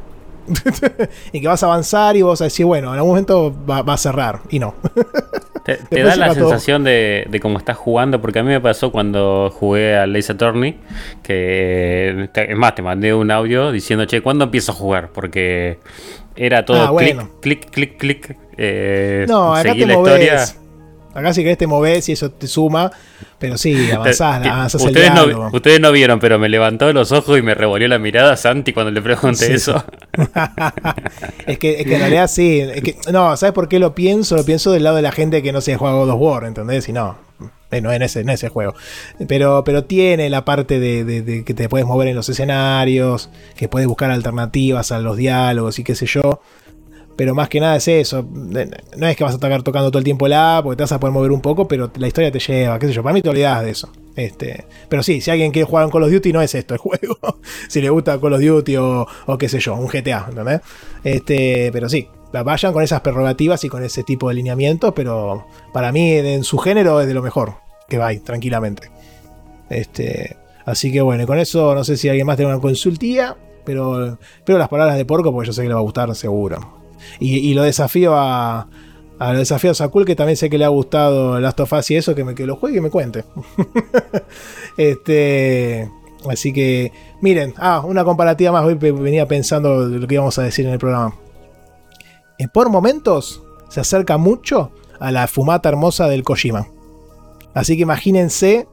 y 1.33 1.41
que 1.41 1.49
vas 1.49 1.61
a 1.65 1.67
avanzar 1.67 2.17
y 2.17 2.23
vos 2.23 2.41
a 2.41 2.45
decir, 2.45 2.65
bueno, 2.65 2.91
en 2.91 2.99
algún 2.99 3.11
momento 3.11 3.53
va 3.69 3.81
a 3.81 3.97
cerrar. 3.97 4.43
Y 4.49 4.61
no. 4.61 4.77
Te, 5.91 6.03
da 6.03 6.15
la 6.15 6.33
sensación 6.33 6.85
de, 6.85 7.27
de 7.29 7.41
cómo 7.41 7.59
estás 7.59 7.77
jugando, 7.77 8.21
porque 8.21 8.39
a 8.39 8.43
mí 8.45 8.51
me 8.51 8.61
pasó 8.61 8.93
cuando 8.93 9.51
jugué 9.53 9.97
al 9.97 10.15
Ace 10.15 10.31
Attorney, 10.33 10.77
que 11.25 12.29
es 12.35 12.57
más, 12.57 12.75
te 12.77 12.83
mandé 12.83 13.13
un 13.13 13.31
audio 13.33 13.73
diciendo, 13.73 14.05
che, 14.07 14.21
¿cuándo 14.21 14.45
empiezo 14.45 14.71
a 14.71 14.75
jugar? 14.77 15.11
Porque 15.13 15.79
era 16.37 16.65
todo 16.65 16.83
Ah, 16.83 16.91
bueno. 16.93 17.29
clic, 17.41 17.69
clic, 17.69 17.97
clic, 17.99 18.27
clic. 18.27 18.37
eh, 18.57 19.27
No, 19.29 19.55
acá 19.55 19.63
seguí 19.71 19.81
te 19.81 19.87
la 19.87 19.95
moves. 19.95 20.15
historia. 20.15 20.66
Acá 21.17 21.33
si 21.33 21.43
querés 21.43 21.59
te 21.59 21.67
moves 21.67 22.09
y 22.09 22.13
eso 22.13 22.31
te 22.31 22.47
suma. 22.47 22.91
Pero 23.39 23.57
sí, 23.59 23.91
avanzás, 23.91 24.47
avanzás 24.47 24.81
el 24.83 24.89
ustedes, 24.89 25.13
diálogo. 25.13 25.45
no, 25.51 25.57
ustedes 25.57 25.81
no 25.81 25.93
vieron, 25.93 26.21
pero 26.21 26.39
me 26.39 26.49
levantó 26.49 26.93
los 26.93 27.13
ojos 27.13 27.39
y 27.39 27.43
me 27.43 27.55
revolvió 27.55 27.89
la 27.89 27.99
mirada 27.99 28.37
Santi 28.37 28.73
cuando 28.73 28.91
le 28.93 29.03
pregunté 29.03 29.47
Sí, 29.47 29.53
eso. 29.55 29.85
es, 31.47 31.59
que, 31.59 31.81
es 31.81 31.87
que 31.87 31.95
en 31.95 32.01
realidad 32.01 32.29
sí. 32.29 32.61
es 32.61 32.83
que- 32.83 32.97
no, 33.13 33.37
¿sabes 33.37 33.53
por 33.53 33.69
qué 33.69 33.79
lo 33.79 33.95
pienso? 33.95 34.37
Lo 34.37 34.45
pienso 34.45 34.73
del 34.73 34.85
lado 34.85 34.97
de 34.97 35.03
la 35.03 35.13
gente 35.13 35.43
que 35.43 35.53
no 35.53 35.61
se 35.61 35.77
juega 35.77 35.95
God 35.97 36.11
of 36.11 36.21
War, 36.21 36.45
¿entendés? 36.45 36.89
Y 36.89 36.93
no. 36.93 37.17
eh, 37.71 37.81
No 37.81 37.93
en 37.93 38.03
ese, 38.03 38.21
en 38.21 38.31
ese 38.31 38.49
juego. 38.49 38.75
Pero, 39.29 39.65
pero 39.65 39.85
tiene 39.85 40.31
la 40.31 40.45
parte 40.45 40.81
de, 40.81 41.05
de- 41.05 41.23
de 41.23 41.45
que 41.45 41.55
te 41.55 41.69
puedes 41.69 41.87
mover 41.87 42.09
en 42.09 42.17
los 42.17 42.29
escenarios, 42.29 43.31
que 43.57 43.69
puedes 43.69 43.89
buscar 43.89 44.11
alternativas 44.11 44.93
a 44.93 44.99
los 44.99 45.17
diálogos 45.17 45.79
y 45.79 45.85
qué 45.85 45.95
sé 45.95 46.07
yo. 46.07 46.41
Pero 47.17 47.35
más 47.35 47.49
que 47.49 47.61
nada 47.61 47.77
es 47.77 47.89
eso. 47.89 48.27
No 48.31 49.07
es 49.07 49.17
que 49.17 49.25
vas 49.25 49.33
a 49.33 49.37
estar 49.37 49.63
tocando 49.63 49.91
todo 49.91 49.99
el 49.99 50.05
tiempo 50.05 50.29
la, 50.29 50.61
porque 50.63 50.77
te 50.77 50.83
vas 50.83 50.93
a 50.93 51.01
poder 51.01 51.15
mover 51.15 51.33
un 51.33 51.41
poco, 51.41 51.67
pero 51.67 51.91
la 51.97 52.07
historia 52.07 52.31
te 52.31 52.39
lleva, 52.39 52.79
qué 52.79 52.87
sé 52.87 52.93
yo. 52.93 53.03
Para 53.03 53.15
mí 53.15 53.23
te 53.23 53.31
olvidás 53.31 53.65
de 53.65 53.71
eso. 53.71 53.91
Este, 54.15 54.67
pero 54.89 55.03
sí, 55.03 55.21
si 55.21 55.31
alguien 55.31 55.53
quiere 55.53 55.67
jugar 55.67 55.85
un 55.87 55.91
Call 55.91 56.03
of 56.05 56.11
Duty, 56.11 56.33
no 56.33 56.43
es 56.43 56.55
esto 56.55 56.75
el 56.75 56.81
juego. 56.81 57.19
si 57.69 57.81
le 57.81 57.91
gusta 57.91 58.21
Call 58.21 58.35
of 58.35 58.41
Duty 58.41 58.77
o, 58.77 59.07
o 59.27 59.39
qué 59.39 59.49
sé 59.49 59.61
yo, 59.61 59.75
un 59.75 59.89
GTA, 59.89 60.27
¿entendés? 60.29 60.61
Este, 61.05 61.71
pero 61.73 61.89
sí, 61.89 62.09
vayan 62.43 62.73
con 62.73 62.83
esas 62.83 63.01
prerrogativas 63.01 63.63
y 63.65 63.69
con 63.69 63.83
ese 63.85 64.03
tipo 64.03 64.29
de 64.29 64.35
lineamientos, 64.35 64.93
pero 64.95 65.47
para 65.73 65.93
mí 65.93 66.13
en 66.13 66.45
su 66.45 66.59
género 66.59 67.01
es 67.01 67.07
de 67.07 67.15
lo 67.15 67.23
mejor 67.23 67.55
que 67.89 67.99
va 67.99 68.15
tranquilamente. 68.15 68.91
Este, 69.71 70.37
así 70.65 70.93
que 70.93 71.01
bueno, 71.01 71.25
y 71.25 71.27
con 71.27 71.39
eso 71.39 71.75
no 71.75 71.85
sé 71.85 71.97
si 71.97 72.09
alguien 72.09 72.27
más 72.27 72.37
tiene 72.37 72.53
una 72.53 72.61
consultía, 72.61 73.37
pero, 73.65 74.19
pero 74.45 74.59
las 74.59 74.69
palabras 74.69 74.97
de 74.97 75.05
porco, 75.05 75.33
porque 75.33 75.49
yo 75.49 75.53
sé 75.53 75.63
que 75.63 75.69
le 75.69 75.75
va 75.75 75.81
a 75.81 75.85
gustar 75.85 76.15
seguro. 76.15 76.86
Y, 77.19 77.55
lo 77.55 77.63
desafío 77.63 78.15
a, 78.17 78.69
a 79.19 79.33
lo 79.33 79.39
desafío 79.39 79.71
a 79.71 79.75
Sakul, 79.75 80.05
que 80.05 80.17
también 80.17 80.37
sé 80.37 80.51
que 80.51 80.59
le 80.59 80.65
ha 80.65 80.69
gustado 80.69 81.41
Last 81.41 81.61
of 81.61 81.73
Us 81.73 81.91
y 81.91 81.97
eso, 81.97 82.15
que, 82.15 82.25
me, 82.25 82.35
que 82.35 82.47
lo 82.47 82.57
juegue 82.57 82.79
y 82.79 82.81
me 82.81 82.91
cuente. 82.91 83.25
este, 84.77 85.91
así 86.29 86.53
que, 86.53 86.93
miren, 87.21 87.55
ah, 87.57 87.83
una 87.85 88.05
comparativa 88.05 88.53
más. 88.53 88.65
Hoy 88.65 88.75
venía 88.75 89.27
pensando 89.27 89.87
lo 89.87 90.07
que 90.07 90.15
íbamos 90.15 90.39
a 90.39 90.43
decir 90.43 90.67
en 90.67 90.73
el 90.73 90.79
programa. 90.79 91.15
Eh, 92.39 92.49
por 92.53 92.69
momentos 92.69 93.43
se 93.69 93.81
acerca 93.81 94.19
mucho 94.19 94.73
a 95.01 95.11
la 95.11 95.27
fumata 95.27 95.69
hermosa 95.69 96.09
del 96.09 96.23
Kojima. 96.23 96.69
Así 97.55 97.77
que 97.77 97.83
imagínense, 97.83 98.69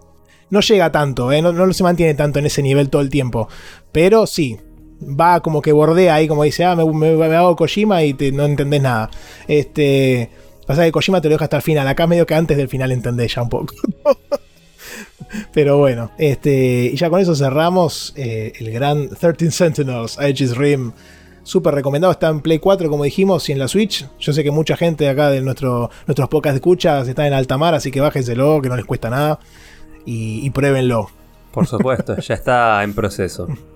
no 0.49 0.59
llega 0.59 0.91
tanto, 0.91 1.31
¿eh? 1.31 1.41
no, 1.41 1.53
no 1.53 1.71
se 1.71 1.83
mantiene 1.83 2.13
tanto 2.15 2.39
en 2.39 2.45
ese 2.45 2.61
nivel 2.61 2.89
todo 2.89 3.01
el 3.01 3.09
tiempo. 3.09 3.47
Pero 3.93 4.27
sí, 4.27 4.59
va 5.03 5.41
como 5.41 5.61
que 5.61 5.71
bordea 5.71 6.15
ahí, 6.15 6.27
como 6.27 6.43
dice, 6.43 6.63
ah, 6.65 6.75
me, 6.75 6.85
me- 6.85 7.15
me 7.15 7.35
hago 7.35 7.55
Kojima 7.55 8.03
y 8.03 8.13
te- 8.13 8.31
no 8.31 8.45
entendés 8.45 8.81
nada. 8.81 9.09
Este. 9.47 10.29
Pasa 10.65 10.83
que 10.85 10.91
Kojima 10.91 11.19
te 11.21 11.27
lo 11.27 11.33
deja 11.35 11.45
hasta 11.45 11.57
el 11.57 11.61
final. 11.63 11.87
Acá 11.87 12.07
medio 12.07 12.25
que 12.25 12.35
antes 12.35 12.55
del 12.57 12.69
final 12.69 12.91
entendés 12.91 13.35
ya 13.35 13.41
un 13.41 13.49
poco. 13.49 13.73
Pero 15.53 15.77
bueno, 15.77 16.11
este. 16.17 16.91
Y 16.93 16.95
ya 16.95 17.09
con 17.09 17.19
eso 17.19 17.35
cerramos 17.35 18.13
eh, 18.15 18.53
el 18.59 18.71
gran 18.71 19.09
13 19.09 19.51
Sentinels, 19.51 20.19
Aegis 20.19 20.55
Rim. 20.55 20.91
Súper 21.45 21.73
recomendado, 21.75 22.13
está 22.13 22.29
en 22.29 22.39
Play 22.39 22.59
4, 22.59 22.89
como 22.89 23.03
dijimos, 23.03 23.49
y 23.49 23.51
en 23.51 23.59
la 23.59 23.67
Switch. 23.67 24.07
Yo 24.17 24.31
sé 24.31 24.43
que 24.45 24.51
mucha 24.51 24.77
gente 24.77 25.09
acá 25.09 25.29
de 25.29 25.41
nuestro, 25.41 25.89
nuestros 26.07 26.29
podcasts 26.29 26.53
de 26.53 26.57
escuchas 26.59 27.05
está 27.09 27.27
en 27.27 27.33
alta 27.33 27.57
mar, 27.57 27.73
así 27.75 27.91
que 27.91 27.99
bájenselo, 27.99 28.61
que 28.61 28.69
no 28.69 28.77
les 28.77 28.85
cuesta 28.85 29.09
nada. 29.09 29.39
Y, 30.05 30.45
y 30.45 30.49
pruébenlo. 30.51 31.09
Por 31.51 31.67
supuesto, 31.67 32.15
ya 32.17 32.35
está 32.35 32.81
en 32.83 32.93
proceso. 32.93 33.47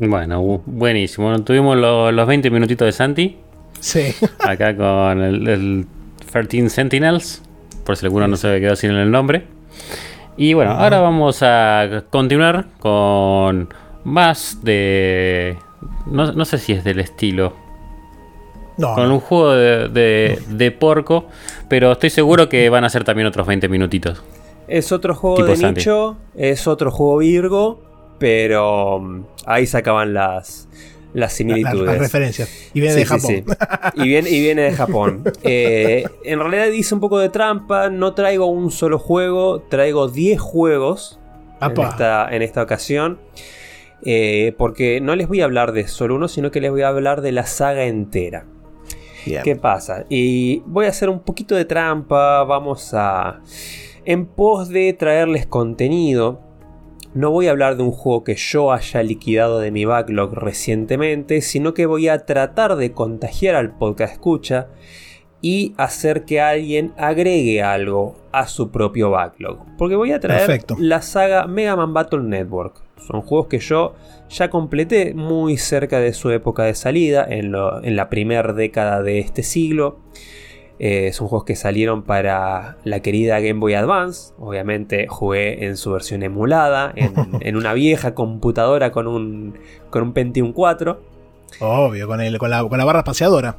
Bueno, 0.00 0.42
bu- 0.42 0.62
buenísimo. 0.66 1.28
Bueno, 1.28 1.44
tuvimos 1.44 1.76
lo- 1.76 2.10
los 2.10 2.26
20 2.26 2.50
minutitos 2.50 2.86
de 2.86 2.92
Santi, 2.92 3.36
Sí. 3.80 4.14
acá 4.40 4.76
con 4.76 5.22
el, 5.22 5.46
el 5.48 5.86
13 6.32 6.68
Sentinels, 6.70 7.42
por 7.84 7.96
si 7.96 8.06
alguno 8.06 8.26
no 8.28 8.36
se 8.36 8.60
quedó 8.60 8.76
sin 8.76 8.90
el 8.92 9.10
nombre. 9.10 9.44
Y 10.36 10.54
bueno, 10.54 10.72
ahora 10.72 11.00
vamos 11.00 11.42
a 11.42 12.04
continuar 12.10 12.66
con 12.78 13.68
más 14.04 14.58
de... 14.62 15.56
No, 16.06 16.32
no 16.32 16.44
sé 16.46 16.56
si 16.58 16.72
es 16.72 16.82
del 16.84 17.00
estilo, 17.00 17.54
No, 18.78 18.94
con 18.94 19.08
no. 19.08 19.14
un 19.14 19.20
juego 19.20 19.52
de, 19.52 19.88
de- 19.88 20.38
de 20.48 20.70
porco, 20.70 21.26
pero 21.68 21.92
estoy 21.92 22.08
seguro 22.10 22.48
que 22.48 22.70
van 22.70 22.84
a 22.84 22.88
ser 22.88 23.04
también 23.04 23.26
otros 23.26 23.46
20 23.46 23.68
minutitos. 23.68 24.22
Es 24.68 24.92
otro 24.92 25.14
juego 25.14 25.36
Tipo 25.36 25.48
de 25.48 25.56
Santi. 25.56 25.80
nicho, 25.80 26.16
es 26.34 26.66
otro 26.66 26.90
juego 26.90 27.18
Virgo, 27.18 27.82
pero 28.20 29.00
mm, 29.00 29.24
ahí 29.46 29.66
se 29.66 29.78
acaban 29.78 30.14
las, 30.14 30.68
las 31.12 31.32
similitudes. 31.32 31.86
las 31.86 31.98
referencias. 31.98 32.70
Y 32.72 32.80
viene 32.80 32.94
Sí, 32.94 33.00
de 33.00 33.06
Japón. 33.06 33.20
sí. 33.30 33.44
Y, 33.94 34.02
viene, 34.08 34.30
y 34.30 34.40
viene 34.40 34.62
de 34.62 34.72
Japón. 34.72 35.24
Eh, 35.42 36.04
en 36.24 36.38
realidad 36.38 36.66
hice 36.68 36.94
un 36.94 37.00
poco 37.00 37.18
de 37.18 37.30
trampa. 37.30 37.90
No 37.90 38.14
traigo 38.14 38.46
un 38.46 38.70
solo 38.70 38.98
juego, 39.00 39.62
traigo 39.62 40.06
10 40.08 40.38
juegos 40.38 41.18
en 41.60 41.80
esta, 41.80 42.28
en 42.30 42.42
esta 42.42 42.62
ocasión. 42.62 43.18
Eh, 44.04 44.54
porque 44.56 45.00
no 45.00 45.16
les 45.16 45.26
voy 45.28 45.40
a 45.40 45.44
hablar 45.44 45.72
de 45.72 45.88
solo 45.88 46.14
uno, 46.14 46.28
sino 46.28 46.50
que 46.50 46.60
les 46.60 46.70
voy 46.70 46.82
a 46.82 46.88
hablar 46.88 47.20
de 47.22 47.32
la 47.32 47.44
saga 47.46 47.84
entera. 47.84 48.44
¿Qué 49.44 49.54
pasa? 49.56 50.04
Y 50.08 50.60
voy 50.66 50.86
a 50.86 50.88
hacer 50.90 51.08
un 51.10 51.20
poquito 51.20 51.54
de 51.54 51.64
trampa. 51.64 52.44
Vamos 52.44 52.92
a. 52.94 53.40
En 54.06 54.24
pos 54.26 54.68
de 54.68 54.92
traerles 54.94 55.46
contenido. 55.46 56.40
No 57.12 57.30
voy 57.32 57.48
a 57.48 57.50
hablar 57.50 57.76
de 57.76 57.82
un 57.82 57.90
juego 57.90 58.22
que 58.22 58.36
yo 58.36 58.72
haya 58.72 59.02
liquidado 59.02 59.58
de 59.58 59.70
mi 59.72 59.84
backlog 59.84 60.32
recientemente, 60.34 61.40
sino 61.40 61.74
que 61.74 61.86
voy 61.86 62.08
a 62.08 62.24
tratar 62.24 62.76
de 62.76 62.92
contagiar 62.92 63.56
al 63.56 63.76
podcast 63.76 64.12
escucha 64.12 64.68
y 65.42 65.74
hacer 65.76 66.24
que 66.24 66.40
alguien 66.40 66.92
agregue 66.96 67.62
algo 67.62 68.16
a 68.30 68.46
su 68.46 68.70
propio 68.70 69.10
backlog. 69.10 69.58
Porque 69.76 69.96
voy 69.96 70.12
a 70.12 70.20
traer 70.20 70.46
Perfecto. 70.46 70.76
la 70.78 71.02
saga 71.02 71.46
Mega 71.46 71.74
Man 71.74 71.92
Battle 71.94 72.22
Network. 72.22 72.80
Son 73.06 73.22
juegos 73.22 73.48
que 73.48 73.58
yo 73.58 73.94
ya 74.28 74.50
completé 74.50 75.14
muy 75.14 75.56
cerca 75.56 75.98
de 75.98 76.12
su 76.12 76.30
época 76.30 76.62
de 76.64 76.74
salida, 76.74 77.26
en, 77.28 77.50
lo- 77.50 77.82
en 77.82 77.96
la 77.96 78.08
primera 78.10 78.52
década 78.52 79.02
de 79.02 79.18
este 79.18 79.42
siglo. 79.42 79.98
Eh, 80.82 81.12
son 81.12 81.28
juegos 81.28 81.44
que 81.44 81.56
salieron 81.56 82.02
para 82.04 82.78
la 82.84 83.00
querida 83.00 83.38
Game 83.40 83.60
Boy 83.60 83.74
Advance. 83.74 84.32
Obviamente 84.38 85.06
jugué 85.08 85.66
en 85.66 85.76
su 85.76 85.92
versión 85.92 86.22
emulada, 86.22 86.90
en, 86.96 87.12
en 87.40 87.56
una 87.56 87.74
vieja 87.74 88.14
computadora 88.14 88.90
con 88.90 89.06
un, 89.06 89.58
con 89.90 90.02
un 90.02 90.12
Pentium 90.14 90.52
4. 90.54 91.00
Obvio, 91.60 92.06
con, 92.06 92.20
el, 92.22 92.38
con, 92.38 92.48
la, 92.50 92.64
con 92.66 92.78
la 92.78 92.84
barra 92.86 93.00
espaciadora. 93.00 93.56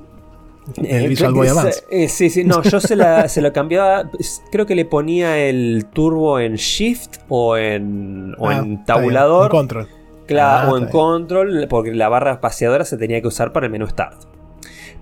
El 0.77 1.05
Eh, 1.05 1.07
Visual 1.09 1.33
Boy 1.33 1.47
Advance. 1.47 1.83
eh, 1.91 2.07
sí, 2.07 2.29
sí, 2.31 2.43
no, 2.43 2.61
yo 2.63 2.79
se, 2.79 2.95
la, 2.95 3.27
se 3.29 3.41
lo 3.41 3.53
cambiaba. 3.53 4.09
Creo 4.51 4.65
que 4.65 4.73
le 4.75 4.85
ponía 4.85 5.37
el 5.37 5.85
turbo 5.93 6.39
en 6.39 6.55
Shift 6.55 7.17
o 7.29 7.55
en, 7.57 8.33
o 8.39 8.47
Ah, 8.49 8.53
en 8.53 8.57
está 8.57 8.65
bien, 8.65 8.85
tabulador. 8.85 9.45
en 9.45 9.49
control. 9.51 9.87
Claro, 10.25 10.69
Ah, 10.69 10.71
o 10.71 10.77
en 10.77 10.83
está 10.85 10.97
bien. 10.97 11.03
control, 11.05 11.67
porque 11.69 11.91
la 11.93 12.09
barra 12.09 12.31
espaciadora 12.33 12.83
se 12.85 12.97
tenía 12.97 13.21
que 13.21 13.27
usar 13.27 13.51
para 13.53 13.67
el 13.67 13.71
menú 13.71 13.87
Start. 13.87 14.23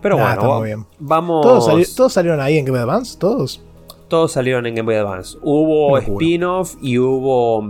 Pero 0.01 0.17
bueno, 0.17 0.57
muy 0.59 0.67
bien. 0.67 0.85
vamos. 0.99 1.45
¿Todos, 1.45 1.65
sali- 1.65 1.85
todos 1.95 2.13
salieron 2.13 2.39
ahí 2.41 2.57
en 2.57 2.65
Game 2.65 2.77
Boy 2.79 2.89
Advance? 2.89 3.17
¿Todos? 3.17 3.61
todos 4.07 4.31
salieron 4.31 4.65
en 4.65 4.73
Game 4.75 4.85
Boy 4.87 4.95
Advance. 4.95 5.37
Hubo 5.41 5.97
spin-off 5.99 6.75
y 6.81 6.97
hubo. 6.97 7.63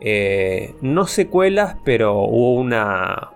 eh, 0.00 0.74
no 0.80 1.06
secuelas, 1.06 1.76
pero 1.84 2.18
hubo 2.18 2.54
una. 2.54 3.30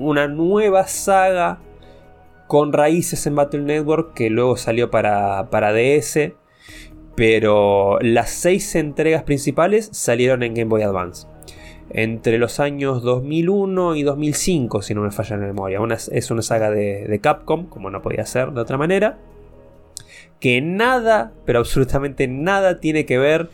Una 0.00 0.26
nueva 0.26 0.88
saga 0.88 1.58
con 2.48 2.72
raíces 2.72 3.26
en 3.28 3.36
Battle 3.36 3.60
Network 3.62 4.12
que 4.14 4.28
luego 4.30 4.56
salió 4.56 4.90
para, 4.90 5.48
para 5.50 5.72
DS. 5.72 6.32
Pero 7.14 7.98
las 8.00 8.30
seis 8.30 8.74
entregas 8.74 9.22
principales 9.22 9.88
salieron 9.92 10.42
en 10.42 10.54
Game 10.54 10.68
Boy 10.68 10.82
Advance. 10.82 11.28
Entre 11.90 12.38
los 12.38 12.60
años 12.60 13.02
2001 13.02 13.94
y 13.96 14.02
2005, 14.02 14.82
si 14.82 14.94
no 14.94 15.02
me 15.02 15.10
falla 15.10 15.36
la 15.36 15.46
memoria. 15.46 15.80
Una- 15.80 15.94
es 15.94 16.30
una 16.30 16.42
saga 16.42 16.70
de, 16.70 17.06
de 17.06 17.18
Capcom, 17.20 17.66
como 17.66 17.90
no 17.90 18.02
podía 18.02 18.26
ser 18.26 18.50
de 18.52 18.60
otra 18.60 18.76
manera 18.78 19.18
que 20.40 20.60
nada, 20.60 21.32
pero 21.46 21.60
absolutamente 21.60 22.28
nada 22.28 22.78
tiene 22.80 23.06
que 23.06 23.16
ver 23.18 23.48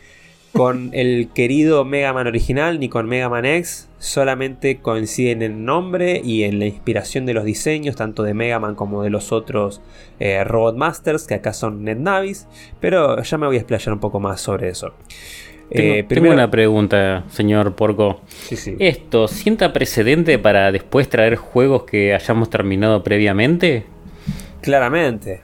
con 0.51 0.89
el 0.93 1.29
querido 1.33 1.85
Mega 1.85 2.11
Man 2.11 2.27
original 2.27 2.79
ni 2.79 2.89
con 2.89 3.07
Mega 3.07 3.29
Man 3.29 3.45
X, 3.45 3.87
solamente 3.99 4.79
coinciden 4.79 5.41
en 5.41 5.63
nombre 5.63 6.19
y 6.23 6.43
en 6.43 6.59
la 6.59 6.65
inspiración 6.65 7.25
de 7.25 7.33
los 7.33 7.45
diseños, 7.45 7.95
tanto 7.95 8.23
de 8.23 8.33
Mega 8.33 8.59
Man 8.59 8.75
como 8.75 9.03
de 9.03 9.09
los 9.09 9.31
otros 9.31 9.81
eh, 10.19 10.43
Robot 10.43 10.75
Masters, 10.75 11.27
que 11.27 11.35
acá 11.35 11.53
son 11.53 11.83
NetNavis, 11.85 12.47
pero 12.81 13.21
ya 13.21 13.37
me 13.37 13.47
voy 13.47 13.55
a 13.55 13.59
explayar 13.59 13.93
un 13.93 13.99
poco 14.01 14.19
más 14.19 14.41
sobre 14.41 14.67
eso. 14.69 14.93
Tengo, 15.73 15.95
Eh, 15.95 16.03
tengo 16.03 16.29
una 16.31 16.51
pregunta, 16.51 17.23
señor 17.29 17.75
Porco. 17.75 18.21
Sí, 18.41 18.55
sí. 18.57 18.75
¿Esto 18.79 19.27
sienta 19.27 19.73
precedente 19.73 20.37
para 20.39 20.71
después 20.71 21.09
traer 21.09 21.35
juegos 21.37 21.83
que 21.83 22.13
hayamos 22.13 22.49
terminado 22.49 23.03
previamente? 23.03 23.85
Claramente. 24.61 25.41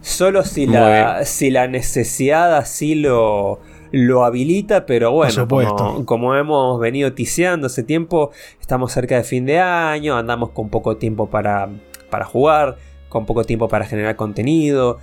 Solo 0.00 0.44
si 0.44 0.66
Muy 0.66 0.74
la, 0.74 0.88
bien. 1.14 1.26
si 1.26 1.50
la 1.50 1.68
necesidad 1.68 2.56
así 2.56 2.94
lo, 2.94 3.60
lo 3.92 4.24
habilita, 4.24 4.86
pero 4.86 5.12
bueno, 5.12 5.32
supuesto. 5.32 5.76
como, 5.76 6.06
como 6.06 6.34
hemos 6.36 6.80
venido 6.80 7.12
tiseando 7.12 7.66
hace 7.66 7.82
tiempo, 7.82 8.30
estamos 8.60 8.92
cerca 8.92 9.16
de 9.16 9.24
fin 9.24 9.44
de 9.46 9.58
año, 9.60 10.16
andamos 10.16 10.50
con 10.50 10.70
poco 10.70 10.96
tiempo 10.96 11.28
para, 11.28 11.68
para 12.08 12.24
jugar, 12.24 12.76
con 13.08 13.26
poco 13.26 13.44
tiempo 13.44 13.68
para 13.68 13.84
generar 13.84 14.16
contenido. 14.16 14.98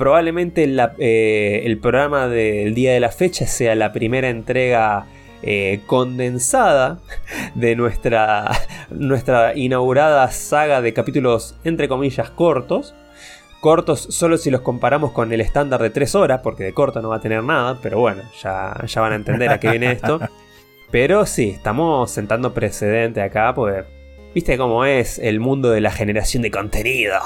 Probablemente 0.00 0.66
eh, 0.98 1.62
el 1.66 1.76
programa 1.76 2.26
del 2.26 2.74
día 2.74 2.94
de 2.94 3.00
la 3.00 3.10
fecha 3.10 3.46
sea 3.46 3.74
la 3.74 3.92
primera 3.92 4.30
entrega 4.30 5.04
eh, 5.42 5.80
condensada 5.84 7.00
de 7.54 7.76
nuestra, 7.76 8.50
nuestra 8.90 9.54
inaugurada 9.54 10.30
saga 10.30 10.80
de 10.80 10.94
capítulos 10.94 11.54
entre 11.64 11.86
comillas 11.86 12.30
cortos. 12.30 12.94
Cortos 13.60 14.00
solo 14.08 14.38
si 14.38 14.50
los 14.50 14.62
comparamos 14.62 15.12
con 15.12 15.34
el 15.34 15.42
estándar 15.42 15.82
de 15.82 15.90
3 15.90 16.14
horas, 16.14 16.40
porque 16.42 16.64
de 16.64 16.72
corto 16.72 17.02
no 17.02 17.10
va 17.10 17.16
a 17.16 17.20
tener 17.20 17.44
nada, 17.44 17.78
pero 17.82 17.98
bueno, 17.98 18.22
ya, 18.42 18.74
ya 18.86 19.02
van 19.02 19.12
a 19.12 19.16
entender 19.16 19.50
a 19.50 19.60
qué 19.60 19.68
viene 19.68 19.92
esto. 19.92 20.18
Pero 20.90 21.26
sí, 21.26 21.50
estamos 21.50 22.10
sentando 22.10 22.54
precedente 22.54 23.20
acá, 23.20 23.52
porque 23.54 23.84
viste 24.34 24.56
cómo 24.56 24.86
es 24.86 25.18
el 25.18 25.40
mundo 25.40 25.70
de 25.70 25.82
la 25.82 25.90
generación 25.90 26.42
de 26.42 26.50
contenido. 26.50 27.18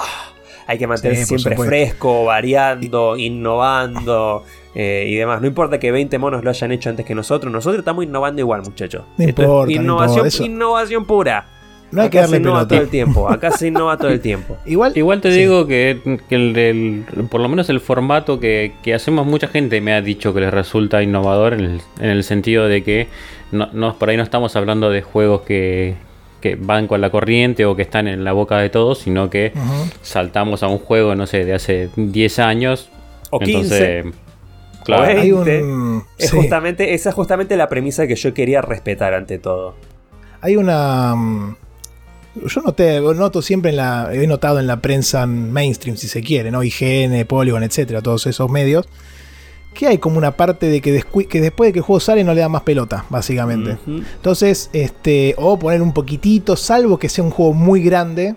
Hay 0.67 0.79
que 0.79 0.87
mantenerse 0.87 1.23
Sí, 1.25 1.29
siempre 1.39 1.53
supuesto. 1.57 1.71
fresco, 1.71 2.25
variando, 2.25 3.17
innovando 3.17 4.45
eh, 4.75 5.07
y 5.09 5.15
demás. 5.15 5.41
No 5.41 5.47
importa 5.47 5.79
que 5.79 5.91
20 5.93 6.19
monos 6.19 6.43
lo 6.43 6.51
hayan 6.51 6.73
hecho 6.73 6.91
antes 6.91 7.05
que 7.05 7.15
nosotros, 7.15 7.53
nosotros 7.53 7.81
estamos 7.81 8.05
innovando 8.05 8.41
igual, 8.41 8.63
muchachos. 8.63 9.03
No 9.19 9.25
es 9.25 9.29
importa, 9.31 9.67
no 9.67 9.71
innovación, 9.83 10.29
innovación 10.53 11.05
pura. 11.05 11.47
No 11.91 12.03
hay 12.03 12.09
que 12.11 12.17
se 12.19 12.23
darle 12.23 12.37
innova 12.39 12.57
pelota. 12.61 12.75
todo 12.75 12.81
el 12.83 12.89
tiempo. 12.89 13.29
Acá 13.31 13.51
se 13.53 13.69
innova 13.69 13.97
todo 13.97 14.09
el 14.09 14.21
tiempo. 14.21 14.57
Igual, 14.67 14.97
Igual 14.97 15.21
te 15.21 15.31
sí. 15.31 15.39
digo 15.39 15.67
que, 15.69 16.19
que 16.29 16.35
el, 16.35 17.05
por 17.31 17.41
lo 17.41 17.49
menos 17.49 17.69
el 17.71 17.79
formato 17.79 18.41
que, 18.41 18.73
que 18.83 18.95
hacemos, 18.95 19.27
mucha 19.27 19.47
gente 19.47 19.81
me 19.81 19.93
ha 19.93 20.01
dicho 20.03 20.35
que 20.35 20.41
les 20.41 20.53
resulta 20.53 21.03
innovador 21.05 21.53
en 21.55 21.61
el, 21.61 21.81
en 22.01 22.11
el 22.11 22.25
sentido 22.25 22.67
de 22.67 22.83
que 22.83 23.07
no, 23.53 23.69
no- 23.73 23.95
por 23.97 24.09
ahí 24.09 24.17
no 24.17 24.25
estamos 24.25 24.57
hablando 24.57 24.91
de 24.91 25.03
juegos 25.03 25.43
que, 25.43 25.95
que 26.45 26.57
van 26.57 26.87
con 26.89 27.01
la 27.01 27.09
corriente 27.09 27.65
o 27.65 27.75
que 27.75 27.81
están 27.81 28.07
en 28.07 28.23
la 28.23 28.33
boca 28.33 28.59
de 28.59 28.69
todos, 28.69 28.99
sino 28.99 29.31
que 29.31 29.55
saltamos 30.03 30.63
a 30.63 30.69
un 30.69 30.77
juego, 30.77 31.15
no 31.15 31.27
sé, 31.27 31.47
de 31.47 31.55
hace 31.55 31.89
10 31.97 32.39
años. 32.39 32.91
O 33.31 33.39
15. 33.39 33.53
Entonces, 33.55 34.15
claro. 34.85 35.05
O 35.05 35.07
hay 35.07 35.31
20. 35.33 35.63
un. 35.63 36.05
Es 36.19 36.29
sí. 36.29 36.37
justamente, 36.37 36.93
esa 36.93 37.09
es 37.09 37.15
justamente 37.15 37.57
la 37.57 37.71
premisa 37.71 38.07
que 38.07 38.15
yo 38.15 38.35
quería 38.35 38.61
respetar 38.61 39.15
ante 39.15 39.39
todo. 39.39 39.75
Hay 40.43 40.57
una. 40.57 41.15
mm, 41.17 41.57
Yo 42.45 42.61
noté, 42.61 43.01
noto 43.01 43.41
siempre 43.41 43.71
en 43.71 43.79
la. 43.79 44.11
He 44.13 44.27
notado 44.27 44.61
en 44.61 44.67
la 44.67 44.83
prensa 44.83 45.27
mainstream, 45.27 45.97
si 45.97 46.09
se 46.09 46.21
quiere, 46.21 46.51
¿no? 46.51 46.63
IGN, 46.63 47.25
Polygon, 47.27 47.63
etcétera, 47.63 48.03
todos 48.03 48.27
esos 48.27 48.51
medios. 48.51 48.87
Que 49.75 49.89
hay 49.89 49.99
como 49.99 50.19
una 50.19 50.37
parte 50.37 50.69
de 50.69 50.81
que, 50.81 51.03
que 51.29 51.41
después 51.41 51.69
de 51.69 51.73
que 51.73 51.81
el 51.81 51.85
juego 51.85 52.01
sale 52.01 52.23
no 52.25 52.33
le 52.33 52.41
da 52.41 52.49
más 52.49 52.63
pelota, 52.63 53.05
básicamente. 53.11 53.77
Entonces, 53.87 54.71
este. 54.73 55.35
O 55.37 55.59
poner 55.59 55.83
un 55.83 55.93
poquitito, 55.93 56.57
salvo 56.57 56.99
que 56.99 57.09
sea 57.09 57.25
un 57.25 57.31
juego 57.31 57.53
muy 57.53 57.83
grande. 57.83 58.37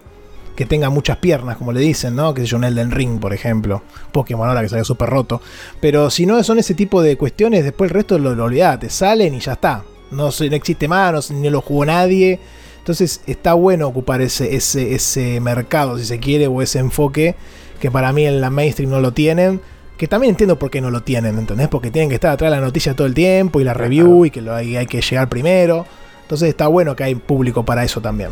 Que 0.55 0.65
tenga 0.65 0.89
muchas 0.89 1.17
piernas, 1.17 1.57
como 1.57 1.71
le 1.71 1.79
dicen, 1.79 2.15
¿no? 2.15 2.33
Que 2.33 2.41
sé 2.41 2.47
yo, 2.47 2.57
un 2.57 2.63
Elden 2.63 2.89
Ring, 2.89 3.19
por 3.19 3.31
ejemplo. 3.31 3.83
Pokémon 4.11 4.49
ahora 4.49 4.63
que 4.63 4.69
salió 4.69 4.83
súper 4.83 5.07
roto. 5.07 5.39
Pero 5.79 6.09
si 6.09 6.25
no 6.25 6.43
son 6.43 6.57
ese 6.57 6.73
tipo 6.73 7.03
de 7.03 7.15
cuestiones, 7.15 7.63
después 7.63 7.91
el 7.91 7.93
resto 7.93 8.17
lo, 8.17 8.33
lo 8.33 8.45
olvidate. 8.45 8.89
Salen 8.89 9.35
y 9.35 9.39
ya 9.39 9.53
está. 9.53 9.83
No, 10.09 10.29
no 10.29 10.55
existe 10.55 10.87
más, 10.87 11.29
no, 11.29 11.37
ni 11.37 11.51
lo 11.51 11.61
jugó 11.61 11.85
nadie. 11.85 12.39
Entonces 12.79 13.21
está 13.27 13.53
bueno 13.53 13.87
ocupar 13.87 14.21
ese, 14.21 14.55
ese, 14.55 14.95
ese 14.95 15.39
mercado, 15.41 15.97
si 15.99 16.05
se 16.05 16.19
quiere, 16.19 16.47
o 16.47 16.61
ese 16.61 16.79
enfoque. 16.79 17.35
Que 17.79 17.91
para 17.91 18.11
mí 18.11 18.25
en 18.25 18.41
la 18.41 18.49
mainstream 18.49 18.89
no 18.89 18.99
lo 18.99 19.11
tienen. 19.11 19.61
Que 19.97 20.07
también 20.07 20.31
entiendo 20.31 20.59
por 20.59 20.69
qué 20.69 20.79
no 20.79 20.91
lo 20.91 21.01
tienen, 21.01 21.37
¿entendés? 21.39 21.67
Porque 21.69 21.89
tienen 21.91 22.09
que 22.09 22.15
estar 22.15 22.31
atrás 22.31 22.51
de 22.51 22.57
la 22.57 22.63
noticia 22.63 22.95
todo 22.95 23.07
el 23.07 23.13
tiempo 23.15 23.59
y 23.59 23.63
la 23.63 23.73
review 23.73 24.25
y 24.25 24.31
que 24.31 24.41
lo 24.41 24.53
hay, 24.53 24.75
hay 24.77 24.85
que 24.85 25.01
llegar 25.01 25.27
primero. 25.27 25.85
Entonces 26.21 26.49
está 26.49 26.67
bueno 26.67 26.95
que 26.95 27.03
hay 27.03 27.15
público 27.15 27.63
para 27.65 27.83
eso 27.83 27.99
también. 28.01 28.29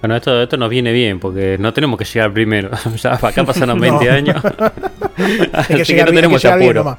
Bueno, 0.00 0.16
esto, 0.16 0.42
esto 0.42 0.56
nos 0.56 0.68
viene 0.70 0.90
bien 0.92 1.20
porque 1.20 1.58
no 1.60 1.72
tenemos 1.72 1.98
que 1.98 2.04
llegar 2.06 2.32
primero. 2.32 2.70
ya 2.96 3.14
acá 3.14 3.44
pasaron 3.44 3.78
20 3.78 4.04
No. 4.08 4.12
años. 4.12 4.42
Hay 5.52 5.76
que 5.76 5.82
Así 5.82 5.92
llegar, 5.92 6.06
no 6.06 6.12
bien, 6.12 6.30
que 6.30 6.38
tenemos 6.38 6.44
apuro. 6.46 6.72
nomás. 6.84 6.98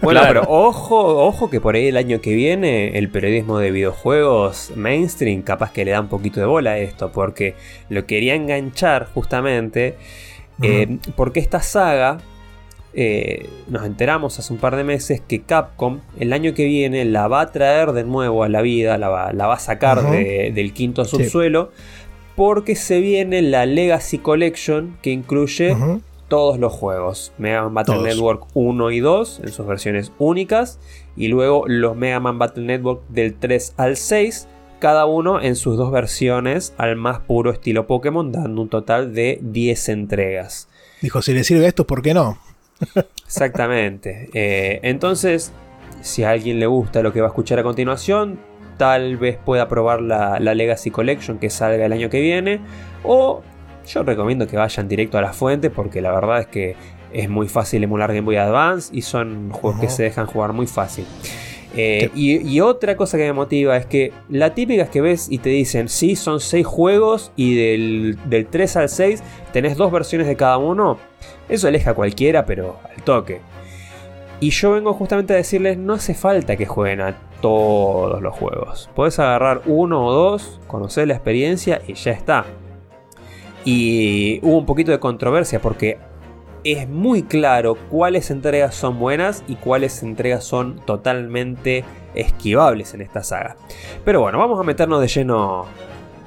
Bueno, 0.00 0.20
Claro. 0.20 0.40
pero 0.40 0.52
ojo, 0.52 1.26
ojo 1.26 1.50
que 1.50 1.60
por 1.60 1.74
ahí 1.74 1.88
el 1.88 1.96
año 1.98 2.20
que 2.22 2.34
viene 2.34 2.96
el 2.98 3.10
periodismo 3.10 3.58
de 3.58 3.70
videojuegos 3.70 4.72
mainstream 4.76 5.42
capaz 5.42 5.72
que 5.72 5.84
le 5.84 5.90
da 5.92 6.00
un 6.00 6.08
poquito 6.08 6.40
de 6.40 6.46
bola 6.46 6.70
a 6.72 6.78
esto, 6.78 7.12
porque 7.12 7.54
lo 7.90 8.06
quería 8.06 8.34
enganchar 8.34 9.08
justamente, 9.12 9.96
eh, 10.62 10.98
porque 11.16 11.38
esta 11.40 11.60
saga, 11.60 12.18
eh, 12.94 13.48
nos 13.68 13.84
enteramos 13.86 14.38
hace 14.38 14.52
un 14.52 14.58
par 14.58 14.76
de 14.76 14.84
meses 14.84 15.20
que 15.26 15.42
Capcom 15.42 16.00
el 16.18 16.32
año 16.32 16.54
que 16.54 16.64
viene 16.64 17.04
la 17.04 17.28
va 17.28 17.42
a 17.42 17.52
traer 17.52 17.92
de 17.92 18.04
nuevo 18.04 18.42
a 18.44 18.48
la 18.48 18.62
vida, 18.62 18.98
la 18.98 19.08
va, 19.08 19.32
la 19.32 19.46
va 19.46 19.54
a 19.54 19.58
sacar 19.60 20.02
de- 20.10 20.50
del 20.54 20.72
quinto 20.72 21.04
subsuelo, 21.04 21.70
porque 22.36 22.74
se 22.76 23.00
viene 23.00 23.42
la 23.42 23.66
Legacy 23.66 24.18
Collection 24.18 24.96
que 25.02 25.10
incluye 25.10 25.76
todos 26.28 26.58
los 26.58 26.72
juegos. 26.72 27.32
Mega 27.38 27.62
Man 27.64 27.74
Battle 27.74 27.94
Todos. 27.96 28.06
Network 28.06 28.44
1 28.54 28.90
y 28.92 29.00
2 29.00 29.40
en 29.44 29.48
sus 29.52 29.66
versiones 29.66 30.12
únicas. 30.18 30.78
Y 31.16 31.26
luego 31.28 31.64
los 31.66 31.96
Mega 31.96 32.20
Man 32.20 32.38
Battle 32.38 32.64
Network 32.64 33.02
del 33.08 33.34
3 33.34 33.74
al 33.76 33.96
6. 33.96 34.46
Cada 34.78 35.04
uno 35.06 35.42
en 35.42 35.56
sus 35.56 35.76
dos 35.76 35.90
versiones 35.92 36.72
al 36.78 36.96
más 36.96 37.18
puro 37.18 37.50
estilo 37.50 37.86
Pokémon, 37.86 38.30
dando 38.32 38.62
un 38.62 38.68
total 38.68 39.12
de 39.12 39.38
10 39.42 39.88
entregas. 39.90 40.68
Dijo, 41.02 41.20
si 41.20 41.34
le 41.34 41.44
sirve 41.44 41.66
esto, 41.66 41.86
¿por 41.86 42.00
qué 42.00 42.14
no? 42.14 42.38
Exactamente. 43.26 44.28
Eh, 44.34 44.80
entonces, 44.82 45.52
si 46.00 46.24
a 46.24 46.30
alguien 46.30 46.58
le 46.58 46.66
gusta 46.66 47.02
lo 47.02 47.12
que 47.12 47.20
va 47.20 47.28
a 47.28 47.30
escuchar 47.30 47.58
a 47.58 47.62
continuación, 47.62 48.40
tal 48.76 49.16
vez 49.16 49.36
pueda 49.36 49.68
probar 49.68 50.00
la, 50.00 50.40
la 50.40 50.54
Legacy 50.54 50.90
Collection 50.90 51.38
que 51.38 51.50
salga 51.50 51.84
el 51.84 51.92
año 51.92 52.10
que 52.10 52.20
viene. 52.20 52.60
O 53.04 53.42
yo 53.86 54.02
recomiendo 54.02 54.46
que 54.46 54.56
vayan 54.56 54.88
directo 54.88 55.18
a 55.18 55.22
la 55.22 55.32
fuente 55.32 55.70
porque 55.70 56.00
la 56.00 56.12
verdad 56.12 56.40
es 56.40 56.46
que 56.46 56.76
es 57.12 57.28
muy 57.28 57.48
fácil 57.48 57.82
emular 57.82 58.08
Game 58.10 58.22
Boy 58.22 58.36
Advance 58.36 58.90
y 58.94 59.02
son 59.02 59.50
juegos 59.50 59.80
que 59.80 59.88
se 59.88 60.04
dejan 60.04 60.26
jugar 60.26 60.52
muy 60.52 60.66
fácil. 60.66 61.04
Eh, 61.76 62.10
y, 62.14 62.38
y 62.48 62.60
otra 62.60 62.96
cosa 62.96 63.16
que 63.16 63.24
me 63.24 63.32
motiva 63.32 63.76
es 63.76 63.86
que 63.86 64.12
la 64.28 64.54
típica 64.54 64.82
es 64.82 64.90
que 64.90 65.00
ves 65.00 65.28
y 65.30 65.38
te 65.38 65.50
dicen, 65.50 65.88
sí, 65.88 66.16
son 66.16 66.40
6 66.40 66.66
juegos 66.66 67.32
y 67.36 67.54
del, 67.54 68.18
del 68.26 68.46
3 68.46 68.76
al 68.76 68.88
6 68.88 69.22
tenés 69.52 69.76
dos 69.76 69.92
versiones 69.92 70.26
de 70.26 70.36
cada 70.36 70.58
uno. 70.58 70.98
Eso 71.50 71.68
aleja 71.68 71.90
a 71.90 71.94
cualquiera, 71.94 72.46
pero 72.46 72.78
al 72.88 73.02
toque. 73.02 73.40
Y 74.38 74.50
yo 74.50 74.70
vengo 74.72 74.94
justamente 74.94 75.34
a 75.34 75.36
decirles, 75.36 75.76
no 75.76 75.94
hace 75.94 76.14
falta 76.14 76.56
que 76.56 76.64
jueguen 76.64 77.02
a 77.02 77.18
todos 77.42 78.22
los 78.22 78.34
juegos. 78.34 78.88
Podés 78.94 79.18
agarrar 79.18 79.62
uno 79.66 80.06
o 80.06 80.12
dos, 80.12 80.60
conocer 80.66 81.08
la 81.08 81.14
experiencia 81.14 81.82
y 81.86 81.94
ya 81.94 82.12
está. 82.12 82.46
Y 83.64 84.40
hubo 84.42 84.56
un 84.56 84.64
poquito 84.64 84.92
de 84.92 85.00
controversia 85.00 85.60
porque 85.60 85.98
es 86.64 86.88
muy 86.88 87.22
claro 87.22 87.76
cuáles 87.90 88.30
entregas 88.30 88.74
son 88.74 88.98
buenas 88.98 89.42
y 89.48 89.56
cuáles 89.56 90.02
entregas 90.02 90.44
son 90.44 90.80
totalmente 90.86 91.84
esquivables 92.14 92.94
en 92.94 93.02
esta 93.02 93.22
saga. 93.22 93.56
Pero 94.04 94.20
bueno, 94.20 94.38
vamos 94.38 94.58
a 94.58 94.62
meternos 94.62 95.00
de 95.00 95.08
lleno 95.08 95.66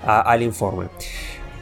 al 0.06 0.44
informe. 0.44 0.88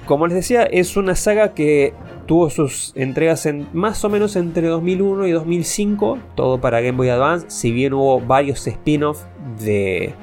Como 0.06 0.28
les 0.28 0.36
decía, 0.36 0.64
es 0.64 0.98
una 0.98 1.16
saga 1.16 1.54
que 1.54 1.94
tuvo 2.26 2.50
sus 2.50 2.92
entregas 2.96 3.46
en 3.46 3.68
más 3.74 4.04
o 4.04 4.10
menos 4.10 4.36
entre 4.36 4.68
2001 4.68 5.28
y 5.28 5.32
2005, 5.32 6.18
todo 6.36 6.60
para 6.60 6.82
Game 6.82 6.98
Boy 6.98 7.10
Advance, 7.10 7.48
si 7.50 7.72
bien 7.72 7.94
hubo 7.94 8.20
varios 8.20 8.66
spin-offs 8.66 9.26
de, 9.64 10.14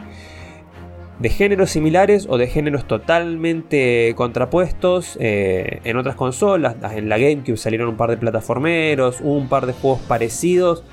de 1.19 1.29
géneros 1.29 1.71
similares 1.71 2.27
o 2.29 2.39
de 2.39 2.47
géneros 2.49 2.87
totalmente 2.87 4.15
contrapuestos 4.17 5.17
eh, 5.21 5.81
en 5.85 5.97
otras 5.97 6.17
consolas. 6.17 6.77
En 6.93 7.09
la 7.09 7.19
GameCube 7.19 7.57
salieron 7.57 7.89
un 7.89 7.97
par 7.97 8.11
de 8.11 8.17
plataformeros, 8.17 9.21
un 9.21 9.49
par 9.49 9.67
de 9.67 9.73
juegos 9.73 10.01
parecidos, 10.01 10.85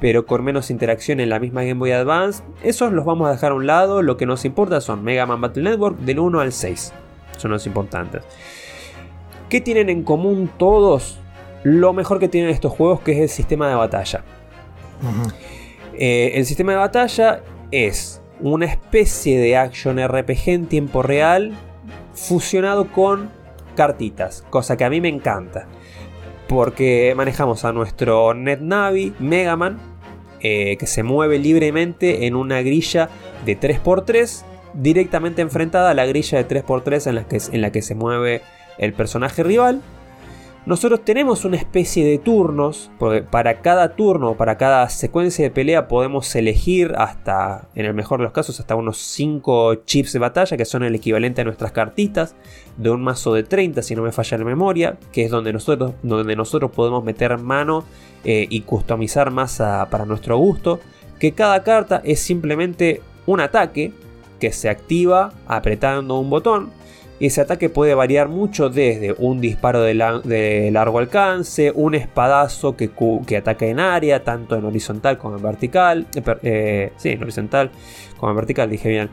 pero 0.00 0.24
con 0.26 0.42
menos 0.44 0.70
interacción 0.70 1.20
en 1.20 1.28
la 1.28 1.38
misma 1.38 1.62
Game 1.62 1.78
Boy 1.78 1.92
Advance. 1.92 2.42
Esos 2.62 2.92
los 2.92 3.04
vamos 3.04 3.28
a 3.28 3.32
dejar 3.32 3.52
a 3.52 3.54
un 3.54 3.66
lado, 3.66 4.02
lo 4.02 4.16
que 4.16 4.26
nos 4.26 4.44
importa 4.44 4.80
son 4.80 5.04
Mega 5.04 5.26
Man 5.26 5.40
Battle 5.40 5.62
Network 5.62 5.98
del 5.98 6.20
1 6.20 6.40
al 6.40 6.52
6. 6.52 6.92
Son 7.40 7.50
los 7.50 7.66
importantes. 7.66 8.22
¿Qué 9.48 9.60
tienen 9.60 9.88
en 9.88 10.02
común 10.02 10.50
todos? 10.58 11.18
Lo 11.64 11.92
mejor 11.92 12.20
que 12.20 12.28
tienen 12.28 12.50
estos 12.50 12.72
juegos 12.72 13.00
que 13.00 13.12
es 13.12 13.18
el 13.18 13.28
sistema 13.28 13.68
de 13.68 13.74
batalla. 13.74 14.24
Eh, 15.94 16.32
el 16.34 16.46
sistema 16.46 16.72
de 16.72 16.78
batalla 16.78 17.42
es 17.70 18.20
una 18.40 18.66
especie 18.66 19.38
de 19.38 19.56
action 19.56 19.98
RPG 19.98 20.48
en 20.48 20.66
tiempo 20.66 21.02
real 21.02 21.52
fusionado 22.14 22.90
con 22.92 23.30
cartitas, 23.74 24.44
cosa 24.50 24.76
que 24.76 24.84
a 24.84 24.90
mí 24.90 25.00
me 25.00 25.08
encanta. 25.08 25.66
Porque 26.48 27.14
manejamos 27.16 27.64
a 27.64 27.72
nuestro 27.72 28.34
NetNavi, 28.34 29.14
Mega 29.18 29.56
Man, 29.56 29.78
eh, 30.40 30.76
que 30.78 30.86
se 30.86 31.02
mueve 31.02 31.38
libremente 31.38 32.26
en 32.26 32.34
una 32.34 32.60
grilla 32.62 33.08
de 33.44 33.58
3x3 33.58 34.44
directamente 34.74 35.42
enfrentada 35.42 35.90
a 35.90 35.94
la 35.94 36.06
grilla 36.06 36.42
de 36.42 36.62
3x3 36.62 37.06
en 37.08 37.14
la 37.14 37.24
que, 37.24 37.38
en 37.52 37.60
la 37.60 37.72
que 37.72 37.82
se 37.82 37.94
mueve 37.94 38.42
el 38.78 38.92
personaje 38.92 39.42
rival. 39.42 39.82
Nosotros 40.66 41.02
tenemos 41.06 41.46
una 41.46 41.56
especie 41.56 42.04
de 42.04 42.18
turnos, 42.18 42.90
para 43.30 43.62
cada 43.62 43.96
turno, 43.96 44.34
para 44.36 44.58
cada 44.58 44.86
secuencia 44.90 45.42
de 45.42 45.50
pelea 45.50 45.88
podemos 45.88 46.34
elegir 46.36 46.92
hasta, 46.98 47.68
en 47.74 47.86
el 47.86 47.94
mejor 47.94 48.20
de 48.20 48.24
los 48.24 48.32
casos, 48.34 48.60
hasta 48.60 48.74
unos 48.74 48.98
5 48.98 49.76
chips 49.86 50.12
de 50.12 50.18
batalla, 50.18 50.58
que 50.58 50.66
son 50.66 50.82
el 50.82 50.94
equivalente 50.94 51.40
a 51.40 51.44
nuestras 51.44 51.72
cartitas, 51.72 52.36
de 52.76 52.90
un 52.90 53.02
mazo 53.02 53.32
de 53.32 53.42
30, 53.42 53.80
si 53.80 53.96
no 53.96 54.02
me 54.02 54.12
falla 54.12 54.36
la 54.36 54.44
memoria, 54.44 54.98
que 55.12 55.24
es 55.24 55.30
donde 55.30 55.54
nosotros, 55.54 55.94
donde 56.02 56.36
nosotros 56.36 56.70
podemos 56.72 57.02
meter 57.04 57.38
mano 57.38 57.84
eh, 58.24 58.46
y 58.50 58.60
customizar 58.60 59.30
más 59.30 59.56
para 59.90 60.04
nuestro 60.04 60.36
gusto, 60.36 60.78
que 61.18 61.32
cada 61.32 61.62
carta 61.62 62.02
es 62.04 62.20
simplemente 62.20 63.00
un 63.24 63.40
ataque 63.40 63.94
que 64.40 64.52
se 64.52 64.68
activa 64.68 65.32
apretando 65.46 66.18
un 66.18 66.30
botón 66.30 66.80
ese 67.20 67.42
ataque 67.42 67.68
puede 67.68 67.94
variar 67.94 68.28
mucho 68.28 68.70
desde 68.70 69.14
un 69.18 69.42
disparo 69.42 69.82
de, 69.82 70.70
largo 70.72 70.98
alcance, 70.98 71.70
un 71.74 71.94
espadazo 71.94 72.76
que, 72.76 72.90
que, 73.26 73.36
ataca 73.36 73.66
en 73.66 73.78
área, 73.78 74.24
tanto 74.24 74.56
en 74.56 74.64
horizontal 74.64 75.18
como 75.18 75.36
en 75.36 75.42
vertical. 75.42 76.06
Eh, 76.14 76.22
eh, 76.42 76.92
sí, 76.96 77.10
en 77.10 77.22
horizontal 77.22 77.70
como 78.16 78.30
en 78.30 78.36
vertical, 78.36 78.70
dije 78.70 78.88
bien. 78.88 79.10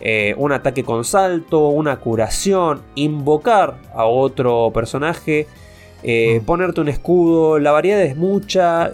Eh, 0.00 0.34
un 0.38 0.52
ataque 0.52 0.82
con 0.82 1.04
salto, 1.04 1.68
una 1.68 2.00
curación, 2.00 2.80
invocar 2.94 3.76
a 3.94 4.06
otro 4.06 4.70
personaje. 4.72 5.46
Mm. 6.04 6.44
Ponerte 6.44 6.80
un 6.80 6.88
escudo, 6.88 7.58
la 7.58 7.70
variedad 7.70 8.02
es 8.02 8.16
mucha, 8.16 8.90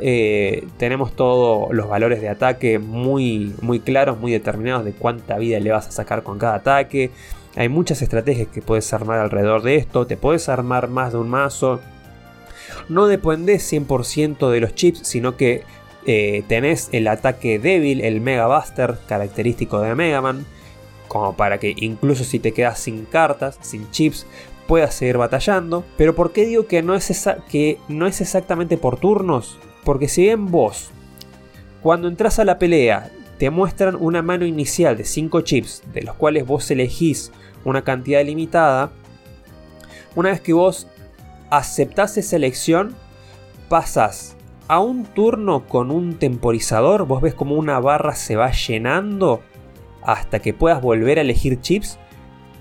tenemos 0.77 1.13
todos 1.17 1.73
los 1.73 1.89
valores 1.89 2.21
de 2.21 2.29
ataque 2.29 2.79
muy, 2.79 3.55
muy 3.63 3.81
claros, 3.81 4.19
muy 4.19 4.33
determinados 4.33 4.85
de 4.85 4.93
cuánta 4.93 5.39
vida 5.39 5.59
le 5.59 5.71
vas 5.71 5.89
a 5.89 5.91
sacar 5.91 6.23
con 6.23 6.39
cada 6.39 6.57
ataque. 6.57 7.11
Hay 7.59 7.69
muchas 7.69 8.03
estrategias 8.03 8.47
que 8.47 8.63
puedes 8.63 8.93
armar 8.93 9.19
alrededor 9.19 9.63
de 9.63 9.75
esto. 9.75 10.07
Te 10.07 10.17
puedes 10.17 10.49
armar 10.49 10.89
más 10.89 11.13
de 11.13 11.19
un 11.19 11.29
mazo. 11.29 11.81
No 12.89 13.07
dependes 13.09 13.71
100% 13.73 14.49
de 14.51 14.61
los 14.61 14.77
chips, 14.77 15.01
sino 15.03 15.37
que 15.37 15.65
eh, 16.07 16.45
tenés 16.47 16.89
el 16.93 17.09
ataque 17.09 17.59
débil, 17.59 18.01
el 18.03 18.21
Mega 18.21 18.47
Buster 18.47 18.99
característico 19.09 19.81
de 19.81 19.97
Mega 19.97 20.21
Man. 20.21 20.47
Como 21.09 21.37
para 21.37 21.59
que 21.59 21.75
incluso 21.79 22.23
si 22.23 22.39
te 22.39 22.53
quedas 22.53 22.79
sin 22.79 23.07
cartas, 23.07 23.59
sin 23.61 23.91
chips, 23.91 24.25
puedas 24.69 24.95
seguir 24.95 25.17
batallando. 25.17 25.85
Pero 25.97 26.15
¿por 26.15 26.31
qué 26.31 26.47
digo 26.47 26.69
que 26.69 26.83
no 26.83 26.95
es, 26.95 27.29
que 27.51 27.81
no 27.89 28.07
es 28.07 28.21
exactamente 28.21 28.77
por 28.77 29.01
turnos? 29.01 29.59
Porque 29.83 30.07
si 30.07 30.23
bien 30.23 30.47
vos, 30.47 30.91
cuando 31.83 32.07
entras 32.07 32.39
a 32.39 32.45
la 32.45 32.61
pelea, 32.61 33.11
te 33.39 33.51
muestran 33.51 33.97
una 33.99 34.23
mano 34.23 34.45
inicial 34.45 34.97
de 34.97 35.05
5 35.05 35.41
chips, 35.41 35.83
de 35.93 36.03
los 36.03 36.15
cuales 36.15 36.47
vos 36.47 36.71
elegís 36.71 37.33
una 37.65 37.83
cantidad 37.83 38.25
limitada. 38.25 38.91
Una 40.15 40.31
vez 40.31 40.41
que 40.41 40.53
vos 40.53 40.87
aceptás 41.51 42.19
esa 42.19 42.37
elección, 42.37 42.95
pasas 43.69 44.37
a 44.69 44.81
un 44.81 45.05
turno 45.05 45.67
con 45.67 45.91
un 45.91 46.19
temporizador. 46.19 47.07
Vos 47.07 47.23
ves 47.23 47.35
como 47.35 47.55
una 47.55 47.81
barra 47.81 48.15
se 48.15 48.37
va 48.37 48.53
llenando 48.53 49.41
hasta 50.03 50.41
que 50.41 50.53
puedas 50.53 50.83
volver 50.83 51.19
a 51.19 51.23
elegir 51.23 51.61
chips. 51.61 51.99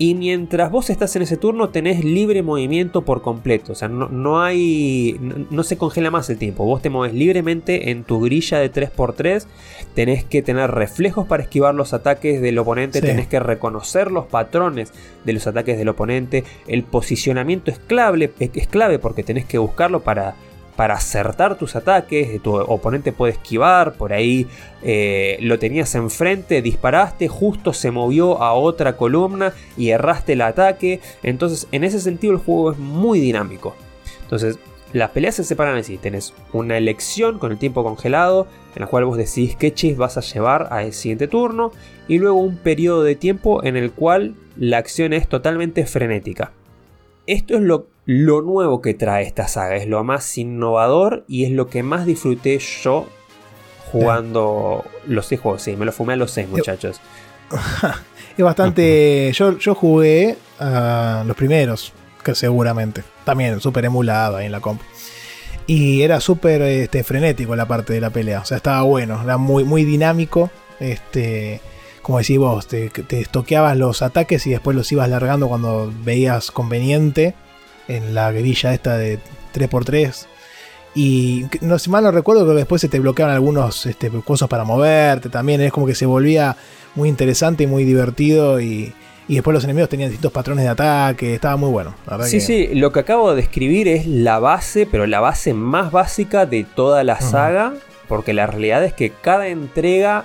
Y 0.00 0.14
mientras 0.14 0.70
vos 0.70 0.90
estás 0.90 1.16
en 1.16 1.22
ese 1.22 1.36
turno 1.36 1.70
tenés 1.70 2.04
libre 2.04 2.44
movimiento 2.44 3.02
por 3.02 3.20
completo. 3.20 3.72
O 3.72 3.74
sea, 3.74 3.88
no, 3.88 4.40
hay. 4.40 5.18
No, 5.50 5.64
se 5.64 5.76
congela 5.76 6.12
más 6.12 6.30
el 6.30 6.38
tiempo. 6.38 6.64
Vos 6.64 6.80
te 6.80 6.88
mueves 6.88 7.14
libremente 7.16 7.90
en 7.90 8.04
tu 8.04 8.20
grilla 8.20 8.60
de 8.60 8.72
3x3. 8.72 9.46
Tenés 9.94 10.24
que 10.24 10.40
tener 10.40 10.70
reflejos 10.70 11.26
para 11.26 11.42
esquivar 11.42 11.74
los 11.74 11.94
ataques 11.94 12.40
del 12.40 12.58
oponente. 12.58 13.00
Tenés 13.00 13.26
que 13.26 13.40
reconocer 13.40 14.12
los 14.12 14.26
patrones 14.26 14.92
de 15.24 15.32
los 15.32 15.48
ataques 15.48 15.76
del 15.76 15.88
oponente. 15.88 16.44
El 16.68 16.84
posicionamiento 16.84 17.72
es 17.72 17.80
clave, 17.80 18.32
es 18.38 18.68
clave 18.68 19.00
porque 19.00 19.24
tenés 19.24 19.46
que 19.46 19.58
buscarlo 19.58 20.00
para 20.04 20.36
para 20.78 20.94
acertar 20.94 21.58
tus 21.58 21.74
ataques, 21.74 22.40
tu 22.40 22.54
oponente 22.54 23.10
puede 23.10 23.32
esquivar, 23.32 23.94
por 23.94 24.12
ahí 24.12 24.46
eh, 24.84 25.36
lo 25.40 25.58
tenías 25.58 25.92
enfrente, 25.96 26.62
disparaste, 26.62 27.26
justo 27.26 27.72
se 27.72 27.90
movió 27.90 28.40
a 28.40 28.52
otra 28.52 28.96
columna 28.96 29.52
y 29.76 29.88
erraste 29.88 30.34
el 30.34 30.40
ataque, 30.42 31.00
entonces 31.24 31.66
en 31.72 31.82
ese 31.82 31.98
sentido 31.98 32.32
el 32.32 32.38
juego 32.38 32.70
es 32.70 32.78
muy 32.78 33.18
dinámico. 33.18 33.74
Entonces 34.22 34.60
las 34.92 35.10
peleas 35.10 35.34
se 35.34 35.42
separan 35.42 35.76
así, 35.76 35.98
tenés 35.98 36.32
una 36.52 36.78
elección 36.78 37.40
con 37.40 37.50
el 37.50 37.58
tiempo 37.58 37.82
congelado, 37.82 38.46
en 38.76 38.82
la 38.82 38.86
cual 38.86 39.04
vos 39.04 39.16
decidís 39.16 39.56
qué 39.56 39.74
chis 39.74 39.96
vas 39.96 40.16
a 40.16 40.20
llevar 40.20 40.68
al 40.70 40.92
siguiente 40.92 41.26
turno, 41.26 41.72
y 42.06 42.18
luego 42.18 42.38
un 42.38 42.56
periodo 42.56 43.02
de 43.02 43.16
tiempo 43.16 43.64
en 43.64 43.76
el 43.76 43.90
cual 43.90 44.36
la 44.56 44.78
acción 44.78 45.12
es 45.12 45.28
totalmente 45.28 45.86
frenética. 45.86 46.52
Esto 47.28 47.56
es 47.56 47.60
lo 47.60 47.88
lo 48.06 48.40
nuevo 48.40 48.80
que 48.80 48.94
trae 48.94 49.26
esta 49.26 49.48
saga, 49.48 49.76
es 49.76 49.86
lo 49.86 50.02
más 50.02 50.38
innovador 50.38 51.26
y 51.28 51.44
es 51.44 51.50
lo 51.50 51.68
que 51.68 51.82
más 51.82 52.06
disfruté 52.06 52.58
yo 52.58 53.06
jugando 53.92 54.82
los 55.06 55.26
seis 55.26 55.38
juegos. 55.38 55.60
Sí, 55.60 55.76
me 55.76 55.84
lo 55.84 55.92
fumé 55.92 56.14
a 56.14 56.16
los 56.16 56.30
seis, 56.30 56.48
muchachos. 56.48 57.02
es 58.38 58.42
bastante. 58.42 59.30
yo, 59.34 59.58
yo 59.58 59.74
jugué 59.74 60.38
a 60.58 61.22
los 61.26 61.36
primeros, 61.36 61.92
que 62.24 62.34
seguramente. 62.34 63.04
También 63.24 63.60
súper 63.60 63.84
emulado 63.84 64.38
ahí 64.38 64.46
en 64.46 64.52
la 64.52 64.60
comp. 64.60 64.80
Y 65.66 66.00
era 66.00 66.18
súper 66.20 66.62
este, 66.62 67.04
frenético 67.04 67.54
la 67.56 67.68
parte 67.68 67.92
de 67.92 68.00
la 68.00 68.08
pelea. 68.08 68.40
O 68.40 68.44
sea, 68.46 68.56
estaba 68.56 68.80
bueno, 68.84 69.20
era 69.22 69.36
muy, 69.36 69.64
muy 69.64 69.84
dinámico. 69.84 70.50
Este, 70.80 71.60
como 72.08 72.20
decís 72.20 72.38
vos, 72.38 72.66
te, 72.66 72.88
te 72.88 73.20
estoqueabas 73.20 73.76
los 73.76 74.00
ataques 74.00 74.46
y 74.46 74.50
después 74.50 74.74
los 74.74 74.90
ibas 74.90 75.10
largando 75.10 75.46
cuando 75.46 75.92
veías 76.04 76.50
conveniente 76.50 77.34
en 77.86 78.14
la 78.14 78.32
grilla 78.32 78.72
esta 78.72 78.96
de 78.96 79.18
3x3. 79.52 80.24
Y 80.94 81.44
no 81.60 81.78
si 81.78 81.90
mal 81.90 82.04
no 82.04 82.10
recuerdo 82.10 82.46
que 82.46 82.54
después 82.54 82.80
se 82.80 82.88
te 82.88 82.98
bloqueaban 82.98 83.34
algunos 83.34 83.84
este, 83.84 84.08
cosas 84.24 84.48
para 84.48 84.64
moverte 84.64 85.28
también. 85.28 85.60
Es 85.60 85.70
como 85.70 85.84
que 85.84 85.94
se 85.94 86.06
volvía 86.06 86.56
muy 86.94 87.10
interesante 87.10 87.64
y 87.64 87.66
muy 87.66 87.84
divertido. 87.84 88.58
Y, 88.58 88.94
después 89.28 89.52
los 89.52 89.64
enemigos 89.64 89.90
tenían 89.90 90.08
distintos 90.08 90.32
patrones 90.32 90.64
de 90.64 90.70
ataque. 90.70 91.34
Estaba 91.34 91.56
muy 91.58 91.68
bueno. 91.68 91.94
sí, 92.22 92.40
sí, 92.40 92.68
lo 92.72 92.90
que 92.90 93.00
acabo 93.00 93.32
de 93.32 93.36
describir 93.36 93.86
es 93.86 94.06
la 94.06 94.38
base, 94.38 94.88
pero 94.90 95.06
la 95.06 95.20
base 95.20 95.52
más 95.52 95.92
básica 95.92 96.46
de 96.46 96.64
toda 96.64 97.04
la 97.04 97.20
saga. 97.20 97.74
Porque 98.08 98.32
la 98.32 98.46
realidad 98.46 98.82
es 98.82 98.94
que 98.94 99.10
cada 99.10 99.48
entrega 99.48 100.24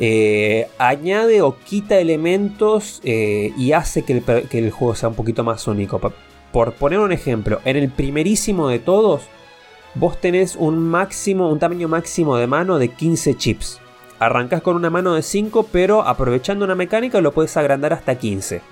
eh, 0.00 0.68
añade 0.78 1.42
o 1.42 1.56
quita 1.58 1.98
elementos 1.98 3.00
eh, 3.04 3.52
y 3.56 3.72
hace 3.72 4.02
que 4.02 4.22
el, 4.52 4.70
juego 4.70 4.94
sea 4.94 5.08
un 5.08 5.14
poquito 5.14 5.42
más 5.44 5.66
único 5.66 6.00
por 6.52 6.72
poner 6.72 6.98
un 6.98 7.12
ejemplo, 7.12 7.60
en 7.64 7.76
el 7.76 7.90
primerísimo 7.90 8.68
de 8.68 8.78
todos, 8.78 9.22
vos 9.94 10.20
tenés 10.20 10.56
un 10.56 10.78
máximo, 10.78 11.50
un 11.50 11.58
tamaño 11.58 11.88
máximo 11.88 12.36
de 12.36 12.46
mano 12.46 12.78
de 12.78 12.88
15 12.88 13.36
chips. 13.36 13.80
Arrancás 14.18 14.62
con 14.62 14.76
una 14.76 14.90
mano 14.90 15.14
de 15.14 15.22
5, 15.22 15.68
pero 15.70 16.02
aprovechando 16.02 16.64
una 16.64 16.74
mecánica 16.74 17.20
lo 17.20 17.32
puedes 17.32 17.56
agrandar 17.56 17.92
hasta 17.92 18.18
15. 18.18 18.62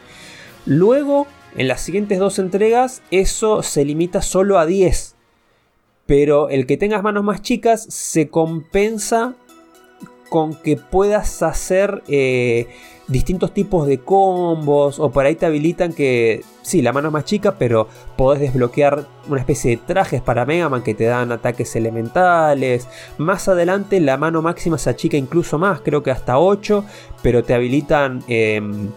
Luego, 0.64 1.26
en 1.56 1.68
las 1.68 1.80
siguientes 1.80 2.18
dos 2.18 2.38
entregas, 2.38 3.02
eso 3.10 3.62
se 3.62 3.84
limita 3.84 4.22
solo 4.22 4.58
a 4.58 4.66
10. 4.66 5.14
Pero 6.06 6.48
el 6.48 6.66
que 6.66 6.76
tengas 6.76 7.02
manos 7.02 7.24
más 7.24 7.42
chicas 7.42 7.84
se 7.84 8.28
compensa 8.28 9.34
con 10.28 10.54
que 10.54 10.76
puedas 10.76 11.42
hacer 11.42 12.02
eh, 12.08 12.68
distintos 13.08 13.52
tipos 13.52 13.86
de 13.86 13.98
combos 13.98 14.98
o 14.98 15.10
por 15.10 15.26
ahí 15.26 15.36
te 15.36 15.46
habilitan 15.46 15.92
que 15.92 16.42
sí, 16.62 16.82
la 16.82 16.92
mano 16.92 17.10
más 17.10 17.24
chica, 17.24 17.56
pero 17.58 17.88
podés 18.16 18.40
desbloquear 18.40 19.06
una 19.28 19.40
especie 19.40 19.70
de 19.70 19.76
trajes 19.76 20.20
para 20.20 20.44
Mega 20.44 20.68
Man 20.68 20.82
que 20.82 20.94
te 20.94 21.04
dan 21.04 21.30
ataques 21.30 21.76
elementales. 21.76 22.88
Más 23.18 23.48
adelante 23.48 24.00
la 24.00 24.16
mano 24.16 24.42
máxima 24.42 24.78
se 24.78 24.90
achica 24.90 25.16
incluso 25.16 25.58
más, 25.58 25.80
creo 25.80 26.02
que 26.02 26.10
hasta 26.10 26.38
8, 26.38 26.84
pero 27.22 27.44
te 27.44 27.54
habilitan 27.54 28.22
em, 28.26 28.90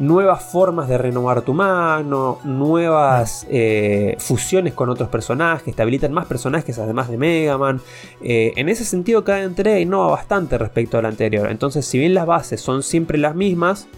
nuevas 0.00 0.42
formas 0.42 0.88
de 0.88 0.96
renovar 0.96 1.42
tu 1.42 1.52
mano, 1.52 2.38
nuevas 2.42 3.46
eh, 3.50 4.16
fusiones 4.18 4.72
con 4.72 4.88
otros 4.88 5.10
personajes, 5.10 5.76
te 5.76 5.82
habilitan 5.82 6.12
más 6.12 6.26
personajes 6.26 6.78
además 6.78 7.10
de 7.10 7.18
Mega 7.18 7.58
Man. 7.58 7.80
Eh, 8.22 8.52
en 8.56 8.68
ese 8.70 8.84
sentido, 8.84 9.22
cada 9.24 9.42
entrega 9.42 9.78
innova 9.78 10.10
bastante 10.10 10.56
respecto 10.56 10.96
a 10.98 11.02
la 11.02 11.08
anterior. 11.08 11.50
Entonces, 11.50 11.84
si 11.84 11.98
bien 11.98 12.14
las 12.14 12.26
bases 12.26 12.62
son 12.62 12.82
siempre 12.82 13.18
las 13.18 13.34
mismas, 13.34 13.88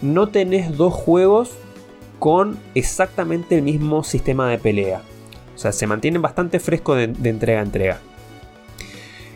no 0.00 0.30
tenés 0.30 0.76
dos 0.76 0.94
juegos 0.94 1.50
con 2.18 2.58
exactamente 2.74 3.56
el 3.56 3.62
mismo 3.62 4.04
sistema 4.04 4.48
de 4.48 4.56
pelea. 4.58 5.02
O 5.54 5.58
sea, 5.58 5.72
se 5.72 5.86
mantienen 5.86 6.22
bastante 6.22 6.60
fresco 6.60 6.94
de 6.94 7.04
entrega 7.28 7.60
a 7.60 7.62
entrega. 7.62 8.00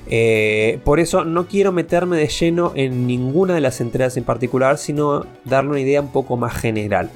Eh, 0.08 0.78
por 0.84 1.00
eso 1.00 1.24
no 1.24 1.46
quiero 1.46 1.72
meterme 1.72 2.16
de 2.16 2.28
lleno 2.28 2.72
en 2.74 3.06
ninguna 3.06 3.54
de 3.54 3.60
las 3.60 3.80
entregas 3.80 4.16
en 4.16 4.24
particular, 4.24 4.78
sino 4.78 5.26
darle 5.44 5.70
una 5.70 5.80
idea 5.80 6.00
un 6.00 6.12
poco 6.12 6.36
más 6.36 6.54
general. 6.56 7.10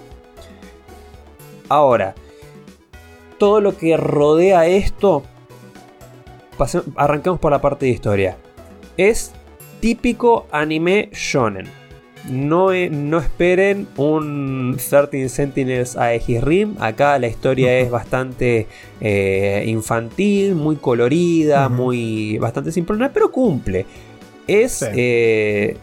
Ahora, 1.68 2.14
todo 3.38 3.60
lo 3.60 3.76
que 3.76 3.96
rodea 3.96 4.66
esto, 4.66 5.22
arrancamos 6.96 7.40
por 7.40 7.52
la 7.52 7.60
parte 7.60 7.86
de 7.86 7.92
historia. 7.92 8.36
Es 8.96 9.32
típico 9.80 10.46
anime 10.50 11.10
shonen. 11.12 11.79
No, 12.28 12.72
e- 12.72 12.90
no 12.90 13.18
esperen 13.18 13.86
un 13.96 14.76
13 14.76 15.28
Sentinels 15.28 15.96
Aegis 15.96 16.42
Rim. 16.42 16.74
Acá 16.78 17.18
la 17.18 17.26
historia 17.28 17.78
es 17.78 17.90
bastante 17.90 18.66
eh, 19.00 19.64
infantil, 19.66 20.54
muy 20.54 20.76
colorida, 20.76 21.68
muy 21.68 22.36
bastante 22.38 22.72
simplona, 22.72 23.10
pero 23.12 23.30
cumple. 23.32 23.86
Es 24.46 24.72
Sí. 24.80 24.86
eh, 24.94 25.76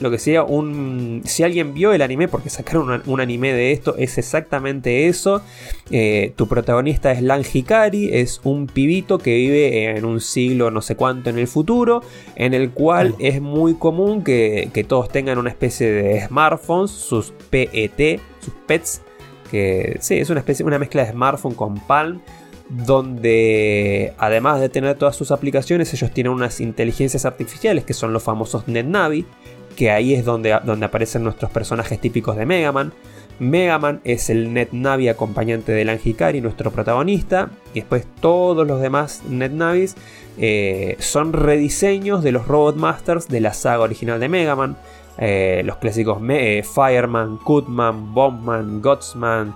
lo 0.00 0.10
que 0.10 0.18
sea 0.18 0.42
un... 0.42 1.22
Si 1.24 1.42
alguien 1.42 1.74
vio 1.74 1.92
el 1.92 2.02
anime, 2.02 2.28
porque 2.28 2.50
sacaron 2.50 2.90
un, 2.90 3.02
un 3.06 3.20
anime 3.20 3.52
de 3.52 3.72
esto, 3.72 3.96
es 3.96 4.18
exactamente 4.18 5.08
eso. 5.08 5.42
Eh, 5.90 6.32
tu 6.36 6.48
protagonista 6.48 7.12
es 7.12 7.22
Lan 7.22 7.42
Hikari, 7.50 8.10
es 8.12 8.40
un 8.44 8.66
pibito 8.66 9.18
que 9.18 9.34
vive 9.36 9.96
en 9.96 10.04
un 10.04 10.20
siglo 10.20 10.70
no 10.70 10.80
sé 10.82 10.96
cuánto 10.96 11.30
en 11.30 11.38
el 11.38 11.46
futuro, 11.46 12.02
en 12.36 12.54
el 12.54 12.70
cual 12.70 13.14
es 13.18 13.40
muy 13.40 13.74
común 13.74 14.22
que, 14.22 14.70
que 14.72 14.84
todos 14.84 15.08
tengan 15.08 15.38
una 15.38 15.50
especie 15.50 15.90
de 15.90 16.26
smartphones, 16.26 16.90
sus 16.90 17.32
PET, 17.50 18.20
sus 18.40 18.54
pets, 18.66 19.02
que 19.50 19.98
sí, 20.00 20.18
es 20.18 20.30
una 20.30 20.40
especie, 20.40 20.64
una 20.64 20.78
mezcla 20.78 21.04
de 21.04 21.10
smartphone 21.12 21.54
con 21.54 21.78
Palm, 21.80 22.20
donde 22.68 24.14
además 24.16 24.60
de 24.60 24.68
tener 24.68 24.96
todas 24.96 25.16
sus 25.16 25.32
aplicaciones, 25.32 25.92
ellos 25.92 26.12
tienen 26.12 26.32
unas 26.32 26.60
inteligencias 26.60 27.24
artificiales 27.24 27.84
que 27.84 27.94
son 27.94 28.12
los 28.12 28.22
famosos 28.22 28.68
NetNavi, 28.68 29.26
que 29.76 29.90
ahí 29.90 30.14
es 30.14 30.24
donde, 30.24 30.58
donde 30.64 30.86
aparecen 30.86 31.24
nuestros 31.24 31.50
personajes 31.50 32.00
típicos 32.00 32.36
de 32.36 32.46
Mega 32.46 32.72
Man. 32.72 32.92
Mega 33.38 33.78
Man 33.78 34.00
es 34.04 34.28
el 34.28 34.52
NetNavi 34.52 35.08
acompañante 35.08 35.72
de 35.72 35.84
Lan 35.86 35.98
Hikari, 36.04 36.42
nuestro 36.42 36.70
protagonista, 36.70 37.48
y 37.72 37.80
después 37.80 38.04
todos 38.20 38.66
los 38.66 38.82
demás 38.82 39.22
NetNavis 39.28 39.96
eh, 40.38 40.96
son 40.98 41.32
rediseños 41.32 42.22
de 42.22 42.32
los 42.32 42.46
Robot 42.46 42.76
Masters 42.76 43.28
de 43.28 43.40
la 43.40 43.54
saga 43.54 43.80
original 43.82 44.20
de 44.20 44.28
Mega 44.28 44.54
Man. 44.56 44.76
Eh, 45.16 45.62
los 45.64 45.76
clásicos 45.76 46.20
Me- 46.20 46.58
eh, 46.58 46.62
Fireman, 46.62 47.38
Cutman, 47.38 48.12
Bombman, 48.14 48.82
Godsman, 48.82 49.54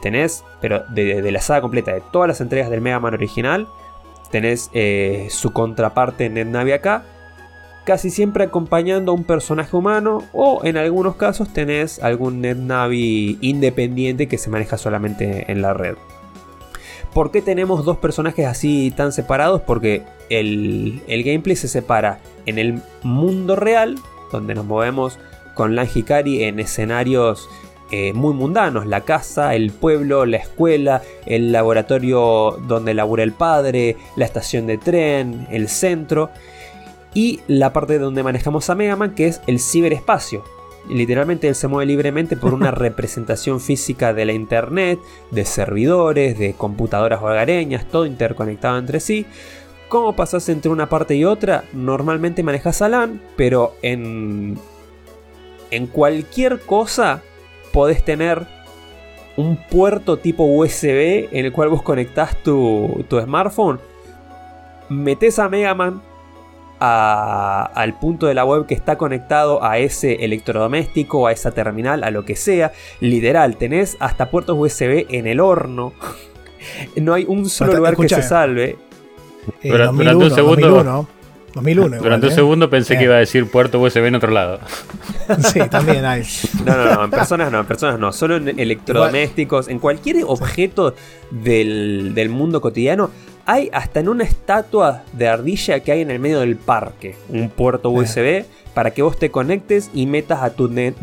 tenés, 0.00 0.42
pero 0.60 0.82
de, 0.88 1.22
de 1.22 1.32
la 1.32 1.40
saga 1.40 1.60
completa, 1.60 1.92
de 1.92 2.02
todas 2.12 2.28
las 2.28 2.40
entregas 2.40 2.70
del 2.70 2.80
Mega 2.80 2.98
Man 2.98 3.14
original, 3.14 3.68
tenés 4.30 4.70
su 5.28 5.52
contraparte 5.52 6.28
NetNavi 6.30 6.72
acá, 6.72 7.04
casi 7.84 8.10
siempre 8.10 8.44
acompañando 8.44 9.12
a 9.12 9.14
un 9.14 9.24
personaje 9.24 9.76
humano 9.76 10.22
o 10.32 10.64
en 10.64 10.76
algunos 10.76 11.16
casos 11.16 11.52
tenés 11.52 12.02
algún 12.02 12.40
NetNavi 12.40 13.38
independiente 13.40 14.28
que 14.28 14.38
se 14.38 14.50
maneja 14.50 14.78
solamente 14.78 15.50
en 15.50 15.62
la 15.62 15.74
red. 15.74 15.96
¿Por 17.12 17.30
qué 17.30 17.42
tenemos 17.42 17.84
dos 17.84 17.98
personajes 17.98 18.46
así 18.46 18.92
tan 18.96 19.12
separados? 19.12 19.60
Porque 19.60 20.02
el, 20.30 21.02
el 21.08 21.24
gameplay 21.24 21.56
se 21.56 21.68
separa 21.68 22.20
en 22.46 22.58
el 22.58 22.80
mundo 23.02 23.54
real, 23.54 23.98
donde 24.30 24.54
nos 24.54 24.64
movemos 24.64 25.18
con 25.54 25.74
Lan 25.74 25.88
Hikari 25.94 26.44
en 26.44 26.58
escenarios 26.58 27.50
eh, 27.90 28.14
muy 28.14 28.32
mundanos, 28.32 28.86
la 28.86 29.02
casa, 29.02 29.54
el 29.54 29.70
pueblo, 29.70 30.24
la 30.24 30.38
escuela, 30.38 31.02
el 31.26 31.52
laboratorio 31.52 32.58
donde 32.66 32.94
labura 32.94 33.22
el 33.22 33.32
padre, 33.32 33.98
la 34.16 34.24
estación 34.24 34.66
de 34.66 34.78
tren, 34.78 35.46
el 35.50 35.68
centro 35.68 36.30
y 37.14 37.40
la 37.46 37.72
parte 37.72 37.98
donde 37.98 38.22
manejamos 38.22 38.70
a 38.70 38.74
Mega 38.74 38.96
Man 38.96 39.14
que 39.14 39.26
es 39.26 39.40
el 39.46 39.60
ciberespacio. 39.60 40.44
Literalmente 40.88 41.46
él 41.46 41.54
se 41.54 41.68
mueve 41.68 41.86
libremente 41.86 42.36
por 42.36 42.54
una 42.54 42.70
representación 42.72 43.60
física 43.60 44.12
de 44.12 44.24
la 44.24 44.32
internet, 44.32 44.98
de 45.30 45.44
servidores, 45.44 46.38
de 46.38 46.54
computadoras 46.54 47.22
hogareñas, 47.22 47.86
todo 47.88 48.06
interconectado 48.06 48.78
entre 48.78 49.00
sí. 49.00 49.26
¿Cómo 49.88 50.16
pasas 50.16 50.48
entre 50.48 50.70
una 50.70 50.88
parte 50.88 51.14
y 51.14 51.24
otra? 51.24 51.64
Normalmente 51.72 52.42
manejas 52.42 52.80
a 52.80 52.88
LAN, 52.88 53.20
pero 53.36 53.74
en, 53.82 54.58
en 55.70 55.86
cualquier 55.86 56.60
cosa 56.60 57.22
podés 57.72 58.02
tener 58.02 58.46
un 59.36 59.56
puerto 59.56 60.18
tipo 60.18 60.44
USB 60.44 61.28
en 61.30 61.44
el 61.44 61.52
cual 61.52 61.68
vos 61.68 61.82
conectás 61.82 62.42
tu, 62.42 63.04
tu 63.08 63.20
smartphone, 63.20 63.80
metes 64.88 65.38
a 65.38 65.48
Mega 65.48 65.74
Man 65.74 66.02
a- 66.84 67.70
al 67.74 67.94
punto 67.98 68.26
de 68.26 68.34
la 68.34 68.44
web 68.44 68.66
que 68.66 68.74
está 68.74 68.98
conectado 68.98 69.62
a 69.62 69.78
ese 69.78 70.24
electrodoméstico, 70.24 71.28
a 71.28 71.32
esa 71.32 71.52
terminal, 71.52 72.02
a 72.02 72.10
lo 72.10 72.24
que 72.24 72.34
sea. 72.34 72.72
Literal, 73.00 73.56
tenés 73.56 73.96
hasta 74.00 74.30
puertos 74.30 74.56
USB 74.58 75.06
en 75.10 75.26
el 75.28 75.38
horno. 75.40 75.92
No 76.96 77.12
hay 77.14 77.24
un 77.26 77.48
solo 77.48 77.74
lugar 77.74 77.96
que 77.96 78.08
se 78.08 78.22
salve. 78.22 78.76
Eh, 79.62 79.68
Durante- 79.70 80.04
2001, 80.04 80.12
durante 80.12 80.24
un 80.24 80.30
segundo- 80.30 80.68
2001, 80.68 81.08
2001 81.54 81.86
igual, 81.88 82.02
Durante 82.02 82.26
un 82.26 82.32
¿eh? 82.32 82.34
segundo 82.36 82.70
pensé 82.70 82.94
Eh. 82.94 82.98
que 82.98 83.04
iba 83.04 83.16
a 83.16 83.18
decir 83.18 83.50
puerto 83.50 83.80
USB 83.80 84.06
en 84.06 84.14
otro 84.14 84.30
lado. 84.30 84.60
Sí, 85.52 85.60
también 85.68 86.04
hay. 86.04 86.22
No, 86.64 86.76
no, 86.76 86.94
no, 86.94 87.04
en 87.04 87.10
personas 87.10 87.50
no, 87.50 87.60
en 87.60 87.66
personas 87.66 87.98
no, 87.98 88.12
solo 88.12 88.36
en 88.36 88.60
electrodomésticos, 88.60 89.66
en 89.68 89.78
cualquier 89.80 90.18
objeto 90.26 90.94
del, 91.32 92.12
del 92.14 92.28
mundo 92.28 92.60
cotidiano. 92.60 93.10
Hay 93.44 93.70
hasta 93.72 94.00
en 94.00 94.08
una 94.08 94.24
estatua 94.24 95.02
de 95.12 95.28
ardilla 95.28 95.80
que 95.80 95.92
hay 95.92 96.00
en 96.00 96.10
el 96.10 96.18
medio 96.20 96.40
del 96.40 96.56
parque, 96.56 97.16
un 97.28 97.48
puerto 97.48 97.90
USB 97.90 98.44
para 98.74 98.92
que 98.92 99.02
vos 99.02 99.18
te 99.18 99.30
conectes 99.30 99.90
y 99.92 100.06
metas 100.06 100.42
a 100.42 100.50
tu 100.50 100.68
net, 100.68 100.94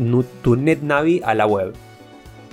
tu 0.42 0.56
NetNavi 0.56 1.20
a 1.24 1.34
la 1.34 1.46
web. 1.46 1.74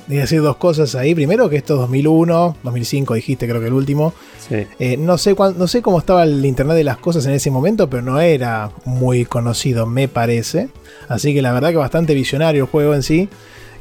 A 0.09 0.13
decir 0.13 0.41
dos 0.41 0.55
cosas 0.57 0.95
ahí. 0.95 1.13
Primero, 1.15 1.49
que 1.49 1.57
esto 1.57 1.73
es 1.73 1.79
2001, 1.81 2.55
2005 2.63 3.13
dijiste, 3.15 3.47
creo 3.47 3.59
que 3.59 3.67
el 3.67 3.73
último. 3.73 4.13
Sí. 4.47 4.65
Eh, 4.79 4.95
no, 4.97 5.17
sé 5.17 5.35
cuán- 5.35 5.57
no 5.57 5.67
sé 5.67 5.81
cómo 5.81 5.99
estaba 5.99 6.23
el 6.23 6.45
Internet 6.45 6.77
de 6.77 6.85
las 6.85 6.97
cosas 6.97 7.25
en 7.25 7.33
ese 7.33 7.51
momento, 7.51 7.89
pero 7.89 8.01
no 8.03 8.19
era 8.21 8.71
muy 8.85 9.25
conocido, 9.25 9.85
me 9.85 10.07
parece. 10.07 10.69
Así 11.09 11.33
que 11.33 11.41
la 11.41 11.51
verdad 11.51 11.71
que 11.71 11.75
bastante 11.77 12.13
visionario 12.13 12.63
el 12.65 12.69
juego 12.69 12.93
en 12.93 13.03
sí. 13.03 13.27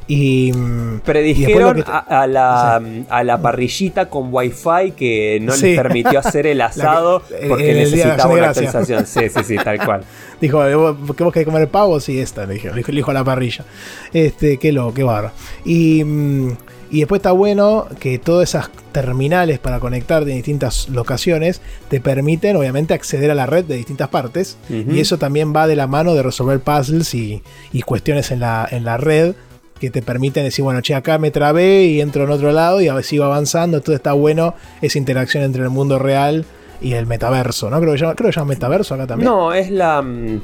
Y. 0.08 0.52
mm, 0.52 0.96
y 0.96 0.98
Predijeron 1.00 1.84
a, 1.86 1.98
a 2.22 2.26
la, 2.26 2.80
a 3.08 3.24
la 3.24 3.42
parrillita 3.42 4.08
con 4.08 4.28
wifi 4.32 4.92
que 4.96 5.38
no 5.42 5.52
Sí. 5.52 5.68
les 5.68 5.76
permitió 5.80 6.18
hacer 6.20 6.46
el 6.46 6.60
asado 6.62 7.22
que- 7.26 7.46
porque 7.48 7.70
en 7.72 7.76
el 7.78 7.90
de 7.90 7.96
necesitaba 7.96 8.32
una 8.32 8.42
de 8.42 8.46
actualización. 8.48 9.06
Sí, 9.06 9.20
sí, 9.28 9.40
sí, 9.44 9.56
tal 9.56 9.84
cual. 9.84 10.02
Dijo, 10.40 10.64
"Eh, 10.64 10.74
¿vos 10.74 10.96
¿qué 11.16 11.24
vos 11.24 11.32
querés 11.32 11.46
comer 11.46 11.68
pavo? 11.68 11.98
Sí, 12.00 12.18
esta, 12.20 12.46
le 12.46 12.54
dijo, 12.54 12.68
le 12.74 12.82
dijo, 12.92 13.10
a 13.10 13.14
la 13.14 13.24
parrilla. 13.24 13.64
Este, 14.12 14.58
qué 14.58 14.70
loco, 14.72 14.94
qué 14.94 15.02
barro. 15.02 15.30
Y, 15.64 16.04
mm, 16.04 16.50
y 16.90 16.98
después 17.00 17.18
está 17.18 17.32
bueno 17.32 17.86
que 17.98 18.18
todas 18.20 18.48
esas 18.50 18.70
terminales 18.92 19.58
para 19.58 19.80
conectarte 19.80 20.30
en 20.30 20.36
distintas 20.36 20.88
locaciones 20.88 21.60
te 21.88 22.00
permiten, 22.00 22.54
obviamente, 22.56 22.94
acceder 22.94 23.30
a 23.30 23.34
la 23.34 23.46
red 23.46 23.64
de 23.64 23.76
distintas 23.76 24.08
partes. 24.08 24.56
Y 24.70 25.00
eso 25.00 25.18
también 25.18 25.52
va 25.54 25.66
de 25.66 25.74
la 25.74 25.86
mano 25.88 26.14
de 26.14 26.22
resolver 26.22 26.60
puzzles 26.60 27.12
y, 27.14 27.42
y 27.72 27.82
cuestiones 27.82 28.30
en 28.30 28.38
la, 28.40 28.68
en 28.70 28.84
la 28.84 28.98
red 28.98 29.34
que 29.80 29.90
te 29.90 30.02
permiten 30.02 30.44
decir, 30.44 30.62
bueno, 30.64 30.80
che, 30.80 30.94
acá 30.94 31.18
me 31.18 31.30
trabé 31.30 31.84
y 31.84 32.00
entro 32.00 32.24
en 32.24 32.30
otro 32.30 32.52
lado 32.52 32.80
y 32.80 32.88
a 32.88 32.94
ver 32.94 33.04
sigo 33.04 33.24
avanzando. 33.24 33.76
Entonces 33.78 33.96
está 34.00 34.12
bueno 34.12 34.54
esa 34.82 34.98
interacción 34.98 35.42
entre 35.44 35.62
el 35.62 35.70
mundo 35.70 35.98
real 35.98 36.44
y 36.80 36.92
el 36.94 37.06
metaverso, 37.06 37.70
¿no? 37.70 37.80
Creo 37.80 37.92
que 37.92 37.98
llama, 37.98 38.14
creo 38.14 38.30
que 38.30 38.36
llama 38.36 38.48
metaverso 38.50 38.94
acá 38.94 39.06
también. 39.06 39.30
No, 39.30 39.52
es 39.52 39.70
la. 39.70 40.02
mm, 40.02 40.40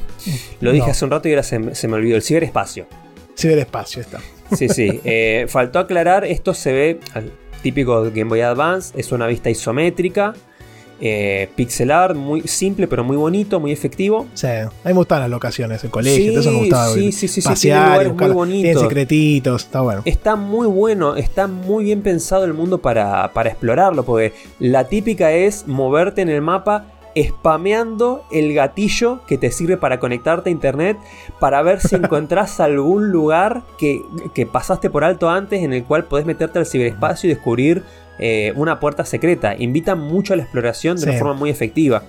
Lo 0.61 0.73
dije 0.73 0.87
No. 0.87 0.91
hace 0.93 1.05
un 1.05 1.11
rato 1.11 1.29
y 1.29 1.33
ahora 1.33 1.43
se, 1.43 1.59
me- 1.59 1.75
se 1.75 1.89
me 1.89 1.95
olvidó. 1.95 2.17
El 2.17 2.23
ciberespacio. 2.23 2.87
Ciberespacio 3.37 4.01
está. 4.03 4.19
Sí, 4.57 4.69
sí. 4.69 5.01
Eh, 5.05 5.47
faltó 5.49 5.79
aclarar, 5.79 6.25
esto 6.25 6.53
se 6.55 6.73
ve 6.73 7.01
al 7.15 7.31
típico 7.63 8.03
Game 8.05 8.25
Boy 8.25 8.41
Advance, 8.41 8.93
es 8.99 9.13
una 9.13 9.27
vista 9.27 9.49
isométrica, 9.49 10.35
eh, 11.05 11.51
pixel 11.57 11.91
art, 11.91 12.15
muy 12.15 12.43
simple 12.43 12.87
pero 12.87 13.03
muy 13.03 13.17
bonito, 13.17 13.59
muy 13.59 13.73
efectivo. 13.73 14.29
Sí, 14.35 14.47
a 14.47 14.67
mí 14.67 14.71
me 14.85 14.93
gustan 14.93 15.19
las 15.21 15.29
locaciones, 15.31 15.83
el 15.83 15.91
colegio, 15.91 16.33
Sí, 16.33 16.39
eso 16.39 16.51
me 16.53 16.59
gustaba. 16.59 16.95
sí, 16.95 17.11
sí, 17.11 17.27
sí, 17.27 17.41
sí, 17.43 17.49
Pasear, 17.49 17.79
tiene 17.79 17.87
lugares 17.91 18.13
buscar- 18.13 18.29
muy 18.29 18.35
bonitos. 18.37 18.63
Tiene 18.73 18.81
secretitos, 18.81 19.63
está 19.65 19.81
bueno. 19.81 20.03
Está 20.05 20.37
muy 20.37 20.69
bueno, 20.69 21.17
está 21.17 21.49
muy 21.49 21.85
bien 21.85 22.03
pensado 22.03 22.45
el 22.45 22.55
mundo 22.55 22.79
para, 22.81 23.33
para 23.33 23.51
explorarlo, 23.51 24.05
porque 24.05 24.33
la 24.61 24.85
típica 24.85 25.33
es 25.33 25.67
moverte 25.67 26.23
en 26.23 26.29
el 26.29 26.41
mapa 26.41 26.87
spameando 27.47 28.25
el 28.31 28.55
gatillo 28.55 29.21
que 29.27 29.37
te 29.37 29.51
sirve 29.51 29.77
para 29.77 29.99
conectarte 30.01 30.49
a 30.49 30.53
internet 30.53 30.97
para 31.41 31.61
ver 31.63 31.81
si 31.81 31.95
encontrás 31.97 32.61
algún 32.61 33.11
lugar 33.11 33.63
que, 33.79 34.01
que 34.35 34.47
pasaste 34.47 34.89
por 34.89 35.05
alto 35.05 35.29
antes 35.29 35.63
en 35.63 35.73
el 35.73 35.85
cual 35.85 36.05
podés 36.05 36.25
meterte 36.25 36.59
al 36.59 36.67
ciberespacio 36.67 37.29
y 37.29 37.35
descubrir 37.35 37.83
eh, 38.25 38.53
una 38.57 38.79
puerta 38.79 39.05
secreta. 39.05 39.55
Invita 39.59 39.95
mucho 39.97 40.33
a 40.35 40.37
la 40.37 40.45
exploración 40.45 40.97
de 40.97 41.03
una 41.05 41.13
Sí. 41.13 41.19
forma 41.19 41.35
muy 41.35 41.51
efectiva. 41.51 42.03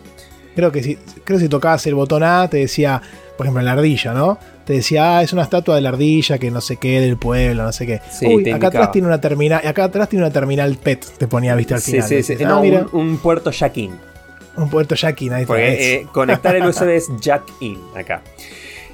Creo 0.56 0.72
que 0.72 0.84
si, 0.84 0.95
creo 1.23 1.40
que 1.40 1.45
si 1.45 1.49
tocabas 1.49 1.85
el 1.88 1.95
botón 1.95 2.22
A, 2.23 2.48
te 2.48 2.57
decía, 2.57 3.02
por 3.38 3.48
ejemplo, 3.48 3.64
la 3.64 3.72
ardilla, 3.72 4.14
¿no? 4.14 4.38
Te 4.65 4.73
decía, 4.73 5.18
ah, 5.18 5.23
es 5.23 5.34
una 5.34 5.41
estatua 5.41 5.73
de 5.76 5.81
la 5.81 5.90
ardilla 5.90 6.38
que 6.38 6.52
no 6.52 6.61
sé 6.61 6.77
qué, 6.77 7.02
del 7.02 7.18
pueblo, 7.18 7.64
no 7.64 7.72
sé 7.72 7.88
qué. 7.88 7.99
Sí, 8.11 8.27
Uy, 8.27 8.49
acá 8.52 8.68
atrás 8.68 8.91
tiene 8.91 9.07
una 9.07 9.19
terminal, 9.19 9.65
acá 9.65 9.85
atrás 9.85 10.07
tiene 10.07 10.23
una 10.26 10.31
terminal 10.31 10.77
PET, 10.77 11.03
te 11.18 11.27
ponía, 11.27 11.56
viste, 11.56 11.73
al 11.73 11.81
Sí, 11.81 11.94
final. 11.94 12.07
sí, 12.07 12.22
sí. 12.23 12.35
No, 12.45 12.57
ah, 12.57 12.61
mira, 12.61 12.85
un, 12.91 13.02
un 13.10 13.18
puerto 13.18 13.49
jack-in. 13.52 13.91
un 14.56 14.69
puerto 14.69 14.94
Jackin, 14.95 15.34
ahí. 15.34 15.45
Porque 15.48 15.95
eh, 15.95 16.07
conectar 16.14 16.56
el 16.56 16.64
USB 16.68 16.90
es 16.90 17.10
jack 17.19 17.41
in 17.60 17.80
acá. 17.95 18.22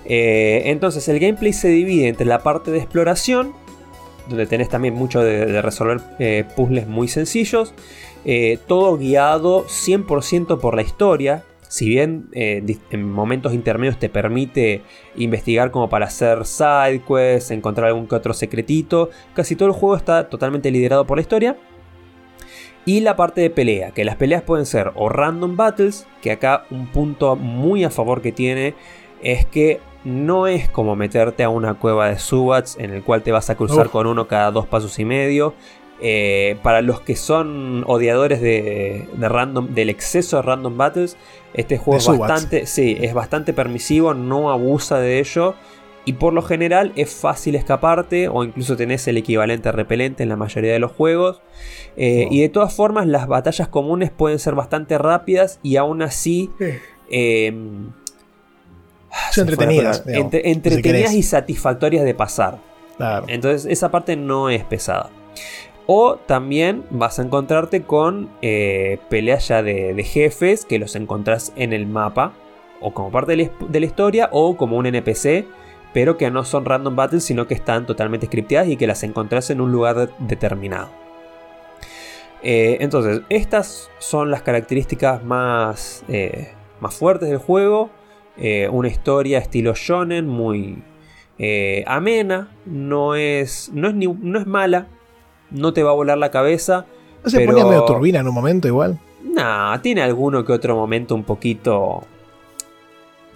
Eh, 0.06 0.64
entonces 0.66 1.08
el 1.10 1.20
gameplay 1.20 1.52
se 1.54 1.68
divide 1.68 2.08
entre 2.08 2.26
la 2.26 2.40
parte 2.40 2.72
de 2.72 2.78
exploración, 2.80 3.52
donde 4.30 4.46
tenés 4.46 4.70
también 4.70 4.94
mucho 4.94 5.22
de, 5.22 5.62
resolver 5.62 6.02
eh, 6.20 6.46
puzzles 6.56 6.88
muy 6.88 7.08
sencillos, 7.08 7.74
eh, 8.26 8.60
todo 8.68 8.98
guiado 8.98 9.66
100% 9.66 10.60
por 10.60 10.76
la 10.76 10.82
historia. 10.82 11.44
si 11.68 11.88
bien 11.88 12.30
eh, 12.32 12.64
en 12.90 13.12
momentos 13.12 13.54
intermedios 13.54 14.00
te 14.00 14.10
permite 14.10 14.82
investigar 15.16 15.70
como 15.70 15.88
para 15.90 16.08
hacer 16.08 16.46
side 16.46 17.04
quests, 17.08 17.52
encontrar 17.52 17.88
algún 17.88 18.08
que 18.08 18.16
otro 18.16 18.34
secretito, 18.34 19.10
casi 19.34 19.56
todo 19.56 19.70
el 19.70 19.76
juego 19.76 19.96
está 19.96 20.30
totalmente 20.30 20.72
liderado 20.72 21.06
por 21.06 21.18
la 21.18 21.22
historia. 21.22 21.58
Y 22.86 23.02
la 23.02 23.16
parte 23.16 23.42
de 23.42 23.50
pelea, 23.52 23.92
que 23.92 24.04
las 24.04 24.16
peleas 24.16 24.42
pueden 24.42 24.66
ser 24.66 24.92
o 24.96 25.10
random 25.10 25.56
battles, 25.58 26.08
que 26.22 26.32
acá 26.32 26.66
un 26.72 26.88
punto 26.88 27.36
muy 27.36 27.84
a 27.84 27.92
favor 27.92 28.22
que 28.22 28.32
tiene 28.32 28.74
es 29.22 29.46
que 29.46 29.80
no 30.04 30.48
es 30.48 30.70
como 30.70 30.96
meterte 30.96 31.44
a 31.44 31.50
una 31.50 31.74
cueva 31.74 32.10
de 32.10 32.20
subats 32.20 32.78
en 32.80 32.92
el 32.92 33.04
cual 33.04 33.22
te 33.22 33.32
vas 33.32 33.50
a 33.50 33.56
cruzar 33.56 33.90
con 33.90 34.08
uno 34.08 34.28
cada 34.28 34.52
dos 34.52 34.66
pasos 34.68 34.98
y 35.00 35.06
medio. 35.06 35.54
Eh, 36.02 36.58
para 36.64 36.82
los 36.82 37.02
que 37.02 37.18
son 37.18 37.84
odiadores 37.86 38.40
de, 38.40 39.06
random, 39.18 39.74
del 39.74 39.90
exceso 39.90 40.38
de 40.38 40.44
random 40.44 40.78
battles, 40.78 41.18
este 41.54 41.78
juego 41.78 41.98
es 41.98 42.18
bastante, 42.18 42.66
sí, 42.66 42.98
es 43.02 43.14
bastante 43.14 43.52
permisivo, 43.52 44.14
no 44.14 44.52
abusa 44.52 45.00
de 45.00 45.20
ello. 45.20 45.56
Y 46.06 46.14
por 46.14 46.34
lo 46.34 46.42
general 46.42 46.94
es 46.96 47.14
fácil 47.14 47.56
escaparte 47.56 48.30
o 48.30 48.44
incluso 48.44 48.78
tenés 48.78 49.08
el 49.08 49.18
equivalente 49.18 49.72
repelente 49.72 50.24
en 50.24 50.30
la 50.30 50.38
mayoría 50.38 50.72
de 50.72 50.80
los 50.80 50.94
juegos. 50.94 51.42
Eh, 51.98 52.28
y 52.32 52.42
de 52.42 52.50
todas 52.50 52.74
formas 52.74 53.06
las 53.06 53.28
batallas 53.28 53.68
comunes 53.68 54.10
pueden 54.10 54.40
ser 54.40 54.56
bastante 54.56 54.98
rápidas 54.98 55.60
y 55.62 55.76
aún 55.76 56.02
así... 56.02 56.50
Em, 57.12 57.92
son 59.32 59.50
entretenidas. 59.50 60.04
entretenidas 60.06 61.14
y 61.14 61.24
satisfactorias 61.24 62.06
de 62.06 62.14
pasar. 62.14 62.60
Entonces 63.28 63.66
esa 63.72 63.92
parte 63.92 64.16
no 64.16 64.50
es 64.50 64.64
pesada. 64.64 65.10
O 65.92 66.18
también 66.18 66.86
vas 66.92 67.18
a 67.18 67.24
encontrarte 67.24 67.82
con 67.82 68.30
eh, 68.44 69.00
peleas 69.10 69.48
ya 69.48 69.64
de, 69.64 70.04
jefes 70.04 70.66
que 70.66 70.78
los 70.78 70.96
encontrás 70.96 71.52
en 71.56 71.74
el 71.74 71.88
mapa. 71.88 72.34
O 72.82 72.94
como 72.94 73.12
parte 73.12 73.36
de 73.36 73.80
la, 73.80 73.86
historia 73.86 74.30
o 74.32 74.56
como 74.56 74.78
un 74.78 74.86
NPC. 74.86 75.46
Pero 75.92 76.18
que 76.18 76.30
no 76.30 76.44
son 76.44 76.66
random 76.66 76.96
battles 76.96 77.24
sino 77.24 77.48
que 77.48 77.56
están 77.56 77.88
totalmente 77.88 78.28
scripteadas 78.28 78.68
y 78.68 78.78
que 78.78 78.86
las 78.86 79.02
encontrás 79.02 79.50
en 79.50 79.62
un 79.62 79.72
lugar 79.72 80.12
determinado. 80.20 80.90
Eh, 82.44 82.78
entonces, 82.82 83.22
estas 83.30 83.90
son 83.98 84.30
las 84.30 84.44
características 84.44 85.24
más, 85.24 86.04
eh, 86.08 86.54
más 86.80 86.94
fuertes 86.94 87.30
del 87.30 87.40
juego. 87.40 87.90
Una 88.72 88.88
historia 88.88 89.40
estilo 89.40 89.74
shonen 89.76 90.28
muy 90.28 90.82
amena. 91.86 92.50
No 92.66 93.16
es, 93.16 93.70
no, 93.74 93.90
es 93.90 93.96
no 93.96 94.40
es 94.40 94.48
mala, 94.48 94.88
no 95.52 95.74
te 95.74 95.84
va 95.84 95.92
a 95.92 95.94
volar 95.94 96.18
la 96.18 96.32
cabeza. 96.32 96.86
¿No 97.24 97.30
se 97.30 97.46
ponía 97.46 97.66
medio 97.66 97.86
turbina 97.86 98.20
en 98.20 98.28
un 98.28 98.34
momento 98.34 98.68
igual? 98.68 99.00
Nah, 99.24 99.78
tiene 99.80 100.02
alguno 100.02 100.46
que 100.46 100.54
otro 100.54 100.76
momento 100.76 101.16
un 101.16 101.24
poquito. 101.24 102.04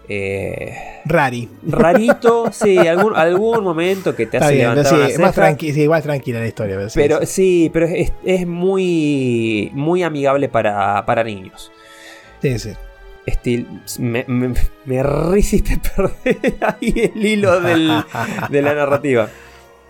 Eh, 0.07 1.01
Rari. 1.05 1.49
Rarito, 1.65 2.45
sí, 2.51 2.77
algún, 2.77 3.15
algún 3.15 3.63
momento 3.63 4.15
que 4.15 4.25
te 4.25 4.37
hace 4.37 4.55
levantar 4.55 4.85
sí, 4.85 5.21
más 5.21 5.57
sí, 5.59 5.81
igual 5.81 6.03
tranquila 6.03 6.39
la 6.39 6.47
historia. 6.47 6.77
Pero, 6.93 7.25
sí, 7.25 7.69
pero 7.71 7.87
es, 7.87 8.47
muy, 8.47 9.71
muy 9.73 10.03
amigable 10.03 10.49
para, 10.49 11.05
para 11.05 11.23
niños. 11.23 11.71
Sí, 12.41 12.59
sí. 12.59 12.71
Me, 13.99 14.25
me, 14.27 14.53
me 14.85 15.03
resiste 15.03 15.79
perder 15.95 16.57
ahí 16.61 17.11
el 17.15 17.25
hilo 17.25 17.59
del, 17.61 18.03
de 18.49 18.61
la 18.61 18.73
narrativa. 18.73 19.29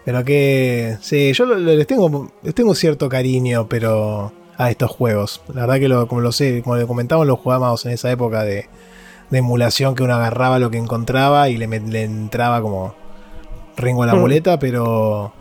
Pero 0.05 0.23
que. 0.23 0.97
Sí, 1.01 1.33
yo 1.33 1.45
les 1.45 1.87
tengo, 1.87 2.31
les 2.41 2.53
tengo 2.53 2.75
cierto 2.75 3.09
cariño, 3.09 3.67
pero. 3.67 4.33
a 4.57 4.69
estos 4.69 4.91
juegos. 4.91 5.41
La 5.53 5.61
verdad 5.61 5.79
que 5.79 5.87
lo, 5.87 6.07
como 6.07 6.21
lo 6.21 6.31
sé, 6.31 6.61
como 6.61 6.75
le 6.75 6.85
comentamos, 6.85 7.25
lo 7.25 7.37
jugábamos 7.37 7.85
en 7.85 7.93
esa 7.93 8.11
época 8.11 8.43
de, 8.43 8.67
de 9.29 9.37
emulación 9.37 9.95
que 9.95 10.03
uno 10.03 10.13
agarraba 10.13 10.59
lo 10.59 10.69
que 10.69 10.77
encontraba 10.77 11.49
y 11.49 11.57
le, 11.57 11.67
le 11.67 12.03
entraba 12.03 12.61
como 12.61 12.95
ringo 13.77 14.03
a 14.03 14.07
la 14.07 14.15
mm. 14.15 14.19
muleta, 14.19 14.59
pero. 14.59 15.33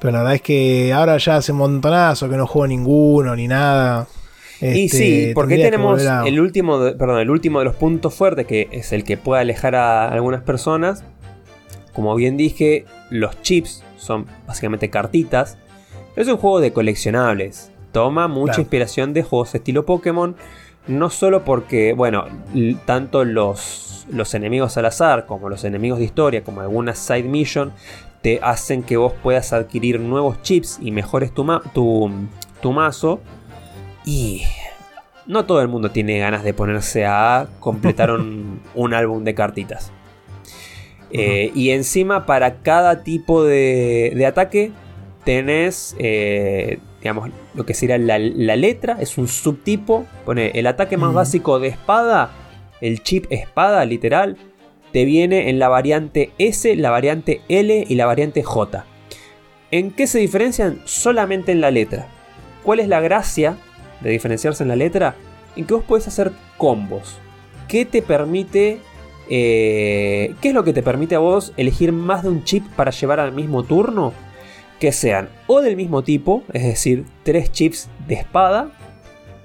Pero 0.00 0.12
la 0.12 0.18
verdad 0.18 0.34
es 0.34 0.42
que 0.42 0.92
ahora 0.92 1.16
ya 1.18 1.36
hace 1.36 1.52
un 1.52 1.58
montonazo 1.58 2.28
que 2.28 2.36
no 2.36 2.46
juego 2.46 2.66
ninguno 2.66 3.36
ni 3.36 3.46
nada. 3.46 4.08
Y 4.62 4.88
sí, 4.88 5.20
este, 5.20 5.34
porque 5.34 5.58
tenemos 5.58 6.02
el 6.24 6.40
último, 6.40 6.78
perdón, 6.98 7.20
el 7.20 7.30
último 7.30 7.58
de 7.58 7.64
los 7.64 7.74
puntos 7.74 8.14
fuertes, 8.14 8.46
que 8.46 8.68
es 8.72 8.92
el 8.92 9.04
que 9.04 9.16
puede 9.16 9.42
alejar 9.42 9.74
a 9.74 10.08
algunas 10.08 10.42
personas. 10.42 11.04
Como 11.92 12.14
bien 12.14 12.36
dije, 12.36 12.86
los 13.10 13.40
chips 13.42 13.84
son 13.96 14.26
básicamente 14.46 14.88
cartitas. 14.88 15.58
Es 16.16 16.28
un 16.28 16.36
juego 16.36 16.60
de 16.60 16.72
coleccionables. 16.72 17.70
Toma 17.92 18.28
mucha 18.28 18.60
inspiración 18.60 19.12
de 19.12 19.22
juegos 19.22 19.54
estilo 19.54 19.84
Pokémon. 19.84 20.36
No 20.86 21.10
solo 21.10 21.44
porque, 21.44 21.92
bueno, 21.92 22.24
tanto 22.86 23.24
los, 23.24 24.06
los 24.10 24.34
enemigos 24.34 24.76
al 24.76 24.86
azar 24.86 25.26
como 25.26 25.48
los 25.48 25.64
enemigos 25.64 25.98
de 25.98 26.06
historia, 26.06 26.42
como 26.42 26.60
algunas 26.60 26.98
side 26.98 27.24
mission, 27.24 27.72
te 28.22 28.38
hacen 28.42 28.82
que 28.82 28.96
vos 28.96 29.12
puedas 29.22 29.52
adquirir 29.52 30.00
nuevos 30.00 30.40
chips 30.42 30.78
y 30.80 30.92
mejores 30.92 31.32
tu, 31.32 31.44
tu, 31.74 32.72
mazo. 32.72 33.20
Y 34.04 34.42
no 35.26 35.44
todo 35.44 35.60
el 35.62 35.68
mundo 35.68 35.90
tiene 35.90 36.18
ganas 36.18 36.44
de 36.44 36.54
ponerse 36.54 37.06
a 37.06 37.48
completar 37.60 38.10
un 38.10 38.60
álbum 38.94 39.24
de 39.24 39.34
cartitas. 39.34 39.92
Eh, 41.14 41.52
y 41.54 41.70
encima 41.70 42.24
para 42.24 42.62
cada 42.62 43.02
tipo 43.02 43.44
de, 43.44 44.24
ataque 44.26 44.72
tenés, 45.24 45.94
eh, 45.98 46.78
digamos, 47.00 47.30
lo 47.54 47.66
que 47.66 47.74
sería 47.74 47.98
la, 47.98 48.18
letra, 48.18 48.96
es 48.98 49.18
un 49.18 49.28
subtipo. 49.28 50.06
Pone 50.24 50.52
el 50.54 50.66
ataque 50.66 50.96
más 50.96 51.12
básico 51.12 51.60
de 51.60 51.68
espada, 51.68 52.30
el 52.80 53.02
chip 53.02 53.26
espada 53.30 53.84
literal, 53.84 54.38
te 54.92 55.04
viene 55.04 55.50
en 55.50 55.58
la 55.58 55.68
variante 55.68 56.32
S, 56.38 56.74
la 56.76 56.90
variante 56.90 57.42
L 57.48 57.84
y 57.86 57.94
la 57.94 58.06
variante 58.06 58.42
J. 58.42 58.84
¿En 59.70 59.90
qué 59.90 60.06
se 60.06 60.18
diferencian? 60.18 60.80
Solamente 60.84 61.52
en 61.52 61.60
la 61.60 61.70
letra. 61.70 62.08
¿Cuál 62.62 62.80
es 62.80 62.88
la 62.88 63.00
gracia 63.00 63.56
de 64.02 64.10
diferenciarse 64.10 64.62
en 64.62 64.68
la 64.68 64.76
letra? 64.76 65.14
En 65.56 65.66
que 65.66 65.74
vos 65.74 65.84
podés 65.84 66.08
hacer 66.08 66.32
combos. 66.56 67.18
¿Qué 67.68 67.84
te 67.84 68.02
permite 68.02 68.80
eh, 69.28 70.34
¿Qué 70.40 70.48
es 70.48 70.54
lo 70.54 70.64
que 70.64 70.72
te 70.72 70.82
permite 70.82 71.14
a 71.14 71.20
vos 71.20 71.52
elegir 71.56 71.92
más 71.92 72.22
de 72.22 72.28
un 72.28 72.44
chip 72.44 72.66
para 72.76 72.90
llevar 72.90 73.20
al 73.20 73.32
mismo 73.32 73.62
turno? 73.62 74.12
Que 74.78 74.92
sean 74.92 75.28
o 75.46 75.60
del 75.60 75.76
mismo 75.76 76.02
tipo, 76.02 76.42
es 76.52 76.64
decir, 76.64 77.04
tres 77.22 77.52
chips 77.52 77.88
de 78.06 78.14
espada, 78.14 78.72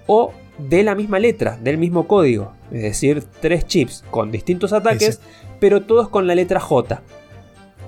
o 0.08 0.34
de 0.58 0.84
la 0.84 0.96
misma 0.96 1.20
letra, 1.20 1.58
del 1.62 1.78
mismo 1.78 2.08
código, 2.08 2.54
es 2.72 2.82
decir, 2.82 3.24
tres 3.40 3.68
chips 3.68 4.04
con 4.10 4.32
distintos 4.32 4.74
ataques, 4.74 5.22
pero 5.60 5.84
todos 5.84 6.10
con 6.10 6.26
la 6.26 6.34
letra 6.34 6.60
J. 6.60 7.02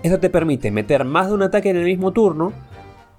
Eso 0.04 0.20
te 0.20 0.30
permite 0.30 0.70
meter 0.70 1.04
más 1.04 1.28
de 1.28 1.34
un 1.34 1.42
ataque 1.42 1.70
en 1.72 1.78
el 1.78 1.86
mismo 1.86 2.12
turno, 2.12 2.54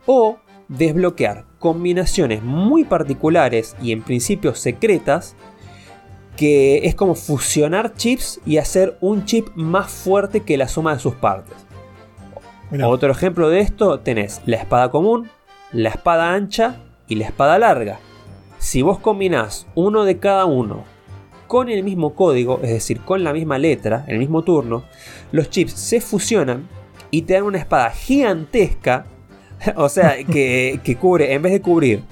o 0.07 0.39
desbloquear 0.71 1.45
combinaciones 1.59 2.43
muy 2.43 2.85
particulares 2.85 3.77
y 3.83 3.93
en 3.93 4.03
principio 4.03 4.55
secretas 4.55 5.37
que 6.37 6.87
es 6.87 6.95
como 6.95 7.17
fusionar 7.17 7.95
chips 7.95 8.41
y 8.47 8.57
hacer 8.57 8.97
un 9.01 9.27
chip 9.27 9.49
más 9.57 9.91
fuerte 9.91 10.41
que 10.41 10.57
la 10.57 10.69
suma 10.69 10.95
de 10.95 11.01
sus 11.01 11.15
partes. 11.15 11.55
Otro 12.83 13.11
ejemplo 13.11 13.49
de 13.51 13.61
esto 13.61 14.01
tenés 14.01 14.41
la 14.47 14.57
espada 14.57 14.91
común, 14.91 15.29
la 15.73 15.91
espada 15.91 16.33
ancha 16.33 16.77
y 17.09 17.17
la 17.17 17.27
espada 17.27 17.59
larga. 17.59 17.99
Si 18.59 18.81
vos 18.81 19.01
combinás 19.01 19.67
uno 19.75 20.05
de 20.05 20.19
cada 20.19 20.45
uno 20.45 20.85
con 21.49 21.69
el 21.69 21.83
mismo 21.83 22.15
código, 22.15 22.61
es 22.63 22.71
decir, 22.71 23.01
con 23.01 23.25
la 23.25 23.33
misma 23.33 23.59
letra, 23.59 24.05
el 24.07 24.19
mismo 24.19 24.43
turno, 24.43 24.85
los 25.33 25.51
chips 25.51 25.73
se 25.73 26.01
fusionan 26.01 26.69
y 27.11 27.23
te 27.23 27.35
dan 27.35 27.43
una 27.43 27.59
espada 27.59 27.91
gigantesca. 27.91 29.07
o 29.77 29.89
sea, 29.89 30.17
que, 30.25 30.81
que 30.83 30.97
cubre, 30.97 31.33
en 31.35 31.43
vez 31.43 31.53
de 31.53 31.61
cubrir 31.61 32.03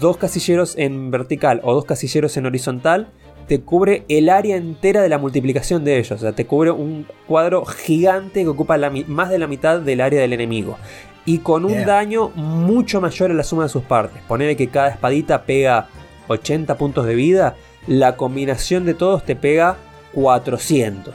dos 0.00 0.16
casilleros 0.16 0.76
en 0.76 1.10
vertical 1.10 1.60
o 1.62 1.74
dos 1.74 1.84
casilleros 1.84 2.36
en 2.36 2.46
horizontal, 2.46 3.08
te 3.46 3.60
cubre 3.60 4.04
el 4.08 4.30
área 4.30 4.56
entera 4.56 5.02
de 5.02 5.08
la 5.08 5.18
multiplicación 5.18 5.84
de 5.84 5.98
ellos. 5.98 6.12
O 6.12 6.18
sea, 6.18 6.32
te 6.32 6.46
cubre 6.46 6.70
un 6.70 7.06
cuadro 7.26 7.64
gigante 7.64 8.42
que 8.42 8.48
ocupa 8.48 8.78
más 9.06 9.30
de 9.30 9.38
la 9.38 9.46
mitad 9.46 9.80
del 9.80 10.00
área 10.00 10.20
del 10.20 10.32
enemigo. 10.32 10.76
Y 11.26 11.38
con 11.38 11.64
un 11.64 11.84
daño 11.84 12.30
mucho 12.34 13.00
mayor 13.00 13.30
a 13.30 13.34
la 13.34 13.44
suma 13.44 13.64
de 13.64 13.68
sus 13.70 13.82
partes. 13.82 14.22
Ponele 14.28 14.56
que 14.56 14.68
cada 14.68 14.88
espadita 14.88 15.44
pega 15.44 15.88
80 16.28 16.76
puntos 16.76 17.06
de 17.06 17.14
vida. 17.14 17.56
La 17.86 18.16
combinación 18.16 18.84
de 18.84 18.94
todos 18.94 19.24
te 19.24 19.36
pega 19.36 19.76
400. 20.12 21.14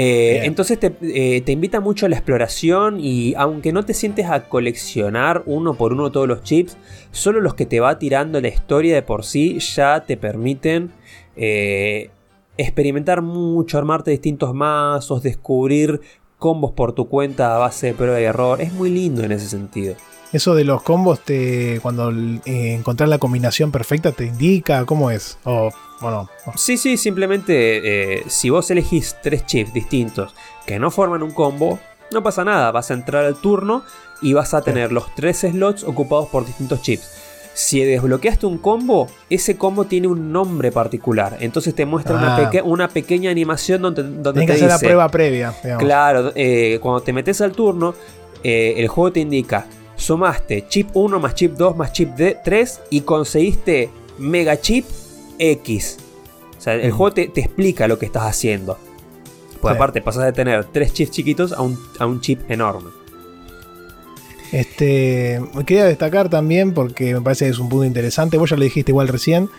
Eh, 0.00 0.42
entonces 0.44 0.78
eh, 0.80 1.42
te, 1.44 1.52
invita 1.52 1.80
mucho 1.80 2.06
a 2.06 2.08
la 2.08 2.14
exploración 2.14 3.00
y 3.00 3.34
aunque 3.34 3.72
no 3.72 3.84
te 3.84 3.94
sientes 3.94 4.26
a 4.26 4.48
coleccionar 4.48 5.42
uno 5.44 5.74
por 5.74 5.92
uno 5.92 6.12
todos 6.12 6.28
los 6.28 6.44
chips, 6.44 6.76
solo 7.10 7.40
los 7.40 7.54
que 7.54 7.66
te 7.66 7.80
va 7.80 7.98
tirando 7.98 8.40
la 8.40 8.46
historia 8.46 8.94
de 8.94 9.02
por 9.02 9.24
sí 9.24 9.58
ya 9.58 10.04
te 10.06 10.16
permiten 10.16 10.92
eh, 11.34 12.10
experimentar 12.56 13.22
mucho, 13.22 13.76
armarte 13.76 14.12
distintos 14.12 14.54
mazos, 14.54 15.20
descubrir 15.24 16.00
combos 16.38 16.70
por 16.70 16.92
tu 16.92 17.08
cuenta 17.08 17.56
a 17.56 17.58
base 17.58 17.88
de 17.88 17.94
prueba 17.94 18.20
y 18.20 18.24
error. 18.24 18.60
Es 18.60 18.72
muy 18.72 18.90
lindo 18.90 19.24
en 19.24 19.32
ese 19.32 19.48
sentido. 19.48 19.96
Eso 20.32 20.54
de 20.54 20.62
los 20.62 20.82
combos, 20.82 21.24
te, 21.24 21.80
cuando 21.80 22.12
encontrás 22.44 23.08
la 23.08 23.18
combinación 23.18 23.72
perfecta, 23.72 24.12
te 24.12 24.26
indica 24.26 24.84
cómo 24.84 25.10
es. 25.10 25.38
O, 25.42 25.70
Sí, 26.56 26.76
sí, 26.76 26.96
simplemente 26.96 28.18
eh, 28.18 28.24
si 28.28 28.50
vos 28.50 28.70
elegís 28.70 29.16
tres 29.22 29.44
chips 29.46 29.72
distintos 29.72 30.34
que 30.66 30.78
no 30.78 30.90
forman 30.90 31.22
un 31.22 31.32
combo, 31.32 31.78
no 32.12 32.22
pasa 32.22 32.44
nada. 32.44 32.70
Vas 32.72 32.90
a 32.90 32.94
entrar 32.94 33.24
al 33.24 33.36
turno 33.36 33.82
y 34.22 34.32
vas 34.32 34.54
a 34.54 34.62
tener 34.62 34.92
los 34.92 35.14
tres 35.14 35.38
slots 35.38 35.84
ocupados 35.84 36.28
por 36.28 36.46
distintos 36.46 36.82
chips. 36.82 37.10
Si 37.54 37.82
desbloqueaste 37.82 38.46
un 38.46 38.58
combo, 38.58 39.08
ese 39.28 39.56
combo 39.56 39.84
tiene 39.86 40.06
un 40.06 40.30
nombre 40.32 40.70
particular. 40.70 41.38
Entonces 41.40 41.74
te 41.74 41.84
muestra 41.86 42.14
una, 42.16 42.36
Ah. 42.36 42.38
peque- 42.50 42.62
una 42.62 42.88
pequeña 42.88 43.30
animación 43.32 43.82
donde, 43.82 44.04
donde 44.04 44.32
Tienes 44.32 44.46
que 44.46 44.52
te 44.60 44.64
hacer 44.66 44.68
la 44.68 44.78
prueba 44.78 45.08
previa. 45.08 45.54
digamos. 45.64 45.82
Claro, 45.84 46.32
eh, 46.36 46.78
cuando 46.80 47.00
te 47.02 47.12
metes 47.12 47.40
al 47.40 47.50
turno, 47.52 47.94
eh, 48.44 48.74
el 48.76 48.86
juego 48.86 49.10
te 49.12 49.20
indica, 49.20 49.66
sumaste 49.96 50.66
chip 50.68 50.90
1 50.94 51.18
más 51.18 51.34
chip 51.34 51.54
2 51.56 51.76
más 51.76 51.92
chip 51.92 52.10
D- 52.14 52.36
3 52.44 52.80
y 52.90 53.00
conseguiste 53.00 53.90
mega 54.18 54.60
chip 54.60 54.84
X. 55.38 55.98
O 56.56 56.60
sea, 56.60 56.74
el 56.74 56.92
Mm. 56.92 56.96
juego 56.96 57.14
te, 57.14 57.28
te 57.28 57.40
explica 57.40 57.86
lo 57.88 57.98
que 57.98 58.06
estás 58.06 58.24
haciendo. 58.24 58.78
Pues 59.60 59.72
Sí. 59.72 59.76
aparte 59.76 60.02
pasas 60.02 60.24
de 60.24 60.32
tener 60.32 60.64
tres 60.66 60.92
chips 60.92 61.10
chiquitos 61.10 61.52
a 61.52 61.62
un, 61.62 61.78
a 61.98 62.06
un 62.06 62.20
chip 62.20 62.48
enorme. 62.50 62.90
Este, 64.52 65.40
quería 65.66 65.84
destacar 65.84 66.28
también, 66.30 66.72
porque 66.72 67.12
me 67.14 67.20
parece 67.20 67.44
que 67.44 67.50
es 67.50 67.58
un 67.58 67.68
punto 67.68 67.84
interesante, 67.84 68.38
vos 68.38 68.48
ya 68.50 68.56
lo 68.56 68.64
dijiste 68.64 68.92
igual 68.92 69.08
recién, 69.08 69.50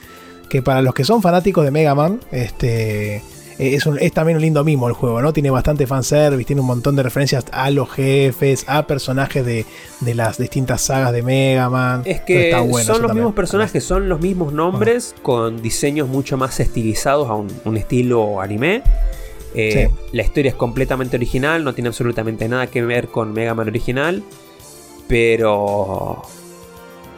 que 0.49 0.61
para 0.64 0.81
los 0.81 0.93
que 0.95 1.03
son 1.03 1.22
fanáticos 1.22 1.64
de 1.64 1.69
Mega 1.72 1.93
Man, 1.93 2.19
este, 2.31 3.22
es, 3.60 3.86
un- 3.86 3.99
es 3.99 4.11
también 4.14 4.38
un 4.38 4.41
lindo 4.41 4.64
mimo 4.64 4.88
el 4.88 4.94
juego, 4.94 5.22
¿no? 5.22 5.34
Tiene 5.34 5.49
bastante 5.49 5.86
fanservice, 5.86 6.45
tiene 6.45 6.61
un 6.61 6.68
montón 6.68 6.95
de 6.95 7.03
referencias 7.03 7.45
a 7.52 7.69
los 7.72 7.90
jefes, 7.91 8.64
a 8.68 8.88
personajes 8.88 9.45
de, 9.45 9.65
de 9.99 10.15
las 10.15 10.38
distintas 10.38 10.81
sagas 10.81 11.11
de 11.11 11.22
Mega 11.22 11.69
Man. 11.69 12.02
Es 12.06 12.22
que 12.22 12.53
bueno 12.56 12.69
son 12.86 12.88
los 12.88 12.88
también. 13.02 13.15
mismos 13.18 13.34
personajes, 13.34 13.84
son 13.84 14.07
los 14.10 14.19
mismos 14.22 14.53
nombres, 14.53 15.14
con 15.22 15.61
diseños 15.61 16.07
mucho 16.07 16.38
más 16.38 16.60
estilizados 16.60 17.30
a 17.30 17.34
un, 17.36 17.48
un 17.65 17.77
estilo 17.77 18.41
anime. 18.41 18.81
Eh, 19.56 19.88
Sí. 19.90 19.95
La 20.11 20.22
historia 20.23 20.49
es 20.49 20.56
completamente 20.56 21.18
original, 21.18 21.64
no 21.64 21.73
tiene 21.73 21.88
absolutamente 21.90 22.48
nada 22.48 22.68
que 22.68 22.84
ver 22.84 23.07
con 23.10 23.34
Mega 23.34 23.53
Man 23.56 23.68
original. 23.68 24.23
Pero. 25.07 26.22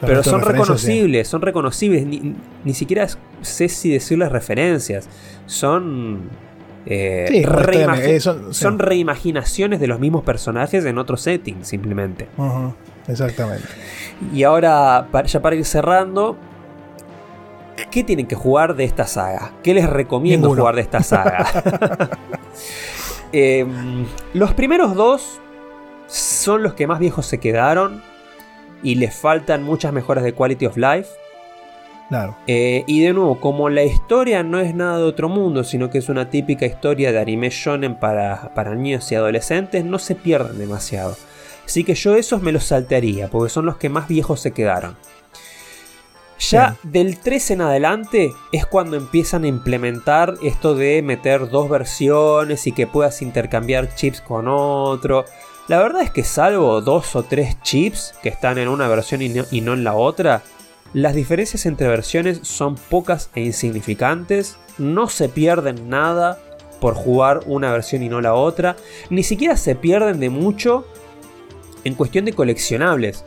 Pero 0.06 0.22
son 0.22 0.40
sí. 0.42 0.48
reconocibles, 0.48 1.28
son 1.28 1.42
reconocibles. 1.42 2.06
Ni, 2.06 2.34
ni 2.64 2.74
siquiera 2.74 3.06
sé 3.40 3.68
si 3.68 3.90
decirles 3.92 4.30
referencias. 4.32 5.08
Son. 5.46 6.28
eh, 6.86 7.26
Sí, 7.28 7.42
reimagi- 7.44 8.00
eh, 8.02 8.20
son- 8.20 8.52
sí. 8.52 8.66
reimaginaciones 8.78 9.78
de 9.80 9.86
los 9.86 10.00
mismos 10.00 10.24
personajes 10.24 10.84
en 10.84 10.98
otro 10.98 11.16
setting, 11.16 11.64
simplemente. 11.64 12.26
Exactamente. 13.06 13.64
Y 14.34 14.42
ahora, 14.42 15.06
ya 15.24 15.40
para 15.42 15.54
ir 15.56 15.64
cerrando, 15.64 16.36
¿qué 17.90 18.02
tienen 18.04 18.26
que 18.26 18.34
jugar 18.34 18.74
de 18.74 18.84
esta 18.84 19.06
saga? 19.06 19.52
¿Qué 19.62 19.74
les 19.74 19.88
recomiendo 19.88 20.48
Ninguno. 20.48 20.62
jugar 20.62 20.74
de 20.74 20.80
esta 20.82 21.02
saga? 21.02 21.46
Em, 23.32 24.04
los 24.34 24.52
primeros 24.52 24.94
dos 24.94 25.40
son 26.06 26.62
los 26.62 26.74
que 26.74 26.86
más 26.86 26.98
viejos 26.98 27.24
se 27.26 27.38
quedaron 27.38 28.02
y 28.82 28.96
les 28.96 29.14
faltan 29.14 29.62
muchas 29.62 29.92
mejoras 29.92 30.24
de 30.24 30.32
quality 30.32 30.66
of 30.66 30.76
life. 30.76 31.08
Claro. 32.08 32.36
Eh, 32.46 32.84
y 32.86 33.02
de 33.02 33.12
nuevo, 33.12 33.40
como 33.40 33.68
la 33.70 33.84
historia 33.84 34.42
no 34.42 34.60
es 34.60 34.74
nada 34.74 34.98
de 34.98 35.04
otro 35.04 35.28
mundo, 35.28 35.64
sino 35.64 35.88
que 35.88 35.98
es 35.98 36.08
una 36.08 36.28
típica 36.28 36.66
historia 36.66 37.10
de 37.10 37.18
anime 37.18 37.48
shonen 37.50 37.94
para, 37.94 38.52
para 38.54 38.74
niños 38.74 39.10
y 39.10 39.14
adolescentes, 39.14 39.84
no 39.84 39.98
se 39.98 40.14
pierden 40.14 40.58
demasiado. 40.58 41.16
Así 41.64 41.84
que 41.84 41.94
yo 41.94 42.16
esos 42.16 42.42
me 42.42 42.52
los 42.52 42.64
saltearía, 42.64 43.28
porque 43.28 43.50
son 43.50 43.66
los 43.66 43.76
que 43.76 43.88
más 43.88 44.08
viejos 44.08 44.40
se 44.40 44.52
quedaron. 44.52 44.96
Ya 46.50 46.76
del 46.82 47.18
3 47.18 47.52
en 47.52 47.60
adelante 47.60 48.32
es 48.50 48.66
cuando 48.66 48.96
empiezan 48.96 49.44
a 49.44 49.48
implementar 49.48 50.34
esto 50.42 50.74
de 50.74 51.00
meter 51.00 51.48
dos 51.48 51.70
versiones 51.70 52.66
y 52.66 52.72
que 52.72 52.86
puedas 52.86 53.22
intercambiar 53.22 53.94
chips 53.94 54.20
con 54.20 54.46
otro. 54.48 55.24
La 55.68 55.78
verdad 55.78 56.02
es 56.02 56.10
que 56.10 56.24
salvo 56.24 56.80
dos 56.80 57.14
o 57.14 57.22
tres 57.22 57.60
chips 57.62 58.14
que 58.20 58.28
están 58.28 58.58
en 58.58 58.68
una 58.68 58.88
versión 58.88 59.22
y 59.22 59.28
no, 59.28 59.72
en 59.72 59.84
la 59.84 59.94
otra, 59.94 60.42
las 60.92 61.14
diferencias 61.14 61.66
entre 61.66 61.86
versiones 61.86 62.40
son 62.42 62.74
pocas 62.74 63.30
e 63.36 63.42
insignificantes, 63.42 64.56
no 64.76 65.08
se 65.08 65.28
pierden 65.28 65.88
nada 65.88 66.40
por 66.80 66.94
jugar 66.94 67.42
una 67.46 67.70
versión 67.70 68.02
y 68.02 68.08
no 68.08 68.20
la 68.20 68.34
otra, 68.34 68.76
ni 69.08 69.22
siquiera 69.22 69.56
se 69.56 69.76
pierden 69.76 70.18
de 70.18 70.30
mucho 70.30 70.84
en 71.84 71.94
cuestión 71.94 72.24
de 72.24 72.32
coleccionables. 72.32 73.24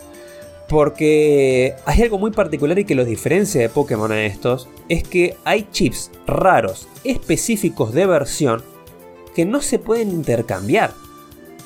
Porque 0.67 1.75
hay 1.85 2.01
algo 2.01 2.17
muy 2.17 2.31
particular 2.31 2.77
y 2.79 2.85
que 2.85 2.95
los 2.95 3.07
diferencia 3.07 3.61
de 3.61 3.69
Pokémon 3.69 4.11
a 4.11 4.25
estos, 4.25 4.67
es 4.89 5.03
que 5.03 5.37
hay 5.45 5.69
chips 5.71 6.11
raros, 6.27 6.89
específicos 7.05 7.93
de 7.93 8.05
versión, 8.07 8.61
que 9.33 9.45
no 9.45 9.61
se 9.61 9.79
pueden 9.79 10.09
intercambiar. 10.09 11.05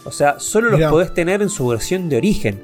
O 0.06 0.12
sea, 0.12 0.40
solo 0.40 0.70
los 0.70 0.90
podés 0.90 1.14
tener 1.14 1.42
en 1.42 1.50
su 1.50 1.68
versión 1.68 2.10
de 2.10 2.18
origen. 2.18 2.64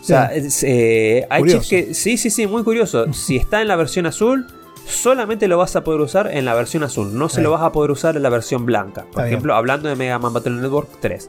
O 0.00 0.04
sea, 0.04 0.26
es, 0.34 0.62
eh, 0.62 1.26
hay 1.30 1.40
Curioso. 1.40 1.60
chips 1.68 1.86
que. 1.88 1.94
Sí, 1.94 2.16
sí, 2.18 2.30
sí, 2.30 2.46
muy 2.46 2.62
curioso. 2.62 3.12
si 3.12 3.36
está 3.36 3.62
en 3.62 3.68
la 3.68 3.76
versión 3.76 4.06
azul, 4.06 4.46
solamente 4.86 5.48
lo 5.48 5.56
vas 5.58 5.76
a 5.76 5.84
poder 5.84 6.00
usar 6.00 6.30
en 6.32 6.44
la 6.44 6.54
versión 6.54 6.82
azul. 6.82 7.16
No 7.16 7.28
se 7.28 7.40
lo 7.42 7.50
vas 7.50 7.62
a 7.62 7.72
poder 7.72 7.90
usar 7.90 8.16
en 8.16 8.22
la 8.22 8.28
versión 8.28 8.66
blanca. 8.66 9.02
Por 9.02 9.10
Está 9.10 9.22
bien. 9.22 9.32
ejemplo, 9.34 9.54
hablando 9.54 9.88
de 9.88 9.96
Mega 9.96 10.18
Man 10.18 10.32
Battle 10.32 10.52
Network 10.52 10.88
3. 11.00 11.28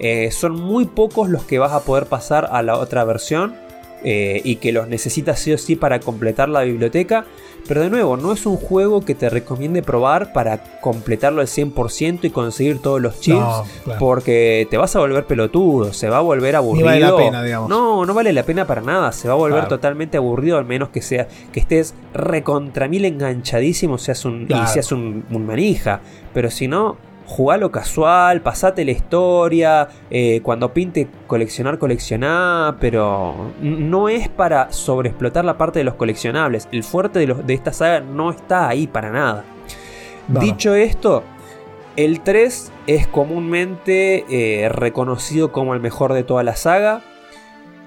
Eh, 0.00 0.30
son 0.30 0.52
muy 0.52 0.86
pocos 0.86 1.28
los 1.28 1.44
que 1.44 1.58
vas 1.58 1.72
a 1.72 1.80
poder 1.84 2.06
pasar 2.06 2.48
a 2.52 2.62
la 2.62 2.76
otra 2.78 3.04
versión. 3.04 3.54
eh, 4.02 4.40
y 4.44 4.56
que 4.56 4.72
los 4.72 4.88
necesitas 4.88 5.38
sí 5.40 5.52
o 5.52 5.58
sí 5.58 5.76
para 5.76 6.00
completar 6.00 6.48
la 6.48 6.62
biblioteca. 6.62 7.26
Pero 7.70 7.82
de 7.82 7.88
nuevo, 7.90 8.16
no 8.16 8.32
es 8.32 8.46
un 8.46 8.56
juego 8.56 9.04
que 9.04 9.14
te 9.14 9.30
recomiende 9.30 9.80
probar 9.80 10.32
para 10.32 10.58
completarlo 10.80 11.40
al 11.40 11.46
100% 11.46 12.24
y 12.24 12.30
conseguir 12.30 12.82
todos 12.82 13.00
los 13.00 13.20
chips. 13.20 13.38
No, 13.38 13.64
claro. 13.84 14.00
Porque 14.00 14.66
te 14.68 14.76
vas 14.76 14.96
a 14.96 14.98
volver 14.98 15.24
pelotudo, 15.24 15.92
se 15.92 16.08
va 16.08 16.16
a 16.16 16.20
volver 16.20 16.56
aburrido. 16.56 16.86
vale 16.86 16.98
la 17.00 17.16
pena, 17.16 17.42
digamos. 17.44 17.68
No, 17.70 18.04
no 18.04 18.12
vale 18.12 18.32
la 18.32 18.42
pena 18.42 18.66
para 18.66 18.80
nada. 18.80 19.12
Se 19.12 19.28
va 19.28 19.34
a 19.34 19.36
volver 19.36 19.60
Claro. 19.60 19.68
totalmente 19.76 20.16
aburrido, 20.16 20.58
al 20.58 20.64
menos 20.64 20.88
que 20.88 21.00
sea 21.00 21.28
que 21.52 21.60
estés 21.60 21.94
recontra 22.12 22.88
mil 22.88 23.04
enganchadísimo 23.04 23.98
seas 23.98 24.24
un, 24.24 24.46
Claro. 24.46 24.64
y 24.64 24.66
seas 24.66 24.90
un, 24.90 25.24
un 25.30 25.46
manija. 25.46 26.00
Pero 26.34 26.50
si 26.50 26.66
no, 26.66 26.96
jugalo 27.30 27.70
casual, 27.70 28.42
pasate 28.42 28.84
la 28.84 28.90
historia. 28.90 29.88
eh, 30.10 30.40
cuando 30.42 30.74
pinte 30.74 31.08
coleccionar, 31.26 31.78
coleccioná. 31.78 32.76
Pero 32.80 33.52
no 33.62 34.08
es 34.08 34.28
para 34.28 34.72
sobreexplotar 34.72 35.44
la 35.44 35.56
parte 35.56 35.78
de 35.78 35.84
los 35.84 35.94
coleccionables. 35.94 36.68
El 36.72 36.82
fuerte 36.82 37.20
de, 37.20 37.26
los, 37.28 37.46
de 37.46 37.54
esta 37.54 37.72
saga 37.72 38.00
no 38.00 38.30
está 38.30 38.68
ahí 38.68 38.86
para 38.86 39.10
nada. 39.10 39.44
No. 40.28 40.40
Dicho 40.40 40.74
esto, 40.74 41.22
el 41.96 42.20
3 42.20 42.72
es 42.86 43.06
comúnmente 43.06 44.24
eh, 44.28 44.68
reconocido 44.68 45.52
como 45.52 45.74
el 45.74 45.80
mejor 45.80 46.12
de 46.12 46.24
toda 46.24 46.42
la 46.42 46.56
saga. 46.56 47.02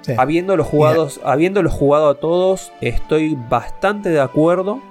Sí. 0.01 0.13
Habiéndolo 0.17 0.63
jugados, 0.63 1.21
habiéndolo 1.23 1.69
jugado 1.69 2.09
a 2.09 2.15
todos, 2.15 2.73
estoy 2.81 3.37
bastante 3.49 4.09
de 4.09 4.19
acuerdo. 4.19 4.81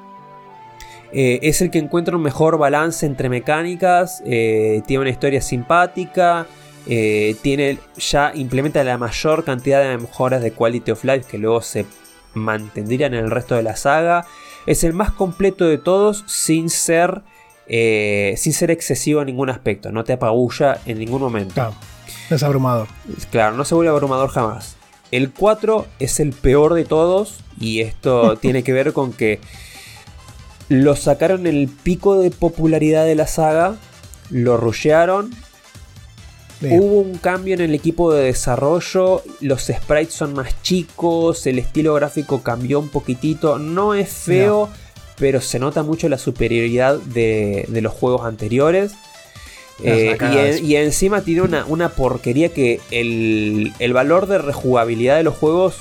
Eh, 1.13 1.41
es 1.43 1.61
el 1.61 1.71
que 1.71 1.79
encuentra 1.79 2.17
un 2.17 2.23
mejor 2.23 2.59
balance 2.59 3.05
entre 3.07 3.29
mecánicas. 3.29 4.23
eh, 4.25 4.83
tiene 4.87 5.03
una 5.03 5.11
historia 5.11 5.41
simpática. 5.41 6.47
eh, 6.89 7.37
tiene 7.43 7.79
ya 7.97 8.33
implementa 8.35 8.83
la 8.83 8.99
mayor 8.99 9.45
cantidad 9.45 9.83
de 9.83 9.99
mejoras 9.99 10.43
de 10.43 10.51
quality 10.51 10.91
of 10.91 11.05
life 11.05 11.27
que 11.31 11.39
luego 11.39 11.63
se 11.63 11.87
mantendrían 12.35 13.15
en 13.15 13.25
el 13.25 13.31
resto 13.31 13.55
de 13.55 13.63
la 13.63 13.77
saga. 13.77 14.27
Es 14.67 14.83
el 14.83 14.93
más 14.93 15.13
completo 15.13 15.65
de 15.67 15.79
todos 15.79 16.25
sin 16.27 16.71
ser 16.71 17.23
sin 17.69 18.53
ser 18.53 18.71
excesivo 18.71 19.21
en 19.21 19.27
ningún 19.27 19.49
aspecto. 19.49 19.93
No 19.93 20.05
te 20.05 20.13
apabulla 20.13 20.81
en 20.85 20.99
ningún 20.99 21.23
momento. 21.23 21.55
Claro. 21.55 21.75
Es 22.29 22.43
abrumador. 22.43 22.89
Claro, 23.31 23.57
no 23.57 23.65
se 23.65 23.75
vuelve 23.75 23.91
abrumador 23.91 24.29
jamás. 24.31 24.77
El 25.11 25.31
4 25.31 25.87
es 25.99 26.21
el 26.21 26.33
peor 26.33 26.75
de 26.75 26.85
todos 26.85 27.41
y 27.61 27.81
esto 27.81 28.37
tiene 28.41 28.63
que 28.63 28.73
ver 28.73 28.93
con 28.93 29.13
que 29.13 29.41
lo 30.69 30.97
sacaron 30.97 31.47
el 31.47 31.69
pico 31.69 32.19
de 32.21 32.31
popularidad 32.31 33.05
de 33.05 33.15
la 33.15 33.27
saga, 33.27 33.77
lo 34.31 34.57
rushearon, 34.57 35.31
Bien. 36.61 36.81
hubo 36.81 37.01
un 37.01 37.19
cambio 37.19 37.55
en 37.55 37.61
el 37.61 37.75
equipo 37.75 38.13
de 38.15 38.25
desarrollo, 38.25 39.23
los 39.41 39.63
sprites 39.65 40.15
son 40.15 40.33
más 40.35 40.61
chicos, 40.63 41.47
el 41.47 41.59
estilo 41.59 41.95
gráfico 41.95 42.43
cambió 42.43 42.79
un 42.79 42.89
poquitito, 42.89 43.59
no 43.59 43.95
es 43.95 44.09
feo, 44.09 44.69
pero 45.19 45.41
se 45.41 45.59
nota 45.59 45.83
mucho 45.83 46.09
la 46.09 46.19
superioridad 46.19 46.97
de, 46.99 47.67
de 47.69 47.81
los 47.81 47.93
juegos 47.93 48.25
anteriores. 48.25 48.93
Eh, 49.85 50.17
y, 50.21 50.37
en- 50.39 50.65
y 50.65 50.77
encima 50.77 51.23
tiene 51.23 51.43
una, 51.43 51.65
una 51.67 51.89
porquería 51.89 52.51
que 52.51 52.81
el, 52.93 53.73
el 53.81 53.93
valor 53.93 54.27
de 54.29 54.39
rejugabilidad 54.39 55.17
de 55.17 55.25
los 55.25 55.35
juegos 55.37 55.75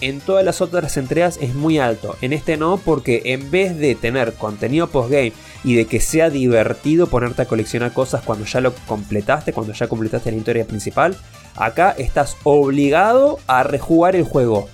en 0.00 0.20
todas 0.20 0.44
las 0.44 0.60
otras 0.60 0.96
entregas 0.96 1.38
es 1.40 1.54
muy 1.54 1.78
alto. 1.78 2.16
En 2.20 2.32
este 2.32 2.56
no, 2.56 2.76
porque 2.78 3.22
en 3.26 3.50
vez 3.50 3.76
de 3.78 3.94
tener 3.94 4.34
contenido 4.34 4.88
postgame 4.88 5.32
y 5.64 5.74
de 5.74 5.86
que 5.86 6.00
sea 6.00 6.30
divertido 6.30 7.06
ponerte 7.06 7.42
a 7.42 7.46
coleccionar 7.46 7.92
cosas 7.92 8.22
cuando 8.22 8.44
ya 8.44 8.60
lo 8.60 8.74
completaste, 8.86 9.52
cuando 9.52 9.72
ya 9.72 9.88
completaste 9.88 10.30
la 10.30 10.36
historia 10.36 10.66
principal, 10.66 11.16
acá 11.56 11.94
estás 11.98 12.36
obligado 12.44 13.38
a 13.46 13.62
rejugar 13.62 14.16
el 14.16 14.24
juego 14.24 14.68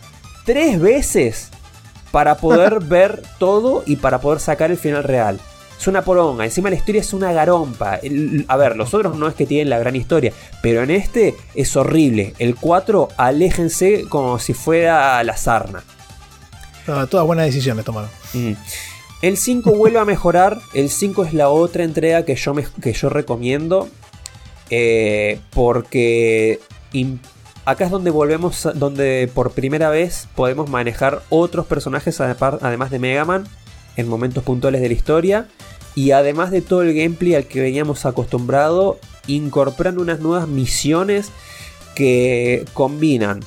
tres 0.45 0.81
veces 0.81 1.51
para 2.11 2.37
poder 2.37 2.81
ver 2.85 3.23
todo 3.39 3.83
y 3.87 3.97
para 3.97 4.21
poder 4.21 4.41
sacar 4.41 4.71
el 4.71 4.77
final 4.77 5.05
real. 5.05 5.41
Es 5.85 5.89
una 5.89 6.03
poronga, 6.03 6.47
encima 6.47 6.71
la 6.71 6.77
historia 6.77 7.03
es 7.03 7.13
una 7.13 7.31
garompa. 7.35 8.01
a 8.49 8.57
ver, 8.57 8.75
los 8.75 8.95
otros 8.95 9.19
no 9.19 9.29
es 9.29 9.35
que 9.35 9.45
tienen 9.45 9.69
la 9.69 9.79
gran 9.79 9.95
historia, 9.95 10.33
pero 10.63 10.83
en 10.83 10.91
este 10.91 11.35
es 11.55 11.77
horrible. 11.77 12.33
El 12.39 12.55
4, 12.55 13.11
aléjense 13.19 14.07
como 14.09 14.39
si 14.39 14.55
fuera 14.55 15.23
la 15.25 15.37
sarna. 15.37 15.85
todas 17.11 17.27
buenas 17.27 17.45
decisiones 17.45 17.85
tomaron. 17.85 18.09
Mm. 18.33 18.53
El 19.21 19.37
5 19.37 19.73
vuelve 19.77 19.99
a 19.99 20.07
mejorar. 20.07 20.59
El 20.73 20.89
5 20.89 21.27
es 21.27 21.35
la 21.35 21.51
otra 21.51 21.85
entrega 21.85 22.25
que 22.25 22.35
yo, 22.35 22.55
me, 22.55 22.65
que 22.81 22.95
yo 22.95 23.11
recomiendo. 23.11 23.91
Eh, 24.71 25.39
porque 25.51 26.61
acá 27.67 27.85
es 27.85 27.91
donde 27.91 28.11
volvemos, 28.11 28.67
donde 28.75 29.31
por 29.35 29.51
primera 29.51 29.91
vez 29.91 30.29
podemos 30.35 30.71
manejar 30.71 31.21
otros 31.29 31.67
personajes 31.67 32.23
además 32.23 32.91
de 32.91 32.99
Mega 32.99 33.27
Man 33.27 33.45
en 33.97 34.09
momentos 34.09 34.43
puntuales 34.45 34.81
de 34.81 34.89
la 34.89 34.95
historia. 34.95 35.47
Y 35.95 36.11
además 36.11 36.51
de 36.51 36.61
todo 36.61 36.83
el 36.83 36.95
gameplay 36.95 37.35
al 37.35 37.47
que 37.47 37.61
veníamos 37.61 38.05
acostumbrado, 38.07 38.99
incorporando 39.27 40.03
unas 40.03 40.21
nuevas 40.21 40.49
misiones 40.49 41.31
que 41.95 42.65
combinan 42.73 43.41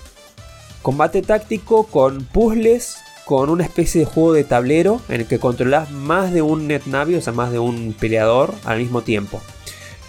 combate 0.82 1.22
táctico 1.22 1.86
con 1.88 2.24
puzzles, 2.24 2.96
con 3.26 3.50
una 3.50 3.66
especie 3.66 4.00
de 4.00 4.06
juego 4.06 4.32
de 4.32 4.46
tablero 4.46 5.02
en 5.10 5.20
el 5.20 5.28
que 5.28 5.38
controlas 5.38 5.92
más 5.92 6.32
de 6.32 6.42
un 6.42 6.68
netnavi, 6.68 7.16
o 7.16 7.22
sea, 7.22 7.34
más 7.34 7.52
de 7.52 7.60
un 7.60 7.94
peleador 8.00 8.54
al 8.64 8.80
mismo 8.80 9.02
tiempo. 9.02 9.42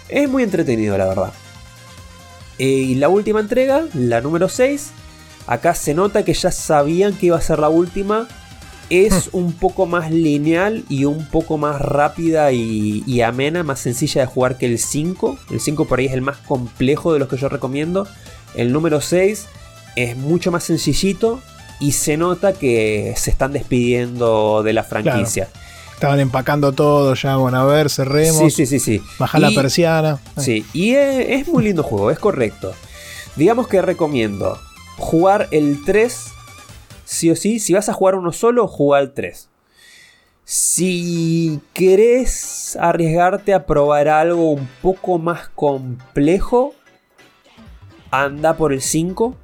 Es 0.07 0.29
muy 0.29 0.41
entretenido, 0.43 0.97
la 0.97 1.05
verdad. 1.05 1.33
Eh, 2.59 2.65
y 2.65 2.95
la 2.95 3.09
última 3.09 3.41
entrega, 3.41 3.83
la 3.93 4.21
número 4.21 4.47
6, 4.47 4.91
acá 5.47 5.75
se 5.75 5.93
nota 5.93 6.23
que 6.23 6.33
ya 6.33 6.49
sabían 6.49 7.13
que 7.13 7.25
iba 7.25 7.37
a 7.37 7.41
ser 7.41 7.59
la 7.59 7.67
última 7.67 8.29
es 8.89 9.29
un 9.33 9.53
poco 9.53 9.85
más 9.85 10.11
lineal 10.11 10.83
y 10.89 11.05
un 11.05 11.25
poco 11.27 11.57
más 11.57 11.79
rápida 11.79 12.51
y, 12.51 13.21
amena, 13.21 13.63
más 13.63 13.79
sencilla 13.79 14.21
de 14.21 14.27
jugar 14.27 14.57
que 14.57 14.65
el 14.65 14.79
5. 14.79 15.37
El 15.51 15.59
5 15.59 15.85
por 15.85 15.99
ahí 15.99 16.07
es 16.07 16.13
el 16.13 16.21
más 16.21 16.37
complejo 16.37 17.13
de 17.13 17.19
los 17.19 17.27
que 17.27 17.37
yo 17.37 17.49
recomiendo. 17.49 18.07
El 18.55 18.73
número 18.73 19.01
6 19.01 19.47
es 19.95 20.17
mucho 20.17 20.51
más 20.51 20.63
sencillito 20.63 21.39
y 21.79 21.91
se 21.91 22.17
nota 22.17 22.53
que 22.53 23.13
se 23.15 23.31
están 23.31 23.53
despidiendo 23.53 24.63
de 24.63 24.73
la 24.73 24.83
franquicia. 24.83 25.49
Estaban 25.93 26.19
empacando 26.19 26.71
todo 26.71 27.13
ya, 27.13 27.35
bueno, 27.35 27.59
a 27.59 27.65
ver, 27.65 27.89
cerremos. 27.89 28.37
Sí, 28.37 28.49
sí, 28.51 28.65
sí, 28.65 28.79
sí. 28.79 29.01
Baja 29.19 29.37
la 29.37 29.51
persiana. 29.51 30.19
Sí, 30.37 30.65
y 30.73 30.91
es, 30.91 31.41
es 31.41 31.47
muy 31.47 31.63
lindo 31.63 31.83
juego, 31.83 32.09
es 32.09 32.19
correcto. 32.19 32.73
Digamos 33.35 33.67
que 33.67 33.81
recomiendo 33.81 34.57
jugar 34.97 35.47
el 35.51 35.83
3 35.85 36.31
sí 37.09 37.31
o 37.31 37.35
sí, 37.35 37.59
si 37.59 37.73
vas 37.73 37.89
a 37.89 37.93
jugar 37.93 38.13
uno 38.13 38.31
solo, 38.31 38.67
juega 38.67 38.99
al 38.99 39.13
3. 39.13 39.49
Si 40.43 41.59
querés 41.73 42.77
arriesgarte 42.79 43.53
a 43.55 43.65
probar 43.65 44.07
algo 44.07 44.51
un 44.51 44.67
poco 44.81 45.17
más 45.17 45.49
complejo, 45.49 46.75
anda 48.11 48.55
por 48.57 48.73
el 48.73 48.81
5. 48.81 49.35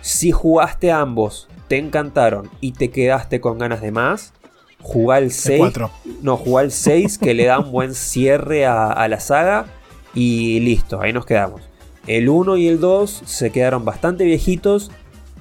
Si 0.00 0.32
jugaste 0.32 0.90
ambos, 0.90 1.48
te 1.68 1.76
encantaron 1.76 2.50
y 2.62 2.72
te 2.72 2.90
quedaste 2.90 3.42
con 3.42 3.58
ganas 3.58 3.82
de 3.82 3.92
más, 3.92 4.32
jugá 4.80 5.18
el 5.18 5.32
6. 5.32 5.74
No, 6.22 6.38
jugá 6.38 6.62
el 6.62 6.72
6 6.72 7.18
que 7.18 7.34
le 7.34 7.44
da 7.44 7.58
un 7.58 7.72
buen 7.72 7.94
cierre 7.94 8.64
a, 8.64 8.90
a 8.90 9.06
la 9.08 9.20
saga 9.20 9.66
y 10.14 10.60
listo, 10.60 11.02
ahí 11.02 11.12
nos 11.12 11.26
quedamos. 11.26 11.60
El 12.06 12.30
1 12.30 12.56
y 12.56 12.68
el 12.68 12.80
2 12.80 13.22
se 13.26 13.50
quedaron 13.50 13.84
bastante 13.84 14.24
viejitos 14.24 14.90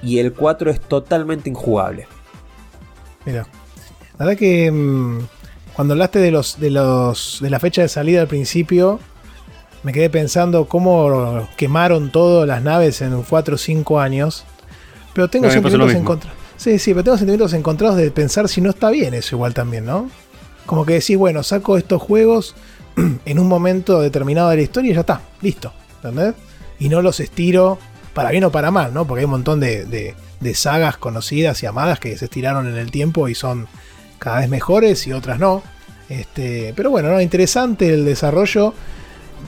y 0.06 0.20
el 0.20 0.34
4 0.34 0.70
es 0.70 0.80
totalmente 0.80 1.50
injugable. 1.50 2.08
Mira, 3.26 3.48
la 4.18 4.26
verdad 4.26 4.38
que 4.38 4.72
mm, 4.72 5.20
cuando 5.76 5.96
hablaste 5.96 6.20
de 6.20 6.32
los, 6.32 6.60
de 6.60 6.70
los 6.70 7.40
de 7.42 7.50
la 7.50 7.60
fecha 7.60 7.82
de 7.82 7.90
salida 7.90 8.22
al 8.22 8.28
principio, 8.28 9.00
me 9.84 9.92
quedé 9.92 10.10
pensando 10.10 10.66
cómo 10.66 11.48
quemaron 11.58 12.12
todas 12.12 12.48
las 12.48 12.62
naves 12.62 13.02
en 13.02 13.22
4 13.22 13.56
o 13.56 13.58
5 13.58 14.00
años. 14.00 14.46
Pero 15.14 15.30
tengo 15.30 15.50
sentimientos 15.50 15.94
encontrados. 15.94 16.40
Sí, 16.58 16.80
sí, 16.80 16.92
pero 16.92 17.04
tengo 17.04 17.18
sentimientos 17.18 17.54
encontrados 17.54 17.98
de 17.98 18.10
pensar 18.12 18.48
si 18.48 18.62
no 18.62 18.70
está 18.70 18.90
bien 18.90 19.14
eso 19.14 19.36
igual 19.36 19.54
también, 19.54 19.86
¿no? 19.86 20.10
Como 20.66 20.86
que 20.86 20.94
decís, 20.94 21.18
bueno, 21.18 21.44
saco 21.44 21.78
estos 21.78 22.02
juegos 22.02 22.56
en 23.26 23.40
un 23.40 23.48
momento 23.48 24.02
determinado 24.02 24.50
de 24.50 24.58
la 24.58 24.62
historia 24.62 24.92
y 24.92 24.94
ya 24.94 25.02
está, 25.02 25.22
listo, 25.42 25.74
¿entendés? 25.98 26.36
Y 26.80 26.90
no 26.90 27.02
los 27.02 27.20
estiro 27.20 27.78
para 28.16 28.32
bien 28.32 28.46
o 28.46 28.52
para 28.52 28.72
mal, 28.72 28.94
¿no? 28.94 29.06
Porque 29.06 29.20
hay 29.20 29.26
un 29.26 29.32
montón 29.32 29.60
de, 29.60 30.16
sagas 30.56 30.98
conocidas 30.98 31.62
y 31.62 31.66
amadas 31.66 32.00
que 32.00 32.18
se 32.18 32.26
estiraron 32.26 32.66
en 32.68 32.78
el 32.78 32.90
tiempo 32.90 33.28
y 33.28 33.36
son 33.36 33.68
cada 34.18 34.40
vez 34.40 34.50
mejores 34.50 35.06
y 35.06 35.12
otras 35.12 35.38
no. 35.38 35.62
Este, 36.08 36.74
pero 36.76 36.90
bueno, 36.90 37.10
¿no? 37.10 37.20
interesante 37.22 37.94
el 37.94 38.06
desarrollo. 38.06 38.74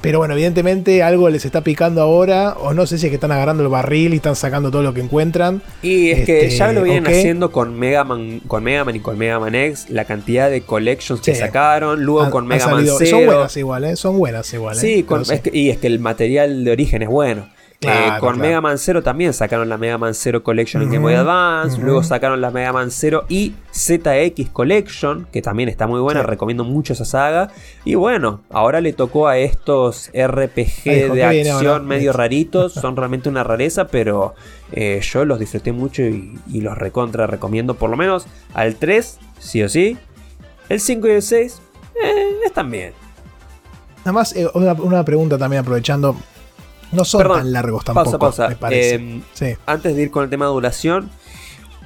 Pero 0.02 0.20
bueno, 0.20 0.34
evidentemente 0.34 1.02
algo 1.02 1.30
les 1.30 1.46
está 1.46 1.62
picando 1.62 2.02
ahora. 2.02 2.56
O 2.60 2.74
no 2.74 2.86
sé 2.86 2.98
si 2.98 3.06
es 3.06 3.10
que 3.10 3.16
están 3.16 3.32
agarrando 3.32 3.64
el 3.64 3.70
barril 3.70 4.14
y 4.14 4.18
están 4.18 4.36
sacando 4.36 4.70
todo 4.70 4.84
lo 4.84 4.94
que 4.94 5.00
encuentran. 5.00 5.62
Y 5.82 6.10
es 6.10 6.26
que 6.26 6.50
ya 6.50 6.74
lo 6.74 6.84
vienen 6.84 7.08
haciendo 7.08 7.52
con 7.52 7.80
Mega, 7.80 8.04
Man, 8.04 8.42
con 8.48 8.64
Mega 8.64 8.84
Man 8.84 8.98
y 8.98 9.00
con 9.00 9.18
Mega 9.18 9.40
Man 9.40 9.56
X. 9.56 9.90
La 9.90 10.04
cantidad 10.04 10.52
de 10.52 10.62
collections 10.62 11.22
que 11.22 11.34
sacaron. 11.36 12.04
Luego 12.04 12.30
con 12.30 12.46
Mega 12.46 12.68
Man 12.68 12.86
0. 12.86 13.10
Son 13.10 13.26
buenas 13.26 13.58
igual, 13.58 13.84
¿eh? 13.86 13.96
Son 13.96 14.18
buenas 14.18 14.54
igual. 14.54 14.76
¿eh? 14.78 14.80
Sí, 14.82 15.06
y 15.54 15.70
es 15.70 15.78
que 15.78 15.88
el 15.88 16.00
material 16.00 16.66
de 16.66 16.72
origen 16.72 17.02
es 17.02 17.10
bueno. 17.10 17.48
Eh, 17.82 18.10
con 18.20 18.40
Mega 18.40 18.60
Man 18.60 18.80
0 18.80 19.04
también 19.04 19.34
sacaron 19.34 19.70
la 19.70 19.78
Mega 19.78 20.00
Man 20.00 20.16
0 20.16 20.42
Collection 20.42 20.82
en 20.82 20.90
Game 20.90 21.04
Boy 21.04 21.14
Advance. 21.14 21.80
Luego 21.80 22.02
sacaron 22.02 22.42
la 22.42 22.50
Mega 22.50 22.74
Man 22.74 22.90
0 22.90 23.26
y 23.30 23.54
ZX 23.72 24.50
Collection, 24.52 25.28
que 25.32 25.44
también 25.44 25.70
está 25.70 25.86
muy 25.86 26.00
buena. 26.00 26.24
Recomiendo 26.24 26.64
mucho 26.64 26.94
esa 26.94 27.06
saga. 27.06 27.52
Y 27.86 27.94
bueno, 27.94 28.42
ahora 28.50 28.82
le 28.82 28.94
tocó 28.94 29.28
a 29.28 29.38
estos 29.38 30.10
RPG 30.10 31.14
de 31.14 31.24
acción 31.24 31.86
medio 31.86 32.14
raritos. 32.14 32.74
Son 32.74 32.96
realmente 32.96 33.30
una 33.30 33.44
rareza, 33.44 33.88
pero 33.88 34.34
eh, 34.72 35.00
yo 35.04 35.24
los 35.26 35.38
disfruté 35.38 35.72
mucho 35.72 36.02
y, 36.02 36.40
los 36.48 36.76
recontra 36.76 37.28
recomiendo. 37.28 37.76
Por 37.76 37.92
lo 37.92 37.98
menos 37.98 38.26
al 38.56 38.76
3, 38.76 39.20
sí 39.38 39.62
o 39.62 39.70
sí. 39.70 39.98
El 40.68 40.80
5 40.80 41.08
y 41.08 41.12
el 41.12 41.22
6 41.22 41.62
eh, 42.04 42.30
están 42.44 42.72
bien. 42.72 42.94
Nada 44.00 44.14
más, 44.14 44.34
una 44.54 45.06
pregunta 45.06 45.38
también 45.38 45.62
aprovechando 45.62 46.16
no 46.92 47.06
son 47.06 47.28
tan 47.28 47.52
largos 47.52 47.84
tampoco, 47.84 48.18
pausa, 48.20 48.50
parece. 48.60 48.96
Em, 48.96 49.22
antes 49.66 49.96
de 49.96 50.02
ir 50.04 50.12
con 50.12 50.24
el 50.24 50.30
tema 50.30 50.46
de 50.46 50.52
duración, 50.52 51.10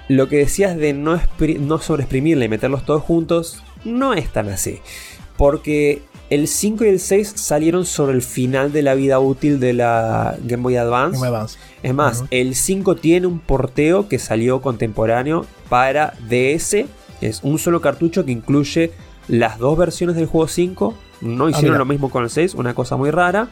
lo 0.08 0.28
que 0.28 0.38
decías 0.38 0.76
de 0.78 0.94
no, 0.94 1.20
no 1.60 1.80
sobreexprimirle 1.80 2.46
y 2.46 2.50
meterlos 2.50 2.86
todos 2.86 3.02
juntos, 3.02 3.64
no 3.84 4.14
es 4.14 4.32
tan 4.32 4.50
así. 4.50 4.80
Porque 5.38 6.04
el 6.30 6.48
5 6.48 6.86
y 6.86 6.88
el 6.88 7.00
6 7.00 7.34
salieron 7.36 7.86
sobre 7.86 8.16
el 8.16 8.22
final 8.22 8.72
de 8.72 8.84
la 8.84 8.94
vida 8.94 9.20
útil 9.20 9.60
de 9.60 9.74
la 9.74 10.38
Game 10.44 10.64
Boy 10.64 10.78
Advance. 10.78 11.20
Es 11.84 11.94
más, 11.94 12.24
el 12.30 12.56
5 12.56 12.96
tiene 12.96 13.28
un 13.28 13.40
porteo 13.40 14.08
que 14.08 14.20
salió 14.20 14.62
contemporáneo 14.62 15.46
para 15.68 16.14
DS. 16.30 16.86
Es 17.22 17.42
un 17.44 17.60
solo 17.60 17.82
cartucho 17.82 18.24
que 18.24 18.32
incluye 18.32 18.92
las 19.28 19.60
dos 19.60 19.78
versiones 19.78 20.16
del 20.16 20.26
juego 20.26 20.48
5. 20.48 20.94
No 21.22 21.46
ah, 21.46 21.52
hicieron 21.52 21.78
lo 21.78 21.86
mismo 21.86 22.10
con 22.10 22.24
el 22.24 22.30
6, 22.30 22.56
una 22.56 22.74
cosa 22.74 22.96
muy 22.98 23.12
rara. 23.12 23.50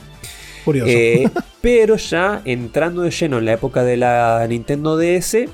Eh, 0.75 1.29
pero 1.61 1.95
ya 1.97 2.41
entrando 2.45 3.01
de 3.01 3.11
lleno 3.11 3.37
en 3.37 3.45
la 3.45 3.53
época 3.53 3.83
de 3.83 3.97
la 3.97 4.45
Nintendo 4.47 4.97
DS, 4.97 5.49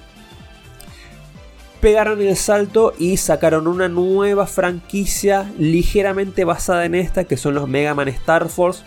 pegaron 1.85 2.19
el 2.19 2.35
salto 2.35 2.93
y 2.97 3.17
sacaron 3.17 3.67
una 3.67 3.87
nueva 3.87 4.47
franquicia 4.47 5.51
ligeramente 5.59 6.43
basada 6.43 6.85
en 6.85 6.95
esta, 6.95 7.25
que 7.25 7.37
son 7.37 7.53
los 7.53 7.67
Mega 7.67 7.93
Man 7.93 8.07
Star 8.07 8.49
Force, 8.49 8.83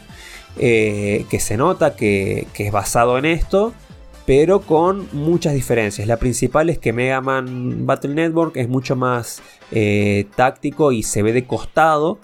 eh, 0.59 1.24
que 1.30 1.38
se 1.38 1.56
nota 1.56 1.94
que, 1.94 2.48
es 2.52 2.72
basado 2.72 3.16
en 3.16 3.24
esto, 3.24 3.72
pero 4.26 4.62
con 4.62 5.09
muchas 5.12 5.55
diferencias. 5.55 6.09
La 6.09 6.16
principal 6.16 6.70
es 6.70 6.78
que 6.78 6.92
Mega 6.92 7.20
Man 7.20 7.86
Battle 7.86 8.14
Network 8.14 8.56
es 8.56 8.68
mucho 8.68 8.96
más 8.96 9.42
eh, 9.70 10.26
táctico 10.34 10.90
y 10.90 11.05
se 11.05 11.22
ve 11.22 11.32
de 11.32 11.46
costado. 11.46 12.18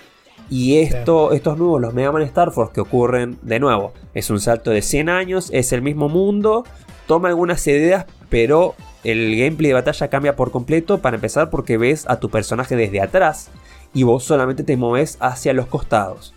Y 0.50 0.78
esto, 0.78 1.32
estos 1.32 1.58
nuevos, 1.58 1.80
los 1.80 1.94
Mega 1.94 2.12
Man 2.12 2.22
Star 2.22 2.50
Force 2.52 2.72
que 2.72 2.80
ocurren 2.80 3.38
de 3.42 3.58
nuevo, 3.60 3.92
es 4.14 4.30
un 4.30 4.40
salto 4.40 4.70
de 4.70 4.82
100 4.82 5.08
años, 5.08 5.48
es 5.52 5.72
el 5.72 5.82
mismo 5.82 6.08
mundo, 6.08 6.64
toma 7.06 7.28
algunas 7.28 7.66
ideas, 7.66 8.06
pero 8.28 8.74
el 9.04 9.36
gameplay 9.36 9.68
de 9.68 9.74
batalla 9.74 10.08
cambia 10.08 10.36
por 10.36 10.50
completo 10.50 10.98
para 10.98 11.16
empezar 11.16 11.50
porque 11.50 11.76
ves 11.78 12.04
a 12.08 12.20
tu 12.20 12.28
personaje 12.30 12.76
desde 12.76 13.00
atrás 13.00 13.50
y 13.94 14.02
vos 14.02 14.24
solamente 14.24 14.64
te 14.64 14.76
mueves 14.76 15.16
hacia 15.20 15.52
los 15.54 15.66
costados. 15.66 16.34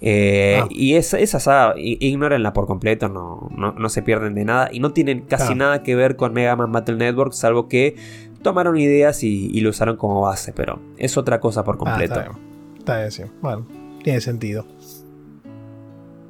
Eh, 0.00 0.60
Ah. 0.62 0.66
Y 0.70 0.94
esa, 0.94 1.18
esa 1.18 1.40
saga, 1.40 1.74
ignórenla 1.76 2.52
por 2.52 2.66
completo, 2.66 3.08
no, 3.08 3.48
no, 3.56 3.72
no 3.72 3.88
se 3.88 4.02
pierden 4.02 4.34
de 4.34 4.44
nada. 4.44 4.68
Y 4.72 4.80
no 4.80 4.92
tienen 4.92 5.22
casi 5.22 5.54
nada 5.54 5.82
que 5.82 5.94
ver 5.96 6.16
con 6.16 6.32
Mega 6.32 6.54
Man 6.56 6.70
Battle 6.72 6.96
Network, 6.96 7.32
salvo 7.32 7.68
que 7.68 7.96
tomaron 8.42 8.76
ideas 8.78 9.22
y, 9.24 9.50
y 9.52 9.60
lo 9.60 9.70
usaron 9.70 9.96
como 9.96 10.20
base, 10.20 10.52
pero 10.52 10.80
es 10.98 11.16
otra 11.16 11.40
cosa 11.40 11.64
por 11.64 11.74
Ah, 11.76 11.78
completo. 11.78 12.20
Está. 12.96 13.26
Bueno, 13.42 13.66
tiene 14.02 14.20
sentido. 14.20 14.66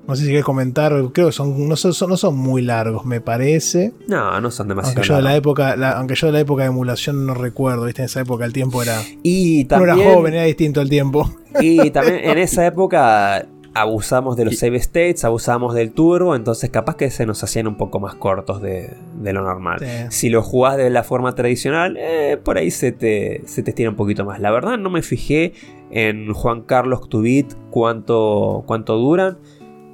No 0.06 0.16
sé 0.16 0.22
si 0.22 0.28
quieres 0.28 0.44
comentar, 0.46 0.90
creo 1.12 1.26
que 1.28 1.32
son 1.32 1.68
no, 1.68 1.76
son, 1.76 1.92
no 2.08 2.16
son 2.16 2.34
muy 2.34 2.62
largos, 2.62 3.04
me 3.04 3.20
parece. 3.20 3.92
no, 4.06 4.40
no 4.40 4.50
son 4.50 4.66
demasiado. 4.68 4.96
Aunque 5.00 5.06
yo 5.08 5.16
de 5.16 5.22
la 5.22 5.30
largos. 5.32 5.38
época, 5.38 5.76
la- 5.76 5.90
aunque 5.92 6.14
yo 6.14 6.28
de 6.28 6.32
la 6.32 6.40
época 6.40 6.62
de 6.62 6.68
emulación 6.70 7.26
no 7.26 7.34
recuerdo, 7.34 7.84
¿viste? 7.84 8.00
En 8.00 8.06
esa 8.06 8.20
época 8.22 8.46
el 8.46 8.54
tiempo 8.54 8.82
era. 8.82 9.02
Y 9.22 9.66
también, 9.66 9.98
era 9.98 10.10
joven, 10.14 10.32
era 10.32 10.44
distinto 10.44 10.80
el 10.80 10.88
tiempo. 10.88 11.30
y 11.60 11.90
también 11.90 12.20
en 12.24 12.38
esa 12.38 12.64
época 12.64 13.46
abusamos 13.74 14.36
de 14.38 14.46
los 14.46 14.56
save 14.58 14.78
states, 14.78 15.24
abusamos 15.26 15.74
del 15.74 15.92
turbo, 15.92 16.34
entonces 16.34 16.70
capaz 16.70 16.96
que 16.96 17.10
se 17.10 17.26
nos 17.26 17.44
hacían 17.44 17.66
un 17.68 17.76
poco 17.76 18.00
más 18.00 18.14
cortos 18.14 18.62
de, 18.62 18.94
de 19.20 19.32
lo 19.34 19.42
normal. 19.42 19.78
Sí. 19.80 19.86
Si 20.08 20.28
lo 20.30 20.42
jugás 20.42 20.78
de 20.78 20.88
la 20.88 21.04
forma 21.04 21.34
tradicional, 21.34 21.96
eh, 21.98 22.38
por 22.42 22.56
ahí 22.56 22.70
se 22.70 22.92
te, 22.92 23.42
se 23.44 23.62
te 23.62 23.70
estira 23.72 23.90
un 23.90 23.96
poquito 23.96 24.24
más. 24.24 24.40
La 24.40 24.50
verdad 24.50 24.78
no 24.78 24.88
me 24.88 25.02
fijé 25.02 25.52
en 25.90 26.32
Juan 26.32 26.62
Carlos 26.62 27.08
Tubit 27.08 27.54
cuánto, 27.70 28.62
cuánto 28.66 28.96
duran. 28.96 29.38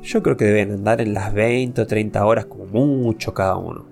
Yo 0.02 0.22
creo 0.22 0.36
que 0.36 0.44
deben 0.44 0.72
andar 0.72 1.00
en 1.00 1.14
las 1.14 1.32
20 1.32 1.80
o 1.82 1.86
30 1.86 2.24
horas 2.26 2.44
como 2.46 2.66
mucho 2.66 3.32
cada 3.32 3.56
uno. 3.56 3.86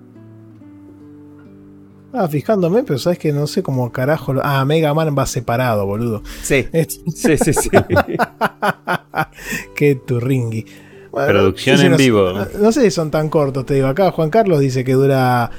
Ah, 2.15 2.27
fijándome, 2.27 2.83
pero 2.83 2.99
sabes 2.99 3.17
que 3.17 3.33
no 3.33 3.47
sé 3.47 3.63
cómo 3.63 3.91
carajo. 3.91 4.33
lo- 4.33 4.41
Ah, 4.45 4.63
Mega 4.65 4.93
Man 4.93 5.15
va 5.17 5.25
separado, 5.25 5.87
boludo. 5.87 6.21
Sí, 6.43 6.67
sí, 7.07 7.37
sí, 7.37 7.53
sí. 7.53 7.69
Qué 9.75 9.95
turringui. 9.95 10.65
Bueno, 11.11 11.27
Producción 11.29 11.77
no 11.77 11.83
en 11.85 11.91
no- 11.91 11.97
vivo. 11.97 12.31
No, 12.33 12.45
no 12.59 12.71
sé 12.71 12.81
si 12.83 12.91
son 12.91 13.09
tan 13.09 13.29
cortos, 13.29 13.65
te 13.65 13.73
digo. 13.75 13.87
Acá 13.87 14.11
Juan 14.11 14.29
Carlos 14.29 14.59
dice 14.59 14.83
que 14.83 14.93
dura. 14.93 15.49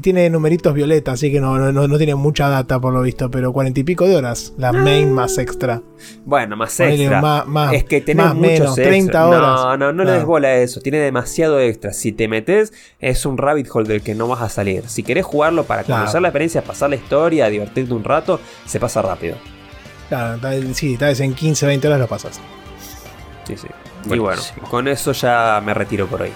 Tiene 0.00 0.30
numeritos 0.30 0.72
violeta, 0.74 1.12
así 1.12 1.32
que 1.32 1.40
no, 1.40 1.58
no, 1.58 1.88
no 1.88 1.98
tiene 1.98 2.14
mucha 2.14 2.48
data 2.48 2.78
por 2.80 2.92
lo 2.92 3.02
visto, 3.02 3.30
pero 3.30 3.52
cuarenta 3.52 3.80
y 3.80 3.84
pico 3.84 4.04
de 4.06 4.14
horas. 4.16 4.52
La 4.58 4.72
main 4.72 5.12
más 5.12 5.38
extra. 5.38 5.82
Bueno, 6.24 6.56
más 6.56 6.78
extra. 6.78 7.20
más- 7.20 7.46
más- 7.46 7.72
es 7.74 7.84
que 7.84 8.00
tenés 8.00 8.26
más, 8.26 8.34
muchos 8.36 8.50
menos, 8.50 8.66
extras. 8.78 8.86
30 8.88 9.26
horas. 9.26 9.40
No, 9.40 9.76
no, 9.76 9.92
no 9.92 10.04
le 10.04 10.10
Ah. 10.10 10.14
des 10.14 10.24
bola 10.24 10.48
a 10.48 10.54
eso. 10.56 10.80
Tiene 10.80 10.98
demasiado 10.98 11.58
extra. 11.58 11.92
Si 11.92 12.12
te 12.12 12.28
metes, 12.28 12.72
es 13.00 13.26
un 13.26 13.38
rabbit 13.38 13.68
hole 13.72 13.88
del 13.88 14.02
que 14.02 14.14
no 14.14 14.28
vas 14.28 14.42
a 14.42 14.48
salir. 14.48 14.88
Si 14.88 15.02
querés 15.02 15.24
jugarlo 15.24 15.64
para 15.64 15.82
Claro. 15.82 16.02
conocer 16.02 16.22
la 16.22 16.28
experiencia, 16.28 16.62
pasar 16.62 16.90
la 16.90 16.96
historia, 16.96 17.48
divertirte 17.48 17.92
un 17.92 18.04
rato, 18.04 18.38
se 18.66 18.78
pasa 18.78 19.02
rápido. 19.02 19.36
Claro, 20.08 20.38
tal- 20.40 20.74
sí, 20.76 20.96
tal 20.96 21.08
vez 21.08 21.20
en 21.20 21.34
15, 21.34 21.66
20 21.66 21.88
horas 21.88 21.98
lo 21.98 22.06
pasas. 22.06 22.40
Sí, 23.48 23.56
sí. 23.56 23.66
Y 24.08 24.18
bueno, 24.18 24.40
con 24.70 24.86
eso 24.86 25.10
ya 25.10 25.60
me 25.64 25.74
retiro 25.74 26.06
por 26.06 26.22
hoy. 26.22 26.30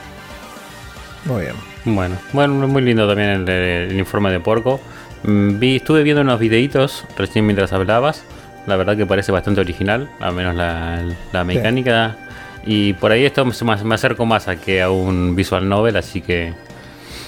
Muy 1.25 1.43
bien. 1.43 1.55
Bueno, 1.85 2.17
bueno, 2.33 2.69
muy 2.69 2.83
lindo 2.83 3.07
también 3.07 3.31
el, 3.31 3.49
el 3.49 3.99
informe 3.99 4.31
de 4.31 4.41
Porco. 4.41 4.81
Mm, 5.23 5.59
Vi, 5.59 5.77
estuve 5.77 6.03
viendo 6.03 6.23
unos 6.23 6.39
videitos 6.39 7.05
recién 7.17 7.47
mientras 7.47 7.73
hablabas. 7.73 8.25
La 8.67 8.77
verdad 8.77 8.97
que 8.97 9.07
parece 9.07 9.33
bastante 9.33 9.61
original, 9.61 10.09
al 10.21 10.35
menos 10.35 10.55
la, 10.55 11.03
la 11.33 11.45
mecánica. 11.45 12.17
Y 12.65 12.93
por 12.95 13.11
ahí 13.11 13.25
esto 13.25 13.45
me, 13.45 13.55
me 13.85 13.95
acerco 13.95 14.27
más 14.27 14.49
a 14.49 14.57
que 14.57 14.83
a 14.83 14.91
un 14.91 15.35
visual 15.35 15.67
novel, 15.69 15.97
así 15.97 16.21
que 16.21 16.53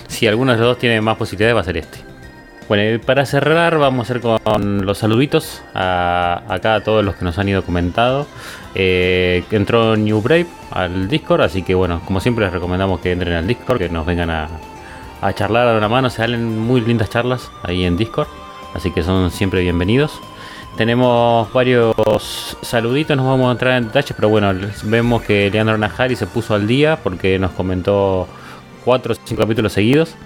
si 0.08 0.26
alguno 0.26 0.52
de 0.52 0.58
los 0.58 0.66
dos 0.66 0.78
tiene 0.78 1.00
más 1.00 1.16
posibilidades 1.16 1.56
va 1.56 1.60
a 1.60 1.64
ser 1.64 1.78
este. 1.78 1.98
Bueno, 2.68 2.94
y 2.94 2.98
para 2.98 3.24
cerrar 3.24 3.78
vamos 3.78 4.00
a 4.00 4.12
hacer 4.12 4.20
con 4.20 4.84
los 4.86 4.98
saluditos 4.98 5.62
a, 5.74 6.42
acá 6.48 6.74
a 6.76 6.80
todos 6.82 7.04
los 7.04 7.16
que 7.16 7.24
nos 7.24 7.38
han 7.38 7.48
ido 7.48 7.62
comentando. 7.62 8.28
Eh, 8.74 9.44
entró 9.50 9.96
New 9.96 10.20
Brave 10.22 10.46
al 10.70 11.08
Discord, 11.08 11.42
así 11.42 11.62
que 11.62 11.74
bueno, 11.74 12.00
como 12.04 12.20
siempre 12.20 12.44
les 12.44 12.52
recomendamos 12.54 13.00
que 13.00 13.12
entren 13.12 13.34
al 13.34 13.46
Discord, 13.46 13.78
que 13.78 13.88
nos 13.88 14.06
vengan 14.06 14.30
a, 14.30 14.48
a 15.20 15.32
charlar 15.34 15.68
a 15.68 15.76
una 15.76 15.88
mano. 15.88 16.10
Se 16.10 16.18
salen 16.18 16.58
muy 16.58 16.80
lindas 16.80 17.10
charlas 17.10 17.50
ahí 17.62 17.84
en 17.84 17.96
Discord, 17.96 18.28
así 18.74 18.90
que 18.90 19.02
son 19.02 19.30
siempre 19.30 19.60
bienvenidos. 19.62 20.20
Tenemos 20.76 21.52
varios 21.52 21.94
saluditos, 22.62 23.14
nos 23.14 23.26
vamos 23.26 23.48
a 23.48 23.52
entrar 23.52 23.76
en 23.76 23.88
detalles, 23.88 24.14
pero 24.16 24.30
bueno, 24.30 24.54
vemos 24.84 25.22
que 25.22 25.50
Leandro 25.50 25.76
Najari 25.76 26.16
se 26.16 26.26
puso 26.26 26.54
al 26.54 26.66
día 26.66 26.98
porque 27.02 27.38
nos 27.38 27.50
comentó 27.50 28.26
4 28.84 29.12
o 29.12 29.16
5 29.22 29.42
capítulos 29.42 29.72
seguidos. 29.74 30.16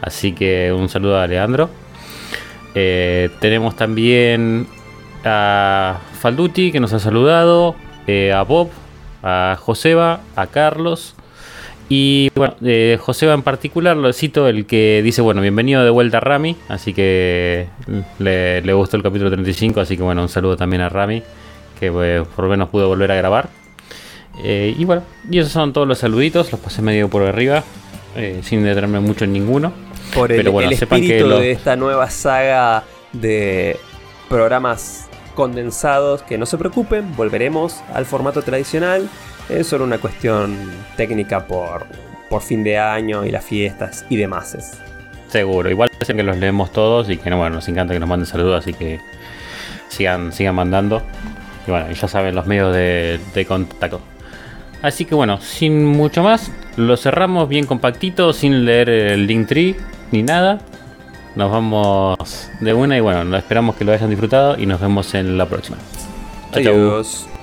Así 0.00 0.32
que 0.32 0.72
un 0.72 0.88
saludo 0.88 1.20
a 1.20 1.26
Leandro. 1.28 1.70
Eh, 2.74 3.30
tenemos 3.40 3.76
también 3.76 4.66
a 5.24 6.00
Falduti 6.20 6.72
que 6.72 6.80
nos 6.80 6.92
ha 6.92 6.98
saludado, 6.98 7.76
eh, 8.06 8.32
a 8.32 8.42
Bob, 8.42 8.68
a 9.22 9.56
Joseba, 9.60 10.20
a 10.36 10.46
Carlos. 10.46 11.14
Y 11.88 12.30
bueno, 12.34 12.54
eh, 12.64 12.96
Joseba 13.00 13.34
en 13.34 13.42
particular 13.42 13.96
lo 13.96 14.10
cito, 14.14 14.48
el 14.48 14.64
que 14.64 15.02
dice, 15.04 15.20
bueno, 15.20 15.42
bienvenido 15.42 15.84
de 15.84 15.90
vuelta 15.90 16.18
a 16.18 16.20
Rami, 16.20 16.56
así 16.68 16.94
que 16.94 17.66
le, 18.18 18.62
le 18.62 18.72
gustó 18.72 18.96
el 18.96 19.02
capítulo 19.02 19.30
35, 19.30 19.80
así 19.80 19.96
que 19.96 20.02
bueno, 20.02 20.22
un 20.22 20.28
saludo 20.30 20.56
también 20.56 20.80
a 20.80 20.88
Rami, 20.88 21.22
que 21.78 21.88
eh, 21.94 22.24
por 22.34 22.44
lo 22.46 22.50
menos 22.50 22.70
pudo 22.70 22.88
volver 22.88 23.12
a 23.12 23.16
grabar. 23.16 23.50
Eh, 24.42 24.74
y 24.78 24.84
bueno, 24.86 25.02
y 25.30 25.38
esos 25.40 25.52
son 25.52 25.74
todos 25.74 25.86
los 25.86 25.98
saluditos, 25.98 26.50
los 26.50 26.60
pasé 26.62 26.80
medio 26.80 27.10
por 27.10 27.22
arriba, 27.24 27.62
eh, 28.16 28.40
sin 28.42 28.62
detenerme 28.64 29.00
mucho 29.00 29.24
en 29.26 29.34
ninguno. 29.34 29.72
Por 30.14 30.30
el, 30.32 30.38
Pero 30.38 30.52
bueno, 30.52 30.70
el 30.70 30.76
sepan 30.78 31.00
que 31.00 31.06
espíritu 31.08 31.28
lo- 31.28 31.40
de 31.40 31.50
esta 31.50 31.76
nueva 31.76 32.08
saga 32.08 32.84
de 33.12 33.76
programas 34.30 35.08
condensados, 35.32 36.22
que 36.22 36.38
no 36.38 36.46
se 36.46 36.58
preocupen, 36.58 37.14
volveremos 37.16 37.82
al 37.92 38.06
formato 38.06 38.42
tradicional. 38.42 39.08
Es 39.48 39.66
solo 39.66 39.84
una 39.84 39.98
cuestión 39.98 40.56
técnica 40.96 41.46
por, 41.46 41.86
por 42.30 42.42
fin 42.42 42.64
de 42.64 42.78
año 42.78 43.24
y 43.24 43.30
las 43.30 43.44
fiestas 43.44 44.04
y 44.08 44.16
demás. 44.16 44.78
Seguro, 45.28 45.70
igual 45.70 45.90
dicen 45.98 46.16
que 46.16 46.22
los 46.22 46.36
leemos 46.36 46.72
todos 46.72 47.08
y 47.10 47.16
que 47.16 47.30
no, 47.30 47.38
bueno, 47.38 47.56
nos 47.56 47.68
encanta 47.68 47.94
que 47.94 48.00
nos 48.00 48.08
manden 48.08 48.26
saludos, 48.26 48.60
así 48.60 48.74
que 48.74 49.00
sigan, 49.88 50.32
sigan 50.32 50.54
mandando. 50.54 51.02
Y 51.66 51.70
bueno, 51.70 51.90
ya 51.90 52.08
saben 52.08 52.34
los 52.34 52.46
medios 52.46 52.74
de, 52.74 53.20
de 53.34 53.46
contacto. 53.46 54.00
Así 54.82 55.04
que 55.04 55.14
bueno, 55.14 55.40
sin 55.40 55.84
mucho 55.86 56.22
más, 56.22 56.50
lo 56.76 56.96
cerramos 56.96 57.48
bien 57.48 57.66
compactito, 57.66 58.32
sin 58.32 58.64
leer 58.64 58.88
el 58.88 59.26
link 59.26 59.46
tree 59.46 59.76
ni 60.10 60.22
nada. 60.22 60.58
Nos 61.34 61.50
vamos 61.50 62.50
de 62.60 62.74
una 62.74 62.96
y 62.96 63.00
bueno, 63.00 63.36
esperamos 63.36 63.76
que 63.76 63.84
lo 63.84 63.92
hayan 63.92 64.10
disfrutado 64.10 64.58
y 64.58 64.66
nos 64.66 64.80
vemos 64.80 65.14
en 65.14 65.38
la 65.38 65.46
próxima. 65.46 65.78
Chau, 66.52 66.62
chau. 66.62 67.41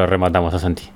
Lo 0.00 0.06
rematamos 0.06 0.54
a 0.54 0.58
Santi. 0.58 0.90